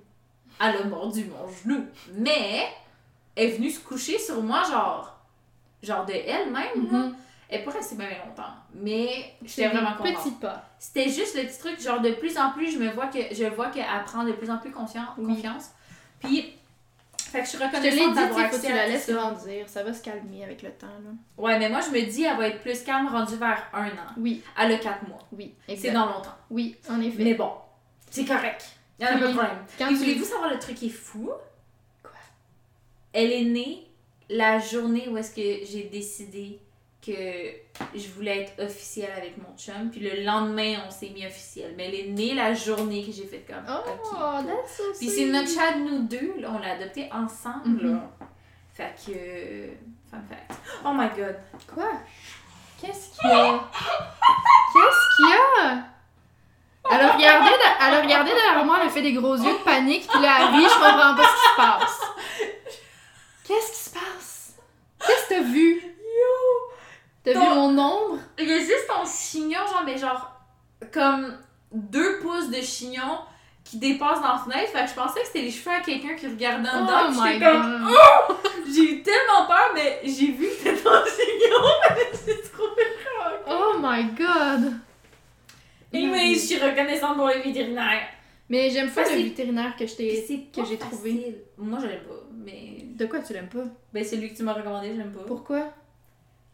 Elle 0.59 0.77
a 0.77 0.83
mordu 0.85 1.25
mon 1.25 1.47
genou. 1.49 1.85
Mais, 2.13 2.67
elle 3.35 3.49
est 3.49 3.51
venue 3.57 3.69
se 3.71 3.79
coucher 3.81 4.17
sur 4.17 4.41
moi, 4.41 4.63
genre, 4.63 5.17
genre 5.83 6.05
de 6.05 6.13
elle-même, 6.13 6.91
là. 6.91 6.97
Mhm. 6.99 7.15
Elle 7.49 7.61
est 7.61 7.63
pas 7.63 7.71
restée 7.71 7.95
bien 7.95 8.07
longtemps, 8.25 8.53
mais 8.73 9.33
j'étais 9.43 9.67
vraiment 9.67 9.93
contente. 9.95 10.39
pas. 10.39 10.63
C'était 10.79 11.09
juste 11.09 11.35
le 11.37 11.43
petit 11.43 11.59
truc, 11.59 11.79
genre 11.79 12.01
de 12.01 12.11
plus 12.11 12.37
en 12.39 12.49
plus, 12.51 12.71
je 12.71 12.79
me 12.79 12.89
vois 12.89 13.05
que 13.07 13.19
je 13.31 13.43
vois 13.53 13.67
qu'elle 13.69 13.85
prend 14.05 14.23
de 14.23 14.31
plus 14.31 14.49
en 14.49 14.57
plus 14.57 14.71
conscience, 14.71 15.09
Oui. 15.17 15.35
confiance. 15.35 15.69
Puis, 16.19 16.53
fait 17.29 17.39
que 17.39 17.45
je 17.45 17.49
suis 17.49 17.57
reconnaissante 17.63 18.15
d'avoir 18.15 18.39
il 18.39 18.43
faut 18.45 18.49
que 18.51 18.55
accès 18.55 18.67
tu 18.67 18.73
la 18.73 18.87
laisses 18.87 19.09
grandir. 19.09 19.67
Ça 19.69 19.83
va 19.83 19.93
se 19.93 20.01
calmer 20.03 20.43
avec 20.43 20.61
le 20.61 20.71
temps, 20.71 20.87
là. 20.87 21.11
Ouais, 21.37 21.57
mais 21.59 21.69
moi 21.69 21.79
je 21.81 21.89
me 21.89 22.01
dis, 22.05 22.23
elle 22.23 22.37
va 22.37 22.47
être 22.47 22.61
plus 22.61 22.83
calme 22.83 23.07
rendue 23.07 23.35
vers 23.35 23.67
un 23.73 23.87
an. 23.87 24.13
Oui, 24.17 24.41
Elle 24.59 24.73
a 24.73 24.77
quatre 24.77 25.07
mois. 25.07 25.19
oui, 25.31 25.53
C'est 25.77 25.91
dans 25.91 26.05
longtemps. 26.05 26.35
Oui, 26.49 26.75
en 26.89 26.99
effet. 27.01 27.23
Mais 27.23 27.33
bon, 27.33 27.51
c'est 28.09 28.25
correct. 28.25 28.65
Il 28.99 29.05
y 29.05 29.09
en 29.09 29.15
a 29.15 29.17
pas 29.17 29.27
de 29.27 29.33
problème. 29.33 29.57
Quand 29.77 29.87
tu... 29.89 29.95
voulez-vous 29.95 30.23
savoir 30.25 30.49
le 30.49 30.59
truc 30.59 30.75
qui 30.75 30.87
est 30.87 30.89
fou? 30.89 31.31
Quoi? 32.01 32.11
Elle 33.13 33.31
est 33.31 33.43
née 33.43 33.87
la 34.29 34.57
journée 34.59 35.07
où 35.09 35.17
est-ce 35.17 35.35
que 35.35 35.65
j'ai 35.65 35.89
décidé 35.91 36.59
que 37.05 37.97
je 37.97 38.07
voulais 38.15 38.41
être 38.43 38.63
officielle 38.63 39.11
avec 39.15 39.37
mon 39.37 39.55
chum. 39.57 39.89
Puis 39.91 39.99
le 39.99 40.23
lendemain, 40.23 40.75
on 40.87 40.91
s'est 40.91 41.09
mis 41.09 41.25
officiel. 41.25 41.73
Mais 41.77 41.87
elle 41.87 41.95
est 41.95 42.07
née 42.11 42.33
la 42.33 42.53
journée 42.53 43.03
que 43.05 43.11
j'ai 43.11 43.25
fait 43.25 43.45
comme. 43.47 43.63
Oh, 43.69 43.89
ok. 43.89 44.45
that's 44.47 44.77
so 44.77 44.83
Puis 44.97 45.09
c'est 45.09 45.25
notre 45.25 45.49
chat 45.49 45.75
nous 45.77 45.99
deux, 46.03 46.35
là, 46.39 46.51
on 46.55 46.59
l'a 46.59 46.73
adopté 46.73 47.09
ensemble. 47.11 47.83
Mhm. 47.83 47.93
là. 47.93 48.01
Fait 48.73 48.93
que. 49.05 50.11
Fun 50.11 50.21
fact. 50.29 50.59
Oh 50.85 50.91
my 50.93 51.07
god. 51.15 51.35
Quoi? 51.73 51.91
Qu'est-ce 52.81 53.19
qu'il 53.19 53.29
y 53.29 53.33
a? 53.33 53.59
Qu'est-ce 54.73 55.15
qu'il 55.15 55.29
y 55.29 55.33
a? 55.33 55.83
Elle 56.91 57.01
a 57.01 57.13
regardé, 57.13 57.49
de- 57.49 57.87
elle 57.87 57.93
a 57.95 58.01
regardé 58.01 58.29
derrière 58.31 58.63
moi, 58.63 58.77
elle 58.79 58.87
a 58.87 58.91
fait 58.91 59.01
des 59.01 59.13
gros 59.13 59.35
yeux 59.35 59.53
de 59.57 59.63
panique, 59.63 60.07
puis 60.07 60.21
là, 60.21 60.37
elle 60.39 60.55
rit, 60.55 60.65
je 60.69 60.75
comprends 60.75 61.15
pas 61.15 61.23
ce 61.23 61.33
qui 61.33 61.49
se 61.49 61.55
passe. 61.57 62.01
Qu'est-ce 63.47 63.71
qui 63.71 63.89
se 63.89 63.89
passe? 63.89 64.55
Qu'est-ce 64.99 65.23
que 65.29 65.33
t'as 65.35 65.41
vu? 65.41 65.81
T'as 67.25 67.33
vu 67.33 67.55
mon 67.55 67.77
ombre? 67.77 68.19
Il 68.37 68.47
y 68.47 68.53
a 68.53 68.59
juste 68.59 68.87
ton 68.87 69.03
chignon, 69.05 69.59
genre, 69.67 69.83
mais 69.83 69.97
genre, 69.97 70.31
comme 70.91 71.35
deux 71.71 72.19
pouces 72.19 72.49
de 72.49 72.61
chignon 72.61 73.19
qui 73.63 73.77
dépasse 73.77 74.21
dans 74.21 74.33
la 74.33 74.37
fenêtre. 74.37 74.71
Fait 74.71 74.83
que 74.83 74.89
je 74.89 74.93
pensais 74.93 75.21
que 75.21 75.27
c'était 75.27 75.41
les 75.41 75.51
cheveux 75.51 75.75
à 75.75 75.79
quelqu'un 75.79 76.13
qui 76.13 76.27
regardait 76.27 76.69
en 76.69 76.83
dedans. 76.83 77.07
Oh 77.07 77.11
my 77.11 77.39
comme, 77.39 77.87
god! 77.87 78.37
J'ai 78.73 78.93
eu 78.93 79.01
tellement 79.01 79.47
peur, 79.47 79.71
mais 79.73 80.01
j'ai 80.03 80.31
vu 80.31 80.47
que 80.47 80.53
c'était 80.53 80.77
ton 80.77 80.91
chignon. 81.05 81.65
j'ai 82.25 82.41
trouvé. 82.43 82.83
Oh 83.47 83.77
my 83.81 84.03
god! 84.15 84.73
Anyway, 85.93 86.35
je 86.35 86.39
suis 86.39 86.59
reconnaissante 86.59 87.15
pour 87.15 87.27
les 87.27 87.41
vétérinaires. 87.41 88.07
Mais 88.47 88.69
j'aime 88.69 88.91
pas 88.91 89.09
le 89.09 89.23
vétérinaire 89.23 89.75
que 89.75 89.87
je 89.87 89.95
t'ai. 89.95 90.49
que 90.55 90.65
j'ai 90.65 90.77
trouvé. 90.77 91.43
Moi, 91.57 91.79
je 91.81 91.87
l'aime 91.87 92.03
pas, 92.03 92.23
mais. 92.31 92.83
De 92.95 93.07
quoi 93.07 93.19
tu 93.19 93.33
l'aimes 93.33 93.49
pas? 93.49 93.63
Ben, 93.91 94.03
celui 94.03 94.31
que 94.31 94.37
tu 94.37 94.43
m'as 94.43 94.53
recommandé, 94.53 94.91
je 94.93 94.99
l'aime 94.99 95.11
pas. 95.11 95.23
Pourquoi? 95.25 95.73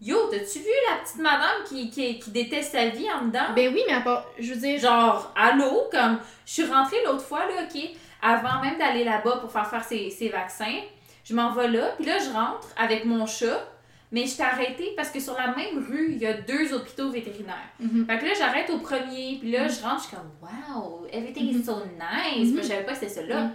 Yo, 0.01 0.17
t'as-tu 0.31 0.59
vu 0.59 0.69
la 0.89 1.03
petite 1.03 1.21
madame 1.21 1.63
qui, 1.69 1.91
qui, 1.91 2.17
qui 2.17 2.31
déteste 2.31 2.71
sa 2.71 2.87
vie 2.87 3.05
en 3.11 3.25
dedans? 3.25 3.53
Ben 3.55 3.71
oui, 3.71 3.83
mais 3.87 3.93
à 3.93 4.01
part. 4.01 4.25
Je 4.39 4.53
veux 4.53 4.59
dire. 4.59 4.79
Genre, 4.79 5.31
allô, 5.35 5.83
comme, 5.91 6.17
je 6.45 6.53
suis 6.53 6.65
rentrée 6.65 6.97
l'autre 7.05 7.23
fois, 7.23 7.45
là, 7.45 7.63
OK, 7.63 7.81
avant 8.21 8.61
même 8.61 8.79
d'aller 8.79 9.03
là-bas 9.03 9.37
pour 9.37 9.51
faire 9.51 9.69
faire 9.69 9.83
ses, 9.83 10.09
ses 10.09 10.29
vaccins, 10.29 10.79
je 11.23 11.35
m'en 11.35 11.51
vais 11.51 11.67
là, 11.67 11.93
puis 11.97 12.05
là, 12.05 12.17
je 12.17 12.31
rentre 12.31 12.67
avec 12.77 13.05
mon 13.05 13.27
chat, 13.27 13.63
mais 14.11 14.25
je 14.25 14.37
t'ai 14.37 14.43
arrêtée 14.43 14.93
parce 14.95 15.09
que 15.09 15.19
sur 15.19 15.33
la 15.35 15.55
même 15.55 15.85
rue, 15.87 16.13
il 16.13 16.17
y 16.17 16.25
a 16.25 16.33
deux 16.33 16.73
hôpitaux 16.73 17.11
vétérinaires. 17.11 17.69
Mhm. 17.79 18.07
Fait 18.07 18.17
que 18.17 18.25
là, 18.25 18.31
j'arrête 18.37 18.69
au 18.71 18.79
premier, 18.79 19.37
puis 19.39 19.51
là, 19.51 19.67
je 19.67 19.81
rentre, 19.83 20.03
je 20.03 20.07
suis 20.07 20.15
comme, 20.15 20.31
wow, 20.41 21.05
everything 21.11 21.59
is 21.59 21.63
so 21.63 21.75
nice. 21.75 22.49
Mhm. 22.49 22.55
Puis 22.55 22.63
je 22.63 22.67
savais 22.67 22.83
pas 22.83 22.93
que 22.93 23.07
c'était. 23.07 23.33
Mhm. 23.33 23.51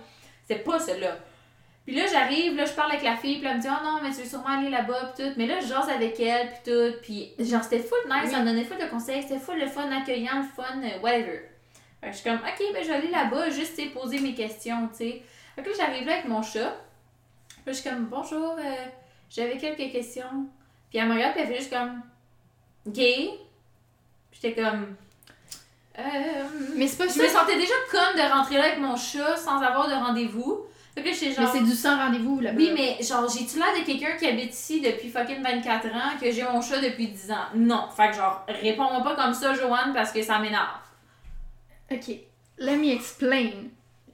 C'est 0.46 0.62
pas 0.64 0.78
celui-là. 0.78 1.18
Puis 1.86 1.94
là, 1.94 2.02
j'arrive, 2.10 2.56
là, 2.56 2.64
je 2.64 2.72
parle 2.72 2.90
avec 2.90 3.04
la 3.04 3.16
fille, 3.16 3.38
puis 3.38 3.46
elle 3.48 3.58
me 3.58 3.62
dit, 3.62 3.68
oh 3.70 3.84
non, 3.84 4.00
mais 4.02 4.10
tu 4.10 4.16
veux 4.16 4.24
sûrement 4.28 4.58
aller 4.58 4.70
là-bas, 4.70 5.12
puis 5.14 5.24
tout. 5.24 5.32
Mais 5.36 5.46
là, 5.46 5.60
je 5.60 5.68
jase 5.68 5.88
avec 5.88 6.18
elle, 6.18 6.48
puis 6.48 6.72
tout. 6.72 6.96
Puis 7.00 7.32
genre, 7.38 7.62
c'était 7.62 7.78
full 7.78 7.98
nice, 8.10 8.22
Oui. 8.24 8.30
ça 8.32 8.40
me 8.40 8.44
donnait 8.46 8.64
full 8.64 8.78
de 8.78 8.86
conseils, 8.86 9.22
c'était 9.22 9.38
full 9.38 9.58
le 9.60 9.68
fun, 9.68 9.90
accueillant, 9.92 10.38
le 10.42 10.44
fun, 10.62 10.80
euh, 10.82 10.98
whatever. 11.00 11.42
Fait 12.00 12.08
que 12.08 12.12
je 12.12 12.18
suis 12.18 12.28
comme, 12.28 12.40
ok, 12.40 12.72
ben 12.72 12.82
je 12.82 12.88
vais 12.88 12.94
aller 12.94 13.08
là-bas, 13.10 13.50
juste, 13.50 13.80
poser 13.94 14.18
mes 14.18 14.34
questions, 14.34 14.88
tu 14.88 14.96
sais. 14.96 15.22
Fait 15.54 15.62
que 15.62 15.68
là, 15.70 15.74
j'arrive 15.78 16.06
là 16.06 16.14
avec 16.14 16.26
mon 16.26 16.42
chat. 16.42 16.76
Puis 17.48 17.58
là, 17.66 17.72
je 17.72 17.78
suis 17.78 17.88
comme, 17.88 18.04
bonjour, 18.06 18.56
euh, 18.58 18.74
j'avais 19.30 19.56
quelques 19.56 19.92
questions. 19.92 20.46
Puis 20.90 20.98
elle 20.98 21.06
me 21.08 21.14
regarde, 21.14 21.34
puis 21.34 21.42
elle 21.42 21.48
fait 21.48 21.58
juste 21.58 21.72
comme, 21.72 22.02
gay. 22.88 23.30
J'étais 24.32 24.60
comme, 24.60 24.96
euh. 25.98 26.02
Mais 26.74 26.86
c'est 26.88 26.98
pas 26.98 27.04
Je 27.06 27.12
ça. 27.12 27.22
me 27.22 27.28
sentais 27.28 27.56
déjà 27.56 27.74
comme 27.90 28.16
de 28.16 28.28
rentrer 28.32 28.56
là 28.58 28.64
avec 28.64 28.78
mon 28.80 28.96
chat 28.96 29.36
sans 29.36 29.62
avoir 29.62 29.88
de 29.88 29.94
rendez-vous. 29.94 30.66
Fait 30.96 31.02
que 31.02 31.08
Mais 31.40 31.46
c'est 31.52 31.62
du 31.62 31.72
sans 31.72 31.98
rendez-vous 31.98 32.40
là-bas. 32.40 32.56
Oui, 32.56 32.70
mais 32.74 32.96
genre, 33.04 33.28
j'ai-tu 33.28 33.58
l'air 33.58 33.68
de 33.78 33.84
quelqu'un 33.84 34.16
qui 34.16 34.26
habite 34.26 34.52
ici 34.54 34.80
depuis 34.80 35.10
fucking 35.10 35.42
24 35.42 35.86
ans, 35.88 36.16
que 36.18 36.30
j'ai 36.32 36.42
mon 36.42 36.62
chat 36.62 36.80
depuis 36.80 37.08
10 37.08 37.30
ans? 37.32 37.36
Non. 37.54 37.88
Fait 37.94 38.08
que 38.10 38.16
genre, 38.16 38.46
réponds-moi 38.48 39.02
pas 39.04 39.14
comme 39.14 39.34
ça, 39.34 39.52
Joanne, 39.52 39.92
parce 39.94 40.10
que 40.10 40.22
ça 40.22 40.38
m'énerve. 40.38 40.78
Ok, 41.92 42.08
let 42.58 42.76
me 42.76 42.92
explain. 42.94 43.50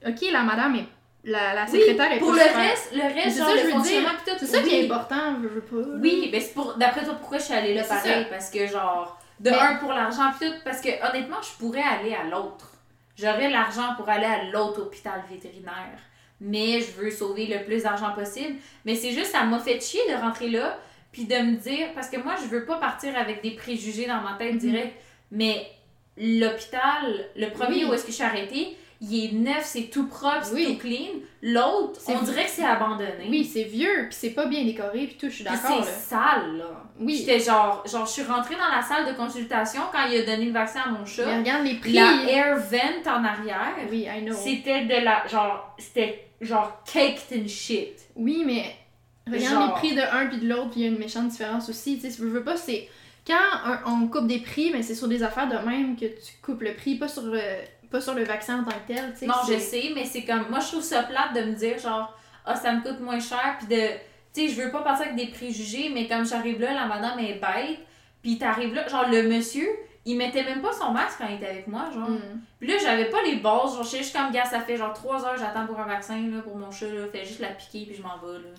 Ok, 0.05 0.21
la 0.31 0.41
madame 0.43 0.75
est. 0.75 0.85
La, 1.25 1.53
la 1.53 1.63
Oui, 1.63 1.79
secrétaire 1.79 2.11
est 2.11 2.19
pour 2.19 2.33
le 2.33 2.39
super. 2.39 2.55
reste, 2.57 2.89
le 2.93 3.01
reste, 3.01 3.37
ça, 3.37 3.45
genre, 3.45 3.55
je 3.57 3.75
le 3.77 3.81
dire. 3.81 4.09
tout. 4.25 4.31
C'est 4.39 4.45
ça 4.45 4.59
qui 4.59 4.67
oui. 4.67 4.75
est 4.75 4.91
important, 4.91 5.35
je 5.41 5.47
veux 5.47 5.61
pas. 5.61 5.89
Oui, 6.01 6.27
ben 6.29 6.41
c'est 6.41 6.53
pour. 6.53 6.73
D'après 6.75 7.05
toi, 7.05 7.13
pourquoi 7.15 7.37
je 7.37 7.43
suis 7.45 7.53
allée 7.53 7.73
là 7.73 7.83
Mais 7.83 7.87
pareil? 7.87 8.23
ça. 8.25 8.29
Parce 8.29 8.49
que 8.49 8.67
genre, 8.67 9.17
de 9.39 9.49
Mais- 9.49 9.57
un 9.57 9.75
pour 9.75 9.93
l'argent 9.93 10.31
pis 10.37 10.45
tout, 10.45 10.53
parce 10.65 10.81
que 10.81 10.89
honnêtement, 11.09 11.41
je 11.41 11.57
pourrais 11.57 11.81
aller 11.81 12.13
à 12.13 12.25
l'autre. 12.25 12.67
J'aurais 13.17 13.49
l'argent 13.49 13.93
pour 13.95 14.09
aller 14.09 14.25
à 14.25 14.43
l'autre 14.51 14.81
hôpital 14.81 15.23
vétérinaire. 15.31 15.97
Mais 16.41 16.81
je 16.81 16.91
veux 17.01 17.11
sauver 17.11 17.45
le 17.47 17.63
plus 17.63 17.83
d'argent 17.83 18.11
possible. 18.13 18.55
Mais 18.85 18.95
c'est 18.95 19.11
juste, 19.11 19.31
ça 19.31 19.43
m'a 19.43 19.59
fait 19.59 19.79
chier 19.79 20.01
de 20.09 20.15
rentrer 20.15 20.49
là, 20.49 20.77
puis 21.11 21.25
de 21.25 21.35
me 21.35 21.55
dire, 21.57 21.87
parce 21.93 22.09
que 22.09 22.17
moi, 22.17 22.35
je 22.41 22.47
veux 22.47 22.65
pas 22.65 22.77
partir 22.77 23.15
avec 23.17 23.41
des 23.43 23.51
préjugés 23.51 24.07
dans 24.07 24.21
ma 24.21 24.33
tête 24.37 24.53
Mhm. 24.53 24.59
direct, 24.59 24.93
mais 25.31 25.67
l'hôpital, 26.17 27.27
le 27.35 27.49
premier 27.51 27.83
Oui. 27.83 27.85
où 27.89 27.93
est-ce 27.93 28.03
que 28.03 28.09
je 28.11 28.15
suis 28.15 28.23
arrêtée, 28.23 28.77
il 29.05 29.25
est 29.25 29.31
neuf, 29.33 29.63
c'est 29.65 29.89
tout 29.91 30.07
propre, 30.07 30.43
c'est 30.43 30.53
Oui. 30.55 30.65
tout 30.77 30.87
clean. 30.87 31.19
L'autre, 31.41 31.99
C'est- 31.99 32.15
on 32.15 32.21
dirait 32.21 32.45
que 32.45 32.49
c'est 32.51 32.63
abandonné. 32.63 33.27
Oui, 33.29 33.43
c'est 33.43 33.63
vieux, 33.63 34.05
puis 34.07 34.17
c'est 34.17 34.29
pas 34.29 34.45
bien 34.45 34.63
décoré, 34.63 35.07
puis 35.07 35.17
tout, 35.19 35.29
je 35.29 35.35
suis 35.35 35.43
d'accord. 35.43 35.83
c'est 35.83 35.91
sale, 36.15 36.57
là. 36.57 36.83
Oui. 36.99 37.17
J'étais 37.17 37.39
genre, 37.39 37.83
genre, 37.85 38.05
je 38.05 38.11
suis 38.11 38.23
rentrée 38.23 38.55
dans 38.55 38.73
la 38.73 38.81
salle 38.81 39.05
de 39.11 39.17
consultation 39.17 39.81
quand 39.91 40.05
il 40.09 40.21
a 40.21 40.23
donné 40.25 40.45
le 40.45 40.53
vaccin 40.53 40.81
à 40.85 40.89
mon 40.89 41.05
chat. 41.05 41.25
Mais 41.25 41.37
regarde 41.39 41.65
les 41.65 41.75
prix. 41.75 41.91
La 41.93 42.23
air 42.29 42.57
vent 42.57 43.11
en 43.11 43.23
arrière, 43.25 43.75
Oui, 43.91 44.07
I 44.09 44.21
know. 44.23 44.33
c'était 44.35 44.85
de 44.85 45.03
la, 45.03 45.27
genre, 45.27 45.75
c'était 45.77 46.25
genre 46.39 46.81
caked 46.85 47.43
in 47.43 47.47
shit. 47.47 47.93
Oui, 48.15 48.43
mais 48.45 48.63
regarde 49.27 49.53
Genre. 49.53 49.65
les 49.67 49.73
prix 49.73 49.95
de 49.95 50.01
un 50.01 50.27
puis 50.27 50.37
de 50.37 50.47
l'autre, 50.47 50.69
puis 50.71 50.81
il 50.81 50.83
y 50.83 50.85
a 50.87 50.91
une 50.91 50.99
méchante 50.99 51.27
différence 51.29 51.67
aussi. 51.69 51.95
Tu 51.95 52.01
sais, 52.03 52.09
si 52.11 52.17
je 52.21 52.25
veux 52.27 52.43
pas, 52.43 52.55
c'est. 52.57 52.87
Quand 53.25 53.33
on 53.85 54.07
coupe 54.07 54.27
des 54.27 54.39
prix, 54.39 54.71
mais 54.73 54.81
c'est 54.83 54.95
sur 54.95 55.07
des 55.07 55.23
affaires 55.23 55.47
de 55.47 55.55
même 55.65 55.95
que 55.95 56.05
tu 56.05 56.33
coupes 56.41 56.61
le 56.61 56.73
prix, 56.73 56.95
pas 56.95 57.07
sur 57.07 57.21
le, 57.23 57.39
pas 57.93 58.01
sur 58.01 58.15
le 58.15 58.23
vaccin 58.23 58.59
en 58.59 58.63
tant 58.63 58.71
que 58.71 58.93
tel. 58.93 59.13
tu 59.13 59.19
sais, 59.19 59.25
Non, 59.27 59.35
je 59.47 59.57
sais, 59.59 59.91
mais 59.93 60.03
c'est 60.03 60.23
comme, 60.23 60.49
moi 60.49 60.59
je 60.59 60.67
trouve 60.67 60.81
ça 60.81 61.03
plate 61.03 61.33
de 61.35 61.43
me 61.43 61.53
dire 61.53 61.77
genre, 61.77 62.17
ah, 62.43 62.55
ça 62.55 62.73
me 62.73 62.81
coûte 62.81 62.99
moins 62.99 63.19
cher, 63.19 63.57
puis 63.59 63.67
de, 63.67 63.87
tu 64.33 64.41
sais, 64.41 64.47
je 64.49 64.61
veux 64.61 64.71
pas 64.71 64.81
partir 64.81 65.05
avec 65.05 65.15
des 65.15 65.27
préjugés, 65.27 65.91
mais 65.93 66.07
comme 66.07 66.25
j'arrive 66.25 66.59
là, 66.59 66.73
la 66.73 66.87
madame 66.87 67.19
est 67.19 67.35
bête, 67.35 67.79
puis 68.23 68.39
t'arrives 68.39 68.73
là, 68.73 68.87
genre, 68.87 69.07
le 69.09 69.29
monsieur, 69.29 69.67
il 70.05 70.17
mettait 70.17 70.43
même 70.43 70.61
pas 70.61 70.73
son 70.73 70.91
masque 70.91 71.19
quand 71.19 71.27
il 71.29 71.35
était 71.35 71.45
avec 71.45 71.67
moi, 71.67 71.89
genre. 71.93 72.09
Mm. 72.09 72.41
Puis 72.59 72.67
là, 72.67 72.75
j'avais 72.81 73.05
pas 73.05 73.21
les 73.21 73.35
bases, 73.35 73.75
genre, 73.75 73.83
je 73.83 73.89
sais 73.89 73.97
juste 73.99 74.17
comme, 74.17 74.31
gars, 74.31 74.45
ça 74.45 74.59
fait 74.59 74.75
genre 74.75 74.91
3 74.91 75.25
heures, 75.25 75.37
j'attends 75.37 75.67
pour 75.67 75.79
un 75.79 75.85
vaccin, 75.85 76.19
là, 76.19 76.41
pour 76.41 76.57
mon 76.57 76.71
chat, 76.71 76.87
là, 76.87 77.05
fait 77.11 77.23
juste 77.23 77.39
la 77.39 77.49
piquer, 77.49 77.85
puis 77.85 77.95
je 77.95 78.01
m'en 78.01 78.17
vais, 78.17 78.39
là. 78.39 78.49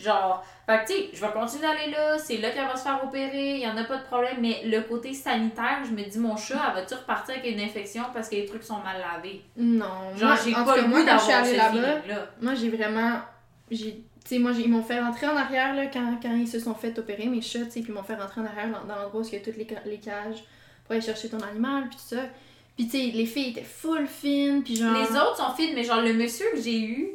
Genre, 0.00 0.44
fait 0.66 0.78
que, 0.84 0.86
tu 0.86 0.92
sais, 0.92 1.10
je 1.12 1.20
vais 1.20 1.32
continuer 1.32 1.62
d'aller 1.62 1.90
là, 1.90 2.18
c'est 2.18 2.38
là 2.38 2.50
qu'elle 2.50 2.66
va 2.66 2.76
se 2.76 2.82
faire 2.82 3.00
opérer, 3.04 3.56
il 3.56 3.60
y 3.60 3.66
en 3.66 3.76
a 3.76 3.84
pas 3.84 3.96
de 3.98 4.04
problème, 4.04 4.36
mais 4.40 4.62
le 4.64 4.80
côté 4.82 5.12
sanitaire, 5.12 5.80
je 5.84 5.90
me 5.90 6.08
dis, 6.08 6.18
mon 6.18 6.36
chat, 6.36 6.60
elle 6.68 6.74
va-tu 6.80 6.94
repartir 6.94 7.34
avec 7.36 7.52
une 7.52 7.60
infection 7.60 8.04
parce 8.14 8.28
que 8.28 8.36
les 8.36 8.46
trucs 8.46 8.62
sont 8.62 8.78
mal 8.78 8.96
lavés? 8.98 9.42
Non. 9.56 10.16
Genre, 10.16 10.36
j'ai 10.44 10.52
pas 10.52 10.76
le 10.76 10.84
goût 10.84 11.04
d'avoir 11.04 11.44
ce 11.44 11.52
feeling-là. 11.54 12.28
moi, 12.40 12.54
j'ai 12.54 12.70
vraiment. 12.70 13.18
J'ai. 13.70 14.04
Tu 14.22 14.36
sais, 14.36 14.38
moi, 14.38 14.52
ils 14.52 14.68
m'ont 14.68 14.82
fait 14.82 15.00
rentrer 15.00 15.26
en 15.26 15.36
arrière 15.36 15.74
là, 15.74 15.86
quand, 15.86 16.18
quand 16.22 16.36
ils 16.36 16.46
se 16.46 16.60
sont 16.60 16.74
fait 16.74 16.96
opérer, 16.98 17.26
mes 17.26 17.40
chats, 17.40 17.60
tu 17.60 17.70
sais, 17.70 17.80
puis 17.80 17.88
ils 17.88 17.94
m'ont 17.94 18.02
fait 18.02 18.14
rentrer 18.14 18.42
en 18.42 18.44
arrière 18.44 18.68
dans, 18.68 18.86
dans 18.86 19.00
l'endroit 19.00 19.22
où 19.22 19.24
il 19.24 19.32
y 19.32 19.36
a 19.36 19.40
toutes 19.40 19.56
les, 19.56 19.66
les 19.86 19.98
cages 19.98 20.44
pour 20.84 20.92
aller 20.92 21.00
chercher 21.00 21.30
ton 21.30 21.40
animal, 21.40 21.88
puis 21.88 21.96
tout 21.96 22.16
ça. 22.16 22.22
Puis, 22.76 22.86
tu 22.86 22.98
sais, 22.98 23.16
les 23.16 23.26
filles 23.26 23.50
étaient 23.50 23.62
full 23.64 24.06
fines, 24.06 24.62
puis 24.62 24.76
genre. 24.76 24.94
Les 24.94 25.16
autres 25.16 25.36
sont 25.36 25.54
fines, 25.54 25.74
mais 25.74 25.84
genre, 25.84 26.02
le 26.02 26.12
monsieur 26.12 26.46
que 26.52 26.60
j'ai 26.60 26.80
eu, 26.80 27.08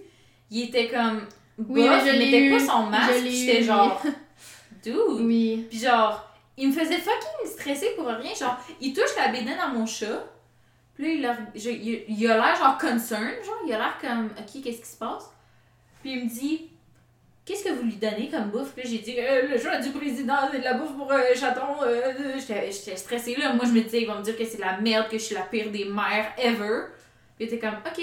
il 0.51 0.63
était 0.63 0.89
comme. 0.89 1.21
Oui, 1.57 1.87
bof, 1.87 2.03
mais 2.03 2.31
je 2.31 2.35
eu. 2.37 2.51
pas 2.51 2.59
son 2.65 2.83
masque, 2.87 3.13
j'étais 3.25 3.63
genre. 3.63 4.01
Dude! 4.83 4.95
Oui. 5.21 5.65
Puis 5.69 5.79
genre, 5.79 6.29
il 6.57 6.67
me 6.69 6.73
faisait 6.73 6.97
fucking 6.97 7.47
stresser 7.51 7.91
pour 7.97 8.07
rien. 8.07 8.33
Genre, 8.33 8.57
il 8.81 8.93
touche 8.93 9.15
la 9.17 9.29
bédaine 9.29 9.57
à 9.59 9.67
mon 9.67 9.85
chat. 9.85 10.25
Puis 10.95 11.21
là, 11.21 11.33
il 11.53 11.59
a, 11.59 11.59
je- 11.59 11.69
il, 11.69 12.05
il 12.07 12.31
a 12.31 12.35
l'air 12.35 12.55
genre 12.55 12.77
concern, 12.77 13.31
genre, 13.43 13.59
il 13.65 13.73
a 13.73 13.77
l'air 13.77 13.97
comme, 13.99 14.27
ok, 14.37 14.61
qu'est-ce 14.63 14.81
qui 14.81 14.87
se 14.89 14.97
passe? 14.97 15.29
Puis 16.01 16.13
il 16.13 16.23
me 16.25 16.29
dit, 16.29 16.69
qu'est-ce 17.45 17.63
que 17.65 17.73
vous 17.73 17.83
lui 17.83 17.95
donnez 17.95 18.29
comme 18.29 18.49
bouffe? 18.51 18.71
Puis 18.75 18.87
j'ai 18.87 18.99
dit, 18.99 19.15
Euh, 19.19 19.47
le 19.49 19.57
chat 19.57 19.79
du 19.79 19.89
président, 19.91 20.35
c'est 20.51 20.59
de 20.59 20.63
la 20.63 20.75
bouffe 20.75 20.95
pour 20.95 21.11
un 21.11 21.33
chaton. 21.35 21.81
euh, 21.83 22.13
euh. 22.19 22.33
J'étais 22.39 22.95
stressée 22.95 23.35
là. 23.35 23.53
Moi, 23.53 23.65
je 23.65 23.71
me 23.71 23.81
disais, 23.81 24.01
il 24.01 24.07
va 24.07 24.15
me 24.17 24.23
dire 24.23 24.37
que 24.37 24.45
c'est 24.45 24.57
de 24.57 24.61
la 24.61 24.77
merde, 24.79 25.07
que 25.09 25.17
je 25.17 25.23
suis 25.23 25.35
la 25.35 25.41
pire 25.41 25.69
des 25.71 25.85
mères 25.85 26.31
ever. 26.37 26.83
Puis 27.37 27.45
il 27.45 27.53
était 27.53 27.59
comme, 27.59 27.75
ok. 27.85 28.01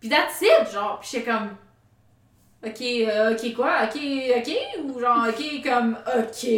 Puis 0.00 0.08
that's 0.08 0.40
it, 0.42 0.72
genre. 0.72 0.98
Puis 1.00 1.10
j'étais 1.12 1.30
comme, 1.30 1.50
ok, 2.66 2.80
euh, 2.82 3.32
ok 3.32 3.54
quoi? 3.54 3.82
Ok, 3.84 4.00
ok? 4.36 4.50
Ou 4.84 5.00
genre, 5.00 5.26
ok, 5.28 5.62
comme, 5.64 5.96
ok? 6.18 6.48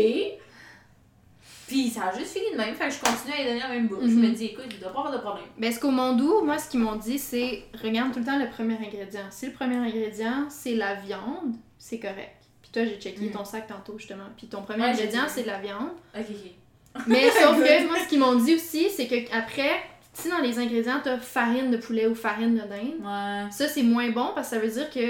Puis 1.69 1.89
ça 1.89 2.09
a 2.13 2.19
juste 2.19 2.33
fini 2.37 2.53
de 2.53 2.57
même, 2.59 2.75
fait 2.75 2.89
que 2.89 2.95
je 2.95 3.01
continue 3.01 3.33
à 3.33 3.37
lui 3.39 3.45
donner 3.49 3.61
la 3.61 3.69
même 3.69 3.87
bouffe. 3.89 4.03
Je 4.03 4.07
Mhm. 4.09 4.21
me 4.23 4.29
dis, 4.31 4.47
écoute, 4.47 4.67
il 4.71 4.79
doit 4.79 4.93
pas 4.93 4.99
avoir 5.01 5.13
de 5.13 5.19
problème. 5.19 5.45
Ben, 5.57 5.73
ce 5.73 5.81
qu'au 5.81 5.91
Mondou, 5.91 6.43
moi, 6.45 6.59
ce 6.59 6.69
qu'ils 6.69 6.81
m'ont 6.81 6.97
dit, 6.97 7.19
c'est 7.19 7.63
regarde 7.83 8.13
tout 8.13 8.19
le 8.19 8.27
temps 8.27 8.39
le 8.39 8.51
premier 8.51 8.75
ingrédient. 8.75 9.27
Si 9.31 9.47
le 9.47 9.53
premier 9.53 9.77
ingrédient, 9.77 10.47
c'est 10.51 10.75
la 10.75 10.95
viande, 10.97 11.55
c'est 11.79 11.99
correct. 11.99 12.37
Puis 12.61 12.71
toi, 12.73 12.85
j'ai 12.85 12.99
checké 13.01 13.27
Mm. 13.27 13.31
ton 13.33 13.45
sac 13.45 13.67
tantôt, 13.69 13.97
justement. 13.97 14.25
Puis 14.37 14.49
ton 14.49 14.63
premier 14.63 14.83
Ouais, 14.83 14.89
ingrédient, 14.91 15.25
c'est 15.29 15.43
de 15.45 15.47
la 15.49 15.61
viande. 15.61 15.93
Ok, 16.15 16.27
ok. 16.29 16.51
Mais 17.07 17.31
sauf 17.31 17.57
que, 17.57 17.87
moi, 17.87 17.97
ce 18.05 18.09
qu'ils 18.09 18.19
m'ont 18.19 18.35
dit 18.35 18.57
aussi, 18.57 18.91
c'est 18.91 19.07
que 19.07 19.35
après, 19.35 19.81
si 20.13 20.29
dans 20.29 20.39
les 20.41 20.59
ingrédients, 20.59 21.01
t'as 21.03 21.17
farine 21.17 21.71
de 21.71 21.79
poulet 21.79 22.07
ou 22.07 22.15
farine 22.15 22.55
de 22.55 22.61
dinde, 22.61 23.01
Ouais. 23.01 23.51
ça, 23.51 23.67
c'est 23.67 23.83
moins 23.83 24.11
bon 24.11 24.33
parce 24.35 24.51
que 24.51 24.57
ça 24.57 24.61
veut 24.61 24.71
dire 24.71 24.91
que 24.91 25.01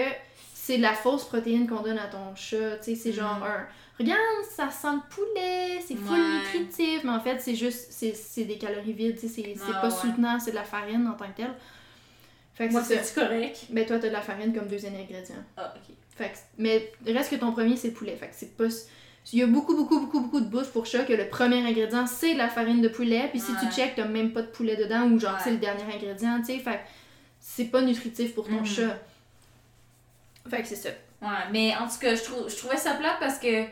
c'est 0.65 0.77
de 0.77 0.83
la 0.83 0.95
fausse 0.95 1.25
protéine 1.25 1.67
qu'on 1.69 1.81
donne 1.83 1.99
à 1.99 2.07
ton 2.07 2.37
chat. 2.37 2.77
Tu 2.79 2.85
sais, 2.85 2.95
c'est 2.95 3.11
Mm. 3.11 3.15
genre 3.15 3.43
un. 3.45 3.67
Regarde, 3.99 4.21
ça 4.49 4.71
sent 4.71 4.87
le 4.95 5.15
poulet, 5.15 5.81
c'est 5.87 5.97
full 5.97 6.19
Ouais. 6.21 6.39
nutritif, 6.39 7.01
mais 7.05 7.11
en 7.11 7.21
fait, 7.21 7.41
c'est 7.41 7.57
juste, 7.57 7.89
c'est, 7.91 8.15
c'est 8.15 8.45
des 8.45 8.59
calories 8.59 8.93
vides, 8.93 9.17
tu 9.17 9.23
sais, 9.23 9.29
c'est, 9.29 9.43
c'est 9.57 9.65
Ouais, 9.67 9.73
pas 9.81 9.89
ouais. 9.89 9.95
soutenant, 10.01 10.39
c'est 10.39 10.53
de 10.53 10.57
la 10.57 10.63
farine 10.65 11.07
en 11.09 11.15
tant 11.15 11.27
que 11.27 11.37
telle. 11.39 11.55
Fait 12.55 12.69
que 12.69 12.73
Moi, 12.73 12.83
c'est 12.85 13.15
correct. 13.15 13.67
Ben, 13.71 13.85
toi, 13.87 13.99
t'as 13.99 14.09
de 14.09 14.13
la 14.13 14.21
farine 14.21 14.55
comme 14.55 14.69
deuxième 14.69 14.95
ingrédient. 14.95 15.35
Ah, 15.57 15.75
ok. 15.77 15.95
Fait 16.17 16.29
que, 16.31 16.39
mais 16.59 16.93
reste 17.07 17.31
que 17.31 17.37
ton 17.37 17.51
premier, 17.53 17.77
c'est 17.77 17.89
le 17.89 17.95
poulet. 17.95 18.15
Fait 18.17 18.29
que 18.29 18.35
c'est 18.37 18.57
pas. 18.57 18.65
Il 19.33 19.39
y 19.39 19.43
a 19.43 19.47
beaucoup, 19.47 19.75
beaucoup, 19.77 19.99
beaucoup, 20.01 20.21
beaucoup 20.21 20.41
de 20.41 20.47
bouffe 20.47 20.71
pour 20.73 20.85
chat 20.87 21.05
que 21.05 21.13
le 21.13 21.29
premier 21.29 21.65
ingrédient, 21.67 22.07
c'est 22.07 22.35
de 22.35 22.39
la 22.39 22.49
farine 22.49 22.83
de 22.83 22.89
poulet. 22.89 23.29
Puis 23.31 23.41
si 23.41 23.53
tu 23.61 23.67
checkes, 23.75 23.95
t'as 23.97 24.05
même 24.07 24.33
pas 24.33 24.43
de 24.43 24.49
poulet 24.49 24.77
dedans 24.77 25.05
ou 25.11 25.19
genre, 25.19 25.39
c'est 25.43 25.51
le 25.53 25.59
dernier 25.59 25.85
ingrédient, 25.85 26.39
tu 26.41 26.47
sais. 26.47 26.59
Fait 26.59 26.73
que 26.73 26.79
c'est 27.41 27.67
pas 27.67 27.83
nutritif 27.83 28.35
pour 28.35 28.47
ton 28.47 28.61
Mhm. 28.61 28.67
chat. 28.67 28.99
Fait 30.49 30.63
que 30.63 30.69
c'est 30.69 30.77
ça. 30.77 30.91
Ouais, 31.21 31.29
mais 31.53 31.75
en 31.77 31.87
tout 31.87 31.99
cas, 32.01 32.15
je, 32.15 32.23
je 32.49 32.57
trouvais 32.57 32.77
ça 32.77 32.95
plate 32.95 33.17
parce 33.21 33.39
que, 33.39 33.65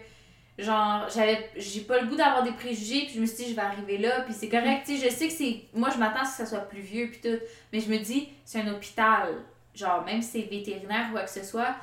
genre, 0.58 1.08
j'avais 1.12 1.50
j'ai 1.56 1.80
pas 1.80 2.00
le 2.00 2.06
goût 2.06 2.16
d'avoir 2.16 2.42
des 2.44 2.52
préjugés, 2.52 3.06
puis 3.06 3.14
je 3.16 3.20
me 3.20 3.26
suis 3.26 3.44
dit, 3.44 3.50
je 3.50 3.56
vais 3.56 3.62
arriver 3.62 3.98
là, 3.98 4.20
puis 4.20 4.32
c'est 4.32 4.48
correct, 4.48 4.82
tu 4.86 4.96
sais, 4.96 5.08
je 5.08 5.12
sais 5.14 5.26
que 5.26 5.32
c'est. 5.32 5.62
Moi, 5.74 5.90
je 5.92 5.98
m'attends 5.98 6.20
à 6.20 6.24
ce 6.24 6.30
que 6.30 6.36
ça 6.44 6.46
soit 6.46 6.68
plus 6.68 6.80
vieux, 6.80 7.08
puis 7.10 7.20
tout, 7.20 7.38
mais 7.72 7.80
je 7.80 7.90
me 7.90 7.98
dis, 7.98 8.28
c'est 8.44 8.60
un 8.60 8.68
hôpital. 8.72 9.28
Genre, 9.74 10.04
même 10.04 10.20
si 10.22 10.42
c'est 10.42 10.48
vétérinaire 10.50 11.06
ou 11.08 11.12
quoi 11.12 11.22
que 11.22 11.30
ce 11.30 11.44
soit, 11.44 11.74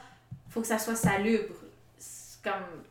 faut 0.49 0.61
que 0.61 0.67
ça 0.67 0.77
soit 0.79 0.95
salubre. 0.95 1.53
C'est 1.97 2.41
comme. 2.43 2.83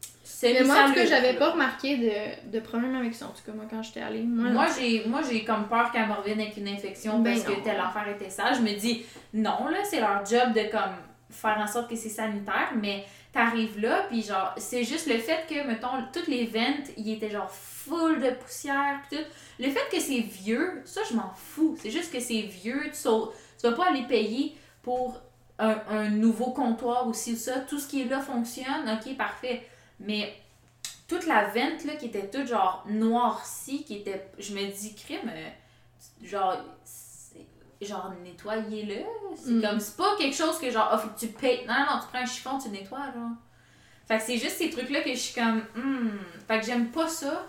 Mais 0.43 0.65
moi, 0.65 0.83
en 0.85 0.89
tout 0.89 0.95
cas, 0.95 1.07
j'avais 1.07 1.35
pas 1.35 1.53
remarqué 1.53 1.97
de, 1.97 2.51
de 2.51 2.61
problème 2.61 2.95
avec 2.95 3.15
ça. 3.15 3.25
En 3.27 3.31
tout 3.31 3.43
cas, 3.47 3.53
moi, 3.53 3.65
quand 3.71 3.83
j'étais 3.83 4.01
allée. 4.03 4.23
Moi, 4.23 4.51
Moi, 4.51 4.67
j'ai 4.79 5.05
moi 5.07 5.21
j'ai 5.29 5.45
comme 5.45 5.67
peur 5.69 5.91
qu'elle 5.93 6.07
me 6.09 6.13
revienne 6.13 6.41
avec 6.41 6.57
une 6.59 6.69
infection 6.69 7.21
Ben 7.21 7.33
parce 7.35 7.49
non. 7.49 7.55
que 7.55 7.61
tel 7.65 7.81
affaire 7.81 8.07
était 8.09 8.29
ça. 8.29 8.53
Je 8.53 8.61
me 8.61 8.75
dis 8.79 9.05
non 9.33 9.69
là, 9.69 9.79
c'est 9.85 10.01
leur 10.01 10.25
job 10.27 10.53
de 10.53 10.71
comme 10.71 10.93
faire 11.31 11.59
en 11.59 11.67
sorte 11.67 11.91
que 11.91 11.97
c'est 11.97 12.09
sanitaire, 12.09 12.73
mais 12.77 13.05
t'arrives 13.33 13.81
là 13.81 14.05
puis 14.09 14.23
genre 14.23 14.55
c'est 14.57 14.85
juste 14.85 15.07
le 15.07 15.19
fait 15.19 15.47
que 15.49 15.67
mettons 15.67 15.89
toutes 16.13 16.29
les 16.29 16.47
ventes, 16.47 16.91
ils 16.97 17.13
étaient 17.13 17.31
genre 17.31 17.51
full 17.51 18.21
de 18.21 18.31
poussière 18.31 19.01
pis 19.09 19.17
tout. 19.17 19.23
Le 19.59 19.71
fait 19.71 19.89
que 19.91 20.01
c'est 20.01 20.21
vieux, 20.21 20.83
ça 20.85 21.03
je 21.09 21.15
m'en 21.15 21.33
fous. 21.35 21.77
C'est 21.81 21.91
juste 21.91 22.13
que 22.13 22.21
c'est 22.21 22.43
vieux, 22.43 22.83
tu 22.87 22.95
sautes, 22.95 23.35
tu 23.61 23.69
vas 23.69 23.75
pas 23.75 23.89
aller 23.89 24.05
payer 24.05 24.57
pour 24.83 25.21
un, 25.59 26.11
nouveau 26.11 26.53
comptoir 26.53 27.07
aussi 27.09 27.33
ou 27.33 27.37
ça. 27.37 27.61
Tout 27.61 27.79
ce 27.79 27.89
qui 27.89 28.03
est 28.03 28.07
là 28.07 28.21
fonctionne, 28.21 28.89
ok 28.89 29.17
parfait. 29.17 29.67
Mais 30.01 30.35
toute 31.09 31.27
la 31.27 31.47
vente 31.47 31.85
là 31.85 31.97
qui 31.97 32.07
était 32.07 32.29
toute 32.29 32.47
genre 32.47 32.85
noircie 32.89 33.85
qui 33.85 33.97
était 33.97 34.29
je 34.39 34.55
me 34.55 34.67
dis 34.67 34.95
crime 34.95 35.31
euh, 35.31 35.49
genre 36.23 36.57
genre 37.81 38.13
nettoyez-le 38.25 39.05
c'est 39.37 39.51
Mm. 39.51 39.63
comme 39.63 39.81
c'est 39.81 39.97
pas 39.97 40.17
quelque 40.17 40.37
chose 40.37 40.59
que 40.59 40.71
genre 40.71 40.91
oh, 40.95 40.99
faut 40.99 41.09
que 41.09 41.19
tu 41.19 41.29
payes. 41.29 41.67
Non 41.67 41.75
non 41.75 42.01
tu 42.01 42.09
prends 42.13 42.23
un 42.23 42.27
chiffon 42.27 42.59
tu 42.59 42.69
nettoies 42.71 43.13
genre. 43.15 43.31
Fait 44.09 44.19
que 44.19 44.23
c'est 44.23 44.39
juste 44.39 44.57
ces 44.57 44.71
trucs 44.71 44.89
là 44.91 45.01
que 45.03 45.11
je 45.11 45.17
suis 45.17 45.35
comme 45.35 45.63
hmm. 45.75 46.19
fait 46.49 46.61
que 46.61 46.67
j'aime 46.67 46.89
pas 46.91 47.09
ça. 47.09 47.47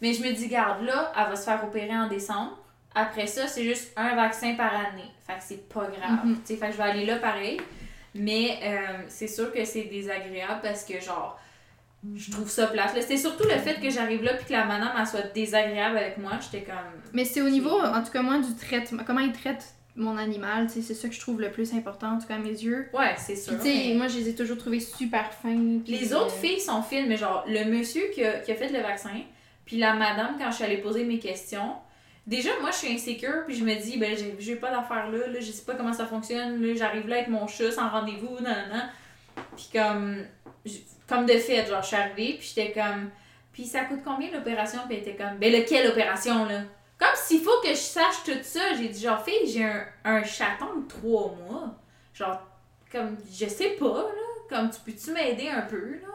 Mais 0.00 0.14
je 0.14 0.22
me 0.22 0.32
dis 0.32 0.48
garde 0.48 0.82
là 0.84 1.12
elle 1.16 1.28
va 1.28 1.36
se 1.36 1.44
faire 1.44 1.62
opérer 1.64 1.96
en 1.96 2.08
décembre. 2.08 2.58
Après 2.94 3.26
ça 3.26 3.46
c'est 3.46 3.64
juste 3.64 3.92
un 3.96 4.14
vaccin 4.14 4.54
par 4.54 4.72
année. 4.74 5.10
Fait 5.26 5.34
que 5.34 5.42
c'est 5.42 5.68
pas 5.68 5.86
grave. 5.86 6.24
Mhm. 6.24 6.40
tu 6.40 6.46
sais 6.46 6.56
fait 6.56 6.66
que 6.68 6.72
je 6.72 6.78
vais 6.78 6.84
aller 6.84 7.06
là 7.06 7.16
pareil. 7.16 7.60
Mais 8.14 8.58
euh, 8.62 9.04
c'est 9.08 9.28
sûr 9.28 9.52
que 9.52 9.64
c'est 9.64 9.82
désagréable 9.84 10.60
parce 10.62 10.84
que 10.84 10.98
genre 11.00 11.38
je 12.16 12.30
trouve 12.30 12.48
ça 12.48 12.66
plate. 12.68 12.92
C'était 13.00 13.16
surtout 13.16 13.44
le 13.44 13.58
fait 13.58 13.80
que 13.80 13.90
j'arrive 13.90 14.22
là 14.22 14.34
puis 14.34 14.46
que 14.46 14.52
la 14.52 14.64
madame 14.64 14.90
elle 14.98 15.06
soit 15.06 15.32
désagréable 15.34 15.98
avec 15.98 16.18
moi. 16.18 16.32
J'étais 16.40 16.64
comme. 16.64 16.76
Mais 17.12 17.24
c'est 17.24 17.40
au 17.42 17.48
niveau, 17.48 17.80
en 17.80 18.02
tout 18.02 18.10
cas, 18.12 18.22
moi, 18.22 18.38
du 18.38 18.54
traitement. 18.54 19.02
Comment 19.06 19.20
ils 19.20 19.32
traitent 19.32 19.74
mon 19.96 20.16
animal, 20.16 20.68
tu 20.68 20.74
sais, 20.74 20.82
c'est 20.82 20.94
ça 20.94 21.08
que 21.08 21.14
je 21.14 21.18
trouve 21.18 21.40
le 21.40 21.50
plus 21.50 21.74
important, 21.74 22.12
en 22.12 22.18
tout 22.20 22.28
cas, 22.28 22.36
à 22.36 22.38
mes 22.38 22.50
yeux. 22.50 22.88
Ouais, 22.94 23.14
c'est 23.16 23.34
sûr. 23.34 23.54
Puis, 23.58 23.68
tu 23.72 23.76
sais, 23.76 23.88
mais 23.88 23.94
moi, 23.96 24.06
je 24.06 24.18
les 24.18 24.28
ai 24.28 24.34
toujours 24.36 24.56
trouvés 24.56 24.78
super 24.78 25.32
fins. 25.32 25.80
Les 25.88 26.14
autres 26.14 26.26
euh, 26.36 26.40
filles 26.40 26.60
sont 26.60 26.82
fines, 26.82 27.06
mais 27.08 27.16
genre, 27.16 27.44
le 27.48 27.64
monsieur 27.64 28.02
qui 28.14 28.22
a, 28.24 28.34
qui 28.38 28.52
a 28.52 28.54
fait 28.54 28.68
le 28.68 28.78
vaccin, 28.80 29.22
puis 29.64 29.76
la 29.78 29.94
madame, 29.94 30.36
quand 30.38 30.50
je 30.52 30.54
suis 30.56 30.64
allée 30.64 30.76
poser 30.76 31.02
mes 31.02 31.18
questions, 31.18 31.72
déjà, 32.28 32.50
moi, 32.60 32.70
je 32.70 32.76
suis 32.76 32.94
insécure, 32.94 33.42
puis 33.44 33.56
je 33.56 33.64
me 33.64 33.74
dis, 33.74 33.96
ben, 33.98 34.16
j'ai- 34.38 34.54
pas 34.54 34.70
d'affaires 34.70 35.10
là, 35.10 35.26
là, 35.26 35.40
je 35.40 35.50
sais 35.50 35.64
pas 35.64 35.74
comment 35.74 35.92
ça 35.92 36.06
fonctionne, 36.06 36.62
là, 36.64 36.74
j'arrive 36.76 37.08
là 37.08 37.16
avec 37.16 37.28
mon 37.28 37.48
chat 37.48 37.72
sans 37.72 37.88
rendez-vous, 37.88 38.36
nan, 38.40 38.54
nan, 38.54 38.68
nan. 38.70 38.88
Puis 39.56 39.68
comme, 39.72 40.18
j- 40.64 40.84
comme 41.08 41.26
de 41.26 41.32
fait, 41.38 41.66
genre, 41.66 41.82
je 41.82 41.86
suis 41.88 41.96
arrivée, 41.96 42.36
puis 42.38 42.52
j'étais 42.54 42.72
comme, 42.72 43.10
puis 43.52 43.64
ça 43.64 43.84
coûte 43.84 44.00
combien 44.04 44.30
l'opération? 44.30 44.80
Puis 44.86 44.96
elle 44.96 45.08
était 45.08 45.16
comme, 45.16 45.38
ben, 45.38 45.52
lequel 45.52 45.88
opération, 45.90 46.44
là? 46.44 46.60
Comme 46.98 47.14
s'il 47.14 47.40
faut 47.40 47.60
que 47.62 47.68
je 47.70 47.74
sache 47.74 48.24
tout 48.24 48.32
ça. 48.42 48.74
J'ai 48.76 48.88
dit, 48.88 49.00
genre, 49.00 49.22
fille, 49.24 49.46
j'ai 49.50 49.64
un, 49.64 49.84
un 50.04 50.24
chaton 50.24 50.80
de 50.80 50.88
trois 50.88 51.34
mois. 51.48 51.74
Genre, 52.12 52.40
comme, 52.90 53.16
je 53.32 53.46
sais 53.46 53.70
pas, 53.70 53.86
là. 54.02 54.10
Comme, 54.48 54.70
tu 54.70 54.80
peux-tu 54.84 55.12
m'aider 55.12 55.48
un 55.48 55.62
peu, 55.62 55.92
là? 55.92 56.08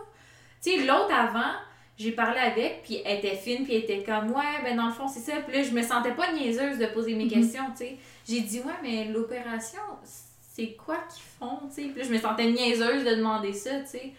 Tu 0.62 0.72
sais, 0.72 0.78
l'autre 0.86 1.14
avant, 1.14 1.54
j'ai 1.98 2.12
parlé 2.12 2.40
avec, 2.40 2.84
puis 2.84 3.02
elle 3.06 3.20
était 3.20 3.36
fine, 3.36 3.64
puis 3.64 3.76
elle 3.76 3.84
était 3.84 4.04
comme, 4.04 4.32
ouais, 4.32 4.62
ben 4.64 4.76
dans 4.76 4.88
le 4.88 4.92
fond, 4.94 5.08
c'est 5.08 5.20
ça. 5.20 5.38
Puis 5.48 5.56
là, 5.58 5.64
je 5.64 5.72
me 5.72 5.82
sentais 5.82 6.12
pas 6.14 6.32
niaiseuse 6.34 6.78
de 6.80 6.86
poser 6.88 7.14
mes 7.16 7.26
Mhm. 7.26 7.30
questions, 7.30 7.64
tu 7.72 7.86
sais. 7.86 7.98
J'ai 8.28 8.42
dit, 8.42 8.60
ouais, 8.62 8.74
mais 8.82 9.06
l'opération, 9.06 9.82
c'est 10.04 10.72
quoi 10.74 10.98
qu'ils 11.14 11.24
font, 11.40 11.60
tu 11.70 11.76
sais? 11.84 11.90
Puis 11.90 12.02
là, 12.02 12.08
je 12.08 12.14
me 12.14 12.20
sentais 12.20 12.46
niaiseuse 12.52 13.04
de 13.06 13.16
demander 13.16 13.54
ça, 13.54 13.80
tu 13.82 13.88
sais. 13.88 14.12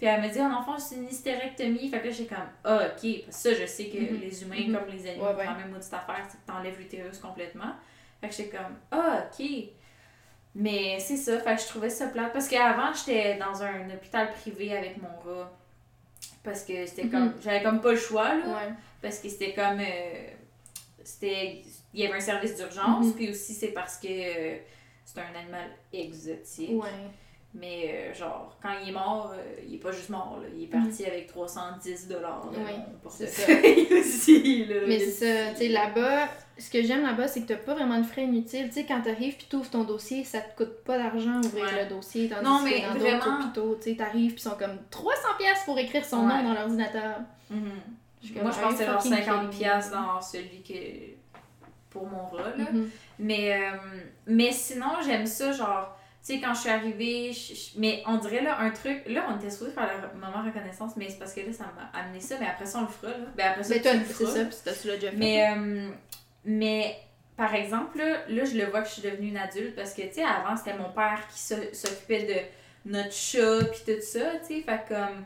Puis 0.00 0.08
elle 0.08 0.22
me 0.22 0.28
dit, 0.28 0.38
le 0.38 0.64
fond, 0.64 0.78
c'est 0.78 0.94
une 0.94 1.08
hystérectomie. 1.08 1.90
Fait 1.90 2.00
que 2.00 2.06
là, 2.06 2.10
j'étais 2.10 2.34
comme, 2.34 2.48
ah, 2.64 2.76
ok. 2.86 2.86
Parce 2.86 3.02
que 3.02 3.32
ça, 3.32 3.54
je 3.54 3.66
sais 3.66 3.84
que 3.90 3.98
Mhm. 3.98 4.20
les 4.20 4.42
humains, 4.42 4.64
Mhm. 4.66 4.74
comme 4.78 4.88
les 4.88 5.06
animaux, 5.10 5.26
Ouais, 5.26 5.34
ouais. 5.34 5.44
font 5.44 5.50
la 5.52 5.58
même 5.58 5.70
maudite 5.72 5.92
affaire, 5.92 6.26
c'est 6.26 6.38
que 6.38 6.46
t'enlèves 6.46 6.78
l'utérus 6.78 7.18
complètement. 7.18 7.72
Fait 8.22 8.28
que 8.30 8.34
j'étais 8.34 8.56
comme, 8.56 8.76
ah, 8.92 9.24
ok. 9.38 9.46
Mais 10.54 10.98
c'est 10.98 11.16
ça, 11.16 11.38
fait 11.38 11.54
que 11.54 11.60
je 11.62 11.66
trouvais 11.68 11.90
ça 11.90 12.06
plate. 12.08 12.32
Parce 12.32 12.48
qu'avant, 12.48 12.92
j'étais 12.92 13.36
dans 13.36 13.62
un 13.62 13.88
hôpital 13.90 14.32
privé 14.32 14.76
avec 14.76 14.96
mon 15.00 15.08
rat. 15.08 15.52
Parce 16.42 16.64
que 16.64 16.86
c'était 16.86 17.08
comme. 17.08 17.34
J'avais 17.42 17.62
comme 17.62 17.80
pas 17.82 17.90
le 17.92 17.98
choix, 17.98 18.34
là. 18.34 18.46
Ouais. 18.46 18.72
Parce 19.02 19.18
que 19.18 19.28
c'était 19.28 19.52
comme. 19.52 19.78
euh, 19.80 20.30
c'était. 21.04 21.62
Il 21.92 22.00
y 22.00 22.06
avait 22.06 22.16
un 22.16 22.20
service 22.20 22.56
d'urgence, 22.56 23.12
puis 23.14 23.28
aussi 23.30 23.52
c'est 23.52 23.68
parce 23.72 23.98
que 23.98 24.06
euh, 24.08 24.56
c'est 25.04 25.20
un 25.20 25.38
animal 25.38 25.68
exotique. 25.92 26.70
Ouais. 26.82 26.88
Mais 27.52 27.90
euh, 28.10 28.14
genre, 28.14 28.56
quand 28.62 28.70
il 28.80 28.90
est 28.90 28.92
mort, 28.92 29.32
euh, 29.34 29.60
il 29.66 29.74
est 29.74 29.78
pas 29.78 29.90
juste 29.90 30.08
mort, 30.10 30.38
là. 30.40 30.46
il 30.56 30.62
est 30.64 30.66
parti 30.68 31.04
avec 31.04 31.26
310 31.26 32.06
dollars 32.06 32.44
dans 32.44 32.52
Mhm. 32.52 32.66
C'est 33.08 33.26
portefeuille 33.26 33.88
aussi. 34.00 34.64
Là. 34.66 34.74
Mais 34.86 34.98
c'est 35.00 35.10
ça, 35.46 35.50
tu 35.52 35.56
sais, 35.58 35.68
là-bas, 35.68 36.28
ce 36.58 36.70
que 36.70 36.80
j'aime 36.82 37.02
là-bas, 37.02 37.26
c'est 37.26 37.40
que 37.42 37.48
t'as 37.48 37.56
pas 37.56 37.74
vraiment 37.74 37.98
de 37.98 38.04
frais 38.06 38.22
inutiles. 38.22 38.68
Tu 38.68 38.74
sais, 38.74 38.84
quand 38.86 39.00
t'arrives 39.02 39.36
pis 39.36 39.46
t'ouvres 39.46 39.68
ton 39.68 39.82
dossier, 39.82 40.22
ça 40.22 40.40
te 40.40 40.56
coûte 40.56 40.84
pas 40.84 40.96
d'argent 40.96 41.40
ouvrir 41.42 41.64
Ouais. 41.64 41.82
le 41.84 41.90
dossier. 41.90 42.28
Tandis 42.28 42.44
Non, 42.44 42.58
que 42.60 42.64
mais 42.64 42.82
dans 42.82 42.94
vraiment- 42.98 43.18
d'autres 43.18 43.44
hôpitaux, 43.46 43.78
tu 43.82 43.90
sais, 43.90 43.96
t'arrives 43.96 44.34
pis 44.34 44.40
ils 44.40 44.42
sont 44.48 44.56
comme 44.56 44.78
300$ 44.90 45.36
piastres 45.38 45.64
pour 45.64 45.76
écrire 45.78 46.04
son 46.04 46.26
Ouais. 46.28 46.42
nom 46.42 46.44
dans 46.44 46.54
l'ordinateur. 46.54 47.16
Mhm. 47.50 47.60
Moi, 47.62 48.50
je 48.52 48.58
are 48.58 48.60
pense 48.60 48.72
que 48.74 48.78
c'est 48.78 48.84
you 48.84 48.90
genre 48.92 49.02
fucking 49.02 49.10
50$ 49.16 49.24
kidding 49.24 49.46
me? 49.48 49.58
piastres 49.58 49.92
dans 49.92 50.20
celui 50.22 50.62
que. 50.62 51.18
pour 51.90 52.06
mon 52.06 52.26
rat, 52.26 52.56
là. 52.56 52.70
Mhm. 52.70 52.88
Mais, 53.18 53.52
euh, 53.52 53.76
mais 54.28 54.52
sinon, 54.52 54.86
j'aime 55.04 55.26
ça, 55.26 55.50
genre, 55.50 55.96
tu 56.24 56.34
sais, 56.34 56.40
quand 56.40 56.52
je 56.54 56.60
suis 56.60 56.68
arrivée, 56.70 57.32
je- 57.32 57.54
je- 57.54 57.70
mais 57.80 58.02
on 58.06 58.16
dirait 58.18 58.42
là 58.42 58.58
un 58.60 58.70
truc, 58.70 59.02
là, 59.06 59.26
on 59.30 59.36
était 59.38 59.50
supposé 59.50 59.70
faire 59.72 59.88
le 60.14 60.18
moment 60.20 60.44
reconnaissance, 60.44 60.92
mais 60.96 61.08
c'est 61.08 61.18
parce 61.18 61.32
que 61.32 61.40
là, 61.40 61.52
ça 61.52 61.64
m'a 61.74 61.98
amené 61.98 62.20
ça, 62.20 62.36
mais 62.38 62.46
après 62.46 62.66
ça, 62.66 62.78
on 62.78 62.82
le 62.82 62.88
fera, 62.88 63.12
là. 63.12 63.24
Ben 63.36 63.48
après 63.48 63.62
ça, 63.62 63.74
Mais 63.74 63.80
tu 63.80 63.88
c'est 64.14 64.26
ça, 64.26 64.72
tu 64.74 64.88
l'as 64.88 64.94
déjà 64.96 65.10
fait. 65.10 65.16
Mais, 65.16 65.48
euh, 65.56 65.88
mais 66.44 66.96
par 67.36 67.54
exemple, 67.54 67.96
là, 67.98 68.18
là, 68.28 68.44
je 68.44 68.56
le 68.56 68.66
vois 68.66 68.82
que 68.82 68.88
je 68.88 68.92
suis 68.94 69.02
devenue 69.02 69.28
une 69.28 69.38
adulte 69.38 69.74
parce 69.74 69.94
que, 69.94 70.02
tu 70.02 70.14
sais, 70.14 70.22
avant, 70.24 70.56
c'était 70.56 70.76
mon 70.76 70.90
père 70.90 71.20
qui 71.32 71.38
s'occupait 71.40 72.24
de 72.84 72.90
notre 72.92 73.12
chat 73.14 73.64
puis 73.72 73.80
tout 73.94 74.02
ça, 74.02 74.20
tu 74.46 74.56
sais. 74.56 74.60
Fait 74.62 74.80
comme, 74.88 75.24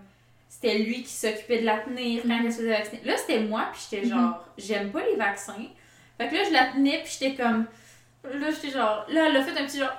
c'était 0.49 0.79
lui 0.79 1.03
qui 1.03 1.11
s'occupait 1.13 1.61
de 1.61 1.67
la 1.67 1.79
tenir 1.79 2.23
quand 2.23 2.29
Mhm. 2.39 2.47
elle 2.47 2.53
se 2.53 2.59
faisait 2.59 2.69
vacciner. 2.71 3.01
Là, 3.05 3.17
c'était 3.17 3.41
moi 3.41 3.69
puis 3.73 3.83
j'étais 3.91 4.07
Mhm. 4.07 4.11
genre, 4.13 4.45
j'aime 4.57 4.91
pas 4.93 5.05
les 5.05 5.17
vaccins. 5.17 5.67
Fait 6.19 6.29
que 6.29 6.35
là, 6.37 6.45
je 6.45 6.53
la 6.53 6.67
tenais 6.67 7.03
puis 7.03 7.17
j'étais 7.19 7.35
comme, 7.43 7.67
là, 8.33 8.51
j'étais 8.53 8.71
genre, 8.71 9.05
là, 9.09 9.27
elle 9.29 9.37
a 9.37 9.43
fait 9.43 9.61
un 9.61 9.67
petit 9.67 9.79
genre, 9.79 9.93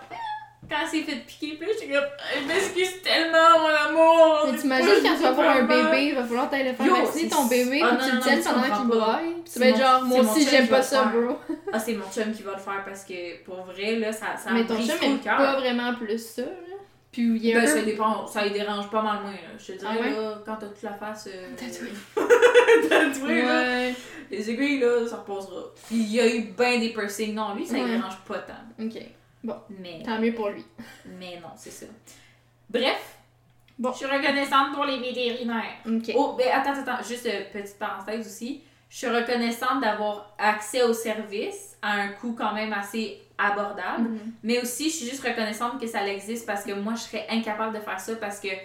quand 0.69 0.75
elle 0.83 0.87
s'est 0.87 1.03
fait 1.03 1.17
piquer, 1.25 1.57
puis 1.59 1.67
j'étais 1.73 1.93
comme, 1.93 2.03
je 2.41 2.47
m'excuse 2.47 3.01
tellement, 3.01 3.59
mon 3.59 3.67
amour. 3.89 4.47
Mais 4.51 4.57
t'imagines 4.57 5.03
quand 5.03 5.15
tu 5.15 5.21
vas 5.23 5.29
avoir 5.29 5.49
un 5.57 5.63
bébé, 5.63 6.05
il 6.07 6.15
va 6.15 6.23
falloir 6.23 6.49
t'aller 6.49 6.69
le 6.71 6.75
faire 6.75 6.95
vacciner 6.95 7.29
ton 7.29 7.45
bébé, 7.45 7.79
faut 7.79 7.85
non, 7.85 7.97
tu 8.03 8.15
le 8.15 8.21
tiennes 8.21 8.43
pendant 8.43 8.77
qu'il 8.77 8.87
braille. 8.87 9.33
Tu 9.45 9.51
C'est 9.51 9.59
vas 9.59 9.65
être 9.67 9.75
mon- 9.77 9.81
genre, 9.83 10.03
moi 10.05 10.19
aussi 10.21 10.41
chum 10.41 10.49
j'aime 10.51 10.67
pas 10.67 10.81
ça, 10.81 11.03
bro. 11.05 11.37
Ah, 11.71 11.79
c'est 11.79 11.93
mon 11.93 12.05
chum 12.11 12.31
qui 12.33 12.43
va 12.43 12.51
le 12.53 12.59
faire 12.59 12.83
parce 12.85 13.03
que, 13.05 13.43
pour 13.43 13.63
vrai, 13.65 13.95
là, 13.97 14.11
ça, 14.11 14.35
ça 14.37 14.51
Mais 14.51 14.65
ton 14.65 14.75
chum 14.77 14.95
aime 15.01 15.19
pas 15.19 15.55
vraiment 15.59 15.93
plus 15.95 16.17
ça, 16.19 16.41
là. 16.43 16.47
Puis 17.11 17.23
il 17.23 17.45
y 17.45 17.53
a 17.53 17.61
Ben, 17.61 17.67
ça 17.67 17.81
dépend, 17.81 18.27
ça 18.27 18.43
lui 18.43 18.51
dérange 18.51 18.89
pas 18.89 19.01
mal 19.01 19.21
moins, 19.21 19.31
là. 19.31 19.37
Je 19.57 19.71
te 19.71 19.77
dirais, 19.79 19.91
Ah 19.97 20.01
ouais? 20.01 20.09
là, 20.11 20.41
quand 20.45 20.55
t'as 20.59 20.67
toute 20.67 20.83
la 20.83 20.91
face... 20.93 21.29
Euh... 21.33 21.55
Tatouée. 21.55 22.89
Tatouée, 22.89 23.41
là. 23.43 23.89
Les 24.29 24.49
aiguilles, 24.49 24.79
là, 24.79 25.07
ça 25.07 25.17
reposera. 25.17 25.61
Puis 25.87 25.95
il 25.95 26.11
y 26.13 26.19
a 26.19 26.27
eu 26.27 26.41
ben 26.57 26.79
des 26.79 26.89
piercings. 26.89 27.33
Non, 27.33 27.53
lui, 27.55 27.65
ça 27.65 27.75
lui 27.77 27.85
dérange 27.85 28.17
pas 28.27 28.39
tant. 28.39 28.83
Ok, 28.83 28.97
Mais, 29.69 30.01
tant 30.03 30.19
mieux 30.19 30.33
pour 30.33 30.49
lui. 30.49 30.65
mais 31.05 31.39
non, 31.41 31.49
c'est 31.55 31.71
ça. 31.71 31.85
Bref, 32.69 33.17
Bon. 33.77 33.91
je 33.91 33.97
suis 33.97 34.05
reconnaissante 34.05 34.73
pour 34.73 34.85
les 34.85 34.99
vétérinaires. 34.99 35.75
Ok. 35.85 36.11
Oh, 36.15 36.35
ben 36.37 36.47
attends, 36.53 36.79
attends, 36.79 37.03
juste 37.03 37.25
euh, 37.25 37.43
petite 37.51 37.77
parenthèse 37.77 38.25
aussi. 38.25 38.61
Je 38.89 38.97
suis 38.97 39.07
reconnaissante 39.07 39.81
d'avoir 39.81 40.33
accès 40.37 40.83
au 40.83 40.93
service 40.93 41.75
à 41.81 41.91
un 41.93 42.07
coût 42.09 42.33
quand 42.37 42.53
même 42.53 42.71
assez 42.71 43.19
abordable. 43.37 44.03
Mhm. 44.09 44.19
Mais 44.43 44.61
aussi, 44.61 44.89
je 44.89 44.95
suis 44.95 45.05
juste 45.09 45.23
reconnaissante 45.23 45.79
que 45.81 45.87
ça 45.87 46.07
existe 46.07 46.45
parce 46.45 46.63
que 46.63 46.71
moi, 46.71 46.93
je 46.95 47.01
serais 47.01 47.25
incapable 47.29 47.75
de 47.75 47.81
faire 47.81 47.99
ça 47.99 48.15
parce 48.15 48.39
que, 48.39 48.47
tu 48.47 48.55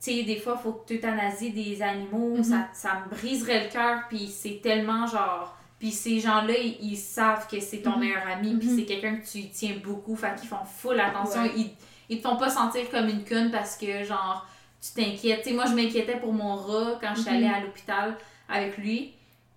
sais, 0.00 0.22
des 0.24 0.36
fois, 0.40 0.56
il 0.58 0.62
faut 0.62 0.72
que 0.72 0.88
tu 0.88 0.94
euthanasies 0.94 1.52
des 1.52 1.80
animaux, 1.82 2.36
Mhm. 2.38 2.42
ça, 2.44 2.68
ça 2.72 3.02
me 3.04 3.14
briserait 3.14 3.64
le 3.64 3.70
cœur, 3.70 4.02
puis 4.08 4.26
c'est 4.26 4.60
tellement 4.62 5.06
genre. 5.06 5.56
Puis 5.78 5.92
ces 5.92 6.18
gens-là, 6.20 6.54
ils, 6.58 6.76
ils 6.80 6.96
savent 6.96 7.46
que 7.48 7.60
c'est 7.60 7.78
ton 7.78 7.92
Mhm. 7.92 8.00
meilleur 8.00 8.26
ami, 8.26 8.56
puis 8.56 8.68
Mhm. 8.68 8.76
c'est 8.78 8.84
quelqu'un 8.84 9.16
que 9.16 9.26
tu 9.26 9.48
tiens 9.50 9.74
beaucoup, 9.82 10.16
fait 10.16 10.34
qu'ils 10.38 10.48
font 10.48 10.64
full 10.64 10.98
attention. 10.98 11.42
Ouais. 11.42 11.52
Ils, 11.56 11.70
ils 12.08 12.20
te 12.20 12.28
font 12.28 12.36
pas 12.36 12.50
sentir 12.50 12.90
comme 12.90 13.08
une 13.08 13.24
conne 13.24 13.50
parce 13.50 13.76
que, 13.76 14.02
genre, 14.04 14.46
tu 14.80 14.90
t'inquiètes. 15.02 15.42
Tu 15.42 15.50
sais, 15.50 15.54
moi, 15.54 15.66
je 15.66 15.74
m'inquiétais 15.74 16.16
pour 16.18 16.32
mon 16.32 16.54
rat 16.56 16.98
quand 17.00 17.14
je 17.14 17.20
suis 17.22 17.30
Mhm. 17.30 17.36
allée 17.36 17.46
à 17.46 17.60
l'hôpital 17.60 18.16
avec 18.48 18.76
lui. 18.78 19.12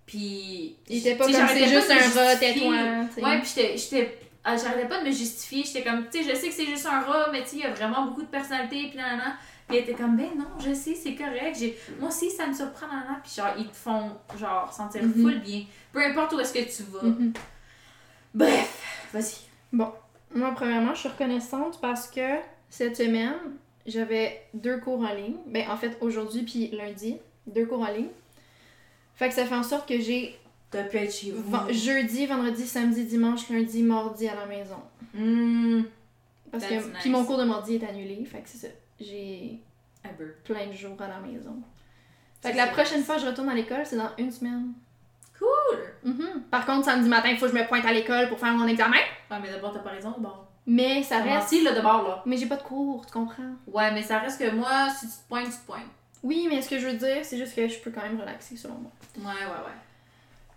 Puis. 0.06 0.76
Il 0.88 0.98
était 0.98 1.14
pas 1.16 1.24
comme 1.24 1.34
c'est 1.34 1.68
juste 1.68 1.90
un 1.90 2.20
rat, 2.20 2.36
tais-toi. 2.36 2.74
Ouais, 3.22 3.38
puis 3.40 3.48
j'étais- 3.54 3.76
j'étais. 3.76 4.18
ah, 4.44 4.56
J'arrêtais 4.56 4.88
pas 4.88 5.00
de 5.00 5.06
me 5.06 5.12
justifier. 5.12 5.62
J'étais 5.64 5.82
comme, 5.82 6.06
tu 6.10 6.22
sais, 6.22 6.30
je 6.30 6.34
sais 6.36 6.48
que 6.48 6.54
c'est 6.54 6.66
juste 6.66 6.86
un 6.86 7.00
rat, 7.00 7.28
mais 7.32 7.42
tu 7.42 7.48
sais, 7.50 7.56
il 7.56 7.62
y 7.62 7.64
a 7.64 7.70
vraiment 7.72 8.06
beaucoup 8.06 8.22
de 8.22 8.26
personnalité, 8.26 8.88
puis 8.88 8.96
nan. 8.98 9.20
Puis 9.68 9.76
elle 9.78 9.84
était 9.84 9.94
comme, 9.94 10.16
ben 10.16 10.28
non, 10.36 10.46
je 10.58 10.74
sais, 10.74 10.94
c'est 10.94 11.14
correct. 11.14 11.56
J'ai... 11.58 11.78
Moi 11.98 12.08
aussi, 12.08 12.30
ça 12.30 12.46
me 12.46 12.52
surprend, 12.54 12.86
nan, 12.88 13.04
nan. 13.08 13.16
Puis 13.22 13.32
genre, 13.36 13.54
ils 13.58 13.68
te 13.68 13.76
font, 13.76 14.10
genre, 14.38 14.72
sentir 14.72 15.02
Mhm. 15.02 15.12
full 15.22 15.38
bien. 15.40 15.64
Peu 15.92 16.04
importe 16.04 16.32
où 16.34 16.40
est-ce 16.40 16.52
que 16.52 16.58
tu 16.76 16.82
vas. 16.90 17.02
Mhm. 17.08 17.32
Bref, 18.34 19.08
vas-y. 19.12 19.36
Moi, 19.72 19.94
premièrement, 20.54 20.94
je 20.94 21.00
suis 21.00 21.08
reconnaissante 21.08 21.80
parce 21.80 22.08
que 22.08 22.38
cette 22.70 22.96
semaine, 22.96 23.34
j'avais 23.86 24.42
deux 24.54 24.78
cours 24.78 25.00
en 25.00 25.12
ligne. 25.14 25.36
Ben, 25.46 25.68
en 25.70 25.76
fait, 25.76 25.96
aujourd'hui 26.00 26.42
puis 26.42 26.68
lundi, 26.68 27.16
deux 27.46 27.66
cours 27.66 27.80
en 27.82 27.92
ligne. 27.92 28.08
Fait 29.14 29.28
que 29.28 29.34
ça 29.34 29.44
fait 29.46 29.54
en 29.54 29.62
sorte 29.62 29.88
que 29.88 30.00
j'ai 30.00 30.38
T'as 30.70 30.84
pu 30.84 30.96
être 30.96 31.12
chez 31.14 31.32
vous. 31.32 31.54
jeudi, 31.70 32.24
vendredi, 32.26 32.66
samedi, 32.66 33.04
dimanche, 33.04 33.48
lundi, 33.50 33.82
mardi 33.82 34.26
à 34.26 34.34
la 34.34 34.46
maison. 34.46 34.76
Mmh. 35.12 35.82
Parce 36.50 36.64
That's 36.64 36.84
que 36.84 36.88
nice. 36.88 36.96
puis 37.02 37.10
mon 37.10 37.24
cours 37.26 37.36
de 37.36 37.44
mardi 37.44 37.74
est 37.76 37.84
annulé, 37.84 38.24
fait 38.24 38.38
que 38.38 38.48
c'est 38.48 38.58
ça. 38.58 38.68
J'ai 39.02 39.60
Un 40.04 40.10
peu. 40.14 40.32
plein 40.44 40.66
de 40.66 40.72
jours 40.72 40.96
à 41.00 41.08
la 41.08 41.18
maison. 41.20 41.56
Fait 42.40 42.52
que 42.52 42.56
la 42.56 42.66
prochaine 42.68 43.02
fois 43.02 43.16
que 43.16 43.22
je 43.22 43.26
retourne 43.26 43.48
à 43.48 43.54
l'école, 43.54 43.84
c'est 43.84 43.96
dans 43.96 44.10
une 44.18 44.30
semaine. 44.30 44.72
Cool! 45.38 45.78
Mhm. 46.04 46.42
Par 46.50 46.66
contre, 46.66 46.84
samedi 46.86 47.08
matin, 47.08 47.28
il 47.30 47.38
faut 47.38 47.46
que 47.46 47.52
je 47.52 47.56
me 47.56 47.66
pointe 47.66 47.84
à 47.84 47.92
l'école 47.92 48.28
pour 48.28 48.38
faire 48.38 48.52
mon 48.52 48.66
examen. 48.66 48.96
Ouais, 49.30 49.38
mais 49.40 49.50
d'abord, 49.50 49.72
t'as 49.72 49.80
pas 49.80 49.90
raison, 49.90 50.10
d'abord. 50.12 50.48
Mais 50.66 51.02
ça 51.02 51.18
reste. 51.20 51.52
menti, 51.52 51.62
là, 51.64 51.72
de 51.72 51.80
bord, 51.80 52.02
là. 52.06 52.22
Mais 52.26 52.36
j'ai 52.36 52.46
pas 52.46 52.56
de 52.56 52.62
cours, 52.62 53.04
tu 53.06 53.12
comprends? 53.12 53.52
Ouais, 53.66 53.90
mais 53.92 54.02
ça 54.02 54.18
reste 54.18 54.40
que 54.40 54.50
moi, 54.54 54.88
si 54.90 55.06
tu 55.06 55.12
te 55.12 55.28
pointes, 55.28 55.46
tu 55.46 55.52
te 55.58 55.66
pointes. 55.66 55.82
Oui, 56.22 56.46
mais 56.48 56.62
ce 56.62 56.70
que 56.70 56.78
je 56.78 56.86
veux 56.86 56.96
dire, 56.96 57.24
c'est 57.24 57.36
juste 57.36 57.54
que 57.56 57.66
je 57.66 57.78
peux 57.80 57.90
quand 57.90 58.02
même 58.02 58.20
relaxer 58.20 58.56
selon 58.56 58.74
moi. 58.74 58.90
Ouais, 59.18 59.24
ouais, 59.44 59.50
ouais. 59.50 59.72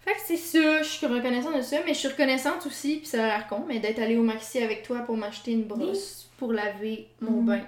Fait 0.01 0.13
que 0.13 0.19
c'est 0.23 0.37
ça, 0.37 0.83
je 0.83 0.87
suis 0.87 1.07
reconnaissante 1.07 1.55
de 1.55 1.61
ça, 1.61 1.77
mais 1.85 1.95
je 1.95 1.99
suis 1.99 2.07
reconnaissante 2.07 2.63
aussi, 2.67 2.97
puis 2.97 3.07
ça 3.07 3.23
a 3.23 3.27
l'air 3.27 3.47
con, 3.47 3.63
mais 3.67 3.79
d'être 3.79 3.97
allée 3.99 4.17
au 4.17 4.21
Maxi 4.23 4.59
avec 4.61 4.83
toi 4.83 4.99
pour 4.99 5.17
m'acheter 5.17 5.51
une 5.53 5.63
brosse 5.63 6.29
pour 6.37 6.53
laver 6.53 7.07
mon 7.21 7.41
Mhm. 7.41 7.45
bain. 7.45 7.61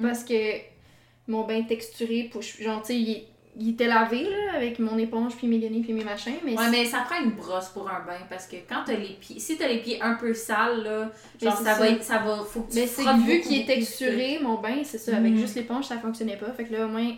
Parce 0.00 0.24
que 0.24 0.34
mon 1.28 1.44
bain 1.46 1.62
texturé, 1.62 2.28
pour, 2.30 2.42
genre, 2.42 2.80
tu 2.82 2.88
sais, 2.88 2.96
il, 2.98 3.24
il 3.58 3.70
était 3.70 3.86
lavé, 3.86 4.22
là, 4.24 4.54
avec 4.56 4.78
mon 4.78 4.98
éponge, 4.98 5.34
puis 5.36 5.46
mes 5.46 5.58
guenilles, 5.58 5.82
puis 5.82 5.94
mes 5.94 6.04
machins, 6.04 6.34
mais 6.44 6.56
Ouais, 6.58 6.68
mais 6.70 6.84
ça 6.84 6.98
prend 7.08 7.18
une 7.22 7.30
brosse 7.30 7.70
pour 7.70 7.88
un 7.88 8.00
bain 8.00 8.18
parce 8.28 8.46
que 8.46 8.56
quand 8.68 8.82
t'as 8.84 8.92
les 8.96 9.14
pieds. 9.14 9.38
Si 9.40 9.56
t'as 9.56 9.66
les 9.68 9.78
pieds 9.80 10.00
un 10.02 10.14
peu 10.14 10.34
sales, 10.34 10.82
là, 10.82 11.10
genre 11.42 11.56
ça, 11.56 11.64
ça. 11.64 11.74
va 11.74 11.88
être. 11.88 12.02
Ça 12.04 12.18
va. 12.18 12.44
Faut 12.44 12.60
que 12.60 12.72
tu 12.72 12.78
Mais 12.80 12.86
c'est 12.86 13.02
vu 13.24 13.40
qu'il 13.40 13.60
est 13.62 13.64
texturé, 13.66 14.38
mon 14.42 14.60
bain, 14.60 14.82
c'est 14.84 14.98
ça, 14.98 15.16
avec 15.16 15.32
Mhm. 15.32 15.38
juste 15.38 15.54
l'éponge, 15.56 15.86
ça 15.86 15.96
fonctionnait 15.98 16.36
pas. 16.36 16.52
Fait 16.52 16.64
que 16.64 16.72
là, 16.74 16.84
au 16.84 16.88
moins, 16.88 17.14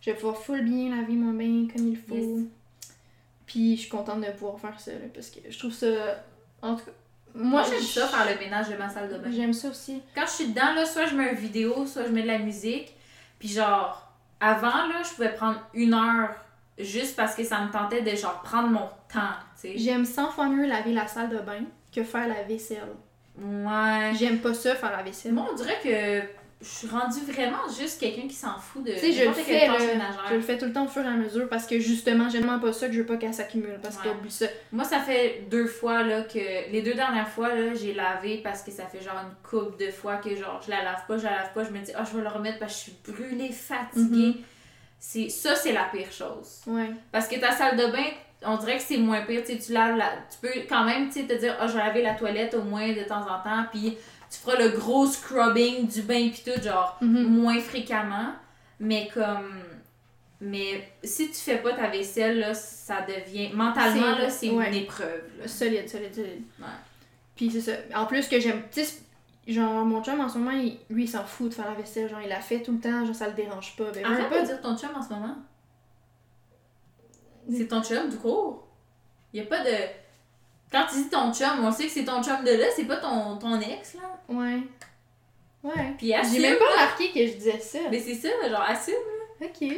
je 0.00 0.10
vais 0.10 0.16
pouvoir 0.16 0.36
full 0.38 0.62
bien 0.62 0.94
laver 0.96 1.14
mon 1.14 1.32
bain 1.32 1.66
comme 1.74 1.88
il 1.88 1.96
faut. 1.98 2.14
Yes. 2.14 2.44
Puis 3.46 3.74
je 3.76 3.80
suis 3.82 3.90
contente 3.90 4.20
de 4.20 4.30
pouvoir 4.30 4.60
faire 4.60 4.78
ça, 4.78 4.92
là, 4.92 4.98
parce 5.12 5.28
que 5.30 5.40
je 5.48 5.58
trouve 5.58 5.72
ça. 5.72 6.24
En 6.62 6.76
tout 6.76 6.84
cas, 6.84 6.92
Moi, 7.34 7.60
moi, 7.60 7.64
j'aime 7.68 7.82
ça, 7.82 8.06
faire 8.06 8.26
le 8.32 8.38
ménage 8.38 8.68
de 8.68 8.76
ma 8.76 8.88
salle 8.88 9.08
de 9.08 9.18
bain. 9.18 9.30
J'aime 9.30 9.52
ça 9.52 9.68
aussi. 9.68 10.02
Quand 10.14 10.26
je 10.26 10.30
suis 10.30 10.48
dedans, 10.48 10.74
là, 10.74 10.86
soit 10.86 11.06
je 11.06 11.14
mets 11.14 11.30
une 11.30 11.36
vidéo, 11.36 11.86
soit 11.86 12.04
je 12.04 12.10
mets 12.10 12.22
de 12.22 12.26
la 12.26 12.38
musique. 12.38 12.94
Puis 13.38 13.48
genre, 13.48 14.12
avant, 14.40 14.68
là, 14.68 15.02
je 15.02 15.14
pouvais 15.14 15.34
prendre 15.34 15.60
une 15.74 15.94
heure 15.94 16.30
juste 16.78 17.16
parce 17.16 17.34
que 17.34 17.44
ça 17.44 17.60
me 17.60 17.70
tentait 17.70 18.02
de 18.02 18.16
genre 18.16 18.40
prendre 18.42 18.68
mon 18.68 18.88
temps, 19.12 19.36
tu 19.60 19.68
sais. 19.68 19.78
J'aime 19.78 20.04
100 20.04 20.30
fois 20.30 20.48
mieux 20.48 20.66
laver 20.66 20.92
la 20.92 21.06
salle 21.06 21.28
de 21.28 21.38
bain 21.38 21.64
que 21.94 22.02
faire 22.02 22.28
la 22.28 22.42
vaisselle. 22.42 22.88
Ouais. 23.38 24.12
J'aime 24.18 24.38
pas 24.38 24.54
ça, 24.54 24.74
faire 24.74 24.92
la 24.92 25.02
vaisselle. 25.02 25.32
Moi, 25.32 25.46
on 25.50 25.54
dirait 25.54 25.78
que 25.82 26.39
je 26.60 26.68
suis 26.68 26.88
rendue 26.88 27.20
vraiment 27.26 27.66
juste 27.78 27.98
quelqu'un 27.98 28.28
qui 28.28 28.34
s'en 28.34 28.58
fout 28.58 28.84
de 28.84 28.92
Tu 28.92 28.98
sais, 28.98 29.12
je 29.12 29.24
le 29.24 29.32
fais, 29.32 29.66
ménagère. 29.66 30.24
Je 30.28 30.34
le 30.34 30.40
fais 30.42 30.58
tout 30.58 30.66
le 30.66 30.72
temps 30.74 30.84
au 30.84 30.88
fur 30.88 31.02
et 31.02 31.08
à 31.08 31.12
mesure 31.12 31.48
parce 31.48 31.66
que 31.66 31.80
justement, 31.80 32.28
j'aime 32.28 32.60
pas 32.60 32.72
ça 32.74 32.86
que 32.88 32.92
je 32.92 32.98
veux 33.00 33.06
pas 33.06 33.16
qu'elle 33.16 33.32
s'accumule. 33.32 33.78
Parce 33.82 33.96
Ouais. 33.96 34.10
que 34.22 34.28
ça. 34.28 34.46
Moi, 34.70 34.84
ça 34.84 34.98
fait 35.00 35.46
deux 35.50 35.66
fois 35.66 36.02
là, 36.02 36.22
que. 36.22 36.70
Les 36.70 36.82
deux 36.82 36.92
dernières 36.92 37.28
fois, 37.28 37.54
là, 37.54 37.72
j'ai 37.74 37.94
lavé 37.94 38.42
parce 38.44 38.62
que 38.62 38.70
ça 38.70 38.84
fait 38.84 39.00
genre 39.00 39.16
une 39.22 39.34
couple 39.48 39.82
de 39.82 39.90
fois 39.90 40.16
que 40.16 40.36
genre 40.36 40.60
je 40.64 40.70
la 40.70 40.82
lave 40.84 41.06
pas, 41.08 41.16
je 41.16 41.24
la 41.24 41.30
lave 41.30 41.52
pas, 41.54 41.64
je 41.64 41.70
me 41.70 41.78
dis, 41.78 41.92
ah, 41.96 42.04
je 42.04 42.16
vais 42.18 42.22
le 42.22 42.28
remettre 42.28 42.58
parce 42.58 42.72
que 42.74 42.78
je 42.78 42.82
suis 42.82 43.12
brûlée, 43.12 43.52
fatiguée. 43.52 44.26
Mhm. 44.28 44.34
c'est 44.98 45.28
Ça, 45.30 45.54
c'est 45.54 45.72
la 45.72 45.84
pire 45.84 46.12
chose. 46.12 46.60
Ouais. 46.66 46.90
Parce 47.10 47.26
que 47.26 47.36
ta 47.40 47.52
salle 47.52 47.78
de 47.78 47.86
bain, 47.86 48.04
on 48.42 48.58
dirait 48.58 48.76
que 48.76 48.82
c'est 48.82 48.98
moins 48.98 49.22
pire. 49.22 49.42
Tu 49.44 49.72
laves 49.72 49.96
la... 49.96 50.10
Tu 50.30 50.38
peux 50.46 50.60
quand 50.68 50.84
même 50.84 51.08
te 51.08 51.20
dire, 51.20 51.56
ah, 51.58 51.66
je 51.66 51.72
vais 51.72 51.78
laver 51.78 52.02
la 52.02 52.12
toilette 52.14 52.52
au 52.54 52.62
moins 52.62 52.88
de 52.92 53.02
temps 53.04 53.22
en 53.22 53.42
temps, 53.42 53.64
puis 53.72 53.96
tu 54.30 54.38
feras 54.38 54.56
le 54.58 54.68
gros 54.70 55.06
scrubbing 55.06 55.88
du 55.88 56.02
bain, 56.02 56.30
puis 56.30 56.42
tout, 56.44 56.62
genre 56.62 56.96
Mhm. 57.00 57.24
moins 57.24 57.58
fréquemment. 57.60 58.32
Mais 58.78 59.08
comme. 59.12 59.62
Mais 60.40 60.88
si 61.04 61.28
tu 61.28 61.36
fais 61.36 61.58
pas 61.58 61.74
ta 61.74 61.88
vaisselle, 61.88 62.38
là, 62.38 62.54
ça 62.54 63.02
devient. 63.02 63.50
Mentalement, 63.52 64.16
là, 64.16 64.30
c'est 64.30 64.48
ouais. 64.50 64.68
une 64.68 64.74
épreuve. 64.74 65.22
là. 65.38 65.46
Solide, 65.46 65.86
solide, 65.88 66.14
solide. 66.14 66.42
Ouais. 66.58 66.66
Puis 67.36 67.50
c'est 67.50 67.60
ça. 67.60 67.72
En 67.94 68.06
plus 68.06 68.26
que 68.26 68.40
j'aime. 68.40 68.62
Tu 68.72 68.82
sais, 68.84 69.00
genre, 69.48 69.84
mon 69.84 70.02
chum 70.02 70.18
en 70.20 70.28
ce 70.30 70.38
moment, 70.38 70.52
il- 70.52 70.78
lui, 70.88 71.04
il 71.04 71.08
s'en 71.08 71.24
fout 71.24 71.50
de 71.50 71.54
faire 71.54 71.68
la 71.68 71.74
vaisselle. 71.74 72.08
Genre, 72.08 72.20
il 72.22 72.28
la 72.30 72.40
fait 72.40 72.62
tout 72.62 72.72
le 72.72 72.80
temps, 72.80 73.04
genre, 73.04 73.14
ça 73.14 73.26
le 73.28 73.34
dérange 73.34 73.76
pas. 73.76 73.90
Ben, 73.92 74.02
Arrête 74.04 74.30
veux 74.32 74.40
de 74.40 74.46
dire 74.46 74.60
ton 74.62 74.76
chum 74.78 74.90
en 74.96 75.02
ce 75.02 75.10
moment? 75.10 75.36
C'est 77.50 77.66
ton 77.68 77.82
chum 77.82 78.08
du 78.08 78.16
cours. 78.16 78.66
Y 79.34 79.40
a 79.40 79.44
pas 79.44 79.62
de. 79.64 79.70
Quand 80.72 80.86
tu 80.88 80.96
dis 80.96 81.08
ton 81.08 81.32
chum, 81.32 81.64
on 81.64 81.72
sait 81.72 81.86
que 81.86 81.90
c'est 81.90 82.04
ton 82.04 82.22
chum 82.22 82.44
de 82.44 82.52
là, 82.52 82.66
c'est 82.74 82.84
pas 82.84 82.96
ton, 82.96 83.36
ton 83.36 83.60
ex, 83.60 83.94
là. 83.94 84.00
Ouais. 84.28 84.60
Ouais. 85.62 85.94
Puis 85.98 86.14
assume. 86.14 86.34
J'ai 86.34 86.40
même 86.40 86.58
pas 86.58 86.70
remarqué 86.70 87.10
que 87.10 87.26
je 87.26 87.32
disais 87.32 87.58
ça. 87.60 87.78
Mais 87.90 88.00
c'est 88.00 88.14
ça, 88.14 88.28
genre, 88.48 88.64
assume. 88.66 88.94
Ok. 89.42 89.68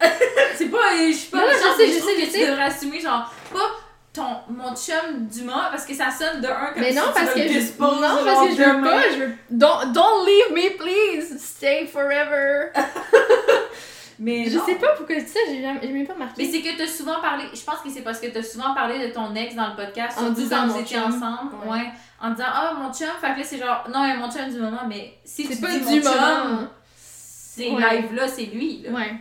C'est 0.56 0.66
pas, 0.66 0.94
euh, 0.94 1.08
je 1.08 1.12
suis 1.12 1.30
pas 1.30 1.38
Non, 1.38 1.46
je 1.52 1.58
trouve 1.58 1.76
sais, 1.76 2.26
que 2.26 2.32
tu 2.32 2.44
devrais 2.44 2.64
assumer, 2.64 3.00
genre, 3.00 3.32
pas 3.52 3.70
ton, 4.12 4.52
mon 4.52 4.74
chum 4.74 5.26
du 5.28 5.42
mois, 5.42 5.68
parce 5.70 5.86
que 5.86 5.94
ça 5.94 6.10
sonne 6.10 6.40
de 6.40 6.48
un 6.48 6.72
comme 6.72 6.82
Mais 6.82 6.92
non, 6.92 7.02
parce 7.14 7.32
que 7.32 7.40
je... 7.40 7.80
Non, 7.80 8.00
genre, 8.00 8.24
parce 8.24 8.48
que 8.48 8.56
je 8.56 8.62
veux 8.62 8.82
pas, 8.82 9.10
je 9.10 9.18
veux... 9.18 9.34
Don't, 9.50 9.92
don't 9.92 10.26
leave 10.26 10.52
me, 10.52 10.76
please! 10.76 11.38
Stay 11.38 11.86
forever! 11.86 12.72
Mais 14.18 14.44
je 14.48 14.58
non. 14.58 14.64
sais 14.66 14.74
pas 14.76 14.88
pourquoi 14.96 15.16
dis 15.16 15.26
ça, 15.26 15.40
j'ai 15.48 15.60
même 15.60 15.78
pas 15.80 15.86
Mais 15.86 16.12
remarqué. 16.14 16.50
c'est 16.50 16.60
que 16.60 16.76
t'as 16.78 16.86
souvent 16.86 17.20
parlé, 17.20 17.44
je 17.54 17.62
pense 17.62 17.78
que 17.80 17.90
c'est 17.90 18.02
parce 18.02 18.20
que 18.20 18.26
t'as 18.28 18.42
souvent 18.42 18.74
parlé 18.74 19.06
de 19.08 19.12
ton 19.12 19.34
ex 19.34 19.54
dans 19.54 19.68
le 19.70 19.76
podcast, 19.76 20.18
En 20.18 20.30
disant 20.30 20.56
quand 20.62 20.66
vous 20.68 20.80
étiez 20.80 20.98
ensemble, 20.98 21.54
Ouais. 21.66 21.70
ouais. 21.78 21.86
en 22.20 22.30
disant 22.30 22.44
ah 22.48 22.74
mon 22.78 22.92
chum, 22.92 23.08
fait 23.20 23.32
que 23.34 23.38
là 23.38 23.44
c'est 23.44 23.58
genre 23.58 23.84
non 23.92 24.02
mais 24.06 24.16
mon 24.16 24.30
chum 24.30 24.48
du 24.50 24.58
moment, 24.58 24.82
mais 24.88 25.14
si 25.24 25.46
tu 25.46 25.54
C'est 25.54 25.60
pas 25.60 25.72
dis 25.72 25.80
du 25.80 26.00
mon 26.00 26.10
moment. 26.10 26.68
ces 26.94 27.70
Ouais. 27.70 27.96
lives 28.02 28.14
là 28.14 28.28
c'est 28.28 28.46
lui 28.46 28.82
là. 28.82 28.90
Ouais. 28.90 29.14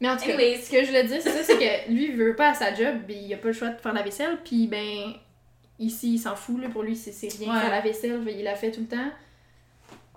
Mais 0.00 0.08
en 0.08 0.16
tout 0.16 0.26
cas, 0.26 0.34
Anyways. 0.34 0.62
ce 0.62 0.70
que 0.70 0.80
je 0.82 0.86
voulais 0.86 1.04
dire, 1.04 1.18
c'est 1.20 1.30
ça, 1.32 1.42
c'est 1.42 1.58
que 1.58 1.90
lui, 1.92 2.04
il 2.10 2.16
veut 2.16 2.36
pas 2.36 2.50
à 2.50 2.54
sa 2.54 2.72
job, 2.72 2.98
il 3.08 3.34
a 3.34 3.36
pas 3.36 3.48
le 3.48 3.52
choix 3.52 3.68
de 3.70 3.80
faire 3.80 3.92
la 3.92 4.02
vaisselle, 4.02 4.38
puis 4.44 4.68
ben, 4.68 5.12
ici, 5.80 6.14
il 6.14 6.18
s'en 6.18 6.36
fout, 6.36 6.60
là, 6.62 6.68
pour 6.68 6.84
lui, 6.84 6.94
c'est 6.94 7.10
c'est 7.10 7.26
rien 7.36 7.52
Ouais. 7.52 7.60
faire 7.60 7.70
la 7.72 7.80
vaisselle, 7.80 8.22
il 8.28 8.44
la 8.44 8.54
fait 8.54 8.70
tout 8.70 8.80
le 8.82 8.86
temps. 8.86 9.10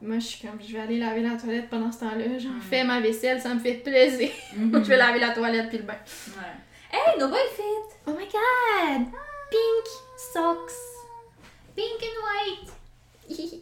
Moi, 0.02 0.18
je 0.20 0.26
suis 0.26 0.48
comme, 0.48 0.60
je 0.66 0.74
vais 0.74 0.80
aller 0.80 0.98
laver 0.98 1.22
la 1.22 1.36
toilette 1.38 1.70
pendant 1.70 1.92
ce 1.92 2.00
temps-là, 2.00 2.40
j'en 2.40 2.50
Mm. 2.50 2.62
fais 2.62 2.84
ma 2.84 3.00
vaisselle, 3.02 3.40
ça 3.40 3.54
me 3.54 3.60
fait 3.60 3.76
plaisir. 3.76 4.30
Mhm. 4.58 4.84
je 4.84 4.90
vais 4.90 4.98
laver 4.98 5.20
la 5.20 5.30
toilette 5.30 5.70
puis 5.70 5.78
le 5.78 5.84
bain. 5.84 5.94
Ouais. 6.30 6.92
Hey, 6.92 7.20
nobody 7.20 7.42
fit. 7.56 7.96
Oh 8.08 8.12
my 8.12 8.26
god! 8.26 9.08
Pink 9.52 9.88
socks! 10.34 10.72
Pink 11.76 12.02
and 12.02 12.58
white. 13.30 13.60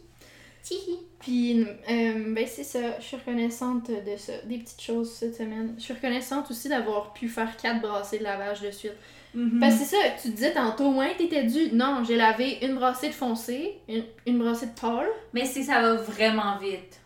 Puis, 1.20 1.62
euh, 1.90 2.34
ben 2.34 2.46
c'est 2.46 2.64
ça, 2.64 2.98
je 2.98 3.04
suis 3.04 3.16
reconnaissante 3.16 3.90
de 3.90 4.16
ça, 4.16 4.32
des 4.44 4.58
petites 4.58 4.80
choses 4.80 5.12
cette 5.12 5.36
semaine. 5.36 5.74
Je 5.78 5.82
suis 5.82 5.92
reconnaissante 5.94 6.50
aussi 6.50 6.68
d'avoir 6.68 7.12
pu 7.12 7.28
faire 7.28 7.56
quatre 7.56 7.80
brassées 7.82 8.18
de 8.18 8.24
lavage 8.24 8.60
de 8.62 8.70
suite. 8.70 8.94
Mhm. 9.34 9.60
Parce 9.60 9.74
que 9.76 9.84
c'est 9.84 9.96
ça, 9.96 10.02
tu 10.20 10.30
disais 10.30 10.52
tantôt, 10.52 10.92
ouais, 10.94 11.14
t'étais 11.16 11.44
dû. 11.44 11.70
Non, 11.72 12.02
j'ai 12.04 12.16
lavé 12.16 12.58
une 12.62 12.74
brassée 12.74 13.08
de 13.08 13.14
foncé, 13.14 13.78
une, 13.88 14.04
une 14.26 14.38
brassée 14.38 14.66
de 14.66 14.80
pâle. 14.80 15.08
Mais 15.32 15.44
c'est 15.44 15.62
ça 15.62 15.80
va 15.80 15.94
vraiment 15.94 16.56
vite. 16.58 16.98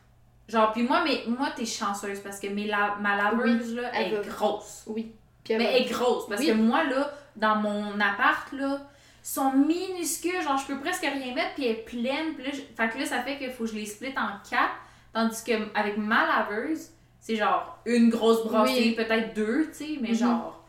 Genre 0.49 0.73
puis 0.73 0.83
moi 0.83 1.03
mais 1.05 1.23
moi 1.27 1.49
t'es 1.57 1.65
chanceuse 1.65 2.21
parce 2.21 2.39
que 2.39 2.49
mes 2.49 2.67
la- 2.67 2.97
ma 3.01 3.17
laveuse 3.17 3.75
là 3.75 3.91
elle 3.95 4.13
est 4.13 4.17
va. 4.17 4.23
grosse. 4.29 4.85
Oui. 4.87 5.11
Puis 5.43 5.55
elle 5.55 5.59
Mais 5.63 5.73
elle 5.77 5.83
est 5.87 5.91
grosse 5.91 6.27
parce 6.29 6.41
Oui. 6.43 6.49
que 6.49 6.53
moi 6.53 6.85
là 6.85 7.11
dans 7.37 7.57
mon 7.57 7.99
appart 7.99 8.53
là 8.53 8.79
sont 9.23 9.53
minuscules, 9.53 10.43
genre 10.43 10.59
je 10.59 10.67
peux 10.67 10.79
presque 10.81 11.01
rien 11.03 11.35
mettre 11.35 11.55
puis 11.55 11.65
elle 11.65 11.71
est 11.73 11.85
pleine, 11.85 12.35
puis 12.35 12.45
là, 12.45 12.51
je- 12.53 12.61
fait 12.77 12.89
que 12.91 12.99
là 12.99 13.07
ça 13.07 13.23
fait 13.23 13.39
qu'il 13.39 13.51
faut 13.53 13.65
que 13.65 13.71
je 13.71 13.75
les 13.77 13.87
split 13.87 14.11
en 14.19 14.29
quatre 14.49 14.75
tandis 15.15 15.43
que 15.45 15.53
avec 15.79 15.97
ma 15.97 16.27
laveuse, 16.27 16.89
c'est 17.21 17.37
genre 17.37 17.79
une 17.87 18.11
grosse 18.11 18.45
brassée, 18.45 18.73
Oui. 18.73 18.95
peut-être 18.97 19.33
deux, 19.35 19.71
tu 19.71 19.85
sais, 19.85 19.99
mais 20.01 20.09
Mhm. 20.11 20.15
genre 20.15 20.64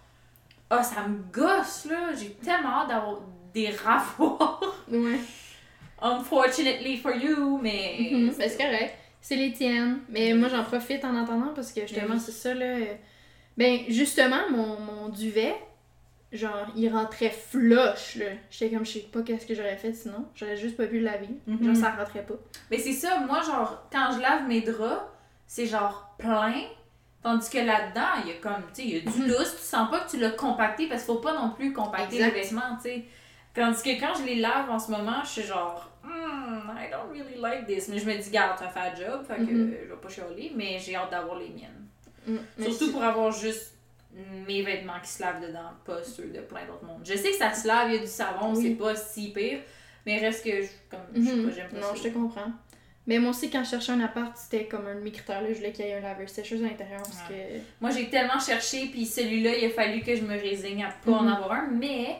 ah 0.70 0.84
ça 0.84 1.08
me 1.08 1.18
gosse 1.32 1.86
là, 1.86 2.14
j'ai 2.20 2.32
tellement 2.34 2.82
hâte 2.82 2.90
d'avoir 2.90 3.20
des 3.54 3.70
ravoirs. 3.70 4.62
Ouais. 4.92 5.20
Unfortunately 6.02 6.98
for 6.98 7.14
you, 7.16 7.58
mais 7.62 7.98
Mhm, 8.12 8.34
ben, 8.38 8.50
c'est 8.50 8.58
correct. 8.58 8.96
C'est 9.22 9.36
les 9.36 9.54
tiennes. 9.54 10.00
Mais 10.10 10.34
moi, 10.34 10.50
j'en 10.50 10.64
profite 10.64 11.04
en 11.04 11.16
attendant 11.16 11.54
parce 11.56 11.72
que 11.72 11.82
justement, 11.82 12.16
oui. 12.16 12.20
c'est 12.20 12.32
ça, 12.32 12.54
là. 12.54 12.78
Ben, 13.58 13.80
justement, 13.88 14.50
mon, 14.52 14.80
mon 14.80 15.10
duvet, 15.10 15.56
genre, 16.32 16.68
il 16.76 16.90
rentrait 16.90 17.30
flush, 17.32 18.18
là. 18.18 18.26
J'étais 18.52 18.76
comme, 18.76 18.86
je 18.86 18.92
sais 18.92 19.00
pas 19.12 19.22
qu'est-ce 19.24 19.46
que 19.48 19.56
j'aurais 19.56 19.78
fait 19.78 19.94
sinon. 19.94 20.26
J'aurais 20.36 20.58
juste 20.58 20.76
pas 20.78 20.86
pu 20.86 21.00
le 21.00 21.06
laver. 21.06 21.30
Mhm. 21.48 21.64
Genre, 21.66 21.76
ça 21.76 21.92
rentrait 21.92 22.24
pas. 22.26 22.36
Mais 22.70 22.78
c'est 22.78 22.92
ça, 22.94 23.20
moi, 23.20 23.42
genre, 23.42 23.88
quand 23.92 24.10
je 24.16 24.20
lave 24.22 24.48
mes 24.48 24.62
draps, 24.62 25.02
c'est 25.48 25.66
genre 25.66 26.14
plein. 26.20 26.54
Tandis 27.26 27.50
que 27.50 27.58
là-dedans, 27.58 28.22
il 28.24 28.30
y 28.30 28.34
a 28.34 28.36
comme, 28.40 28.62
tu 28.72 28.84
sais, 28.84 28.84
il 28.84 28.94
y 28.94 28.98
a 28.98 29.00
du 29.12 29.20
Mhm. 29.22 29.28
lousse, 29.30 29.56
tu 29.58 29.64
sens 29.64 29.90
pas 29.90 30.02
que 30.02 30.12
tu 30.12 30.18
l'as 30.20 30.30
compacté 30.30 30.88
parce 30.88 31.04
qu'il 31.04 31.12
faut 31.16 31.20
pas 31.22 31.34
non 31.34 31.50
plus 31.50 31.74
compacter 31.74 32.18
Exact. 32.18 32.36
les 32.36 32.42
vêtements, 32.42 32.76
tu 32.76 32.84
sais. 32.84 33.06
Tandis 33.56 33.82
que 33.82 34.00
quand 34.00 34.14
je 34.20 34.26
les 34.26 34.36
lave 34.36 34.70
en 34.70 34.78
ce 34.78 34.92
moment, 34.92 35.24
je 35.24 35.30
suis 35.30 35.42
genre, 35.42 35.90
hmm, 36.04 36.70
I 36.78 36.92
don't 36.92 37.10
really 37.12 37.40
like 37.42 37.66
this. 37.66 37.88
Mais 37.88 37.98
je 37.98 38.06
me 38.06 38.16
dis, 38.16 38.30
garde, 38.30 38.60
ça 38.60 38.68
fait 38.68 38.80
un 38.80 38.94
job, 38.96 39.26
fait 39.28 39.38
que 39.38 39.42
euh, 39.52 39.86
je 39.86 39.90
vais 39.90 40.00
pas 40.00 40.08
chialer, 40.10 40.52
mais 40.56 40.78
j'ai 40.78 40.96
hâte 40.96 41.10
d'avoir 41.10 41.40
les 41.40 41.50
miennes. 41.50 41.88
Mm, 42.28 42.62
Surtout 42.64 42.92
pour 42.92 43.04
avoir 43.04 43.32
juste 43.32 43.74
mes 44.48 44.62
vêtements 44.62 45.00
qui 45.02 45.10
se 45.10 45.24
lavent 45.24 45.42
dedans, 45.42 45.72
pas 45.84 46.04
ceux 46.04 46.28
de 46.28 46.42
plein 46.42 46.64
d'autres 46.68 46.86
mondes. 46.86 47.02
Je 47.04 47.16
sais 47.18 47.32
que 47.32 47.38
ça 47.38 47.52
se 47.54 47.68
lave, 47.68 47.90
il 47.90 47.96
y 47.96 47.98
a 47.98 48.02
du 48.02 48.08
savon, 48.08 48.54
Oui. 48.54 48.62
c'est 48.62 48.76
pas 48.76 48.96
si 48.96 49.32
pire, 49.34 49.62
mais 50.06 50.20
reste 50.20 50.44
que, 50.46 50.62
je, 50.62 50.68
comme, 50.92 51.00
je 51.16 51.22
sais 51.24 51.36
Mhm. 51.36 51.46
pas, 51.50 51.56
j'aime 51.56 51.70
pas 51.70 51.78
Non, 51.78 51.88
ça. 51.88 51.96
je 51.96 52.04
te 52.04 52.08
comprends. 52.14 52.52
Mais 53.08 53.20
moi 53.20 53.30
aussi, 53.30 53.50
quand 53.52 53.64
je 53.64 53.70
cherchais 53.70 53.92
un 53.92 54.02
appart, 54.02 54.36
c'était 54.36 54.66
comme 54.66 54.88
un 54.88 54.96
de 54.96 55.02
mes 55.02 55.12
critères, 55.12 55.42
là. 55.42 55.48
Je 55.50 55.56
voulais 55.56 55.72
qu'il 55.72 55.86
y 55.86 55.90
ait 55.90 55.94
un 55.96 56.00
laveur 56.02 56.28
sécheuse 56.28 56.64
à 56.64 56.68
l'intérieur 56.68 57.04
parce 57.04 57.22
que. 57.24 57.34
Moi, 57.80 57.92
j'ai 57.92 58.10
tellement 58.10 58.40
cherché, 58.40 58.88
puis 58.88 59.06
celui-là, 59.06 59.56
il 59.58 59.66
a 59.66 59.70
fallu 59.70 60.02
que 60.02 60.16
je 60.16 60.24
me 60.24 60.34
résigne 60.40 60.84
à 60.84 60.90
pas 61.06 61.12
en 61.12 61.22
Mhm. 61.24 61.34
avoir 61.34 61.52
un, 61.52 61.68
mais 61.72 62.16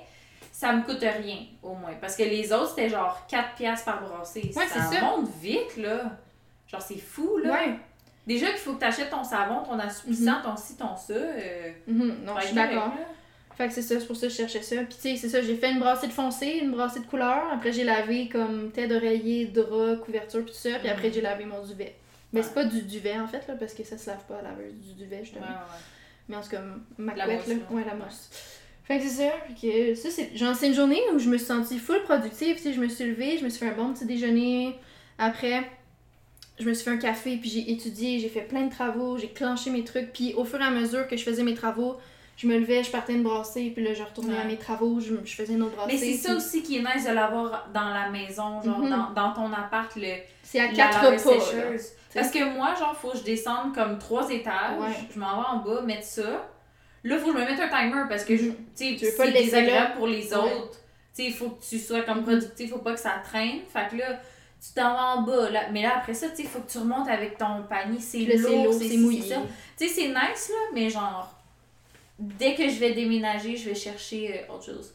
ça 0.52 0.74
me 0.74 0.84
coûte 0.84 1.02
rien, 1.02 1.38
au 1.64 1.74
moins. 1.74 1.94
Parce 2.00 2.16
que 2.16 2.24
les 2.24 2.54
autres, 2.54 2.70
c'était 2.70 2.90
genre 2.90 3.26
4 3.28 3.56
piastres 3.56 3.86
par 3.86 4.02
brassée. 4.08 4.52
Ouais, 4.56 4.68
ça 4.68 5.02
monte 5.02 5.30
vite, 5.42 5.78
là. 5.78 6.18
Genre, 6.68 6.82
c'est 6.82 6.98
fou, 7.00 7.38
là. 7.44 7.52
Ouais. 7.54 7.74
Déjà 8.28 8.48
qu'il 8.48 8.58
faut 8.58 8.74
que 8.74 8.80
tu 8.80 8.86
achètes 8.86 9.10
ton 9.12 9.24
savon, 9.24 9.64
ton 9.64 9.78
assouplissant, 9.80 10.42
ton 10.44 10.56
ci, 10.58 10.76
ton 10.78 10.96
ça. 10.96 11.14
Euh, 11.14 11.72
Mhm, 11.88 12.18
Non, 12.26 12.34
je 12.40 12.46
suis 12.48 12.56
d'accord. 12.56 12.92
Fait 13.58 13.68
que 13.70 13.74
c'est 13.74 13.82
ça, 13.82 14.00
c'est 14.00 14.06
pour 14.06 14.16
ça 14.18 14.28
que 14.28 14.34
je 14.34 14.38
cherchais 14.38 14.62
ça. 14.62 14.76
Puis 14.78 14.96
tu 14.96 15.02
sais, 15.02 15.16
c'est 15.16 15.30
ça, 15.30 15.42
j'ai 15.42 15.56
fait 15.56 15.72
une 15.72 15.80
brassée 15.80 16.08
de 16.08 16.12
foncé, 16.12 16.60
une 16.62 16.72
brassée 16.72 17.00
de 17.00 17.06
couleur. 17.06 17.44
Après, 17.54 17.72
j'ai 17.72 17.84
lavé 17.86 18.28
comme 18.28 18.72
tête 18.72 18.90
d'oreiller, 18.90 19.46
drap, 19.46 19.96
couverture, 20.04 20.44
puis 20.44 20.52
tout 20.54 20.58
ça. 20.58 20.78
Puis 20.80 20.90
après, 20.90 21.08
Mhm. 21.08 21.14
j'ai 21.14 21.22
lavé 21.22 21.46
mon 21.46 21.66
duvet. 21.66 21.96
Mais 22.34 22.42
Ouais. 22.42 22.46
c'est 22.46 22.54
pas 22.54 22.66
du 22.66 22.82
duvet 22.82 23.18
en 23.18 23.28
fait, 23.28 23.48
là, 23.48 23.54
parce 23.58 23.74
que 23.74 23.84
ça 23.86 23.98
se 23.98 24.10
lave 24.10 24.26
pas 24.28 24.40
à 24.40 24.42
la 24.42 24.50
laveuse 24.50 24.74
du 24.74 24.94
duvet, 25.04 25.20
justement. 25.24 25.46
ouais, 25.46 25.52
ouais. 25.52 25.82
Mais 26.28 26.36
en 26.36 26.42
tout 26.42 26.50
cas, 26.50 26.62
ma 26.98 27.14
couette, 27.14 27.48
là. 27.48 27.56
Ouais, 27.72 27.84
la 27.86 27.94
mousse. 27.96 28.30
Fait 28.84 28.98
que 28.98 29.04
c'est 29.04 29.24
ça. 29.24 29.32
Que 29.62 29.96
ça, 29.96 30.10
c'est. 30.12 30.36
Genre, 30.36 30.54
c'est 30.56 30.68
une 30.68 30.74
journée 30.74 31.00
où 31.14 31.20
je 31.20 31.30
me 31.30 31.38
suis 31.38 31.48
sentie 31.48 31.80
full 31.80 32.02
productive. 32.04 32.56
Tu 32.58 32.62
sais, 32.64 32.74
je 32.74 32.80
me 32.82 32.88
suis 32.90 33.06
levée, 33.06 33.38
je 33.40 33.44
me 33.46 33.50
suis 33.50 33.60
fait 33.60 33.72
un 33.72 33.76
bon 33.76 33.94
petit 33.94 34.06
déjeuner. 34.06 34.76
Après, 35.18 35.64
je 36.60 36.68
me 36.68 36.74
suis 36.74 36.84
fait 36.84 36.92
un 36.92 36.98
café, 36.98 37.38
puis 37.38 37.50
j'ai 37.50 37.72
étudié, 37.72 38.20
j'ai 38.20 38.30
fait 38.30 38.42
plein 38.42 38.64
de 38.66 38.72
travaux, 38.72 39.18
j'ai 39.18 39.30
clenché 39.30 39.70
mes 39.70 39.84
trucs. 39.84 40.12
Puis 40.14 40.34
au 40.34 40.44
fur 40.46 40.60
et 40.60 40.64
à 40.64 40.72
mesure 40.72 41.08
que 41.08 41.16
je 41.18 41.24
faisais 41.24 41.44
mes 41.44 41.54
travaux, 41.56 41.98
je 42.38 42.48
me 42.48 42.58
levais, 42.58 42.84
je 42.84 42.92
partais 42.92 43.14
une 43.14 43.24
brassée, 43.24 43.72
puis 43.74 43.84
là, 43.84 43.94
je 43.94 44.04
retournais 44.04 44.38
à 44.38 44.44
mes 44.44 44.58
travaux, 44.58 45.00
je, 45.00 45.16
je 45.24 45.36
faisais 45.36 45.54
une 45.54 45.64
autre 45.64 45.76
brassée. 45.76 45.94
Mais 45.94 45.98
c'est 45.98 46.14
ça 46.18 46.36
aussi 46.36 46.62
qui 46.64 46.78
est 46.78 46.82
nice 46.82 47.06
de 47.06 47.12
l'avoir 47.14 47.70
dans 47.74 47.90
la 47.90 48.10
maison, 48.10 48.62
genre 48.62 48.80
Mhm. 48.80 48.90
dans, 48.90 49.10
dans 49.12 49.34
ton 49.34 49.54
appart, 49.54 49.96
le, 49.96 50.16
C'est 50.44 50.60
à 50.60 50.68
la 50.68 50.74
quatre 50.74 51.04
laveuse 51.04 51.24
repas. 51.26 51.36
là. 51.38 51.42
sécheuse. 51.44 51.90
Parce 52.14 52.32
que 52.32 52.44
moi, 52.56 52.74
genre, 52.76 52.96
faut 52.96 53.10
que 53.12 53.18
je 53.18 53.24
descende 53.24 53.74
comme 53.76 53.98
trois 54.00 54.30
étages, 54.30 54.80
Ouais. 54.80 54.88
je 55.14 55.20
m'en 55.20 55.42
vais 55.42 55.48
en 55.48 55.58
bas, 55.58 55.82
mettre 55.82 56.06
ça. 56.06 56.50
Là, 57.04 57.18
faut 57.20 57.28
que 57.32 57.34
je 57.34 57.38
me 57.44 57.46
mette 57.50 57.60
un 57.60 57.68
timer 57.68 58.04
parce 58.10 58.26
que, 58.26 58.36
je- 58.36 58.46
Mhm. 58.46 58.56
tu 58.76 58.98
sais, 58.98 59.12
c'est 59.18 59.32
désagréable 59.32 59.90
là. 59.90 59.96
pour 59.98 60.08
les 60.08 60.34
Ouais. 60.34 60.36
autres. 60.38 60.80
Tu 61.16 61.22
sais, 61.24 61.30
il 61.30 61.34
faut 61.34 61.50
que 61.52 61.64
tu 61.64 61.78
sois 61.80 62.02
comme 62.02 62.18
Mhm. 62.20 62.24
productif, 62.24 62.70
faut 62.72 62.80
pas 62.80 62.94
que 62.94 63.00
ça 63.00 63.14
traîne. 63.24 63.60
Fait 63.72 63.88
que 63.92 63.98
là, 63.98 64.20
tu 64.62 64.74
t'en 64.74 64.94
vas 64.94 65.16
en 65.18 65.22
bas. 65.22 65.50
Là. 65.52 65.62
Mais 65.72 65.84
là, 65.84 65.94
après 65.98 66.14
ça, 66.14 66.30
tu 66.30 66.38
sais, 66.38 66.44
faut 66.44 66.60
que 66.60 66.70
tu 66.72 66.78
remontes 66.80 67.08
avec 67.08 67.38
ton 67.38 67.64
panier. 67.70 68.00
C'est 68.00 68.20
lourd, 68.38 68.74
c'est 68.74 68.98
mouillé. 68.98 69.22
Tu 69.78 69.88
sais, 69.88 69.94
c'est 69.94 70.08
nice, 70.08 70.50
là, 70.50 70.72
mais 70.74 70.90
genre, 70.90 71.32
dès 72.20 72.56
que 72.56 72.70
je 72.70 72.80
vais 72.80 72.94
déménager, 72.94 73.56
je 73.58 73.70
vais 73.70 73.76
chercher 73.76 74.42
euh, 74.50 74.54
autre 74.54 74.66
chose. 74.66 74.94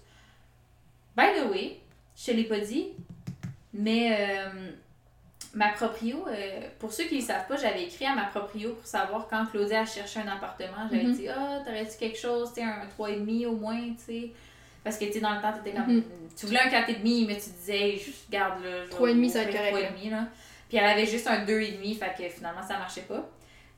By 1.17 1.27
the 1.39 1.51
way, 1.51 1.79
je 2.17 2.27
te 2.27 2.31
l'ai 2.33 2.45
pas 2.45 2.61
dit, 2.61 2.89
mais 3.75 4.17
euh, 4.19 4.71
ma 5.55 5.69
proprio, 5.71 6.25
euh, 6.29 6.61
pour 6.79 6.93
ceux 6.93 7.05
qui 7.05 7.17
ne 7.17 7.21
le 7.21 7.27
savent 7.27 7.47
pas, 7.47 7.57
j'avais 7.57 7.85
écrit 7.85 8.07
à 8.07 8.15
ma 8.15 8.25
proprio 8.27 8.75
pour 8.75 8.87
savoir 8.87 9.27
quand 9.29 9.47
Claudia 9.47 9.81
a 9.83 9.87
cherché 9.87 10.21
un 10.21 10.29
appartement. 10.29 10.89
J'avais 10.91 11.05
Mhm. 11.05 11.15
dit, 11.15 11.29
ah, 11.29 11.61
t'aurais-tu 11.65 11.99
quelque 11.99 12.19
chose, 12.19 12.53
tu 12.55 12.61
un 12.63 12.87
3,5 12.97 13.47
au 13.47 13.57
moins, 13.57 13.81
tu 13.91 14.05
sais. 14.07 14.31
Parce 14.83 14.97
que, 14.97 15.05
tu 15.07 15.13
sais, 15.15 15.21
dans 15.21 15.35
le 15.35 15.43
temps, 15.43 15.53
t'étais 15.53 15.77
comme. 15.77 15.97
Mhm. 15.97 16.05
Tu 16.39 16.47
voulais 16.47 16.61
un 16.61 16.69
4,5, 16.71 17.27
mais 17.27 17.37
tu 17.37 17.51
disais, 17.51 17.79
hey, 17.91 17.99
je 17.99 18.11
garde 18.31 18.63
vais 18.63 18.87
3,5, 18.89 19.29
ça 19.29 19.43
va 19.45 19.51
être 19.51 19.57
correct, 19.57 19.93
3,5, 19.95 20.11
là. 20.11 20.29
Puis 20.69 20.79
elle 20.79 20.85
avait 20.87 21.07
juste 21.07 21.27
un 21.27 21.45
2,5, 21.45 21.99
fait 21.99 22.15
que 22.17 22.29
finalement, 22.31 22.63
ça 22.67 22.79
marchait 22.79 23.03
pas. 23.03 23.29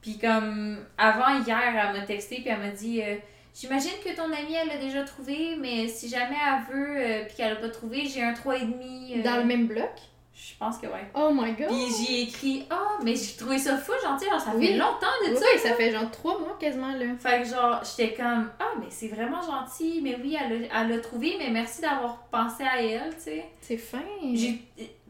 Puis 0.02 0.18
comme 0.18 0.78
avant 0.98 1.38
hier, 1.46 1.60
elle 1.64 1.98
m'a 2.00 2.04
texté 2.06 2.36
puis 2.36 2.48
elle 2.48 2.58
m'a 2.60 2.68
dit 2.70 3.00
euh, 3.02 3.14
J'imagine 3.54 3.92
que 4.04 4.14
ton 4.16 4.24
amie 4.24 4.54
elle 4.60 4.68
l'a 4.68 4.78
déjà 4.78 5.02
trouvé, 5.04 5.56
mais 5.60 5.86
si 5.88 6.08
jamais 6.08 6.36
elle 6.44 6.74
veut 6.74 6.96
euh, 6.98 7.24
puis 7.26 7.36
qu'elle 7.36 7.50
l'a 7.54 7.60
pas 7.60 7.68
trouvé, 7.68 8.06
j'ai 8.06 8.22
un 8.22 8.32
3,5. 8.32 9.18
euh, 9.18 9.22
Dans 9.22 9.36
le 9.36 9.44
même 9.44 9.66
bloc? 9.66 9.90
Je 10.34 10.54
pense 10.58 10.78
que 10.78 10.86
ouais. 10.86 11.04
Oh 11.14 11.30
my 11.32 11.52
god. 11.52 11.68
Puis 11.68 12.06
j'ai 12.06 12.22
écrit 12.22 12.66
Ah, 12.70 12.98
mais 13.04 13.14
j'ai 13.14 13.36
trouvé 13.36 13.58
ça 13.58 13.76
fou, 13.76 13.92
gentil, 14.02 14.24
genre 14.24 14.40
ça 14.40 14.52
Oui. 14.56 14.66
fait 14.68 14.76
longtemps 14.76 15.06
de 15.26 15.30
Oui, 15.34 15.36
ça. 15.58 15.68
ça 15.68 15.74
fait 15.74 15.92
genre 15.92 16.10
trois 16.10 16.38
mois 16.40 16.56
quasiment 16.58 16.92
là. 16.94 17.04
Fait 17.20 17.42
que 17.42 17.48
genre, 17.48 17.80
j'étais 17.84 18.14
comme 18.14 18.50
Ah, 18.58 18.72
mais 18.80 18.86
c'est 18.88 19.08
vraiment 19.08 19.42
gentil, 19.42 20.00
mais 20.02 20.16
oui, 20.20 20.36
elle 20.42 20.62
l'a- 20.62 20.80
elle 20.80 20.88
l'a 20.88 20.98
trouvé, 20.98 21.36
mais 21.38 21.50
merci 21.50 21.82
d'avoir 21.82 22.16
pensé 22.30 22.64
à 22.64 22.82
elle, 22.82 23.14
tu 23.16 23.20
sais. 23.24 23.44
C'est 23.60 23.76
fin. 23.76 23.98
J'ai- 24.32 24.62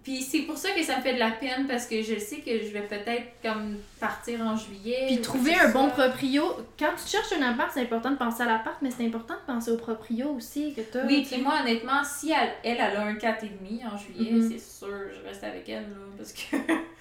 Puis 0.03 0.21
c'est 0.23 0.41
pour 0.41 0.57
ça 0.59 0.71
que 0.73 0.83
ça 0.83 0.97
me 0.97 1.03
fait 1.03 1.15
de 1.15 1.19
la 1.21 1.31
peine 1.31 1.67
parce 1.69 1.87
que 1.87 2.03
je 2.03 2.19
sais 2.19 2.39
que 2.39 2.51
je 2.59 2.73
vais 2.73 2.83
peut-être 2.89 3.23
comme 3.43 3.77
partir 4.01 4.41
en 4.41 4.57
juillet. 4.57 5.05
Puis 5.07 5.19
ou 5.19 5.23
trouver 5.23 5.55
un 5.55 5.69
bon 5.71 5.91
proprio. 5.91 6.45
Quand 6.79 6.91
tu 6.97 7.09
cherches 7.09 7.33
un 7.39 7.43
appart, 7.53 7.71
c'est 7.73 7.83
important 7.83 8.11
de 8.11 8.17
penser 8.17 8.43
à 8.43 8.47
l'appart, 8.47 8.77
mais 8.83 8.91
c'est 8.91 9.07
important 9.07 9.35
de 9.35 9.53
penser 9.53 9.71
au 9.71 9.77
proprio 9.77 10.31
aussi 10.31 10.75
que 10.75 10.81
t'as. 10.81 11.07
Oui, 11.07 11.25
puis 11.31 11.41
moi, 11.41 11.55
honnêtement, 11.63 12.03
si 12.05 12.33
elle, 12.33 12.51
elle, 12.65 12.79
elle 12.81 12.97
a 12.97 13.03
un 13.05 13.15
4,5 13.15 13.85
en 13.87 13.97
juillet, 13.97 14.33
Mhm. 14.33 14.51
c'est 14.51 14.59
sûr, 14.59 14.89
je 15.15 15.29
reste 15.29 15.45
avec 15.45 15.69
elle, 15.69 15.83
là, 15.83 15.97
parce 16.17 16.33
que... 16.33 16.57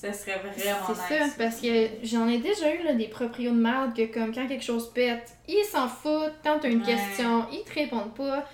Ça 0.00 0.12
serait 0.12 0.38
vraiment 0.38 0.86
C'est 0.86 1.18
ça, 1.18 1.24
parce 1.36 1.56
que 1.60 1.88
j'en 2.04 2.28
ai 2.28 2.38
déjà 2.38 2.72
eu 2.72 2.84
là, 2.84 2.94
des 2.94 3.08
proprios 3.08 3.50
de 3.50 3.56
merde 3.58 3.96
que 3.96 4.04
comme 4.06 4.32
quand 4.32 4.46
quelque 4.46 4.62
chose 4.64 4.92
pète, 4.92 5.28
ils 5.48 5.64
s'en 5.64 5.88
foutent, 5.88 6.34
quand 6.44 6.60
t'as 6.60 6.68
une 6.70 6.82
Ouais. 6.82 6.94
question, 6.94 7.46
ils 7.50 7.64
te 7.64 7.74
répondent 7.74 8.14
pas. 8.14 8.48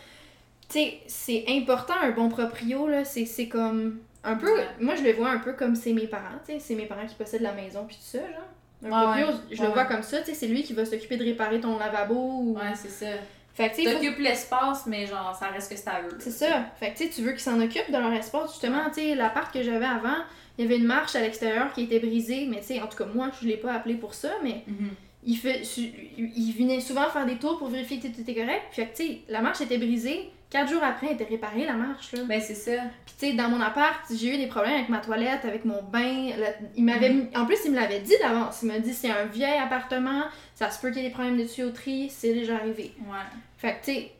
Tu 0.68 0.78
sais, 0.78 0.98
c'est 1.06 1.44
important 1.48 1.94
un 2.02 2.10
bon 2.10 2.28
proprio, 2.28 2.86
là, 2.88 3.04
c'est 3.04 3.26
c'est 3.26 3.48
comme 3.48 3.98
un 4.22 4.36
peu, 4.36 4.52
Ouais. 4.54 4.66
moi 4.80 4.94
je 4.94 5.02
le 5.02 5.12
vois 5.12 5.28
un 5.30 5.38
peu 5.38 5.52
comme 5.52 5.76
c'est 5.76 5.92
mes 5.92 6.06
parents, 6.06 6.38
tu 6.46 6.52
sais, 6.54 6.58
c'est 6.58 6.74
mes 6.74 6.86
parents 6.86 7.06
qui 7.06 7.14
possèdent 7.14 7.42
la 7.42 7.52
maison 7.52 7.84
puis 7.86 7.96
tout 7.96 8.02
ça, 8.02 8.18
genre. 8.20 8.48
Un 8.82 8.86
Ouais, 8.86 8.90
proprio, 9.22 9.26
ouais. 9.26 9.56
je 9.56 9.62
le 9.62 9.68
vois 9.68 9.84
comme 9.84 10.02
ça, 10.02 10.18
tu 10.20 10.26
sais, 10.26 10.34
c'est 10.34 10.46
lui 10.46 10.62
qui 10.62 10.72
va 10.72 10.84
s'occuper 10.84 11.16
de 11.16 11.24
réparer 11.24 11.60
ton 11.60 11.78
lavabo 11.78 12.14
ou... 12.14 12.56
Ouais, 12.56 12.74
c'est 12.74 12.88
ça. 12.90 13.06
Fait 13.54 13.70
que 13.70 13.76
tu 13.76 13.88
faut- 13.88 14.20
l'espace, 14.20 14.86
mais 14.86 15.06
genre, 15.06 15.34
ça 15.38 15.46
reste 15.46 15.70
que 15.70 15.78
c'est 15.78 15.88
à 15.88 16.02
eux. 16.02 16.16
C'est 16.18 16.30
ça. 16.32 16.64
Fait 16.80 16.90
que 16.92 16.98
tu 16.98 17.04
sais, 17.04 17.10
tu 17.10 17.22
veux 17.22 17.30
qu'ils 17.32 17.40
s'en 17.40 17.60
occupent 17.60 17.90
de 17.90 17.96
leur 17.98 18.12
espace. 18.12 18.50
Justement, 18.50 18.82
tu 18.88 18.94
sais, 19.00 19.14
l'appart 19.14 19.52
que 19.54 19.62
j'avais 19.62 19.84
avant, 19.86 20.16
il 20.58 20.64
y 20.64 20.66
avait 20.66 20.76
une 20.76 20.84
marche 20.86 21.14
à 21.14 21.20
l'extérieur 21.20 21.72
qui 21.72 21.84
était 21.84 22.00
brisée. 22.00 22.46
Mais 22.50 22.58
tu 22.58 22.64
sais, 22.66 22.82
en 22.82 22.88
tout 22.88 22.96
cas, 22.98 23.06
moi, 23.06 23.30
je 23.40 23.46
l'ai 23.46 23.56
pas 23.56 23.72
appelé 23.74 23.94
pour 23.94 24.12
ça, 24.12 24.30
mais 24.42 24.64
Mhm. 24.66 24.90
il, 25.24 25.36
fait, 25.36 25.62
il 25.78 26.52
venait 26.58 26.80
souvent 26.80 27.08
faire 27.10 27.26
des 27.26 27.36
tours 27.36 27.58
pour 27.58 27.68
vérifier 27.68 28.00
que 28.00 28.08
tout 28.08 28.20
était 28.22 28.34
correct. 28.34 28.62
Puis, 28.72 28.82
tu 28.94 29.06
sais, 29.06 29.18
la 29.28 29.40
marche 29.40 29.60
était 29.60 29.78
brisée. 29.78 30.30
Quatre 30.54 30.70
jours 30.70 30.84
après, 30.84 31.08
elle 31.08 31.14
était 31.14 31.24
réparée, 31.24 31.64
la 31.66 31.72
marche, 31.72 32.12
là. 32.12 32.20
Ben, 32.28 32.40
c'est 32.40 32.54
ça. 32.54 32.70
Puis, 33.04 33.14
tu 33.18 33.26
sais, 33.26 33.32
dans 33.32 33.48
mon 33.48 33.60
appart, 33.60 33.98
j'ai 34.14 34.32
eu 34.34 34.36
des 34.36 34.46
problèmes 34.46 34.74
avec 34.74 34.88
ma 34.88 34.98
toilette, 34.98 35.44
avec 35.44 35.64
mon 35.64 35.82
bain. 35.82 36.30
La- 36.38 36.54
Il 36.76 36.84
m'avait 36.84 37.10
mis- 37.10 37.26
En 37.34 37.44
plus, 37.44 37.58
il 37.64 37.72
me 37.72 37.76
l'avait 37.76 37.98
dit 37.98 38.12
d'avance. 38.22 38.60
Il 38.62 38.66
m'a 38.68 38.78
dit, 38.78 38.94
c'est 38.94 39.10
un 39.10 39.24
vieil 39.24 39.58
appartement, 39.58 40.22
ça 40.54 40.70
se 40.70 40.80
peut 40.80 40.90
qu'il 40.92 41.02
y 41.02 41.06
ait 41.06 41.08
des 41.08 41.12
problèmes 41.12 41.36
de 41.36 41.42
tuyauterie, 41.42 42.08
c'est 42.08 42.32
déjà 42.34 42.54
arrivé. 42.54 42.92
Ouais. 43.00 43.18
Fait 43.58 43.80
que, 43.80 43.84
tu 43.84 43.94
sais, 43.94 44.12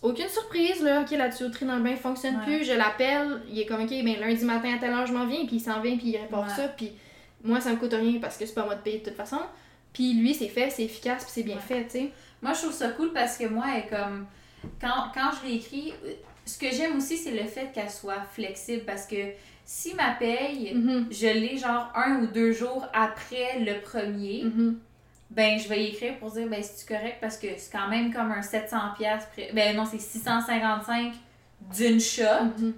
aucune 0.00 0.28
surprise, 0.28 0.80
là. 0.80 1.00
Ok, 1.00 1.10
la 1.10 1.28
tuyauterie 1.30 1.66
dans 1.66 1.74
le 1.74 1.82
bain 1.82 1.96
fonctionne 1.96 2.36
Ouais. 2.36 2.44
plus. 2.58 2.64
Je 2.64 2.72
l'appelle, 2.74 3.42
il 3.50 3.58
est 3.58 3.66
comme, 3.66 3.82
ok, 3.82 3.90
ben 3.90 4.20
lundi 4.20 4.44
matin 4.44 4.74
à 4.76 4.78
telle 4.78 4.92
heure, 4.92 5.06
je 5.08 5.12
m'en 5.12 5.26
viens, 5.26 5.44
puis 5.44 5.56
il 5.56 5.60
s'en 5.60 5.80
vient, 5.80 5.96
puis 5.96 6.10
il 6.10 6.16
répare 6.18 6.44
Ouais. 6.44 6.54
ça. 6.54 6.68
Puis 6.68 6.92
moi, 7.42 7.60
ça 7.60 7.70
me 7.70 7.76
coûte 7.78 7.94
rien 7.94 8.20
parce 8.20 8.36
que 8.36 8.46
c'est 8.46 8.54
pas 8.54 8.64
moi 8.64 8.76
de 8.76 8.80
payer 8.82 9.00
de 9.00 9.04
toute 9.06 9.16
façon. 9.16 9.40
Puis 9.92 10.12
lui, 10.14 10.34
c'est 10.34 10.46
fait, 10.48 10.70
c'est 10.70 10.84
efficace, 10.84 11.24
puis 11.24 11.32
c'est 11.34 11.42
bien 11.42 11.56
Ouais. 11.56 11.60
fait, 11.62 11.82
tu 11.86 11.90
sais. 11.90 12.10
Moi, 12.42 12.52
je 12.52 12.60
trouve 12.60 12.72
ça 12.72 12.90
cool 12.90 13.12
parce 13.12 13.36
que 13.38 13.46
moi, 13.46 13.64
elle 13.74 13.80
est 13.80 13.86
comme. 13.88 14.26
Quand, 14.80 15.10
quand 15.14 15.30
je 15.42 15.46
euh, 16.04 16.12
ce 16.46 16.58
que 16.58 16.70
j'aime 16.70 16.96
aussi, 16.98 17.16
c'est 17.16 17.30
le 17.32 17.44
fait 17.48 17.70
qu'elle 17.72 17.90
soit 17.90 18.20
flexible 18.32 18.82
parce 18.84 19.06
que 19.06 19.16
si 19.64 19.94
ma 19.94 20.10
paye, 20.12 20.72
Mhm. 20.74 21.08
je 21.10 21.26
l'ai 21.26 21.56
genre 21.56 21.90
un 21.94 22.20
ou 22.20 22.26
deux 22.26 22.52
jours 22.52 22.86
après 22.92 23.58
le 23.60 23.80
premier, 23.80 24.44
Mhm. 24.44 24.78
ben 25.30 25.58
je 25.58 25.68
vais 25.68 25.84
y 25.84 25.86
écrire 25.88 26.18
pour 26.18 26.30
dire 26.32 26.46
ben 26.48 26.62
c'est 26.62 26.86
correct? 26.86 27.16
Parce 27.20 27.38
que 27.38 27.46
c'est 27.56 27.72
quand 27.72 27.88
même 27.88 28.12
comme 28.12 28.30
un 28.30 28.42
700 28.42 28.78
pièces 28.96 29.26
ben 29.54 29.74
non 29.76 29.84
c'est 29.86 29.98
655 30.00 31.14
d'une 31.74 31.98
shot 32.00 32.44
Mhm. 32.58 32.74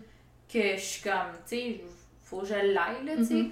que 0.53 0.77
je 0.77 0.81
suis 0.81 1.03
comme 1.03 1.33
tu 1.49 1.57
sais 1.57 1.81
faut 2.25 2.39
que 2.41 2.47
je 2.47 2.55
l'aille 2.55 3.05
là 3.05 3.17
tu 3.17 3.25
sais. 3.25 3.47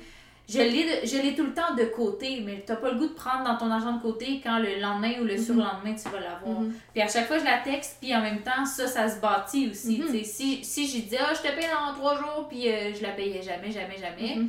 Je 0.49 0.59
l'ai 0.59 0.85
de- 0.85 1.07
je 1.07 1.17
l'ai 1.23 1.35
tout 1.35 1.45
le 1.45 1.55
temps 1.55 1.75
de 1.75 1.85
côté 1.85 2.43
mais 2.45 2.63
t'as 2.67 2.77
pas 2.77 2.91
le 2.91 2.99
goût 2.99 3.07
de 3.09 3.15
prendre 3.15 3.45
dans 3.45 3.57
ton 3.57 3.71
argent 3.71 3.93
de 3.93 4.03
côté 4.03 4.41
quand 4.45 4.59
le 4.59 4.79
lendemain 4.81 5.13
ou 5.21 5.25
le 5.25 5.35
Mhm. 5.37 5.43
surlendemain 5.45 5.95
tu 5.95 6.09
vas 6.11 6.21
l'avoir 6.21 6.61
Mhm. 6.61 6.75
puis 6.93 7.03
à 7.03 7.09
chaque 7.09 7.27
fois 7.27 7.39
je 7.39 7.45
la 7.45 7.59
texte 7.59 7.97
puis 8.01 8.15
en 8.15 8.21
même 8.21 8.43
temps 8.43 8.65
ça 8.67 8.87
ça 8.87 9.09
se 9.09 9.21
bâtit 9.21 9.69
aussi 9.71 9.99
Mhm. 10.01 10.23
si 10.25 10.63
si 10.65 10.87
j'ai 10.87 11.01
dit 11.03 11.17
ah 11.19 11.33
je 11.35 11.41
te 11.41 11.55
paye 11.55 11.67
dans 11.73 11.95
trois 11.95 12.17
jours 12.19 12.47
puis 12.49 12.69
euh, 12.71 12.93
je 12.95 13.03
la 13.03 13.11
payais 13.11 13.43
jamais 13.43 13.71
jamais 13.73 13.97
jamais 13.99 14.43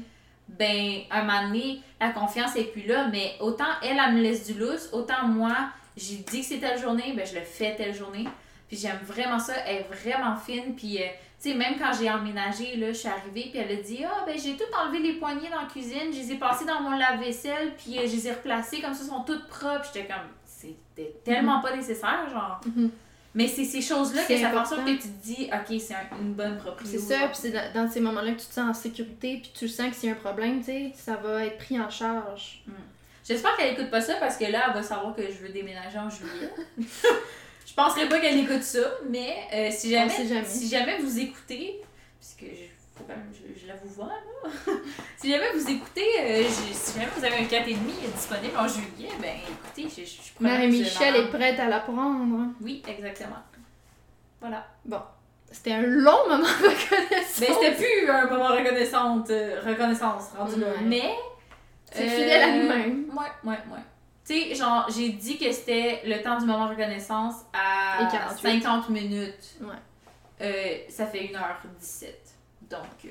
ben, 0.47 0.99
un 1.09 1.23
moment 1.23 1.47
donné, 1.47 1.81
la 1.99 2.09
confiance 2.11 2.55
est 2.55 2.65
plus 2.71 2.85
là, 2.85 3.07
mais 3.11 3.33
autant 3.39 3.65
elle, 3.81 3.97
elle 3.99 4.13
me 4.13 4.21
laisse 4.21 4.45
du 4.45 4.53
lousse, 4.53 4.89
autant 4.93 5.27
moi, 5.27 5.55
j'ai 5.97 6.17
dit 6.17 6.41
que 6.41 6.45
c'est 6.45 6.59
telle 6.59 6.79
journée, 6.79 7.13
ben, 7.15 7.25
je 7.25 7.33
le 7.33 7.41
fais 7.41 7.75
telle 7.75 7.95
journée. 7.95 8.25
Puis 8.67 8.77
j'aime 8.77 8.99
vraiment 9.03 9.39
ça, 9.39 9.53
elle 9.65 9.77
est 9.77 9.87
vraiment 9.91 10.35
fine, 10.35 10.75
puis 10.75 10.99
euh, 11.01 11.07
sais, 11.39 11.53
même 11.53 11.75
quand 11.77 11.91
j'ai 11.99 12.09
emménagé, 12.09 12.75
là, 12.77 12.87
je 12.87 12.97
suis 12.97 13.07
arrivée, 13.07 13.49
puis 13.51 13.59
elle 13.59 13.77
a 13.77 13.81
dit, 13.81 14.03
ah, 14.05 14.23
ben, 14.25 14.37
j'ai 14.37 14.55
tout 14.55 14.63
enlevé 14.79 14.99
les 14.99 15.13
poignées 15.13 15.49
dans 15.49 15.61
la 15.61 15.67
cuisine, 15.67 16.11
je 16.11 16.17
les 16.17 16.31
ai 16.33 16.35
passées 16.35 16.65
dans 16.65 16.81
mon 16.81 16.97
lave-vaisselle, 16.97 17.73
puis 17.77 17.97
euh, 17.97 18.01
je 18.07 18.11
les 18.15 18.27
ai 18.27 18.31
replacées, 18.31 18.81
comme 18.81 18.93
ça, 18.93 19.01
elles 19.03 19.09
sont 19.09 19.23
toutes 19.23 19.47
propres. 19.47 19.85
J'étais 19.93 20.07
comme, 20.07 20.27
c'était 20.45 21.15
tellement 21.23 21.59
pas 21.61 21.75
nécessaire, 21.75 22.27
genre. 22.31 22.59
Mhm. 22.65 22.89
Mais 23.37 23.49
c'est 23.49 23.65
ces 23.65 23.81
choses-là 23.81 24.21
que 24.23 24.37
ça 24.37 24.49
fait 24.63 24.75
que 24.85 24.91
tu 24.91 25.09
te 25.09 25.23
dis, 25.25 25.49
ok, 25.51 25.79
c'est 25.81 25.93
un- 25.93 26.17
une 26.21 26.33
bonne 26.33 26.57
propriété. 26.57 26.97
C'est 26.97 27.13
ça, 27.19 27.27
puis 27.27 27.35
c'est 27.41 27.51
dans, 27.51 27.73
dans 27.83 27.91
ces 27.91 27.99
moments-là 27.99 28.31
que 28.31 28.39
tu 28.39 28.47
te 28.47 28.53
sens 28.53 28.69
en 28.69 28.73
sécurité, 28.73 29.39
puis 29.41 29.51
tu 29.53 29.67
sens 29.67 29.89
que 29.89 29.95
s'il 29.95 30.07
y 30.07 30.11
a 30.13 30.15
un 30.15 30.19
problème, 30.19 30.59
tu 30.59 30.65
sais, 30.67 30.91
ça 30.95 31.15
va 31.17 31.45
être 31.45 31.57
pris 31.57 31.77
en 31.77 31.89
charge. 31.89 32.63
J'espère 33.27 33.57
qu'elle 33.57 33.73
écoute 33.73 33.89
pas 33.91 33.99
ça 34.01 34.13
parce 34.21 34.37
que 34.37 34.45
là, 34.45 34.65
elle 34.67 34.73
va 34.75 34.83
savoir 34.83 35.13
que 35.15 35.23
je 35.23 35.33
veux 35.45 35.49
déménager 35.49 35.97
en 35.99 36.09
juillet. 36.09 36.49
je 37.65 37.73
penserais 37.73 38.07
pas 38.07 38.19
qu'elle 38.19 38.37
écoute 38.39 38.63
ça, 38.63 38.79
mais 39.09 39.35
euh, 39.53 39.69
si, 39.71 39.89
jamais, 39.91 40.09
si 40.45 40.69
jamais 40.69 40.97
vous 40.99 41.19
écoutez, 41.19 41.81
puisque 42.19 42.41
je, 42.51 42.65
quand 42.97 43.07
même, 43.07 43.25
je, 43.33 43.59
je 43.61 43.67
la 43.67 43.75
vous 43.75 43.89
vois 43.89 44.07
là, 44.07 44.51
si 45.17 45.29
jamais 45.31 45.51
vous 45.53 45.69
écoutez, 45.69 46.07
euh, 46.21 46.43
je- 46.43 46.73
si 46.73 46.93
jamais 46.99 47.11
vous 47.15 47.25
avez 47.25 47.35
un 47.35 47.43
4,5 47.47 48.13
disponible 48.15 48.57
en 48.57 48.67
juillet, 48.67 49.09
ben 49.21 49.35
écoutez, 49.49 49.89
je, 50.03 50.05
je, 50.07 50.15
je 50.17 50.31
Marie-Michel 50.39 51.15
est 51.15 51.29
prête 51.29 51.59
à 51.59 51.67
la 51.67 51.79
prendre. 51.79 52.47
Oui, 52.61 52.81
exactement. 52.87 53.37
Voilà. 54.39 54.67
C'était 55.51 55.73
un 55.73 55.81
long 55.81 56.27
moment 56.29 56.43
de 56.43 56.67
reconnaissance. 56.67 57.39
Ben 57.39 57.47
c'était 57.53 57.71
plus 57.75 58.09
un 58.09 58.27
moment 58.29 58.47
reconnaissante, 58.49 59.29
euh, 59.29 59.61
reconnaissance 59.65 60.29
rendu 60.37 60.59
là, 60.59 60.67
mais. 60.83 61.15
C'est 61.91 62.09
fidèle 62.09 62.41
à 62.43 62.57
nous-mêmes. 62.57 63.05
Ouais, 63.11 63.51
ouais, 63.51 63.57
ouais. 63.71 63.79
Tu 64.27 64.33
sais, 64.33 64.55
genre, 64.55 64.87
j'ai 64.89 65.09
dit 65.09 65.37
que 65.37 65.51
c'était 65.51 66.01
le 66.05 66.21
temps 66.21 66.39
du 66.39 66.45
moment 66.45 66.67
reconnaissance 66.67 67.35
à 67.53 68.03
Et 68.03 68.11
48. 68.11 68.61
50 68.63 68.89
minutes. 68.89 69.55
Ouais. 69.61 69.75
Euh, 70.41 70.77
ça 70.89 71.05
fait 71.05 71.19
1h17. 71.31 72.07
Donc, 72.69 72.79
euh, 73.05 73.09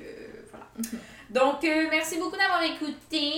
voilà. 0.51 0.65
Donc, 1.29 1.63
euh, 1.63 1.87
merci 1.89 2.17
beaucoup 2.17 2.35
d'avoir 2.35 2.61
écouté. 2.63 3.31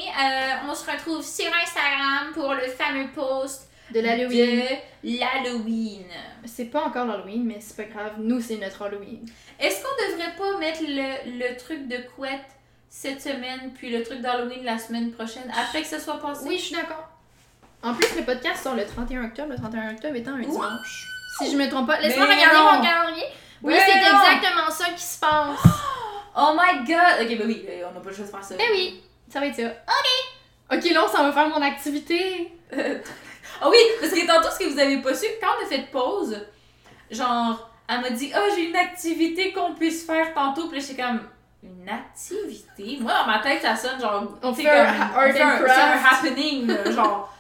On 0.67 0.73
se 0.73 0.89
retrouve 0.89 1.23
sur 1.23 1.45
Instagram 1.63 2.33
pour 2.33 2.53
le 2.55 2.67
fameux 2.67 3.07
post 3.13 3.69
De 3.93 3.99
l'Halloween. 3.99 4.59
de 5.03 5.19
l'Halloween. 5.19 6.05
C'est 6.45 6.65
pas 6.65 6.83
encore 6.83 7.05
l'Halloween, 7.05 7.45
mais 7.45 7.59
c'est 7.61 7.77
pas 7.77 7.83
grave. 7.93 8.13
Nous, 8.17 8.41
c'est 8.41 8.57
notre 8.57 8.81
Halloween. 8.81 9.23
Est-ce 9.59 9.83
qu'on 9.83 10.11
devrait 10.11 10.35
pas 10.35 10.57
mettre 10.57 10.81
le, 10.81 11.39
le 11.39 11.55
truc 11.57 11.87
de 11.87 11.97
couette 12.15 12.41
cette 12.89 13.21
semaine, 13.21 13.71
puis 13.75 13.89
le 13.91 14.01
truc 14.03 14.21
d'Halloween 14.21 14.63
la 14.63 14.79
semaine 14.79 15.11
prochaine, 15.11 15.49
après 15.55 15.81
que 15.83 15.87
ce 15.87 15.99
soit 15.99 16.19
passé? 16.19 16.45
Oui, 16.47 16.57
je 16.57 16.63
suis 16.63 16.75
d'accord. 16.75 17.07
En 17.83 17.93
plus, 17.93 18.15
le 18.17 18.23
podcast 18.23 18.63
sort 18.63 18.75
le 18.75 18.85
31 18.85 19.25
octobre. 19.25 19.49
Le 19.51 19.57
31 19.57 19.91
octobre 19.93 20.15
étant 20.15 20.31
un 20.31 20.39
dimanche. 20.41 21.07
Si 21.39 21.51
je 21.51 21.57
me 21.57 21.69
trompe 21.69 21.87
pas. 21.87 21.99
Laisse-moi 21.99 22.25
regarder 22.25 22.57
non. 22.57 22.73
mon 22.73 22.81
calendrier. 22.81 23.25
Oui, 23.63 23.73
Mais 23.73 23.79
c'est 23.79 23.97
exactement 23.97 24.69
ça 24.69 24.85
qui 24.95 25.03
se 25.03 25.19
passe. 25.19 25.59
Oh 26.39 26.53
my 26.55 26.85
god! 26.85 27.25
Ok, 27.25 27.35
bah 27.35 27.45
oui, 27.47 27.65
euh, 27.67 27.85
on 27.89 27.95
n'a 27.95 27.99
pas 27.99 28.09
le 28.11 28.15
choix 28.15 28.25
de 28.25 28.29
faire 28.29 28.43
ça. 28.43 28.55
Ben 28.55 28.67
oui, 28.71 29.01
ça 29.27 29.39
va 29.39 29.47
être 29.47 29.55
ça. 29.55 29.63
Ok. 29.63 30.77
Ok, 30.77 30.91
là, 30.91 31.03
on 31.03 31.07
s'en 31.07 31.23
va 31.23 31.31
faire 31.31 31.49
mon 31.49 31.61
activité. 31.63 32.53
Ah 33.59 33.69
oui, 33.69 33.77
parce 33.99 34.13
que 34.13 34.27
tantôt, 34.27 34.49
ce 34.53 34.59
que 34.59 34.71
vous 34.71 34.79
avez 34.79 34.97
pas 35.01 35.15
su, 35.15 35.25
quand 35.41 35.47
on 35.59 35.65
a 35.65 35.67
fait 35.67 35.89
pause, 35.91 36.37
genre, 37.09 37.71
elle 37.87 38.01
m'a 38.01 38.09
dit, 38.11 38.31
oh, 38.35 38.53
j'ai 38.55 38.69
une 38.69 38.75
activité 38.75 39.51
qu'on 39.51 39.73
puisse 39.73 40.05
faire 40.05 40.33
tantôt. 40.33 40.67
Puis 40.67 40.79
là, 40.79 40.85
j'étais 40.87 41.01
comme, 41.01 41.21
une 41.63 41.89
activité? 41.89 42.97
Moi, 43.01 43.11
dans 43.11 43.25
ma 43.25 43.39
tête, 43.39 43.61
ça 43.61 43.75
sonne 43.75 43.99
genre, 43.99 44.23
On 44.43 44.53
fait 44.53 44.69
un 44.69 44.85
comme, 44.85 45.01
art 45.01 45.11
on 45.17 45.33
fait 45.33 45.41
and 45.41 45.47
un, 45.47 46.05
happening, 46.05 46.91
genre. 46.93 47.33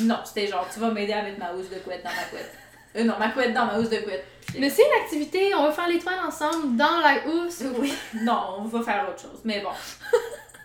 Non, 0.00 0.18
c'était 0.24 0.46
genre, 0.46 0.66
tu 0.72 0.80
vas 0.80 0.90
m'aider 0.90 1.12
à 1.12 1.22
mettre 1.22 1.38
ma 1.38 1.52
housse 1.52 1.68
de 1.68 1.76
couette 1.76 2.02
dans 2.02 2.10
ma 2.10 2.24
couette. 2.24 2.52
Euh, 2.96 3.04
non, 3.04 3.14
ma 3.18 3.28
couette 3.28 3.52
dans 3.52 3.66
ma 3.66 3.78
housse 3.78 3.90
de 3.90 3.96
couette. 3.98 4.24
Mais 4.58 4.68
c'est 4.68 4.82
une 4.82 5.02
activité, 5.02 5.54
on 5.54 5.64
va 5.64 5.72
faire 5.72 5.88
l'étoile 5.88 6.18
ensemble 6.26 6.76
dans 6.76 7.00
la 7.00 7.26
housse. 7.26 7.62
Oui. 7.78 7.92
non, 8.22 8.38
on 8.58 8.64
va 8.64 8.82
faire 8.82 9.06
autre 9.08 9.20
chose, 9.22 9.40
mais 9.44 9.60
bon. 9.60 9.70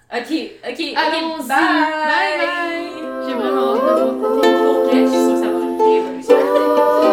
Ok, 0.10 0.32
ok, 0.64 0.78
bye. 0.78 0.96
bye! 0.96 1.48
Bye 1.50 2.38
bye! 2.40 3.28
J'ai 3.28 3.34
vraiment 3.34 3.76
hâte 3.76 3.82
de 3.82 4.16
voir. 4.16 4.42
Pour 4.42 4.86
vrai, 4.86 5.04
je 5.04 5.10
suis 5.10 5.20
sûre 5.20 5.34
que 5.34 5.40
ça 5.42 5.50
va 5.52 5.58
être 5.58 5.66
une 5.66 5.82
révolution. 5.82 7.04